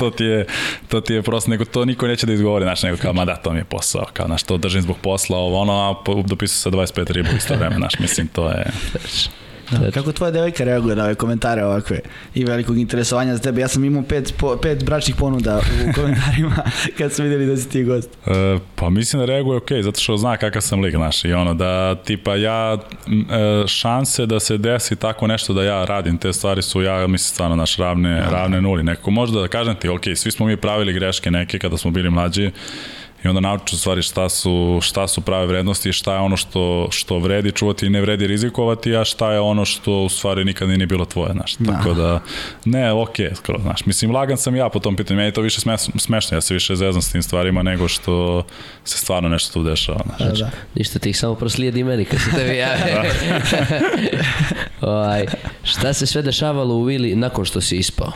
to 0.00 0.10
ti 0.10 0.24
je, 0.24 0.46
to 0.88 1.00
ti 1.00 1.14
je 1.14 1.22
prosto, 1.22 1.50
nego 1.50 1.64
to 1.64 1.84
niko 1.84 2.06
neće 2.06 2.26
da 2.26 2.32
izgovori, 2.32 2.64
znaš, 2.64 2.82
nego 2.82 2.96
kao, 2.96 3.12
ma 3.12 3.24
da, 3.24 3.36
to 3.36 3.52
mi 3.52 3.58
je 3.58 3.64
posao, 3.64 4.06
kao, 4.12 4.26
znaš, 4.26 4.42
to 4.42 4.56
držim 4.56 4.82
zbog 4.82 4.96
posla, 5.02 5.38
ovo, 5.38 5.58
ono, 5.58 5.72
a 5.72 6.22
dopisu 6.22 6.56
sa 6.58 6.70
25 6.70 7.12
ribu 7.12 7.28
isto 7.36 7.54
vreme, 7.54 7.76
znaš, 7.76 7.98
mislim, 7.98 8.28
to 8.28 8.48
je... 8.48 8.64
Da. 9.70 9.90
Kako 9.90 10.12
tvoja 10.12 10.30
devojka 10.30 10.64
reaguje 10.64 10.96
na 10.96 11.04
ove 11.04 11.14
komentare 11.14 11.64
ovakve 11.64 12.00
i 12.34 12.44
velikog 12.44 12.78
interesovanja 12.78 13.36
za 13.36 13.42
tebe? 13.42 13.60
Ja 13.60 13.68
sam 13.68 13.84
imao 13.84 14.02
pet, 14.02 14.34
po, 14.38 14.56
pet 14.62 14.84
bračnih 14.84 15.16
ponuda 15.16 15.58
u 15.58 15.92
komentarima 16.00 16.56
kad 16.98 17.12
su 17.12 17.22
videli 17.22 17.46
da 17.46 17.56
si 17.56 17.68
ti 17.68 17.84
gost. 17.84 18.10
E, 18.26 18.58
pa 18.74 18.90
mislim 18.90 19.20
da 19.20 19.26
reaguje 19.26 19.56
ok, 19.56 19.70
zato 19.82 20.00
što 20.00 20.16
zna 20.16 20.36
kakav 20.36 20.62
sam 20.62 20.80
lik 20.80 20.94
naš 20.94 21.24
i 21.24 21.32
ono 21.32 21.54
da 21.54 21.94
tipa 21.94 22.34
ja 22.36 22.76
e, 22.76 23.66
šanse 23.66 24.26
da 24.26 24.40
se 24.40 24.58
desi 24.58 24.96
tako 24.96 25.26
nešto 25.26 25.52
da 25.52 25.64
ja 25.64 25.84
radim 25.84 26.18
te 26.18 26.32
stvari 26.32 26.62
su 26.62 26.82
ja 26.82 27.06
mislim 27.06 27.34
stvarno 27.34 27.56
naš 27.56 27.76
ravne, 27.76 28.20
Aha. 28.20 28.30
ravne 28.30 28.60
nuli. 28.60 28.82
Neko 28.82 29.10
možda 29.10 29.40
da 29.40 29.48
kažem 29.48 29.74
ti 29.74 29.88
ok, 29.88 30.02
svi 30.14 30.30
smo 30.30 30.46
mi 30.46 30.56
pravili 30.56 30.92
greške 30.92 31.30
neke 31.30 31.58
kada 31.58 31.76
smo 31.76 31.90
bili 31.90 32.10
mlađi 32.10 32.50
i 33.24 33.28
onda 33.28 33.40
naučiš 33.40 33.72
u 33.72 33.78
stvari 33.78 34.02
šta 34.02 34.28
su, 34.28 34.78
šta 34.82 35.08
su 35.08 35.20
prave 35.20 35.46
vrednosti, 35.46 35.92
šta 35.92 36.14
je 36.14 36.20
ono 36.20 36.36
što, 36.36 36.88
što 36.90 37.18
vredi 37.18 37.52
čuvati 37.52 37.86
i 37.86 37.90
ne 37.90 38.00
vredi 38.00 38.26
rizikovati, 38.26 38.96
a 38.96 39.04
šta 39.04 39.32
je 39.32 39.40
ono 39.40 39.64
što 39.64 40.02
u 40.02 40.08
stvari 40.08 40.44
nikad 40.44 40.68
nije 40.68 40.86
bilo 40.86 41.04
tvoje, 41.04 41.32
znaš. 41.32 41.56
Da. 41.58 41.72
Tako 41.72 41.94
da, 41.94 42.20
ne, 42.64 42.92
ok, 42.92 43.16
skoro, 43.34 43.58
znaš. 43.58 43.86
Mislim, 43.86 44.10
lagan 44.10 44.36
sam 44.36 44.56
ja 44.56 44.68
po 44.68 44.78
tom 44.78 44.96
pitanju, 44.96 45.16
meni 45.16 45.28
je 45.28 45.32
to 45.32 45.40
više 45.40 45.60
smešno, 45.98 46.36
ja 46.36 46.40
se 46.40 46.54
više 46.54 46.76
zezam 46.76 47.02
s 47.02 47.12
tim 47.12 47.22
stvarima 47.22 47.62
nego 47.62 47.88
što 47.88 48.44
se 48.84 48.98
stvarno 48.98 49.28
nešto 49.28 49.52
tu 49.52 49.62
dešava, 49.62 50.00
znaš. 50.16 50.38
Da, 50.38 50.44
da. 50.44 50.50
Ništa 50.74 50.98
ti 50.98 51.10
ih 51.10 51.18
samo 51.18 51.34
proslijedi 51.34 51.84
meni 51.84 52.04
kad 52.04 52.20
se 52.20 52.30
tebi 52.30 52.56
javi. 52.56 53.08
ovaj, 54.80 55.26
šta 55.62 55.92
se 55.92 56.06
sve 56.06 56.22
dešavalo 56.22 56.74
u 56.74 56.82
Vili 56.82 57.16
nakon 57.16 57.44
što 57.44 57.60
si 57.60 57.76
ispao? 57.76 58.12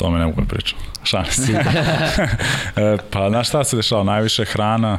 A 0.00 0.02
to 0.02 0.10
me 0.10 0.18
ne 0.18 0.26
mogu 0.26 0.40
da 0.40 0.46
pričam. 0.46 0.78
Šalim 1.04 1.30
se. 1.32 1.52
E, 2.76 2.96
pa, 3.10 3.28
znaš 3.30 3.48
šta 3.48 3.64
se 3.64 3.76
dešava? 3.76 4.04
Najviše 4.04 4.44
hrana, 4.44 4.98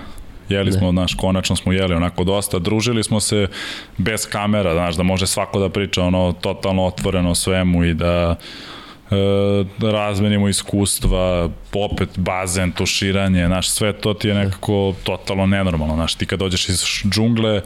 jeli 0.49 0.71
smo, 0.71 0.91
znaš, 0.91 1.13
konačno 1.13 1.55
smo 1.55 1.73
jeli 1.73 1.93
onako 1.95 2.23
dosta, 2.23 2.59
družili 2.59 3.03
smo 3.03 3.19
se 3.19 3.47
bez 3.97 4.27
kamera, 4.29 4.73
znaš, 4.73 4.95
da 4.95 5.03
može 5.03 5.27
svako 5.27 5.59
da 5.59 5.69
priča 5.69 6.03
ono 6.03 6.31
totalno 6.31 6.85
otvoreno 6.85 7.35
svemu 7.35 7.83
i 7.83 7.93
da 7.93 8.35
e, 9.11 9.15
razmenimo 9.91 10.49
iskustva, 10.49 11.49
opet 11.73 12.09
bazen, 12.15 12.71
tuširanje, 12.71 13.45
znaš, 13.45 13.69
sve 13.69 13.93
to 13.93 14.13
ti 14.13 14.27
je 14.27 14.33
nekako 14.33 14.93
totalno 15.03 15.45
nenormalno, 15.45 15.95
znaš, 15.95 16.15
ti 16.15 16.25
kad 16.25 16.39
dođeš 16.39 16.69
iz 16.69 16.83
džungle, 17.09 17.61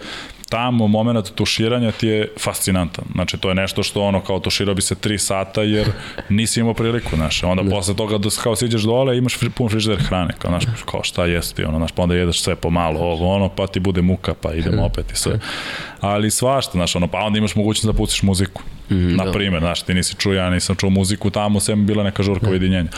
tamo 0.50 0.88
moment 0.88 1.32
tuširanja 1.36 1.92
ti 1.92 2.08
je 2.08 2.34
fascinantan. 2.40 3.06
Znači, 3.14 3.38
to 3.38 3.50
je 3.50 3.56
nešto 3.56 3.84
što 3.84 4.02
ono, 4.02 4.22
kao 4.22 4.40
tuširao 4.40 4.76
bi 4.76 4.82
se 4.82 4.96
3 4.96 5.18
sata 5.18 5.62
jer 5.62 5.88
nisi 6.30 6.60
imao 6.60 6.74
priliku, 6.74 7.16
znaš. 7.16 7.44
Onda 7.44 7.64
da. 7.64 7.70
posle 7.70 7.96
toga 7.96 8.18
da 8.18 8.30
kao 8.44 8.56
siđeš 8.56 8.82
dole 8.82 9.18
imaš 9.18 9.38
fri, 9.38 9.50
pun 9.50 9.70
frižider 9.70 10.00
hrane, 10.04 10.34
kao, 10.40 10.52
znaš, 10.52 10.64
kao 10.86 11.04
šta 11.04 11.26
jesti, 11.26 11.64
ono, 11.64 11.78
znaš, 11.78 11.92
pa 11.92 12.04
onda 12.04 12.16
jedeš 12.16 12.42
sve 12.42 12.56
pomalo, 12.56 13.00
ovo, 13.00 13.36
ono, 13.36 13.50
pa 13.50 13.68
ti 13.68 13.80
bude 13.80 14.02
muka, 14.02 14.34
pa 14.34 14.54
idemo 14.54 14.86
opet 14.86 15.12
i 15.12 15.16
sve. 15.16 15.40
Ali 16.02 16.32
svašta, 16.32 16.72
znaš, 16.72 16.96
ono, 16.96 17.08
pa 17.08 17.18
onda 17.18 17.38
imaš 17.38 17.56
mogućnost 17.56 17.86
da 17.86 17.94
pustiš 17.94 18.24
muziku. 18.24 18.62
Mm, 18.90 19.16
na 19.16 19.32
primjer, 19.32 19.62
znaš, 19.62 19.82
ti 19.82 19.94
nisi 19.94 20.16
čuo, 20.16 20.34
ja 20.34 20.50
nisam 20.50 20.76
čuo 20.76 20.90
muziku 20.90 21.30
tamo, 21.30 21.60
sem 21.60 21.86
bila 21.86 22.04
neka 22.04 22.24
žurka 22.24 22.50
ujedinjenja. 22.50 22.90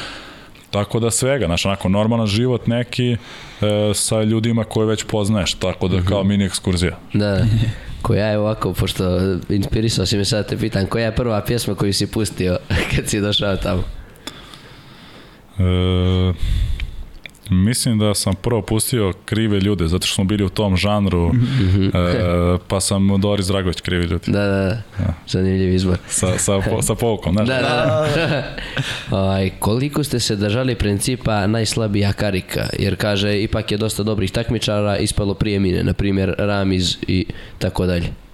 Tako 0.71 0.99
da 0.99 1.11
svega, 1.11 1.45
znaš, 1.45 1.65
onako 1.65 1.89
normalan 1.89 2.27
život 2.27 2.67
neki 2.67 3.17
e, 3.61 3.93
sa 3.93 4.23
ljudima 4.23 4.63
koje 4.63 4.88
već 4.88 5.03
poznaješ, 5.03 5.53
tako 5.53 5.88
da 5.88 6.01
kao 6.01 6.23
mini 6.23 6.45
ekskurzija. 6.45 6.99
Da, 7.13 7.45
koja 8.01 8.27
je 8.27 8.39
ovako, 8.39 8.73
pošto 8.73 9.03
inspirisao 9.49 10.05
si 10.05 10.17
me 10.17 10.25
sad 10.25 10.49
te 10.49 10.57
pitan, 10.57 10.85
koja 10.85 11.05
je 11.05 11.15
prva 11.15 11.41
pjesma 11.41 11.75
koju 11.75 11.93
si 11.93 12.07
pustio 12.11 12.57
kad 12.95 13.09
si 13.09 13.21
došao 13.21 13.57
tamo? 13.57 13.84
E, 15.59 16.34
Mislim 17.49 17.99
da 17.99 18.13
sam 18.13 18.35
prvo 18.35 18.61
pustio 18.61 19.13
krive 19.25 19.59
ljude, 19.59 19.87
zato 19.87 20.07
što 20.07 20.15
smo 20.15 20.23
bili 20.23 20.43
u 20.43 20.49
tom 20.49 20.77
žanru, 20.77 21.33
mm 21.33 21.39
-hmm. 21.39 22.55
e, 22.55 22.57
pa 22.67 22.79
sam 22.79 23.21
Doris 23.21 23.47
Dragović 23.47 23.81
krivi 23.81 24.05
ljudi. 24.05 24.31
Da, 24.31 24.45
da, 24.45 24.63
da. 24.63 25.03
Ja. 25.03 25.13
Zanimljiv 25.27 25.73
izbor. 25.73 25.97
Sa, 26.07 26.37
sa, 26.37 26.61
sa 26.81 26.95
poukom, 26.95 27.33
znaš. 27.33 27.47
Da, 27.47 27.55
da, 27.55 28.07
da. 29.11 29.17
Oj, 29.17 29.51
koliko 29.59 30.03
ste 30.03 30.19
se 30.19 30.35
držali 30.35 30.75
principa 30.75 31.47
najslabija 31.47 32.13
karika, 32.13 32.69
jer 32.79 32.95
kaže, 32.95 33.41
ipak 33.41 33.71
je 33.71 33.77
dosta 33.77 34.03
dobrih 34.03 34.31
takmičara 34.31 34.97
ispalo 34.97 35.33
prije 35.33 35.59
mine, 35.59 35.83
na 35.83 35.93
primjer 35.93 36.35
Ramiz 36.37 36.97
i 37.07 37.25
tako 37.59 37.85
dalje. 37.85 38.26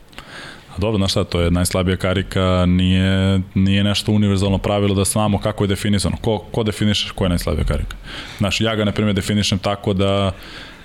A 0.76 0.80
dobro, 0.80 0.98
znaš 0.98 1.12
šta, 1.12 1.24
to 1.24 1.42
je 1.42 1.52
najslabija 1.52 1.98
karika, 1.98 2.66
nije, 2.66 3.42
nije 3.56 3.84
nešto 3.84 4.12
univerzalno 4.12 4.58
pravilo 4.58 4.96
da 4.96 5.04
znamo 5.04 5.40
kako 5.40 5.64
je 5.64 5.68
definisano. 5.68 6.18
Ko, 6.22 6.40
ko 6.52 6.64
definišeš 6.64 7.12
ko 7.12 7.26
je 7.26 7.30
najslabija 7.30 7.66
karika? 7.66 7.96
Znaš, 8.38 8.62
ja 8.62 8.76
ga, 8.76 8.86
na 8.86 8.92
primjer, 8.92 9.16
definišem 9.16 9.60
tako 9.60 9.94
da 9.94 10.32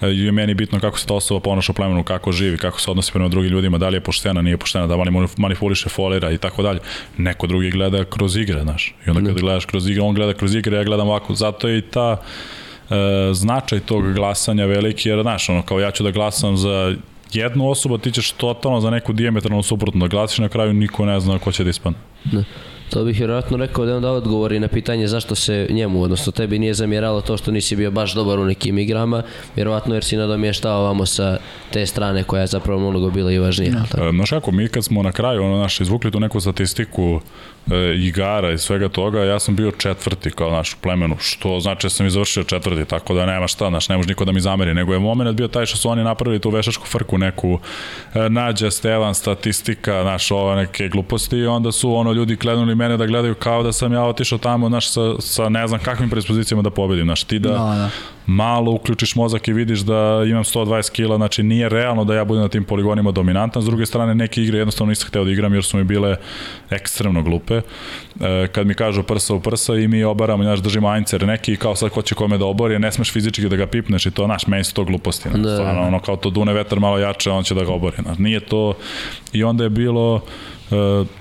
e, 0.01 0.07
je 0.07 0.33
meni 0.33 0.55
bitno 0.55 0.81
kako 0.81 0.99
se 0.99 1.07
ta 1.07 1.15
osoba 1.15 1.41
ponaša 1.41 1.73
u 1.73 1.75
plemenu, 1.75 2.05
kako 2.05 2.33
živi, 2.33 2.59
kako 2.59 2.81
se 2.81 2.91
odnosi 2.91 3.13
prema 3.13 3.29
drugim 3.29 3.51
ljudima, 3.51 3.79
da 3.79 3.89
li 3.89 3.97
je 3.97 4.01
poštena, 4.01 4.43
nije 4.43 4.57
poštena, 4.57 4.87
da 4.87 4.97
li 4.97 5.29
manipuliše 5.37 5.89
folira 5.89 6.31
i 6.31 6.39
tako 6.39 6.63
dalje. 6.63 6.81
Neko 7.17 7.47
drugi 7.47 7.71
gleda 7.71 8.05
kroz 8.05 8.37
igre, 8.37 8.63
znaš. 8.63 8.95
I 9.07 9.11
onda 9.11 9.21
kad 9.21 9.35
da. 9.35 9.41
gledaš 9.41 9.65
kroz 9.65 9.89
igre, 9.89 10.03
on 10.03 10.15
gleda 10.15 10.35
kroz 10.35 10.55
igre, 10.55 10.77
ja 10.77 10.85
gledam 10.85 11.09
ovako. 11.09 11.35
Zato 11.35 11.69
je 11.69 11.79
i 11.79 11.83
ta 11.83 12.17
e, 12.91 12.95
značaj 13.33 13.81
tog 13.81 14.15
glasanja 14.15 14.67
veliki, 14.67 15.09
jer, 15.09 15.23
znaš, 15.23 15.49
ono, 15.49 15.63
kao 15.63 15.81
ja 15.81 15.91
ću 15.91 16.03
da 16.03 16.11
glasam 16.11 16.57
za 16.57 16.95
jednu 17.33 17.71
osobu, 17.71 17.99
ti 17.99 18.13
ćeš 18.13 18.31
totalno 18.31 18.81
za 18.81 18.91
neku 18.91 19.13
diametralno 19.13 19.63
suprotno 19.63 20.01
da 20.01 20.09
glasiš 20.09 20.39
na 20.39 20.49
kraju 20.49 20.73
niko 20.73 21.05
ne 21.05 21.21
zna 21.21 21.39
ko 21.39 21.53
će 21.53 21.65
da 21.65 21.71
ispadne. 21.71 21.99
Da. 22.25 22.45
To 22.91 23.05
bih 23.05 23.19
vjerojatno 23.19 23.57
rekao 23.57 23.87
da 23.87 23.97
onda 23.97 24.11
odgovori 24.11 24.61
na 24.61 24.69
pitanje 24.69 25.09
zašto 25.09 25.35
se 25.35 25.67
njemu, 25.71 26.03
odnosno 26.03 26.33
tebi 26.33 26.59
nije 26.59 26.75
zamjeralo 26.75 27.21
to 27.21 27.37
što 27.37 27.51
nisi 27.51 27.77
bio 27.77 27.91
baš 27.91 28.15
dobar 28.15 28.39
u 28.39 28.45
nekim 28.45 28.79
igrama, 28.79 29.23
vjerovatno 29.57 29.95
jer 29.95 30.05
si 30.05 30.17
nadomještao 30.17 30.83
vamo 30.83 31.07
sa 31.07 31.39
te 31.71 31.87
strane 31.87 32.25
koja 32.25 32.41
je 32.41 32.47
zapravo 32.47 32.91
mnogo 32.91 33.11
bila 33.11 33.33
i 33.33 33.39
važnija. 33.39 33.73
Da. 33.73 34.05
E, 34.05 34.11
znaš 34.11 34.31
kako, 34.31 34.51
mi 34.51 34.69
kad 34.69 34.85
smo 34.85 35.03
na 35.03 35.13
kraju 35.13 35.43
ono, 35.43 35.59
naš, 35.59 35.81
izvukli 35.81 36.11
tu 36.11 36.21
neku 36.21 36.41
statistiku 36.41 37.21
e, 37.71 37.95
igara 37.97 38.53
i 38.53 38.59
svega 38.59 38.89
toga, 38.89 39.25
ja 39.25 39.39
sam 39.41 39.57
bio 39.57 39.71
četvrti 39.71 40.31
kao 40.31 40.51
naš 40.51 40.73
u 40.73 40.77
plemenu, 40.83 41.17
što 41.21 41.61
znači 41.61 41.87
da 41.87 41.91
sam 41.91 42.07
i 42.07 42.11
završio 42.11 42.45
četvrti, 42.45 42.85
tako 42.85 43.15
da 43.15 43.27
nema 43.27 43.49
šta, 43.49 43.69
znaš, 43.69 43.89
ne 43.89 43.97
može 43.97 44.09
niko 44.09 44.25
da 44.25 44.33
mi 44.33 44.41
zameri, 44.41 44.75
nego 44.75 44.93
je 44.93 44.99
moment 44.99 45.37
bio 45.37 45.49
taj 45.49 45.67
što 45.67 45.77
su 45.77 45.89
oni 45.89 46.05
napravili 46.05 46.41
tu 46.41 46.51
vešačku 46.51 46.87
frku 46.87 47.19
neku, 47.19 47.59
e, 48.15 48.29
nađa, 48.29 48.71
Stevan, 48.71 49.15
statistika, 49.15 50.03
naš, 50.05 50.31
ova 50.31 50.57
neke 50.57 50.89
gluposti 50.89 51.37
i 51.37 51.47
onda 51.47 51.73
su 51.73 51.95
ono 51.95 52.13
ljudi 52.13 52.37
klenuli 52.37 52.75
mene 52.75 52.97
da 52.97 53.07
gledaju 53.07 53.35
kao 53.35 53.63
da 53.63 53.73
sam 53.73 53.93
ja 53.93 54.05
otišao 54.05 54.39
tamo, 54.39 54.69
naš, 54.69 54.91
sa, 54.91 55.01
sa 55.21 55.49
ne 55.49 55.67
znam 55.67 55.81
kakvim 55.81 56.11
predispozicijama 56.11 56.63
da 56.63 56.71
pobedim, 56.71 57.05
znaš, 57.05 57.25
ti 57.25 57.39
da, 57.39 57.59
no, 57.59 57.75
da 57.75 57.91
malo 58.29 58.73
uključiš 58.73 59.15
mozak 59.15 59.49
i 59.49 59.53
vidiš 59.53 59.81
da 59.81 60.25
imam 60.27 60.45
120 60.45 60.93
kila, 60.93 61.17
znači 61.17 61.43
nije 61.43 61.69
realno 61.69 62.05
da 62.05 62.15
ja 62.15 62.25
budem 62.25 62.43
na 62.43 62.49
tim 62.49 62.65
poligonima 62.65 63.11
dominantan, 63.11 63.63
s 63.63 63.67
druge 63.67 63.87
strane 63.87 64.15
neke 64.15 64.43
igre 64.43 64.59
jednostavno 64.59 64.89
nisam 64.91 65.09
hteo 65.09 65.25
da 65.25 65.31
igram 65.31 65.55
jer 65.55 65.65
su 65.65 65.77
mi 65.77 65.85
bile 65.85 66.17
ekstremno 66.71 67.23
glupe. 67.23 67.55
E, 67.55 68.47
kad 68.53 68.67
mi 68.67 68.75
kažu 68.75 69.03
prsa 69.03 69.35
u 69.35 69.41
prsa 69.41 69.75
i 69.75 69.89
mi 69.89 70.05
obaramo, 70.05 70.43
znaš, 70.43 70.61
držimo 70.61 70.89
ancer 70.89 71.27
neki 71.27 71.57
kao 71.57 71.77
sad 71.77 71.91
ko 71.91 72.03
će 72.03 72.15
kome 72.15 72.39
da 72.39 72.45
obori, 72.45 72.79
ne 72.79 72.93
smeš 72.93 73.13
fizički 73.13 73.49
da 73.49 73.57
ga 73.57 73.67
pipneš 73.67 74.07
i 74.07 74.11
to, 74.11 74.25
znaš, 74.25 74.47
meni 74.47 74.65
su 74.65 74.75
to 74.75 74.85
gluposti. 74.85 75.29
Znaš, 75.29 75.43
da. 75.43 75.57
Stvarno, 75.57 75.83
ono, 75.83 76.01
kao 76.01 76.17
to 76.17 76.31
dune 76.31 76.53
vetar 76.53 76.81
malo 76.81 76.99
jače, 76.99 77.31
on 77.31 77.45
će 77.45 77.55
da 77.55 77.65
ga 77.65 77.73
obori. 77.73 77.97
Znaš, 78.03 78.19
nije 78.19 78.41
to, 78.41 78.75
i 79.33 79.45
onda 79.45 79.65
je 79.65 79.71
bilo, 79.71 80.23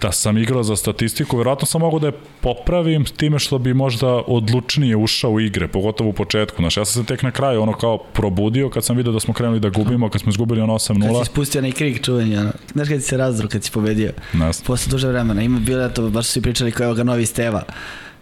da 0.01 0.11
sam 0.11 0.37
igrao 0.37 0.63
za 0.63 0.75
statistiku, 0.75 1.37
verovatno 1.37 1.65
sam 1.65 1.81
mogu 1.81 1.99
da 1.99 2.07
je 2.07 2.13
popravim 2.41 3.05
time 3.05 3.39
što 3.39 3.57
bi 3.57 3.73
možda 3.73 4.07
odlučnije 4.07 4.95
ušao 4.95 5.31
u 5.31 5.39
igre, 5.39 5.67
pogotovo 5.67 6.09
u 6.09 6.13
početku. 6.13 6.57
Znaš, 6.61 6.77
ja 6.77 6.85
sam 6.85 7.03
se 7.03 7.07
tek 7.07 7.23
na 7.23 7.31
kraju 7.31 7.61
ono 7.61 7.73
kao 7.73 7.97
probudio 7.97 8.69
kad 8.69 8.85
sam 8.85 8.97
vidio 8.97 9.11
da 9.11 9.19
smo 9.19 9.33
krenuli 9.33 9.59
da 9.59 9.69
gubimo, 9.69 10.09
kad 10.09 10.21
smo 10.21 10.29
izgubili 10.29 10.61
on 10.61 10.69
8-0. 10.69 11.17
Kad 11.17 11.25
si 11.25 11.31
spustio 11.31 11.59
onaj 11.59 11.71
krik 11.71 12.05
čuveni, 12.05 12.37
ono. 12.37 12.51
Znaš 12.73 12.87
kad 12.89 13.01
si 13.01 13.07
se 13.07 13.17
razdru 13.17 13.49
kad 13.49 13.63
si 13.63 13.71
pobedio? 13.71 14.11
Nas. 14.33 14.61
Posle 14.61 14.91
duže 14.91 15.07
vremena. 15.07 15.41
Ima 15.41 15.59
bilo 15.59 15.79
da 15.79 15.89
to, 15.89 16.09
baš 16.09 16.25
su 16.25 16.31
svi 16.31 16.41
pričali 16.41 16.71
kao 16.71 16.93
ga 16.93 17.03
novi 17.03 17.25
Steva 17.25 17.63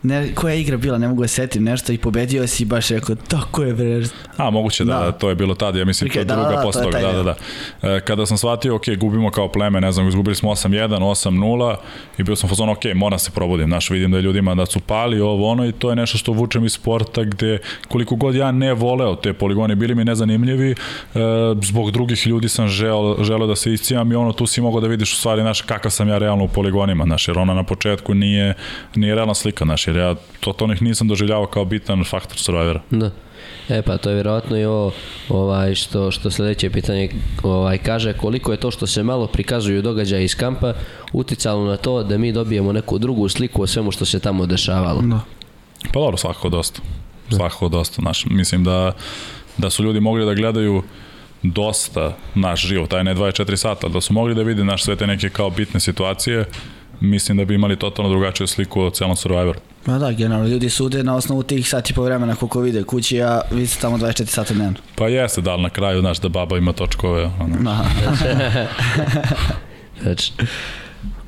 ne, 0.06 0.36
koja 0.36 0.56
igra 0.56 0.78
bila, 0.78 0.98
ne 0.98 1.08
mogu 1.08 1.22
da 1.22 1.28
setim 1.28 1.64
nešto 1.64 1.94
i 1.94 1.98
pobedio 1.98 2.48
si 2.48 2.66
baš 2.66 2.90
rekao, 2.90 3.16
tako 3.16 3.64
je 3.64 3.74
bre. 3.74 4.04
A, 4.38 4.50
moguće 4.50 4.86
da, 4.86 5.00
da, 5.00 5.12
to 5.12 5.30
je 5.30 5.36
bilo 5.36 5.56
tada, 5.56 5.80
ja 5.80 5.86
mislim 5.86 6.10
Prike, 6.10 6.26
to 6.26 6.34
je 6.34 6.36
druga 6.36 6.50
da, 6.50 6.56
da, 6.56 6.62
posle 6.62 6.84
toga, 6.84 7.00
da, 7.00 7.12
da, 7.12 7.24
da. 7.24 7.36
E, 7.96 8.00
kada 8.00 8.26
sam 8.26 8.38
shvatio, 8.38 8.76
ok, 8.76 8.84
gubimo 8.98 9.32
kao 9.32 9.52
pleme, 9.52 9.82
ne 9.82 9.92
znam, 9.92 10.08
izgubili 10.08 10.36
smo 10.36 10.52
8-1, 10.52 10.88
8-0 10.88 11.76
i 12.18 12.24
bio 12.24 12.36
sam 12.36 12.50
fazon, 12.50 12.70
ok, 12.70 12.84
moram 12.96 13.20
se 13.20 13.32
probudim, 13.32 13.68
znaš, 13.68 13.90
vidim 13.90 14.12
da 14.12 14.18
je 14.18 14.22
ljudima 14.22 14.56
da 14.56 14.66
su 14.66 14.80
pali 14.80 15.22
ovo, 15.22 15.50
ono 15.50 15.66
i 15.66 15.72
to 15.72 15.90
je 15.90 15.96
nešto 15.96 16.18
što 16.18 16.32
vučem 16.32 16.66
iz 16.66 16.74
sporta 16.74 17.24
gde 17.24 17.60
koliko 17.88 18.16
god 18.16 18.36
ja 18.36 18.52
ne 18.52 18.74
voleo 18.74 19.16
te 19.16 19.34
poligone, 19.34 19.76
bili 19.76 19.96
mi 19.96 20.06
nezanimljivi, 20.06 20.72
e, 20.72 20.76
zbog 21.62 21.92
drugih 21.92 22.28
ljudi 22.28 22.50
sam 22.50 22.68
želeo, 22.68 23.24
želeo 23.24 23.48
da 23.48 23.56
se 23.56 23.74
iscijam 23.74 24.12
i 24.12 24.16
ono, 24.16 24.34
tu 24.34 24.48
si 24.48 24.62
mogao 24.62 24.82
da 24.82 24.88
vidiš 24.88 25.14
u 25.14 25.16
stvari, 25.16 25.42
znaš, 25.42 25.62
kakav 25.62 25.92
sam 25.92 26.10
ja 26.10 26.18
realno 26.18 26.44
u 26.44 26.48
poligonima, 26.48 27.04
znaš, 27.04 27.28
jer 27.28 27.38
ona 27.38 27.54
na 27.54 27.64
početku 27.64 28.14
nije, 28.14 28.54
nije 28.96 29.16
realna 29.16 29.34
slika, 29.34 29.66
znaš, 29.66 29.88
jer 29.96 30.04
ja 30.04 30.16
totalno 30.40 30.74
ih 30.74 30.82
nisam 30.82 31.08
doživljavao 31.08 31.46
kao 31.46 31.66
bitan 31.66 32.04
faktor 32.04 32.38
Survivora. 32.38 32.82
Da. 32.92 33.12
E 33.70 33.82
pa 33.82 33.98
to 33.98 34.10
je 34.10 34.16
vjerojatno 34.16 34.58
i 34.58 34.66
ovo 34.66 34.92
ovaj, 35.30 35.76
što, 35.76 36.12
što 36.12 36.32
sledeće 36.32 36.70
pitanje 36.70 37.10
ovaj, 37.44 37.78
kaže 37.78 38.14
koliko 38.14 38.52
je 38.52 38.58
to 38.58 38.72
što 38.72 38.88
se 38.88 39.04
malo 39.04 39.28
prikazuju 39.28 39.82
događaje 39.82 40.24
iz 40.24 40.36
kampa 40.36 40.74
uticalo 41.14 41.66
na 41.66 41.78
to 41.78 42.04
da 42.04 42.18
mi 42.18 42.32
dobijemo 42.32 42.74
neku 42.74 42.98
drugu 42.98 43.30
sliku 43.30 43.62
o 43.62 43.68
svemu 43.68 43.92
što 43.92 44.06
se 44.06 44.20
tamo 44.20 44.46
dešavalo. 44.46 45.02
Da. 45.02 45.20
Pa 45.94 46.00
dobro, 46.00 46.18
svakako 46.18 46.50
dosta. 46.50 46.82
Da. 47.30 47.36
Svakako 47.36 47.70
dosta. 47.70 48.02
Naš, 48.02 48.26
mislim 48.26 48.64
da, 48.64 48.92
da 49.58 49.70
su 49.70 49.84
ljudi 49.84 50.00
mogli 50.00 50.26
da 50.26 50.34
gledaju 50.34 50.84
dosta 51.44 52.18
naš 52.36 52.68
život, 52.68 52.90
taj 52.90 53.04
ne 53.04 53.16
24 53.16 53.56
sata, 53.56 53.88
da 53.88 54.02
su 54.02 54.14
mogli 54.14 54.36
da 54.36 54.42
vide 54.42 54.64
naš 54.64 54.84
sve 54.84 54.96
te 54.96 55.08
neke 55.08 55.30
kao 55.30 55.50
bitne 55.50 55.80
situacije, 55.80 56.46
mislim 57.00 57.38
da 57.38 57.46
bi 57.46 57.56
imali 57.56 57.80
totalno 57.80 58.10
drugačiju 58.12 58.48
sliku 58.48 58.82
o 58.82 58.90
celom 58.90 59.16
Survivoru. 59.16 59.60
Ma 59.86 59.98
da, 59.98 60.12
generalno, 60.12 60.48
ljudi 60.48 60.70
sude 60.70 61.04
na 61.04 61.16
osnovu 61.16 61.44
tih 61.44 61.70
sati 61.70 61.94
po 61.94 62.04
vremena 62.04 62.36
koliko 62.36 62.60
vide 62.60 62.84
kući, 62.84 63.22
a 63.22 63.42
vi 63.52 63.68
ste 63.68 63.82
tamo 63.82 63.98
24 63.98 64.26
sata 64.26 64.54
dnevno. 64.54 64.78
Pa 64.96 65.08
jeste, 65.08 65.42
da 65.42 65.56
li 65.56 65.62
na 65.62 65.70
kraju, 65.70 66.00
znaš, 66.00 66.20
da 66.20 66.30
baba 66.30 66.58
ima 66.58 66.74
točkove. 66.74 67.30
Ono. 67.40 67.58
Da. 67.64 67.84
znači, 70.02 70.32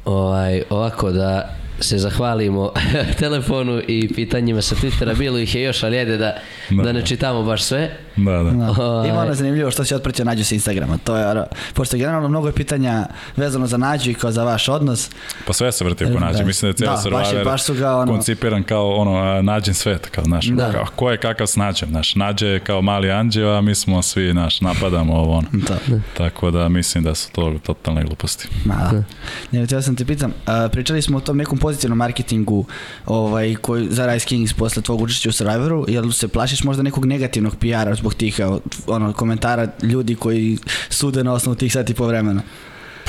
ovaj, 0.06 0.64
ovako 0.70 1.12
da 1.12 1.56
se 1.80 1.98
zahvalimo 1.98 2.72
telefonu 3.20 3.82
i 3.88 4.14
pitanjima 4.16 4.62
sa 4.62 4.76
Twittera, 4.76 5.18
bilo 5.18 5.38
ih 5.38 5.56
je 5.56 5.62
još, 5.62 5.84
ali 5.84 5.96
jede 5.96 6.18
da, 6.18 6.36
da, 6.70 6.84
da 6.84 6.92
ne 6.92 7.06
čitamo 7.06 7.44
baš 7.44 7.64
sve. 7.64 7.98
Da, 8.16 8.32
da. 8.32 8.52
da. 8.52 9.08
Ima 9.08 9.20
ono 9.20 9.34
zanimljivo 9.34 9.72
što 9.72 9.84
se 9.84 9.96
otpratio 9.96 10.26
Nađu 10.26 10.46
sa 10.46 10.56
Instagrama. 10.56 10.98
To 10.98 11.18
je, 11.18 11.46
pošto 11.74 11.98
generalno 11.98 12.30
mnogo 12.30 12.48
je 12.48 12.54
pitanja 12.54 13.06
vezano 13.36 13.68
za 13.68 13.78
Nađu 13.78 14.12
i 14.12 14.14
kao 14.14 14.32
za 14.32 14.44
vaš 14.44 14.70
odnos. 14.70 15.10
Pa 15.48 15.54
sve 15.54 15.72
se 15.72 15.86
vrti 15.86 16.06
oko 16.06 16.20
Nađu. 16.20 16.46
Mislim 16.46 16.68
da 16.68 16.70
je 16.70 16.74
cijel 16.74 16.92
da, 16.92 16.98
survivor 16.98 17.24
baš 17.24 17.34
je, 17.34 17.44
baš 17.44 17.64
su 17.64 17.74
ga, 17.74 17.96
ono... 17.96 18.12
koncipiran 18.12 18.64
kao 18.64 18.96
ono, 18.96 19.42
Nađin 19.42 19.74
svet. 19.74 20.10
Kao, 20.10 20.24
naš, 20.28 20.46
da. 20.46 20.72
kao, 20.72 20.86
ko 20.96 21.12
je 21.12 21.18
kakav 21.18 21.48
s 21.48 21.56
Nađem. 21.56 21.92
Naš, 21.92 22.16
Nađe 22.16 22.48
je 22.48 22.60
kao 22.60 22.82
mali 22.82 23.12
anđeo, 23.12 23.58
a 23.58 23.62
mi 23.62 23.76
smo 23.76 24.02
svi 24.02 24.34
naš, 24.34 24.62
napadamo 24.62 25.16
ovo. 25.16 25.38
Ono. 25.38 25.48
Da. 25.54 25.78
Tako 26.18 26.52
da 26.52 26.70
mislim 26.70 27.04
da 27.04 27.16
su 27.16 27.32
to 27.32 27.60
totalne 27.64 28.04
gluposti. 28.04 28.48
Da. 28.66 29.04
Ne, 29.52 29.68
ja 29.72 29.82
sam 29.82 29.96
te 29.96 30.06
pitam, 30.06 30.34
pričali 30.72 31.02
smo 31.02 31.18
o 31.18 31.22
tom 31.22 31.38
nekom 31.38 31.58
pozitivnom 31.68 31.98
marketingu 31.98 32.66
ovaj, 33.06 33.56
koji, 33.56 33.88
za 33.90 34.06
Rise 34.06 34.26
Kings 34.26 34.54
posle 34.54 34.82
tvog 34.82 35.02
učešća 35.02 35.30
u 35.30 35.32
Survivoru, 35.32 35.86
jel 35.88 36.12
se 36.12 36.28
plašiš 36.28 36.64
možda 36.64 36.84
nekog 36.84 37.06
negativnog 37.06 37.56
PR-a 37.60 37.96
zbog 37.96 38.14
tih 38.14 38.40
ono, 38.88 39.14
komentara 39.14 39.68
ljudi 39.84 40.16
koji 40.16 40.58
sude 40.90 41.24
na 41.24 41.34
osnovu 41.34 41.56
tih 41.56 41.74
sati 41.74 41.94
po 41.94 42.08
vremena? 42.08 42.42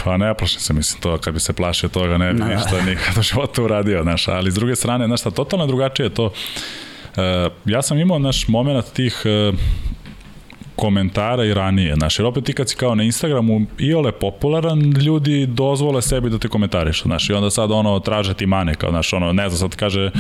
Pa 0.05 0.17
ne 0.17 0.35
plašim 0.35 0.61
se, 0.61 0.73
mislim, 0.73 1.01
to 1.01 1.19
kad 1.19 1.35
bi 1.35 1.41
se 1.41 1.53
plašio 1.53 1.89
toga 1.89 2.19
ne 2.19 2.33
bi 2.33 2.41
no. 2.41 2.47
ništa 2.47 2.83
nikad 2.91 3.19
u 3.19 3.23
životu 3.23 3.65
uradio, 3.65 4.03
znaš, 4.03 4.29
ali 4.29 4.51
s 4.51 4.55
druge 4.55 4.77
strane, 4.77 5.07
znaš 5.07 5.21
šta, 5.21 5.31
totalno 5.31 5.67
drugačije 5.67 6.15
to, 6.15 6.25
uh, 6.27 6.33
ja 7.65 7.83
sam 7.83 7.99
imao, 7.99 8.19
naš 8.19 8.49
moment 8.49 8.87
tih 8.93 9.23
uh, 9.25 9.59
komentara 10.79 11.45
i 11.45 11.55
ranije, 11.55 11.95
znaš, 11.95 12.19
jer 12.19 12.27
opet 12.27 12.45
ti 12.45 12.53
kad 12.53 12.69
si 12.69 12.77
kao 12.77 12.95
na 12.95 13.03
Instagramu 13.03 13.67
i 13.79 13.95
ole 13.95 14.13
popularan, 14.13 14.81
ljudi 14.81 15.47
dozvole 15.47 16.03
sebi 16.03 16.31
da 16.31 16.39
te 16.39 16.49
komentariš, 16.49 17.03
znaš, 17.03 17.31
i 17.31 17.33
onda 17.33 17.51
sad 17.51 17.71
ono 17.71 18.01
traže 18.01 18.35
ti 18.35 18.47
mane, 18.47 18.75
kao, 18.75 18.91
znaš, 18.91 19.13
ono, 19.13 19.33
ne 19.33 19.49
znam, 19.49 19.59
sad 19.59 19.79
kaže, 19.79 20.11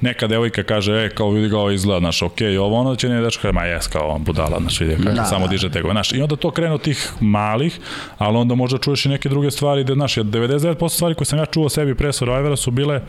neka 0.00 0.26
devojka 0.26 0.62
kaže, 0.62 1.04
e, 1.04 1.10
kao 1.10 1.30
vidi 1.30 1.48
ga 1.48 1.58
ovo 1.58 1.70
izgleda, 1.70 1.98
znaš, 1.98 2.22
okej, 2.22 2.48
okay, 2.48 2.58
ovo 2.58 2.76
ono 2.76 2.96
će 2.96 3.08
ne 3.08 3.22
dečko, 3.22 3.42
kaže, 3.42 3.52
ma 3.52 3.64
jes, 3.64 3.86
kao 3.86 4.08
on 4.08 4.24
budala, 4.24 4.60
znaš, 4.60 4.80
vidi, 4.80 4.96
kako 4.96 5.16
da, 5.16 5.24
samo 5.24 5.46
da. 5.46 5.50
diže 5.50 5.70
tegove, 5.70 5.94
znaš, 5.94 6.12
i 6.12 6.22
onda 6.22 6.36
to 6.36 6.50
krenu 6.50 6.78
tih 6.78 7.12
malih, 7.20 7.78
ali 8.18 8.36
onda 8.36 8.54
možda 8.54 8.78
čuješ 8.78 9.06
i 9.06 9.08
neke 9.08 9.28
druge 9.28 9.50
stvari, 9.50 9.84
da, 9.84 9.94
znaš, 9.94 10.14
99% 10.14 10.88
stvari 10.88 11.14
koje 11.14 11.26
sam 11.26 11.38
ja 11.38 11.46
čuo 11.46 11.68
sebi 11.68 11.94
pre 11.94 12.12
Survivora 12.12 12.56
su 12.56 12.70
bile 12.70 13.00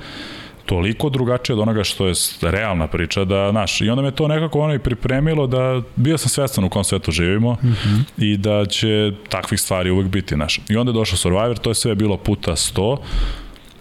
toliko 0.70 1.10
drugačije 1.10 1.54
od 1.54 1.60
onoga 1.60 1.84
što 1.84 2.08
je 2.08 2.14
realna 2.42 2.88
priča 2.88 3.24
da, 3.26 3.48
znaš, 3.52 3.82
i 3.82 3.90
onda 3.90 4.02
me 4.02 4.12
to 4.12 4.28
nekako 4.28 4.60
ono 4.60 4.74
i 4.74 4.80
pripremilo 4.80 5.48
da 5.48 5.82
bio 5.96 6.18
sam 6.18 6.30
svestan 6.30 6.64
u 6.64 6.70
kom 6.70 6.84
svetu 6.84 7.12
živimo 7.12 7.54
mm 7.54 7.68
-hmm. 7.68 8.04
i 8.18 8.38
da 8.38 8.66
će 8.66 9.12
takvih 9.30 9.60
stvari 9.60 9.92
uvek 9.92 10.08
biti, 10.08 10.36
znaš. 10.36 10.60
I 10.70 10.78
onda 10.78 10.90
je 10.90 10.94
došao 10.94 11.18
Survivor, 11.18 11.58
to 11.58 11.70
je 11.70 11.76
sve 11.76 11.96
bilo 11.96 12.18
puta 12.18 12.52
100, 12.52 12.98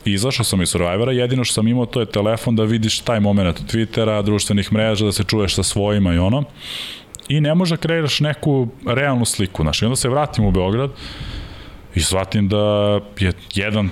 izašao 0.05 0.44
sam 0.44 0.62
iz 0.62 0.69
Survivora, 0.69 1.12
jedino 1.12 1.44
što 1.44 1.55
sam 1.55 1.69
imao 1.69 1.86
to 1.86 2.01
je 2.01 2.06
telefon 2.06 2.56
da 2.56 2.65
vidiš 2.65 3.01
taj 3.01 3.20
moment 3.20 3.60
Twittera, 3.73 4.23
društvenih 4.23 4.73
mreža, 4.73 5.05
da 5.05 5.12
se 5.12 5.24
čuješ 5.24 5.55
sa 5.55 5.62
svojima 5.62 6.15
i 6.15 6.19
ono. 6.19 6.44
I 7.28 7.40
ne 7.40 7.55
može 7.55 7.77
da 7.77 7.81
kreiraš 7.81 8.20
neku 8.20 8.69
realnu 8.86 9.24
sliku, 9.24 9.62
znaš. 9.62 9.82
I 9.82 9.85
onda 9.85 9.97
se 9.97 10.09
vratim 10.09 10.44
u 10.44 10.51
Beograd 10.51 10.90
i 11.94 12.01
shvatim 12.01 12.48
da 12.48 13.01
je 13.19 13.32
jedan 13.55 13.90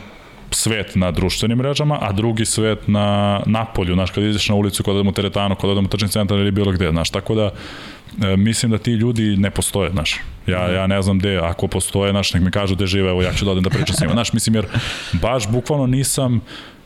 svet 0.50 0.94
na 0.96 1.10
društvenim 1.10 1.58
mrežama, 1.58 1.98
a 2.00 2.12
drugi 2.12 2.44
svet 2.44 2.88
na 2.88 3.40
napolju, 3.46 3.94
znaš, 3.94 4.10
kad 4.10 4.24
ideš 4.24 4.48
na 4.48 4.54
ulicu, 4.54 4.82
kod 4.82 4.94
odemo 4.94 5.10
u 5.10 5.12
teretanu, 5.12 5.54
kod 5.54 5.70
odemo 5.70 5.86
u 5.86 5.90
tržni 5.90 6.08
centar 6.08 6.38
ili 6.38 6.50
bilo 6.50 6.72
gde, 6.72 6.90
znaš, 6.90 7.10
tako 7.10 7.34
da 7.34 7.50
e, 8.22 8.36
mislim 8.36 8.72
da 8.72 8.78
ti 8.78 8.92
ljudi 8.92 9.36
ne 9.36 9.50
postoje, 9.50 9.90
znaš. 9.90 10.20
Ja, 10.46 10.68
ja 10.70 10.86
ne 10.86 11.02
znam 11.02 11.18
gde, 11.18 11.36
ako 11.36 11.68
postoje, 11.68 12.12
znaš, 12.12 12.34
nek 12.34 12.42
mi 12.42 12.50
kažu 12.50 12.74
gde 12.74 12.86
žive, 12.86 13.10
evo 13.10 13.22
ja 13.22 13.32
ću 13.32 13.44
da 13.44 13.50
odem 13.50 13.62
da 13.62 13.70
pričam 13.70 13.96
s 13.96 14.00
njima, 14.00 14.12
znaš, 14.12 14.32
mislim, 14.32 14.54
jer 14.54 14.66
baš 15.12 15.48
bukvalno 15.48 15.86
nisam 15.86 16.40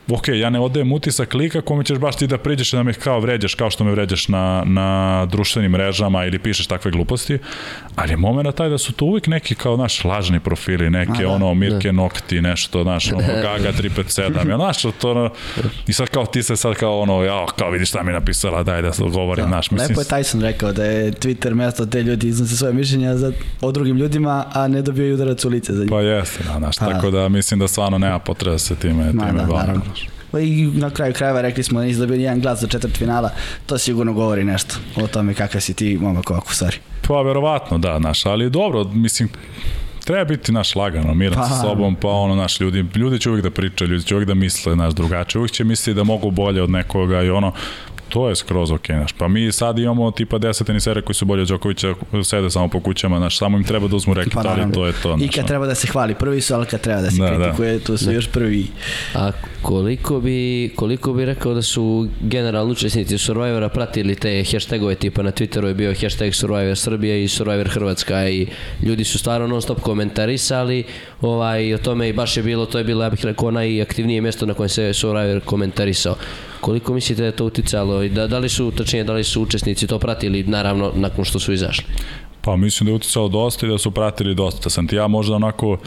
ok, 0.09 0.29
ja 0.29 0.51
ne 0.51 0.61
odajem 0.61 0.93
utisak 0.93 1.35
lika 1.35 1.61
kome 1.61 1.85
ćeš 1.85 1.99
baš 1.99 2.17
ti 2.17 2.27
da 2.27 2.39
priđeš 2.39 2.73
i 2.73 2.77
da 2.77 2.83
me 2.83 2.93
kao 2.93 3.21
vređaš, 3.21 3.55
kao 3.55 3.71
što 3.71 3.85
me 3.85 3.91
vređaš 3.91 4.29
na, 4.29 4.63
na 4.67 5.27
društvenim 5.27 5.71
mrežama 5.71 6.25
ili 6.25 6.39
pišeš 6.39 6.67
takve 6.67 6.91
gluposti, 6.91 7.39
ali 7.97 8.13
je 8.13 8.17
moment 8.17 8.55
taj 8.57 8.69
da 8.69 8.79
su 8.79 8.93
to 8.93 9.05
uvijek 9.05 9.27
neki 9.27 9.55
kao 9.55 9.77
naš 9.77 10.05
lažni 10.05 10.41
profili, 10.41 10.91
neke 10.91 11.23
da, 11.23 11.29
ono 11.29 11.55
Mirke 11.55 11.89
da. 11.89 11.93
Nokti, 11.93 12.41
nešto, 12.41 12.85
naš, 12.85 13.13
ono 13.13 13.27
Gaga 13.43 13.73
357, 13.73 14.51
ja, 14.51 14.57
znaš, 14.57 14.83
to 15.01 15.11
ono, 15.11 15.31
i 15.87 15.93
sad 15.93 16.09
kao 16.09 16.27
ti 16.27 16.43
se 16.43 16.57
sad 16.57 16.75
kao 16.75 17.01
ono, 17.01 17.23
ja, 17.23 17.47
kao 17.47 17.71
vidiš 17.71 17.89
šta 17.89 18.03
mi 18.03 18.13
napisala, 18.13 18.63
daj 18.63 18.83
da 18.83 18.93
se 18.93 19.03
govorim, 19.03 19.45
da. 19.45 19.51
naš, 19.51 19.71
mislim. 19.71 19.89
Lepo 19.89 20.01
je 20.01 20.23
Tyson 20.23 20.43
rekao 20.43 20.73
da 20.73 20.85
je 20.85 21.13
Twitter 21.13 21.55
mesto 21.55 21.87
te 21.87 22.03
ljudi 22.03 22.29
iznose 22.29 22.57
svoje 22.57 22.75
mišljenja 22.75 23.17
za, 23.17 23.33
o 23.61 23.73
drugim 23.73 23.97
ljudima, 23.97 24.45
a 24.53 24.69
ne 24.69 24.83
dobijaju 24.83 25.15
udarac 25.15 25.45
u 25.45 25.49
lice 25.49 25.73
za 25.73 25.83
njih. 25.83 25.91
Pa 25.91 26.01
jeste, 26.01 26.45
da, 26.45 26.59
znaš, 26.59 26.79
pa. 26.79 26.87
tako 26.87 27.11
da 27.11 27.29
mislim 27.29 27.61
da 27.61 27.69
stvarno 27.69 27.99
nema 27.99 28.19
potreba 28.19 28.53
da 28.53 28.59
se 28.59 28.77
time, 28.77 29.11
time 29.11 29.33
da, 29.33 29.45
bavimo. 29.45 29.83
I 30.39 30.67
na 30.75 30.91
kraju 30.91 31.15
krajeva 31.15 31.41
rekli 31.41 31.63
smo 31.63 31.81
da 31.81 31.87
nisi 31.87 32.01
dobio 32.01 32.17
jedan 32.17 32.41
glas 32.41 32.61
za 32.61 32.67
četvrt 32.67 32.97
finala, 32.97 33.31
to 33.67 33.79
sigurno 33.79 34.13
govori 34.13 34.45
nešto 34.45 34.75
o 34.97 35.07
tome 35.07 35.35
kakav 35.35 35.61
si 35.61 35.75
ti 35.75 35.99
momak 36.01 36.31
ovako, 36.31 36.55
stvari. 36.55 36.77
Pa 37.09 37.23
verovatno 37.23 37.79
da, 37.79 37.99
naš, 37.99 38.27
ali 38.27 38.51
dobro, 38.51 38.85
mislim, 38.85 39.29
treba 40.05 40.25
biti 40.25 40.53
naš 40.53 40.75
lagano, 40.75 41.15
miran 41.15 41.39
pa, 41.39 41.49
sa 41.49 41.61
sobom, 41.61 41.95
pa 41.95 42.09
ono, 42.09 42.35
naš 42.35 42.61
ljudi, 42.61 42.85
ljudi 42.95 43.19
će 43.19 43.31
uvijek 43.31 43.45
da 43.45 43.51
pričaju, 43.51 43.91
ljudi 43.91 44.05
će 44.05 44.15
uvijek 44.15 44.29
da 44.29 44.35
misle, 44.35 44.77
naš 44.77 44.93
drugačije, 44.93 45.41
uvijek 45.41 45.53
će 45.53 45.65
misliti 45.65 45.97
da 45.97 46.05
mogu 46.05 46.31
bolje 46.31 46.63
od 46.63 46.71
nekoga 46.71 47.23
i 47.23 47.31
ono, 47.31 47.53
to 48.11 48.29
je 48.29 48.37
skroz 48.37 48.71
ok, 48.71 48.87
znaš. 48.87 49.13
Pa 49.13 49.29
mi 49.29 49.53
sad 49.53 49.79
imamo 49.79 50.11
tipa 50.11 50.39
10 50.39 50.67
tenisera 50.67 51.03
koji 51.03 51.15
su 51.15 51.25
bolje 51.25 51.43
od 51.43 51.49
Đokovića, 51.49 51.95
sede 52.25 52.51
samo 52.51 52.69
po 52.69 52.81
kućama, 52.81 53.19
znaš, 53.19 53.39
samo 53.39 53.57
im 53.57 53.65
treba 53.65 53.89
da 53.89 53.97
uzmu 53.97 54.15
reket, 54.15 54.33
pa, 54.33 54.43
ali 54.47 54.73
to 54.73 54.87
je 54.87 54.93
to. 55.03 55.17
Znaš. 55.17 55.23
I 55.23 55.29
kad 55.29 55.47
treba 55.47 55.67
da 55.67 55.75
se 55.75 55.87
hvali, 55.87 56.15
prvi 56.15 56.41
su, 56.41 56.55
ali 56.55 56.67
kad 56.67 56.81
treba 56.81 57.01
da 57.01 57.11
se 57.11 57.19
da, 57.19 57.31
da. 57.31 57.37
kritikuje, 57.37 57.73
da. 57.73 57.85
tu 57.85 57.97
su 57.97 58.05
da. 58.05 58.13
još 58.13 58.29
prvi. 58.29 58.67
A 59.15 59.31
koliko 59.63 60.21
bi, 60.21 60.73
koliko 60.77 61.13
bi 61.13 61.25
rekao 61.25 61.55
da 61.55 61.63
su 61.63 62.09
generalno 62.21 62.73
učesnici 62.73 63.19
Survivora 63.19 63.69
pratili 63.69 64.15
te 64.15 64.45
hashtagove, 64.53 64.95
tipa 64.95 65.23
na 65.23 65.33
Twitteru 65.33 65.67
je 65.67 65.75
bio 65.75 65.95
hashtag 66.01 66.35
Survivor 66.35 66.79
Srbija 66.79 67.17
i 67.17 67.29
Survivor 67.29 67.69
Hrvatska 67.69 68.29
i 68.29 68.47
ljudi 68.83 69.05
su 69.05 69.19
stvarno 69.19 69.47
non 69.47 69.63
stop 69.63 69.81
komentarisali 69.81 70.85
ovaj, 71.21 71.75
o 71.75 71.79
tome 71.79 72.09
i 72.09 72.13
baš 72.13 72.37
je 72.37 72.43
bilo, 72.43 72.67
to 72.67 72.79
je 72.79 72.85
bilo, 72.85 73.05
ja 73.05 73.11
bih 73.11 73.25
rekao, 73.25 73.51
najaktivnije 73.51 74.21
mjesto 74.21 74.47
na 74.47 74.55
kojem 74.55 74.69
se 74.69 74.93
Survivor 74.93 75.41
komentarisao. 75.45 76.15
Koliko 76.61 76.95
mislite 76.95 77.23
da 77.23 77.27
je 77.27 77.37
to 77.37 77.45
uticalo 77.45 78.03
i 78.03 78.09
da, 78.09 78.27
da 78.27 78.39
li 78.39 78.49
su, 78.49 78.71
tačnije, 78.71 79.05
da 79.05 79.13
li 79.13 79.25
su 79.25 79.43
učesnici 79.43 79.87
to 79.87 79.99
pratili, 79.99 80.43
naravno, 80.43 80.93
nakon 80.95 81.25
što 81.25 81.39
su 81.39 81.53
izašli? 81.53 81.85
Pa 82.43 82.57
mislim 82.57 82.85
da 82.85 82.91
je 82.91 82.97
uticalo 82.97 83.29
dosta 83.29 83.67
i 83.67 83.69
da 83.69 83.79
su 83.79 83.91
pratili 83.91 84.35
dosta. 84.35 84.71
Sam 84.71 84.87
ti 84.87 84.97
ja 84.97 85.09
možda 85.09 85.37
onako 85.37 85.79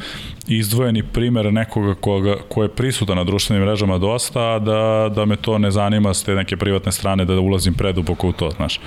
izdvojeni 0.48 1.04
primer 1.04 1.54
nekoga 1.54 1.96
koga, 1.96 2.36
ko 2.50 2.64
je 2.64 2.70
prisutan 2.70 3.18
na 3.18 3.24
društvenim 3.24 3.66
mrežama 3.66 3.98
dosta, 3.98 4.42
a 4.42 4.60
da, 4.60 5.10
da 5.16 5.26
me 5.26 5.36
to 5.36 5.58
ne 5.58 5.72
zanima 5.72 6.14
s 6.14 6.24
te 6.24 6.36
neke 6.36 6.58
privatne 6.58 6.92
strane 6.92 7.26
da 7.26 7.40
ulazim 7.40 7.74
preduboko 7.74 8.28
u 8.28 8.32
to, 8.32 8.52
znaš. 8.52 8.78
E, 8.78 8.82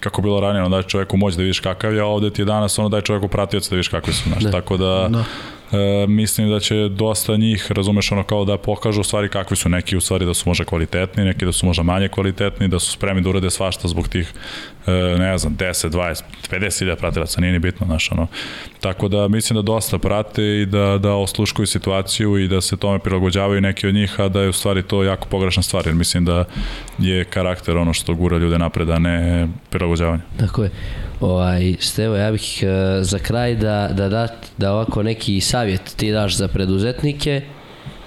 kako 0.00 0.22
bilo 0.22 0.40
ranije, 0.40 0.62
ono 0.62 0.76
daj 0.76 0.82
čovjeku 0.82 1.16
moć 1.16 1.34
da 1.34 1.42
vidiš 1.42 1.60
kakav 1.60 1.94
je, 1.94 2.00
a 2.00 2.06
ovde 2.06 2.30
ti 2.30 2.42
je 2.42 2.46
danas 2.46 2.78
ono 2.78 2.88
daj 2.88 3.00
čovjeku 3.00 3.28
pratioca 3.28 3.70
da 3.70 3.76
vidiš 3.76 3.88
kakvi 3.88 4.12
su, 4.12 4.28
znaš. 4.28 4.42
Da. 4.42 4.50
Tako 4.50 4.76
da, 4.76 5.08
da 5.10 5.24
e, 5.72 6.06
mislim 6.06 6.50
da 6.50 6.60
će 6.60 6.88
dosta 6.88 7.36
njih, 7.36 7.72
razumeš, 7.72 8.12
ono 8.12 8.22
kao 8.22 8.44
da 8.44 8.58
pokažu 8.58 9.00
u 9.00 9.04
stvari 9.04 9.28
kakvi 9.28 9.56
su 9.56 9.68
neki 9.68 9.96
u 9.96 10.00
stvari 10.00 10.26
da 10.26 10.34
su 10.34 10.48
možda 10.48 10.64
kvalitetni, 10.64 11.24
neki 11.24 11.44
da 11.44 11.52
su 11.52 11.66
možda 11.66 11.82
manje 11.82 12.08
kvalitetni, 12.08 12.68
da 12.68 12.78
su 12.78 12.92
spremni 12.92 13.22
da 13.22 13.28
urade 13.28 13.50
svašta 13.50 13.88
zbog 13.88 14.08
tih, 14.08 14.32
ne 15.18 15.38
znam, 15.38 15.56
10, 15.56 15.90
20, 15.90 16.22
50 16.50 16.78
hiljada 16.78 17.00
pratilaca, 17.00 17.40
nije 17.40 17.52
ni 17.52 17.58
bitno, 17.58 17.86
znaš, 17.86 18.12
ono. 18.12 18.26
Tako 18.80 19.08
da 19.08 19.28
mislim 19.28 19.54
da 19.54 19.62
dosta 19.62 19.98
prate 19.98 20.42
i 20.42 20.66
da, 20.66 20.98
da 20.98 21.12
osluškuju 21.14 21.66
situaciju 21.66 22.38
i 22.38 22.48
da 22.48 22.60
se 22.60 22.76
tome 22.76 22.98
prilagođavaju 22.98 23.60
neki 23.60 23.86
od 23.86 23.94
njih, 23.94 24.20
a 24.20 24.28
da 24.28 24.40
je 24.40 24.48
u 24.48 24.52
stvari 24.52 24.82
to 24.82 25.02
jako 25.02 25.28
pogrešna 25.28 25.62
stvar, 25.62 25.86
jer 25.86 25.94
mislim 25.94 26.24
da 26.24 26.44
je 26.98 27.24
karakter 27.24 27.76
ono 27.76 27.92
što 27.92 28.14
gura 28.14 28.38
ljude 28.38 28.58
napred, 28.58 28.90
a 28.90 28.98
ne 28.98 29.48
prilagođavanje. 29.70 30.22
Tako 30.38 30.62
je. 30.62 30.70
Ovaj, 31.20 31.76
Stevo, 31.80 32.16
ja 32.16 32.32
bih 32.32 32.62
uh, 32.62 32.68
za 33.04 33.18
kraj 33.18 33.54
da, 33.54 33.88
da, 33.92 34.08
da, 34.08 34.28
da 34.58 34.72
ovako 34.72 35.02
neki 35.02 35.40
savjet 35.40 35.96
ti 35.96 36.12
daš 36.12 36.36
za 36.36 36.48
preduzetnike 36.48 37.42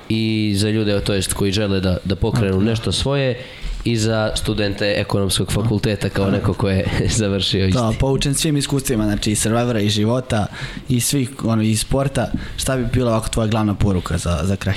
i 0.10 0.54
za 0.56 0.70
ljude, 0.70 1.00
to 1.00 1.14
jest 1.14 1.34
koji 1.34 1.52
žele 1.52 1.80
da, 1.80 1.98
da 2.06 2.16
pokrenu 2.16 2.62
nešto 2.62 2.92
svoje 2.92 3.44
i 3.92 3.98
za 3.98 4.32
studente 4.36 4.94
ekonomskog 4.98 5.52
fakulteta 5.52 6.10
kao 6.10 6.32
neko 6.32 6.54
ko 6.54 6.70
je 6.70 6.86
završio 7.20 7.66
isti. 7.66 7.82
Da, 7.82 7.94
poučen 8.00 8.34
svim 8.36 8.58
iskustvima, 8.58 9.04
znači 9.04 9.32
i 9.32 9.36
survivora 9.36 9.80
i 9.80 9.90
života 9.90 10.46
i 10.90 11.00
svih, 11.00 11.30
ono, 11.44 11.64
i 11.64 11.76
sporta, 11.76 12.32
šta 12.58 12.78
bi 12.78 12.86
bila 12.94 13.12
ovako 13.12 13.30
tvoja 13.30 13.48
glavna 13.48 13.76
poruka 13.76 14.18
za, 14.18 14.40
za 14.44 14.56
kraj? 14.56 14.76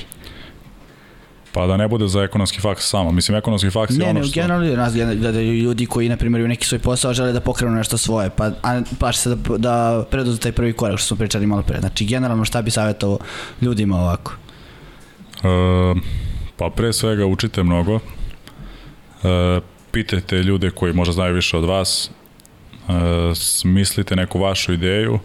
Pa 1.53 1.67
da 1.67 1.77
ne 1.77 1.89
bude 1.89 2.09
za 2.09 2.23
ekonomski 2.23 2.61
faks 2.61 2.89
samo. 2.89 3.13
Mislim, 3.13 3.39
ekonomski 3.39 3.71
faks 3.71 3.95
je 3.99 4.05
ono 4.05 4.25
što... 4.25 4.41
Ne, 4.41 4.43
generalno 4.43 4.77
nas 4.77 4.95
gledaju 4.95 5.55
ljudi 5.55 5.87
koji, 5.87 6.09
na 6.09 6.17
primjer, 6.17 6.49
neki 6.49 6.67
svoj 6.67 6.79
posao 6.79 7.15
žele 7.15 7.33
da 7.33 7.41
pokrenu 7.41 7.75
nešto 7.75 7.99
svoje, 7.99 8.31
pa 8.31 8.51
a, 8.63 8.81
baš 9.01 9.17
se 9.17 9.29
da, 9.29 9.59
da 9.59 10.05
preduzu 10.11 10.39
taj 10.39 10.53
prvi 10.53 10.73
korak 10.73 10.99
što 10.99 11.07
smo 11.07 11.17
pričali 11.17 11.47
malo 11.47 11.63
pre. 11.63 11.81
Znači, 11.81 12.05
generalno 12.05 12.45
šta 12.45 12.63
bi 12.63 12.71
savjetovao 12.71 13.19
ljudima 13.61 14.01
ovako? 14.01 14.33
E, 15.43 16.01
pa 16.57 16.71
pre 16.71 16.93
svega 16.93 17.27
učite 17.27 17.63
mnogo. 17.63 18.01
Pitajte 19.93 20.37
ljude 20.37 20.71
koji 20.71 20.93
možda 20.93 21.13
znaju 21.13 21.35
više 21.35 21.57
od 21.57 21.65
vas. 21.65 22.11
E, 22.91 23.35
smislite 23.35 24.17
neku 24.17 24.39
vašu 24.39 24.73
ideju. 24.73 25.19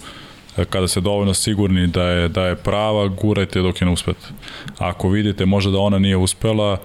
E, 0.57 0.65
kada 0.65 0.87
ste 0.87 1.01
dovoljno 1.01 1.33
sigurni 1.33 1.87
da 1.87 2.03
je, 2.03 2.27
da 2.29 2.47
je 2.47 2.55
prava, 2.55 3.07
gurajte 3.07 3.61
dok 3.61 3.81
je 3.81 3.85
ne 3.85 3.91
uspete. 3.93 4.27
Ako 4.77 5.09
vidite 5.09 5.45
možda 5.45 5.71
da 5.71 5.79
ona 5.79 5.99
nije 5.99 6.17
uspela, 6.17 6.73
e, 6.73 6.77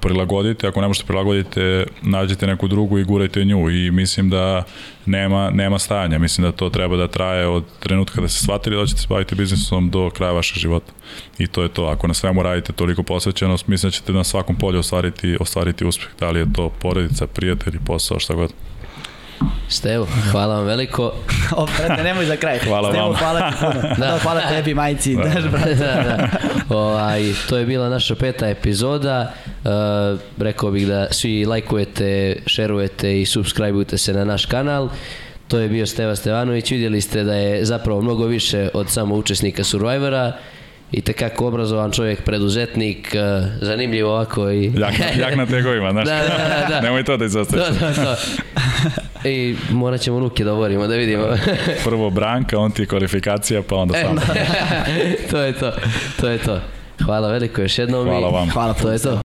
prilagodite, 0.00 0.68
ako 0.68 0.80
ne 0.80 0.88
možete 0.88 1.06
prilagodite, 1.06 1.86
nađite 2.02 2.46
neku 2.46 2.68
drugu 2.68 2.98
i 2.98 3.04
gurajte 3.04 3.44
nju 3.44 3.70
i 3.70 3.90
mislim 3.90 4.30
da 4.30 4.64
nema, 5.06 5.50
nema 5.50 5.78
stajanja, 5.78 6.18
mislim 6.18 6.44
da 6.44 6.52
to 6.52 6.70
treba 6.70 6.96
da 6.96 7.08
traje 7.08 7.46
od 7.46 7.64
trenutka 7.80 8.20
da 8.20 8.28
se 8.28 8.42
shvatili 8.42 8.76
da 8.76 8.86
ćete 8.86 9.00
se 9.00 9.06
baviti 9.08 9.34
biznisom 9.34 9.90
do 9.90 10.10
kraja 10.10 10.32
vašeg 10.32 10.56
života. 10.58 10.92
I 11.38 11.46
to 11.46 11.62
je 11.62 11.68
to, 11.68 11.84
ako 11.84 12.06
na 12.06 12.14
svemu 12.14 12.42
radite 12.42 12.72
toliko 12.72 13.02
posvećenost, 13.02 13.66
mislim 13.66 13.90
da 13.90 13.94
ćete 13.94 14.12
na 14.12 14.24
svakom 14.24 14.56
polju 14.56 14.78
ostvariti, 14.78 15.36
ostvariti 15.40 15.84
uspeh, 15.84 16.08
da 16.20 16.30
li 16.30 16.40
je 16.40 16.52
to 16.52 16.68
porodica, 16.68 17.26
prijatelji, 17.26 17.78
posao, 17.86 18.18
šta 18.18 18.34
god. 18.34 18.52
Stevo, 19.68 20.06
hvala 20.30 20.54
vam 20.54 20.64
veliko. 20.64 21.02
o, 21.56 21.66
brate, 21.78 22.02
nemoj 22.02 22.26
za 22.26 22.36
kraj. 22.36 22.58
Hvala 22.58 22.90
Stevo, 22.90 23.06
vam. 23.06 23.16
hvala 23.16 23.50
ti 23.50 23.56
puno. 23.60 23.88
Da. 23.98 24.06
da 24.06 24.18
hvala 24.18 24.40
tebi, 24.48 24.74
majici. 24.74 25.16
Da. 25.16 25.22
Daš, 25.22 25.44
brate. 25.44 25.74
da, 25.84 25.84
da. 25.84 26.28
Ovaj, 26.76 27.22
to 27.48 27.56
je 27.56 27.66
bila 27.66 27.88
naša 27.88 28.14
peta 28.14 28.48
epizoda. 28.48 29.32
Uh, 29.64 30.20
rekao 30.38 30.70
bih 30.70 30.86
da 30.86 31.06
svi 31.10 31.44
lajkujete, 31.44 32.36
šerujete 32.46 33.20
i 33.20 33.26
subscribeujete 33.26 33.98
se 33.98 34.12
na 34.12 34.24
naš 34.24 34.46
kanal. 34.46 34.88
To 35.48 35.58
je 35.58 35.68
bio 35.68 35.86
Steva 35.86 36.16
Stevanović. 36.16 36.70
Vidjeli 36.70 37.00
ste 37.00 37.24
da 37.24 37.34
je 37.34 37.64
zapravo 37.64 38.02
mnogo 38.02 38.26
više 38.26 38.68
od 38.74 38.90
samo 38.90 39.14
učesnika 39.14 39.64
Survivora 39.64 40.32
i 40.92 41.00
tekako 41.00 41.46
obrazovan 41.46 41.92
čovjek, 41.92 42.22
preduzetnik, 42.22 43.14
uh, 43.14 43.46
zanimljivo 43.60 44.10
ovako 44.10 44.50
i... 44.50 44.72
jak, 44.78 44.94
jak 45.18 45.36
na 45.36 45.46
tegovima, 45.46 45.92
znaš. 45.92 46.08
da, 46.08 46.14
da, 46.14 46.26
da, 46.28 46.66
da. 46.68 46.80
Nemoj 46.80 47.04
to 47.04 47.16
da 47.16 47.24
izostaviš. 47.24 47.66
Da, 47.66 47.86
da, 47.86 47.92
da. 48.02 48.16
I 49.24 49.56
morat 49.70 50.00
ćemo 50.00 50.20
ruke 50.20 50.44
da 50.44 50.52
oborimo, 50.52 50.86
da 50.86 50.94
vidimo. 50.94 51.24
Prvo 51.84 52.10
branka, 52.10 52.58
on 52.58 52.70
ti 52.70 52.82
je 52.82 52.86
kvalifikacija, 52.86 53.62
pa 53.62 53.76
onda 53.76 53.94
sam. 53.94 54.16
to 55.30 55.38
je 55.38 55.52
to, 55.52 55.72
to 56.20 56.28
je 56.28 56.38
to. 56.38 56.60
Hvala 57.04 57.28
veliko 57.28 57.62
još 57.62 57.78
jednom. 57.78 58.06
i 58.06 58.10
Hvala 58.10 58.28
vam. 58.28 58.50
Hvala 58.50 58.74
To 58.74 58.90
je 58.92 58.98
to. 58.98 59.27